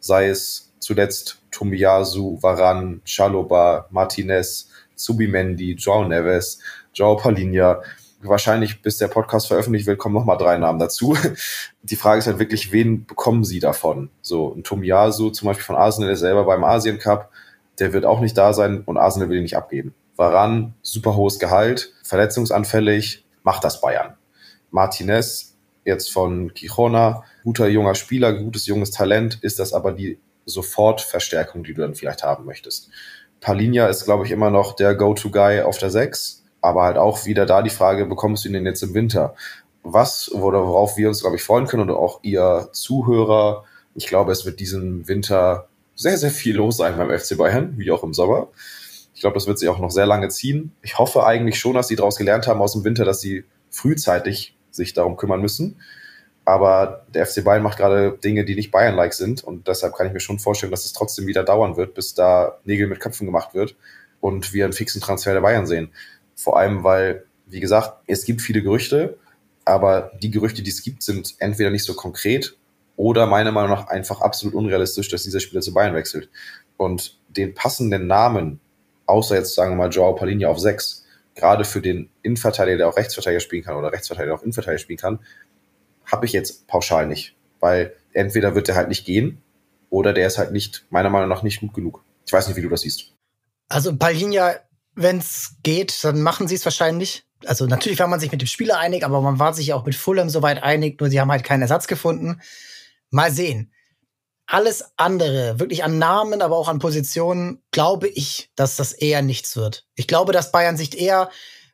sei 0.00 0.28
es 0.28 0.72
zuletzt 0.78 1.42
Tomiyasu, 1.50 2.38
Varan, 2.40 3.00
Chaloba, 3.04 3.86
Martinez, 3.90 4.70
Subimendi, 4.94 5.72
Joao 5.72 6.04
Neves, 6.04 6.60
Joao 6.94 7.16
Palinha. 7.16 7.82
Wahrscheinlich, 8.20 8.82
bis 8.82 8.98
der 8.98 9.08
Podcast 9.08 9.46
veröffentlicht 9.46 9.86
wird, 9.86 9.98
kommen 9.98 10.14
nochmal 10.14 10.38
drei 10.38 10.58
Namen 10.58 10.78
dazu. 10.78 11.16
Die 11.82 11.96
Frage 11.96 12.18
ist 12.18 12.26
halt 12.26 12.40
wirklich, 12.40 12.72
wen 12.72 13.06
bekommen 13.06 13.44
sie 13.44 13.60
davon? 13.60 14.10
So, 14.22 14.54
ein 14.54 14.64
Tomiyasu 14.64 15.30
zum 15.30 15.46
Beispiel 15.46 15.64
von 15.64 15.76
Arsenal, 15.76 16.08
der 16.08 16.16
selber 16.16 16.44
beim 16.44 16.64
Asien 16.64 16.98
Cup, 16.98 17.30
der 17.78 17.92
wird 17.92 18.04
auch 18.04 18.20
nicht 18.20 18.36
da 18.36 18.52
sein 18.52 18.82
und 18.84 18.96
Arsenal 18.96 19.28
will 19.28 19.36
ihn 19.36 19.44
nicht 19.44 19.56
abgeben. 19.56 19.94
Varan, 20.16 20.74
super 20.82 21.14
hohes 21.14 21.38
Gehalt, 21.38 21.92
verletzungsanfällig, 22.02 23.24
macht 23.44 23.62
das 23.62 23.80
Bayern. 23.80 24.16
Martinez, 24.72 25.56
jetzt 25.88 26.12
von 26.12 26.54
Quijona, 26.54 27.24
guter 27.42 27.66
junger 27.66 27.94
Spieler, 27.94 28.32
gutes 28.32 28.66
junges 28.66 28.92
Talent, 28.92 29.38
ist 29.42 29.58
das 29.58 29.72
aber 29.72 29.92
die 29.92 30.18
Sofortverstärkung, 30.46 31.64
die 31.64 31.74
du 31.74 31.82
dann 31.82 31.94
vielleicht 31.94 32.22
haben 32.22 32.44
möchtest. 32.44 32.90
Palinja 33.40 33.88
ist, 33.88 34.04
glaube 34.04 34.24
ich, 34.24 34.30
immer 34.30 34.50
noch 34.50 34.74
der 34.74 34.94
Go-To-Guy 34.94 35.62
auf 35.62 35.78
der 35.78 35.90
6, 35.90 36.44
aber 36.60 36.82
halt 36.84 36.96
auch 36.96 37.26
wieder 37.26 37.46
da 37.46 37.62
die 37.62 37.70
Frage, 37.70 38.06
bekommst 38.06 38.44
du 38.44 38.48
ihn 38.48 38.54
denn 38.54 38.66
jetzt 38.66 38.82
im 38.82 38.94
Winter? 38.94 39.34
Was 39.82 40.30
worauf 40.32 40.96
wir 40.96 41.08
uns, 41.08 41.20
glaube 41.20 41.36
ich, 41.36 41.42
freuen 41.42 41.66
können 41.66 41.88
und 41.88 41.90
auch 41.90 42.20
ihr 42.22 42.68
Zuhörer, 42.72 43.64
ich 43.94 44.06
glaube, 44.06 44.32
es 44.32 44.44
wird 44.44 44.60
diesen 44.60 45.08
Winter 45.08 45.68
sehr, 45.94 46.18
sehr 46.18 46.30
viel 46.30 46.56
los 46.56 46.76
sein 46.76 46.96
beim 46.96 47.16
FC 47.16 47.36
Bayern, 47.36 47.74
wie 47.76 47.90
auch 47.90 48.02
im 48.02 48.14
Sommer. 48.14 48.48
Ich 49.14 49.20
glaube, 49.20 49.34
das 49.34 49.46
wird 49.46 49.58
sich 49.58 49.68
auch 49.68 49.80
noch 49.80 49.90
sehr 49.90 50.06
lange 50.06 50.28
ziehen. 50.28 50.72
Ich 50.82 50.98
hoffe 50.98 51.26
eigentlich 51.26 51.58
schon, 51.58 51.74
dass 51.74 51.88
sie 51.88 51.96
daraus 51.96 52.16
gelernt 52.16 52.46
haben 52.46 52.60
aus 52.60 52.72
dem 52.72 52.84
Winter, 52.84 53.04
dass 53.04 53.20
sie 53.20 53.44
frühzeitig 53.70 54.56
sich 54.70 54.94
darum 54.94 55.16
kümmern 55.16 55.40
müssen. 55.40 55.76
Aber 56.44 57.04
der 57.12 57.26
FC 57.26 57.44
Bayern 57.44 57.62
macht 57.62 57.76
gerade 57.76 58.16
Dinge, 58.24 58.44
die 58.44 58.54
nicht 58.54 58.70
Bayern-like 58.70 59.12
sind. 59.12 59.44
Und 59.44 59.68
deshalb 59.68 59.94
kann 59.94 60.06
ich 60.06 60.14
mir 60.14 60.20
schon 60.20 60.38
vorstellen, 60.38 60.70
dass 60.70 60.86
es 60.86 60.94
trotzdem 60.94 61.26
wieder 61.26 61.44
dauern 61.44 61.76
wird, 61.76 61.92
bis 61.94 62.14
da 62.14 62.58
Nägel 62.64 62.86
mit 62.86 63.00
Köpfen 63.00 63.26
gemacht 63.26 63.54
wird 63.54 63.76
und 64.20 64.52
wir 64.52 64.64
einen 64.64 64.72
fixen 64.72 65.00
Transfer 65.00 65.34
der 65.34 65.42
Bayern 65.42 65.66
sehen. 65.66 65.90
Vor 66.34 66.58
allem, 66.58 66.84
weil, 66.84 67.24
wie 67.46 67.60
gesagt, 67.60 67.98
es 68.06 68.24
gibt 68.24 68.40
viele 68.40 68.62
Gerüchte, 68.62 69.18
aber 69.64 70.12
die 70.22 70.30
Gerüchte, 70.30 70.62
die 70.62 70.70
es 70.70 70.82
gibt, 70.82 71.02
sind 71.02 71.34
entweder 71.38 71.70
nicht 71.70 71.84
so 71.84 71.94
konkret 71.94 72.56
oder 72.96 73.26
meiner 73.26 73.52
Meinung 73.52 73.70
nach 73.70 73.88
einfach 73.88 74.22
absolut 74.22 74.54
unrealistisch, 74.54 75.08
dass 75.08 75.24
dieser 75.24 75.40
Spieler 75.40 75.60
zu 75.60 75.74
Bayern 75.74 75.94
wechselt. 75.94 76.30
Und 76.78 77.18
den 77.28 77.54
passenden 77.54 78.06
Namen, 78.06 78.60
außer 79.06 79.36
jetzt 79.36 79.54
sagen 79.54 79.72
wir 79.72 79.76
mal 79.76 79.90
Joao 79.90 80.14
Palinha 80.14 80.48
auf 80.48 80.58
6, 80.58 80.97
gerade 81.38 81.64
für 81.64 81.80
den 81.80 82.10
Innenverteidiger, 82.22 82.76
der 82.78 82.88
auch 82.88 82.96
Rechtsverteidiger 82.96 83.40
spielen 83.40 83.64
kann 83.64 83.76
oder 83.76 83.92
Rechtsverteidiger 83.92 84.34
auch 84.34 84.42
Innenverteidiger 84.42 84.78
spielen 84.78 84.98
kann, 84.98 85.20
habe 86.04 86.26
ich 86.26 86.32
jetzt 86.32 86.66
pauschal 86.66 87.06
nicht. 87.06 87.36
Weil 87.60 87.94
entweder 88.12 88.54
wird 88.54 88.68
der 88.68 88.76
halt 88.76 88.88
nicht 88.88 89.04
gehen 89.04 89.42
oder 89.90 90.12
der 90.12 90.26
ist 90.26 90.38
halt 90.38 90.52
nicht, 90.52 90.86
meiner 90.90 91.10
Meinung 91.10 91.28
nach, 91.28 91.42
nicht 91.42 91.60
gut 91.60 91.74
genug. 91.74 92.04
Ich 92.26 92.32
weiß 92.32 92.48
nicht, 92.48 92.56
wie 92.56 92.62
du 92.62 92.68
das 92.68 92.82
siehst. 92.82 93.14
Also 93.68 93.96
Palinha, 93.96 94.56
wenn 94.94 95.18
es 95.18 95.56
geht, 95.62 96.04
dann 96.04 96.22
machen 96.22 96.48
sie 96.48 96.54
es 96.54 96.64
wahrscheinlich. 96.64 97.24
Also 97.46 97.66
natürlich 97.66 97.98
war 98.00 98.08
man 98.08 98.20
sich 98.20 98.32
mit 98.32 98.40
dem 98.40 98.48
Spieler 98.48 98.78
einig, 98.78 99.04
aber 99.04 99.20
man 99.20 99.38
war 99.38 99.54
sich 99.54 99.72
auch 99.72 99.86
mit 99.86 99.94
Fulham 99.94 100.28
soweit 100.28 100.62
einig, 100.62 101.00
nur 101.00 101.08
sie 101.08 101.20
haben 101.20 101.30
halt 101.30 101.44
keinen 101.44 101.62
Ersatz 101.62 101.86
gefunden. 101.86 102.40
Mal 103.10 103.30
sehen. 103.30 103.72
Alles 104.50 104.82
andere, 104.96 105.60
wirklich 105.60 105.84
an 105.84 105.98
Namen, 105.98 106.40
aber 106.40 106.56
auch 106.56 106.68
an 106.68 106.78
Positionen, 106.78 107.62
glaube 107.70 108.08
ich, 108.08 108.50
dass 108.56 108.76
das 108.76 108.94
eher 108.94 109.20
nichts 109.20 109.56
wird. 109.56 109.84
Ich 109.94 110.06
glaube, 110.06 110.32
dass 110.32 110.52
Bayern 110.52 110.78
sich 110.78 110.98
eher 110.98 111.28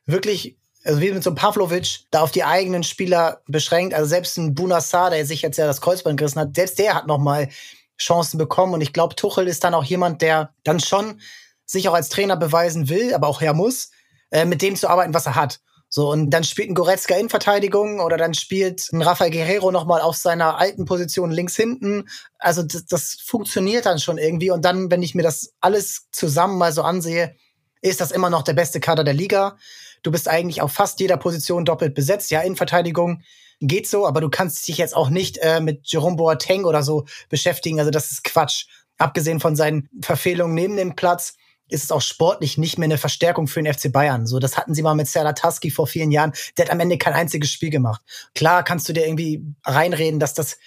wirklich 0.05 0.57
also 0.83 1.01
wie 1.01 1.11
mit 1.11 1.23
so 1.23 1.31
einem 1.31 1.37
Pavlovic, 1.37 2.01
da 2.11 2.21
auf 2.21 2.31
die 2.31 2.43
eigenen 2.43 2.83
Spieler 2.83 3.41
beschränkt. 3.47 3.93
Also 3.93 4.07
selbst 4.07 4.37
ein 4.37 4.53
Bunassar, 4.53 5.09
der 5.09 5.25
sich 5.25 5.41
jetzt 5.41 5.57
ja 5.57 5.65
das 5.65 5.81
Kreuzband 5.81 6.17
gerissen 6.17 6.39
hat, 6.39 6.55
selbst 6.55 6.77
der 6.77 6.93
hat 6.93 7.07
noch 7.07 7.17
mal 7.17 7.49
Chancen 7.97 8.37
bekommen. 8.37 8.73
Und 8.73 8.81
ich 8.81 8.93
glaube, 8.93 9.15
Tuchel 9.15 9.47
ist 9.47 9.63
dann 9.63 9.73
auch 9.73 9.83
jemand, 9.83 10.21
der 10.21 10.53
dann 10.63 10.79
schon 10.79 11.21
sich 11.65 11.89
auch 11.89 11.93
als 11.93 12.09
Trainer 12.09 12.37
beweisen 12.37 12.89
will, 12.89 13.13
aber 13.13 13.27
auch 13.27 13.41
her 13.41 13.53
muss, 13.53 13.89
äh, 14.31 14.45
mit 14.45 14.61
dem 14.61 14.75
zu 14.75 14.87
arbeiten, 14.87 15.13
was 15.13 15.25
er 15.25 15.35
hat. 15.35 15.61
So, 15.89 16.11
und 16.11 16.29
dann 16.31 16.43
spielt 16.43 16.69
ein 16.69 16.75
Goretzka 16.75 17.15
in 17.15 17.29
Verteidigung 17.29 17.99
oder 17.99 18.17
dann 18.17 18.33
spielt 18.33 18.91
ein 18.91 19.01
Rafael 19.01 19.31
Guerrero 19.31 19.71
nochmal 19.71 20.01
auf 20.01 20.17
seiner 20.17 20.57
alten 20.57 20.85
Position 20.85 21.31
links 21.31 21.55
hinten. 21.55 22.09
Also 22.37 22.63
das, 22.63 22.85
das 22.85 23.17
funktioniert 23.23 23.85
dann 23.85 23.99
schon 23.99 24.17
irgendwie. 24.17 24.51
Und 24.51 24.65
dann, 24.65 24.91
wenn 24.91 25.03
ich 25.03 25.15
mir 25.15 25.23
das 25.23 25.53
alles 25.61 26.07
zusammen 26.11 26.57
mal 26.57 26.73
so 26.73 26.81
ansehe, 26.81 27.35
ist 27.81 28.01
das 28.01 28.11
immer 28.11 28.29
noch 28.29 28.41
der 28.41 28.53
beste 28.53 28.79
Kader 28.79 29.03
der 29.03 29.13
Liga. 29.13 29.57
Du 30.03 30.11
bist 30.11 30.27
eigentlich 30.27 30.61
auf 30.61 30.71
fast 30.71 30.99
jeder 30.99 31.17
Position 31.17 31.65
doppelt 31.65 31.93
besetzt. 31.95 32.29
Ja, 32.31 32.41
in 32.41 32.55
Verteidigung 32.55 33.21
geht 33.61 33.87
so, 33.87 34.05
aber 34.05 34.21
du 34.21 34.29
kannst 34.29 34.67
dich 34.67 34.77
jetzt 34.77 34.95
auch 34.95 35.09
nicht 35.09 35.37
äh, 35.37 35.61
mit 35.61 35.87
Jerome 35.87 36.17
Boateng 36.17 36.65
oder 36.65 36.83
so 36.83 37.05
beschäftigen. 37.29 37.79
Also 37.79 37.91
das 37.91 38.11
ist 38.11 38.23
Quatsch. 38.23 38.65
Abgesehen 38.97 39.39
von 39.39 39.55
seinen 39.55 39.89
Verfehlungen 40.01 40.55
neben 40.55 40.77
dem 40.77 40.95
Platz 40.95 41.35
ist 41.69 41.83
es 41.83 41.91
auch 41.91 42.01
sportlich 42.01 42.57
nicht 42.57 42.77
mehr 42.77 42.85
eine 42.85 42.97
Verstärkung 42.97 43.47
für 43.47 43.61
den 43.61 43.73
FC 43.73 43.91
Bayern. 43.91 44.27
So, 44.27 44.39
das 44.39 44.57
hatten 44.57 44.73
sie 44.73 44.83
mal 44.83 44.95
mit 44.95 45.07
Serdar 45.07 45.35
Taski 45.35 45.71
vor 45.71 45.87
vielen 45.87 46.11
Jahren. 46.11 46.33
Der 46.57 46.65
hat 46.65 46.71
am 46.71 46.79
Ende 46.79 46.97
kein 46.97 47.13
einziges 47.13 47.51
Spiel 47.51 47.69
gemacht. 47.69 48.01
Klar 48.35 48.63
kannst 48.63 48.87
du 48.87 48.93
dir 48.93 49.05
irgendwie 49.05 49.43
reinreden, 49.63 50.19
dass 50.19 50.33
das 50.33 50.57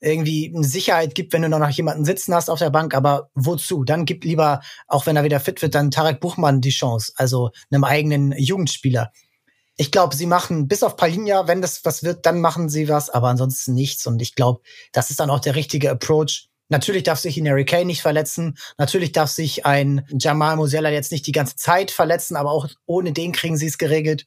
irgendwie 0.00 0.52
eine 0.54 0.64
Sicherheit 0.64 1.14
gibt, 1.14 1.32
wenn 1.32 1.42
du 1.42 1.48
noch 1.48 1.70
jemanden 1.70 2.04
sitzen 2.04 2.34
hast 2.34 2.50
auf 2.50 2.58
der 2.58 2.70
Bank, 2.70 2.94
aber 2.94 3.30
wozu? 3.34 3.84
Dann 3.84 4.04
gib 4.04 4.24
lieber, 4.24 4.60
auch 4.88 5.06
wenn 5.06 5.16
er 5.16 5.24
wieder 5.24 5.40
fit 5.40 5.62
wird, 5.62 5.74
dann 5.74 5.90
Tarek 5.90 6.20
Buchmann 6.20 6.60
die 6.60 6.70
Chance, 6.70 7.12
also 7.16 7.50
einem 7.70 7.84
eigenen 7.84 8.32
Jugendspieler. 8.32 9.12
Ich 9.78 9.90
glaube, 9.90 10.14
sie 10.14 10.26
machen 10.26 10.68
bis 10.68 10.82
auf 10.82 10.96
Palinja, 10.96 11.48
wenn 11.48 11.60
das 11.60 11.84
was 11.84 12.02
wird, 12.02 12.24
dann 12.24 12.40
machen 12.40 12.68
sie 12.68 12.88
was, 12.88 13.10
aber 13.10 13.28
ansonsten 13.28 13.74
nichts. 13.74 14.06
Und 14.06 14.22
ich 14.22 14.34
glaube, 14.34 14.60
das 14.92 15.10
ist 15.10 15.20
dann 15.20 15.30
auch 15.30 15.40
der 15.40 15.54
richtige 15.54 15.90
Approach. 15.90 16.48
Natürlich 16.68 17.04
darf 17.04 17.18
sich 17.18 17.36
ein 17.36 17.48
Harry 17.48 17.64
Kane 17.64 17.86
nicht 17.86 18.02
verletzen. 18.02 18.56
Natürlich 18.78 19.12
darf 19.12 19.30
sich 19.30 19.66
ein 19.66 20.06
Jamal 20.18 20.56
Musiala 20.56 20.90
jetzt 20.90 21.12
nicht 21.12 21.26
die 21.26 21.32
ganze 21.32 21.56
Zeit 21.56 21.90
verletzen, 21.90 22.36
aber 22.36 22.50
auch 22.50 22.68
ohne 22.86 23.12
den 23.12 23.32
kriegen 23.32 23.56
sie 23.56 23.66
es 23.66 23.78
geregelt. 23.78 24.26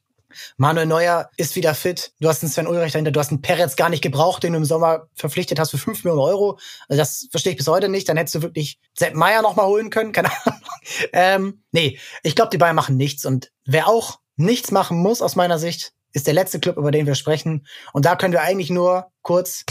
Manuel 0.56 0.86
Neuer 0.86 1.30
ist 1.36 1.56
wieder 1.56 1.74
fit. 1.74 2.12
Du 2.20 2.28
hast 2.28 2.42
einen 2.42 2.52
Sven 2.52 2.66
Ulreich 2.66 2.92
dahinter. 2.92 3.10
Du 3.10 3.20
hast 3.20 3.30
einen 3.30 3.42
Peretz 3.42 3.76
gar 3.76 3.88
nicht 3.88 4.02
gebraucht, 4.02 4.42
den 4.42 4.52
du 4.52 4.58
im 4.58 4.64
Sommer 4.64 5.08
verpflichtet 5.14 5.58
hast 5.58 5.70
für 5.70 5.78
5 5.78 6.04
Millionen 6.04 6.22
Euro. 6.22 6.58
Also 6.88 7.00
das 7.00 7.28
verstehe 7.30 7.52
ich 7.52 7.58
bis 7.58 7.68
heute 7.68 7.88
nicht. 7.88 8.08
Dann 8.08 8.16
hättest 8.16 8.36
du 8.36 8.42
wirklich 8.42 8.78
Sepp 8.96 9.14
Meier 9.14 9.42
noch 9.42 9.56
mal 9.56 9.66
holen 9.66 9.90
können. 9.90 10.12
Keine 10.12 10.30
Ahnung. 10.30 10.60
Ähm, 11.12 11.62
nee, 11.72 11.98
ich 12.22 12.34
glaube, 12.34 12.50
die 12.50 12.56
Bayern 12.56 12.74
machen 12.74 12.96
nichts. 12.96 13.26
Und 13.26 13.52
wer 13.66 13.86
auch 13.86 14.18
nichts 14.36 14.70
machen 14.70 14.98
muss, 14.98 15.20
aus 15.20 15.36
meiner 15.36 15.58
Sicht, 15.58 15.92
ist 16.12 16.26
der 16.26 16.34
letzte 16.34 16.58
Club, 16.58 16.78
über 16.78 16.90
den 16.90 17.06
wir 17.06 17.14
sprechen. 17.14 17.66
Und 17.92 18.06
da 18.06 18.16
können 18.16 18.32
wir 18.32 18.40
eigentlich 18.40 18.70
nur 18.70 19.12
kurz 19.20 19.64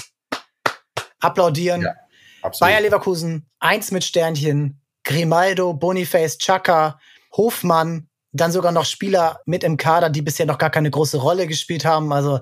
applaudieren. 1.19 1.81
Ja, 1.81 1.95
Bayer 2.60 2.82
Leverkusen, 2.82 3.48
eins 3.60 3.91
mit 3.91 4.03
Sternchen, 4.03 4.82
Grimaldo, 5.03 5.74
Boniface, 5.74 6.38
Chaka, 6.38 6.99
Hofmann, 7.36 8.07
dann 8.32 8.52
sogar 8.52 8.72
noch 8.72 8.86
Spieler 8.86 9.41
mit 9.45 9.64
im 9.64 9.78
Kader, 9.78 10.10
die 10.10 10.22
bisher 10.22 10.45
noch 10.45 10.57
gar 10.57 10.70
keine 10.70 10.91
große 10.91 11.18
Rolle 11.18 11.48
gespielt 11.48 11.86
haben. 11.86 12.11
Also, 12.14 12.40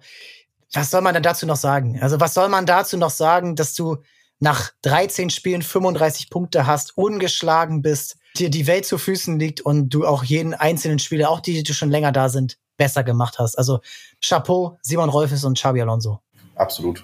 was 0.74 0.91
soll 0.91 1.02
man 1.02 1.14
denn 1.14 1.24
dazu 1.24 1.45
noch 1.45 1.56
sagen? 1.56 1.99
Also, 2.02 2.19
was 2.19 2.34
soll 2.34 2.49
man 2.49 2.65
dazu 2.65 2.98
noch 2.98 3.10
sagen, 3.10 3.56
dass 3.56 3.74
du 3.74 3.98
nach 4.40 4.72
13 4.84 5.30
Spielen 5.30 5.61
35 5.61 6.30
Punkte 6.30 6.68
hast, 6.68 6.98
ungeschlagen 6.98 7.82
bist, 7.82 8.18
dir 8.38 8.49
die 8.49 8.68
Welt 8.68 8.86
zu 8.86 8.98
Füßen 8.98 9.40
liegt 9.40 9.61
und 9.61 9.90
du 9.90 10.06
auch 10.06 10.24
jeden 10.24 10.53
einzelnen 10.53 10.99
Spieler, 10.99 11.30
auch 11.30 11.40
die, 11.40 11.64
die 11.64 11.74
schon 11.74 11.90
länger 11.90 12.11
da 12.11 12.30
sind, 12.30 12.57
besser 12.78 13.03
gemacht 13.03 13.40
hast. 13.40 13.57
Also 13.57 13.80
Chapeau, 14.24 14.78
Simon 14.82 15.10
Rolfes 15.10 15.44
und 15.44 15.57
Xabi 15.57 15.82
Alonso. 15.82 16.22
Absolut. 16.56 17.03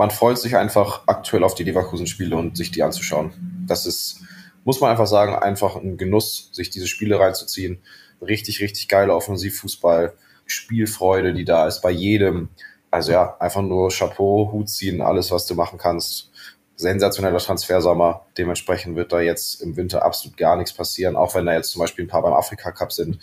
Man 0.00 0.10
freut 0.10 0.38
sich 0.38 0.56
einfach 0.56 1.02
aktuell 1.06 1.44
auf 1.44 1.54
die 1.54 1.64
Leverkusen-Spiele 1.64 2.34
und 2.34 2.56
sich 2.56 2.70
die 2.70 2.82
anzuschauen. 2.82 3.32
Das 3.66 3.84
ist, 3.84 4.20
muss 4.64 4.80
man 4.80 4.90
einfach 4.90 5.06
sagen, 5.06 5.34
einfach 5.34 5.76
ein 5.76 5.98
Genuss, 5.98 6.48
sich 6.52 6.70
diese 6.70 6.86
Spiele 6.86 7.20
reinzuziehen 7.20 7.82
richtig, 8.22 8.60
richtig 8.60 8.88
geiler 8.88 9.16
Offensivfußball, 9.16 10.14
Spielfreude, 10.46 11.32
die 11.32 11.44
da 11.44 11.66
ist 11.66 11.80
bei 11.80 11.90
jedem. 11.90 12.48
Also 12.90 13.12
ja, 13.12 13.36
einfach 13.38 13.62
nur 13.62 13.90
Chapeau, 13.90 14.50
Hut 14.52 14.68
ziehen, 14.68 15.00
alles, 15.00 15.30
was 15.30 15.46
du 15.46 15.54
machen 15.54 15.78
kannst. 15.78 16.30
Sensationeller 16.76 17.38
Transfersommer. 17.38 18.26
Dementsprechend 18.38 18.96
wird 18.96 19.12
da 19.12 19.20
jetzt 19.20 19.60
im 19.60 19.76
Winter 19.76 20.02
absolut 20.02 20.36
gar 20.36 20.56
nichts 20.56 20.72
passieren, 20.72 21.14
auch 21.14 21.34
wenn 21.34 21.46
da 21.46 21.52
jetzt 21.52 21.70
zum 21.70 21.80
Beispiel 21.80 22.06
ein 22.06 22.08
paar 22.08 22.22
beim 22.22 22.32
Afrika 22.32 22.72
Cup 22.72 22.92
sind. 22.92 23.18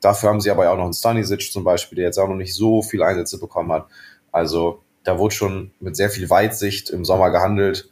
Dafür 0.00 0.30
haben 0.30 0.40
sie 0.40 0.50
aber 0.50 0.70
auch 0.70 0.76
noch 0.76 0.84
einen 0.84 0.94
Stanisic 0.94 1.52
zum 1.52 1.64
Beispiel, 1.64 1.96
der 1.96 2.06
jetzt 2.06 2.18
auch 2.18 2.28
noch 2.28 2.34
nicht 2.34 2.54
so 2.54 2.82
viele 2.82 3.06
Einsätze 3.06 3.38
bekommen 3.38 3.72
hat. 3.72 3.86
Also 4.32 4.83
da 5.04 5.18
wurde 5.18 5.34
schon 5.34 5.70
mit 5.80 5.96
sehr 5.96 6.10
viel 6.10 6.28
Weitsicht 6.30 6.90
im 6.90 7.04
Sommer 7.04 7.30
gehandelt 7.30 7.88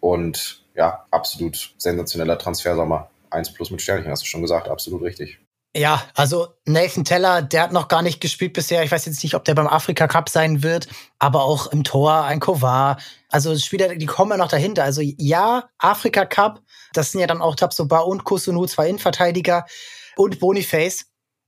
und 0.00 0.64
ja, 0.74 1.06
absolut 1.10 1.74
sensationeller 1.78 2.38
Transfersommer. 2.38 3.10
Eins 3.30 3.52
plus 3.52 3.70
mit 3.70 3.82
Sternchen, 3.82 4.10
hast 4.10 4.22
du 4.22 4.26
schon 4.26 4.42
gesagt, 4.42 4.68
absolut 4.68 5.02
richtig. 5.02 5.38
Ja, 5.76 6.04
also 6.14 6.48
Nathan 6.66 7.04
Teller, 7.04 7.42
der 7.42 7.62
hat 7.62 7.72
noch 7.72 7.88
gar 7.88 8.00
nicht 8.00 8.20
gespielt 8.20 8.52
bisher. 8.52 8.84
Ich 8.84 8.92
weiß 8.92 9.06
jetzt 9.06 9.24
nicht, 9.24 9.34
ob 9.34 9.44
der 9.44 9.54
beim 9.54 9.66
Afrika 9.66 10.06
Cup 10.06 10.28
sein 10.28 10.62
wird, 10.62 10.86
aber 11.18 11.42
auch 11.42 11.66
im 11.66 11.82
Tor 11.82 12.22
ein 12.22 12.38
Kovar. 12.38 12.98
Also 13.28 13.56
Spieler, 13.58 13.96
die 13.96 14.06
kommen 14.06 14.30
ja 14.30 14.36
noch 14.36 14.48
dahinter. 14.48 14.84
Also 14.84 15.00
ja, 15.02 15.68
Afrika 15.78 16.26
Cup, 16.26 16.62
das 16.92 17.10
sind 17.10 17.20
ja 17.20 17.26
dann 17.26 17.42
auch 17.42 17.56
Tabsoba 17.56 18.00
und 18.00 18.22
Kusunu, 18.22 18.66
zwei 18.66 18.88
Innenverteidiger 18.88 19.66
und 20.14 20.38
Boniface. 20.38 21.06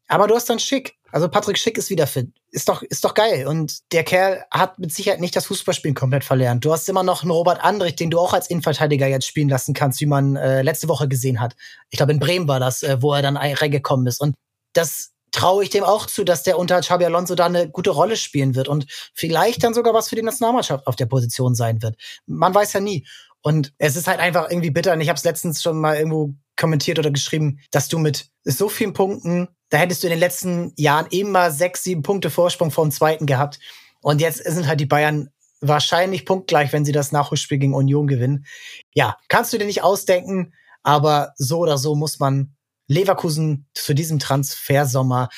Aber 0.09 0.27
du 0.27 0.35
hast 0.35 0.51
dann 0.51 0.59
Schick. 0.59 0.96
Also 1.13 1.29
Patrick 1.29 1.57
Schick 1.57 1.79
ist 1.79 1.91
wieder 1.91 2.07
fit. 2.07 2.31
Ist 2.51 2.69
doch, 2.69 2.83
ist 2.83 3.05
doch 3.05 3.15
geil. 3.15 3.47
Und 3.47 3.93
der 3.93 4.05
Kerl 4.05 4.45
hat 4.51 4.79
mit 4.79 4.93
Sicherheit 4.93 5.21
nicht 5.21 5.37
das 5.37 5.47
Fußballspielen 5.47 5.95
komplett 5.95 6.25
verlernt. 6.25 6.65
Du 6.65 6.73
hast 6.73 6.89
immer 6.89 7.03
noch 7.03 7.23
einen 7.23 7.31
Robert 7.31 7.63
Andrich, 7.63 7.97
den 7.97 8.11
du 8.11 8.19
auch 8.19 8.33
als 8.33 8.51
Innenverteidiger 8.51 9.07
jetzt 9.07 9.27
spielen 9.27 9.49
lassen 9.49 9.73
kannst, 9.73 10.01
wie 10.01 10.07
man 10.07 10.37
äh, 10.37 10.63
letzte 10.63 10.89
Woche 10.89 11.09
gesehen 11.09 11.41
hat. 11.41 11.55
Ich 11.91 11.99
glaube, 11.99 12.13
in 12.13 12.19
Bremen 12.19 12.49
war 12.49 12.61
das, 12.61 12.83
äh, 12.83 13.01
wo 13.01 13.13
er 13.13 13.23
dann 13.23 13.37
reingekommen 13.37 14.07
ist. 14.07 14.21
Und 14.21 14.35
das 14.73 15.13
traue 15.33 15.65
ich 15.65 15.71
dem 15.71 15.85
auch 15.85 16.07
zu, 16.07 16.25
dass 16.25 16.43
der 16.43 16.59
unter 16.59 16.81
Xabi 16.81 17.05
Alonso 17.05 17.35
da 17.35 17.47
eine 17.47 17.69
gute 17.69 17.91
Rolle 17.91 18.17
spielen 18.17 18.55
wird 18.55 18.69
und 18.69 18.87
vielleicht 19.15 19.63
dann 19.63 19.75
sogar 19.75 19.93
was 19.95 20.09
für 20.09 20.17
die 20.17 20.23
Nationalmannschaft 20.23 20.87
auf 20.87 20.97
der 20.97 21.07
Position 21.07 21.55
sein 21.55 21.83
wird. 21.83 21.97
Man 22.27 22.55
weiß 22.55 22.73
ja 22.73 22.81
nie. 22.81 23.07
Und 23.43 23.73
es 23.79 23.97
ist 23.97 24.09
halt 24.09 24.19
einfach 24.19 24.51
irgendwie 24.51 24.71
bitter. 24.71 24.95
Und 24.95 25.01
ich 25.01 25.09
habe 25.09 25.19
es 25.19 25.25
letztens 25.25 25.63
schon 25.63 25.81
mal 25.81 25.97
irgendwo 25.97 26.35
kommentiert 26.57 26.99
oder 26.99 27.11
geschrieben, 27.11 27.61
dass 27.71 27.89
du 27.89 27.99
mit 27.99 28.29
so 28.45 28.69
vielen 28.69 28.93
Punkten, 28.93 29.49
da 29.71 29.79
hättest 29.79 30.03
du 30.03 30.07
in 30.07 30.13
den 30.13 30.21
letzten 30.21 30.73
Jahren 30.77 31.07
immer 31.11 31.51
sechs, 31.51 31.83
sieben 31.83 32.03
Punkte 32.03 32.31
Vorsprung 32.31 32.71
vom 32.71 32.91
zweiten 32.91 33.27
gehabt. 33.27 33.59
Und 34.01 34.21
jetzt 34.21 34.45
sind 34.45 34.67
halt 34.67 34.81
die 34.81 34.87
Bayern 34.87 35.31
wahrscheinlich 35.61 36.25
punktgleich, 36.25 36.73
wenn 36.73 36.85
sie 36.85 36.93
das 36.93 37.13
Nachholspiel 37.13 37.59
gegen 37.59 37.75
Union 37.75 38.07
gewinnen. 38.07 38.47
Ja, 38.95 39.17
kannst 39.29 39.53
du 39.53 39.59
dir 39.59 39.67
nicht 39.67 39.83
ausdenken, 39.83 40.53
aber 40.83 41.33
so 41.37 41.59
oder 41.59 41.79
so 41.79 41.95
muss 41.95 42.19
man 42.19 42.55
Leverkusen 42.89 43.67
zu 43.75 43.95
diesem 43.95 44.19
Transfersommer 44.19 45.29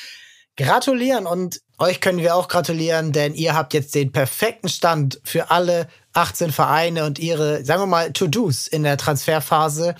gratulieren 0.55 1.25
und 1.25 1.61
euch 1.77 2.01
können 2.01 2.19
wir 2.19 2.35
auch 2.35 2.49
gratulieren, 2.49 3.13
denn 3.13 3.33
ihr 3.33 3.55
habt 3.55 3.73
jetzt 3.73 3.95
den 3.95 4.11
perfekten 4.11 4.67
Stand 4.67 5.21
für 5.23 5.49
alle 5.51 5.87
18 6.13 6.51
Vereine 6.51 7.05
und 7.05 7.17
ihre, 7.17 7.63
sagen 7.63 7.83
wir 7.83 7.87
mal, 7.87 8.11
To-Dos 8.11 8.67
in 8.67 8.83
der 8.83 8.97
Transferphase. 8.97 9.95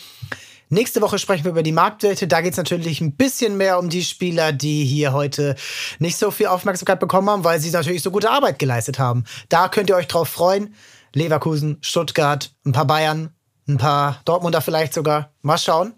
Nächste 0.71 1.01
Woche 1.01 1.17
sprechen 1.17 1.45
wir 1.45 1.51
über 1.51 1.63
die 1.63 1.71
Marktwerte. 1.71 2.27
Da 2.27 2.41
geht 2.41 2.51
es 2.51 2.57
natürlich 2.57 3.01
ein 3.01 3.15
bisschen 3.15 3.57
mehr 3.57 3.79
um 3.79 3.89
die 3.89 4.03
Spieler, 4.03 4.51
die 4.51 4.85
hier 4.85 5.13
heute 5.13 5.55
nicht 5.97 6.15
so 6.15 6.29
viel 6.29 6.45
Aufmerksamkeit 6.45 6.99
bekommen 6.99 7.27
haben, 7.27 7.43
weil 7.43 7.59
sie 7.59 7.71
natürlich 7.71 8.03
so 8.03 8.11
gute 8.11 8.29
Arbeit 8.29 8.59
geleistet 8.59 8.99
haben. 8.99 9.23
Da 9.49 9.67
könnt 9.67 9.89
ihr 9.89 9.95
euch 9.95 10.07
drauf 10.07 10.29
freuen. 10.29 10.75
Leverkusen, 11.15 11.79
Stuttgart, 11.81 12.51
ein 12.65 12.71
paar 12.71 12.85
Bayern, 12.85 13.33
ein 13.67 13.79
paar 13.79 14.21
Dortmunder 14.25 14.61
vielleicht 14.61 14.93
sogar. 14.93 15.33
Mal 15.41 15.57
schauen. 15.57 15.93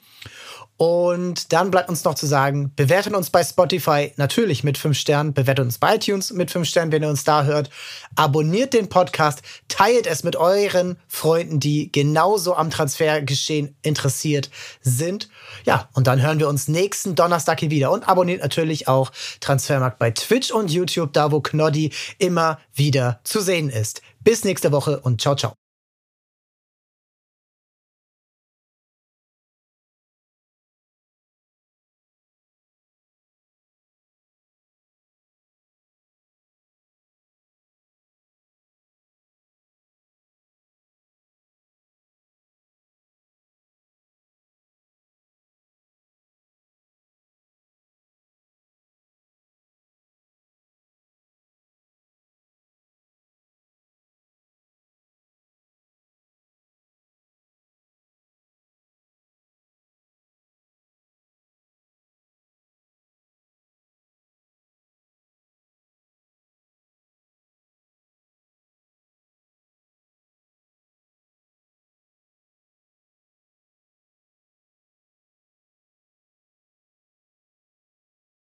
Und 0.82 1.54
dann 1.54 1.70
bleibt 1.70 1.90
uns 1.90 2.04
noch 2.06 2.16
zu 2.16 2.26
sagen, 2.26 2.72
bewertet 2.76 3.14
uns 3.14 3.30
bei 3.30 3.44
Spotify 3.44 4.14
natürlich 4.16 4.64
mit 4.64 4.80
5 4.80 4.98
Sternen, 4.98 5.32
bewertet 5.32 5.66
uns 5.66 5.78
bei 5.78 5.94
iTunes 5.98 6.34
mit 6.34 6.50
5 6.50 6.68
Sternen, 6.68 6.92
wenn 6.92 7.04
ihr 7.04 7.10
uns 7.10 7.24
da 7.24 7.44
hört. 7.44 7.70
Abonniert 8.16 8.74
den 8.74 8.90
Podcast, 8.90 9.44
teilt 9.68 10.08
es 10.08 10.24
mit 10.24 10.38
euren 10.38 10.98
Freunden, 11.08 11.60
die 11.60 11.92
genauso 11.92 12.56
am 12.56 12.72
Transfergeschehen 12.72 13.76
interessiert 13.84 14.50
sind. 14.82 15.30
Ja, 15.66 15.88
und 15.94 16.08
dann 16.08 16.20
hören 16.20 16.40
wir 16.40 16.48
uns 16.48 16.68
nächsten 16.68 17.14
Donnerstag 17.14 17.60
hier 17.60 17.70
wieder. 17.70 17.92
Und 17.92 18.10
abonniert 18.10 18.42
natürlich 18.42 18.88
auch 18.88 19.12
Transfermarkt 19.40 20.00
bei 20.00 20.10
Twitch 20.10 20.50
und 20.50 20.72
YouTube, 20.72 21.14
da 21.14 21.32
wo 21.32 21.42
Knoddy 21.42 21.92
immer 22.18 22.58
wieder 22.74 23.20
zu 23.24 23.42
sehen 23.42 23.70
ist. 23.70 24.02
Bis 24.22 24.44
nächste 24.44 24.72
Woche 24.72 25.00
und 25.00 25.22
ciao, 25.22 25.36
ciao. 25.36 25.61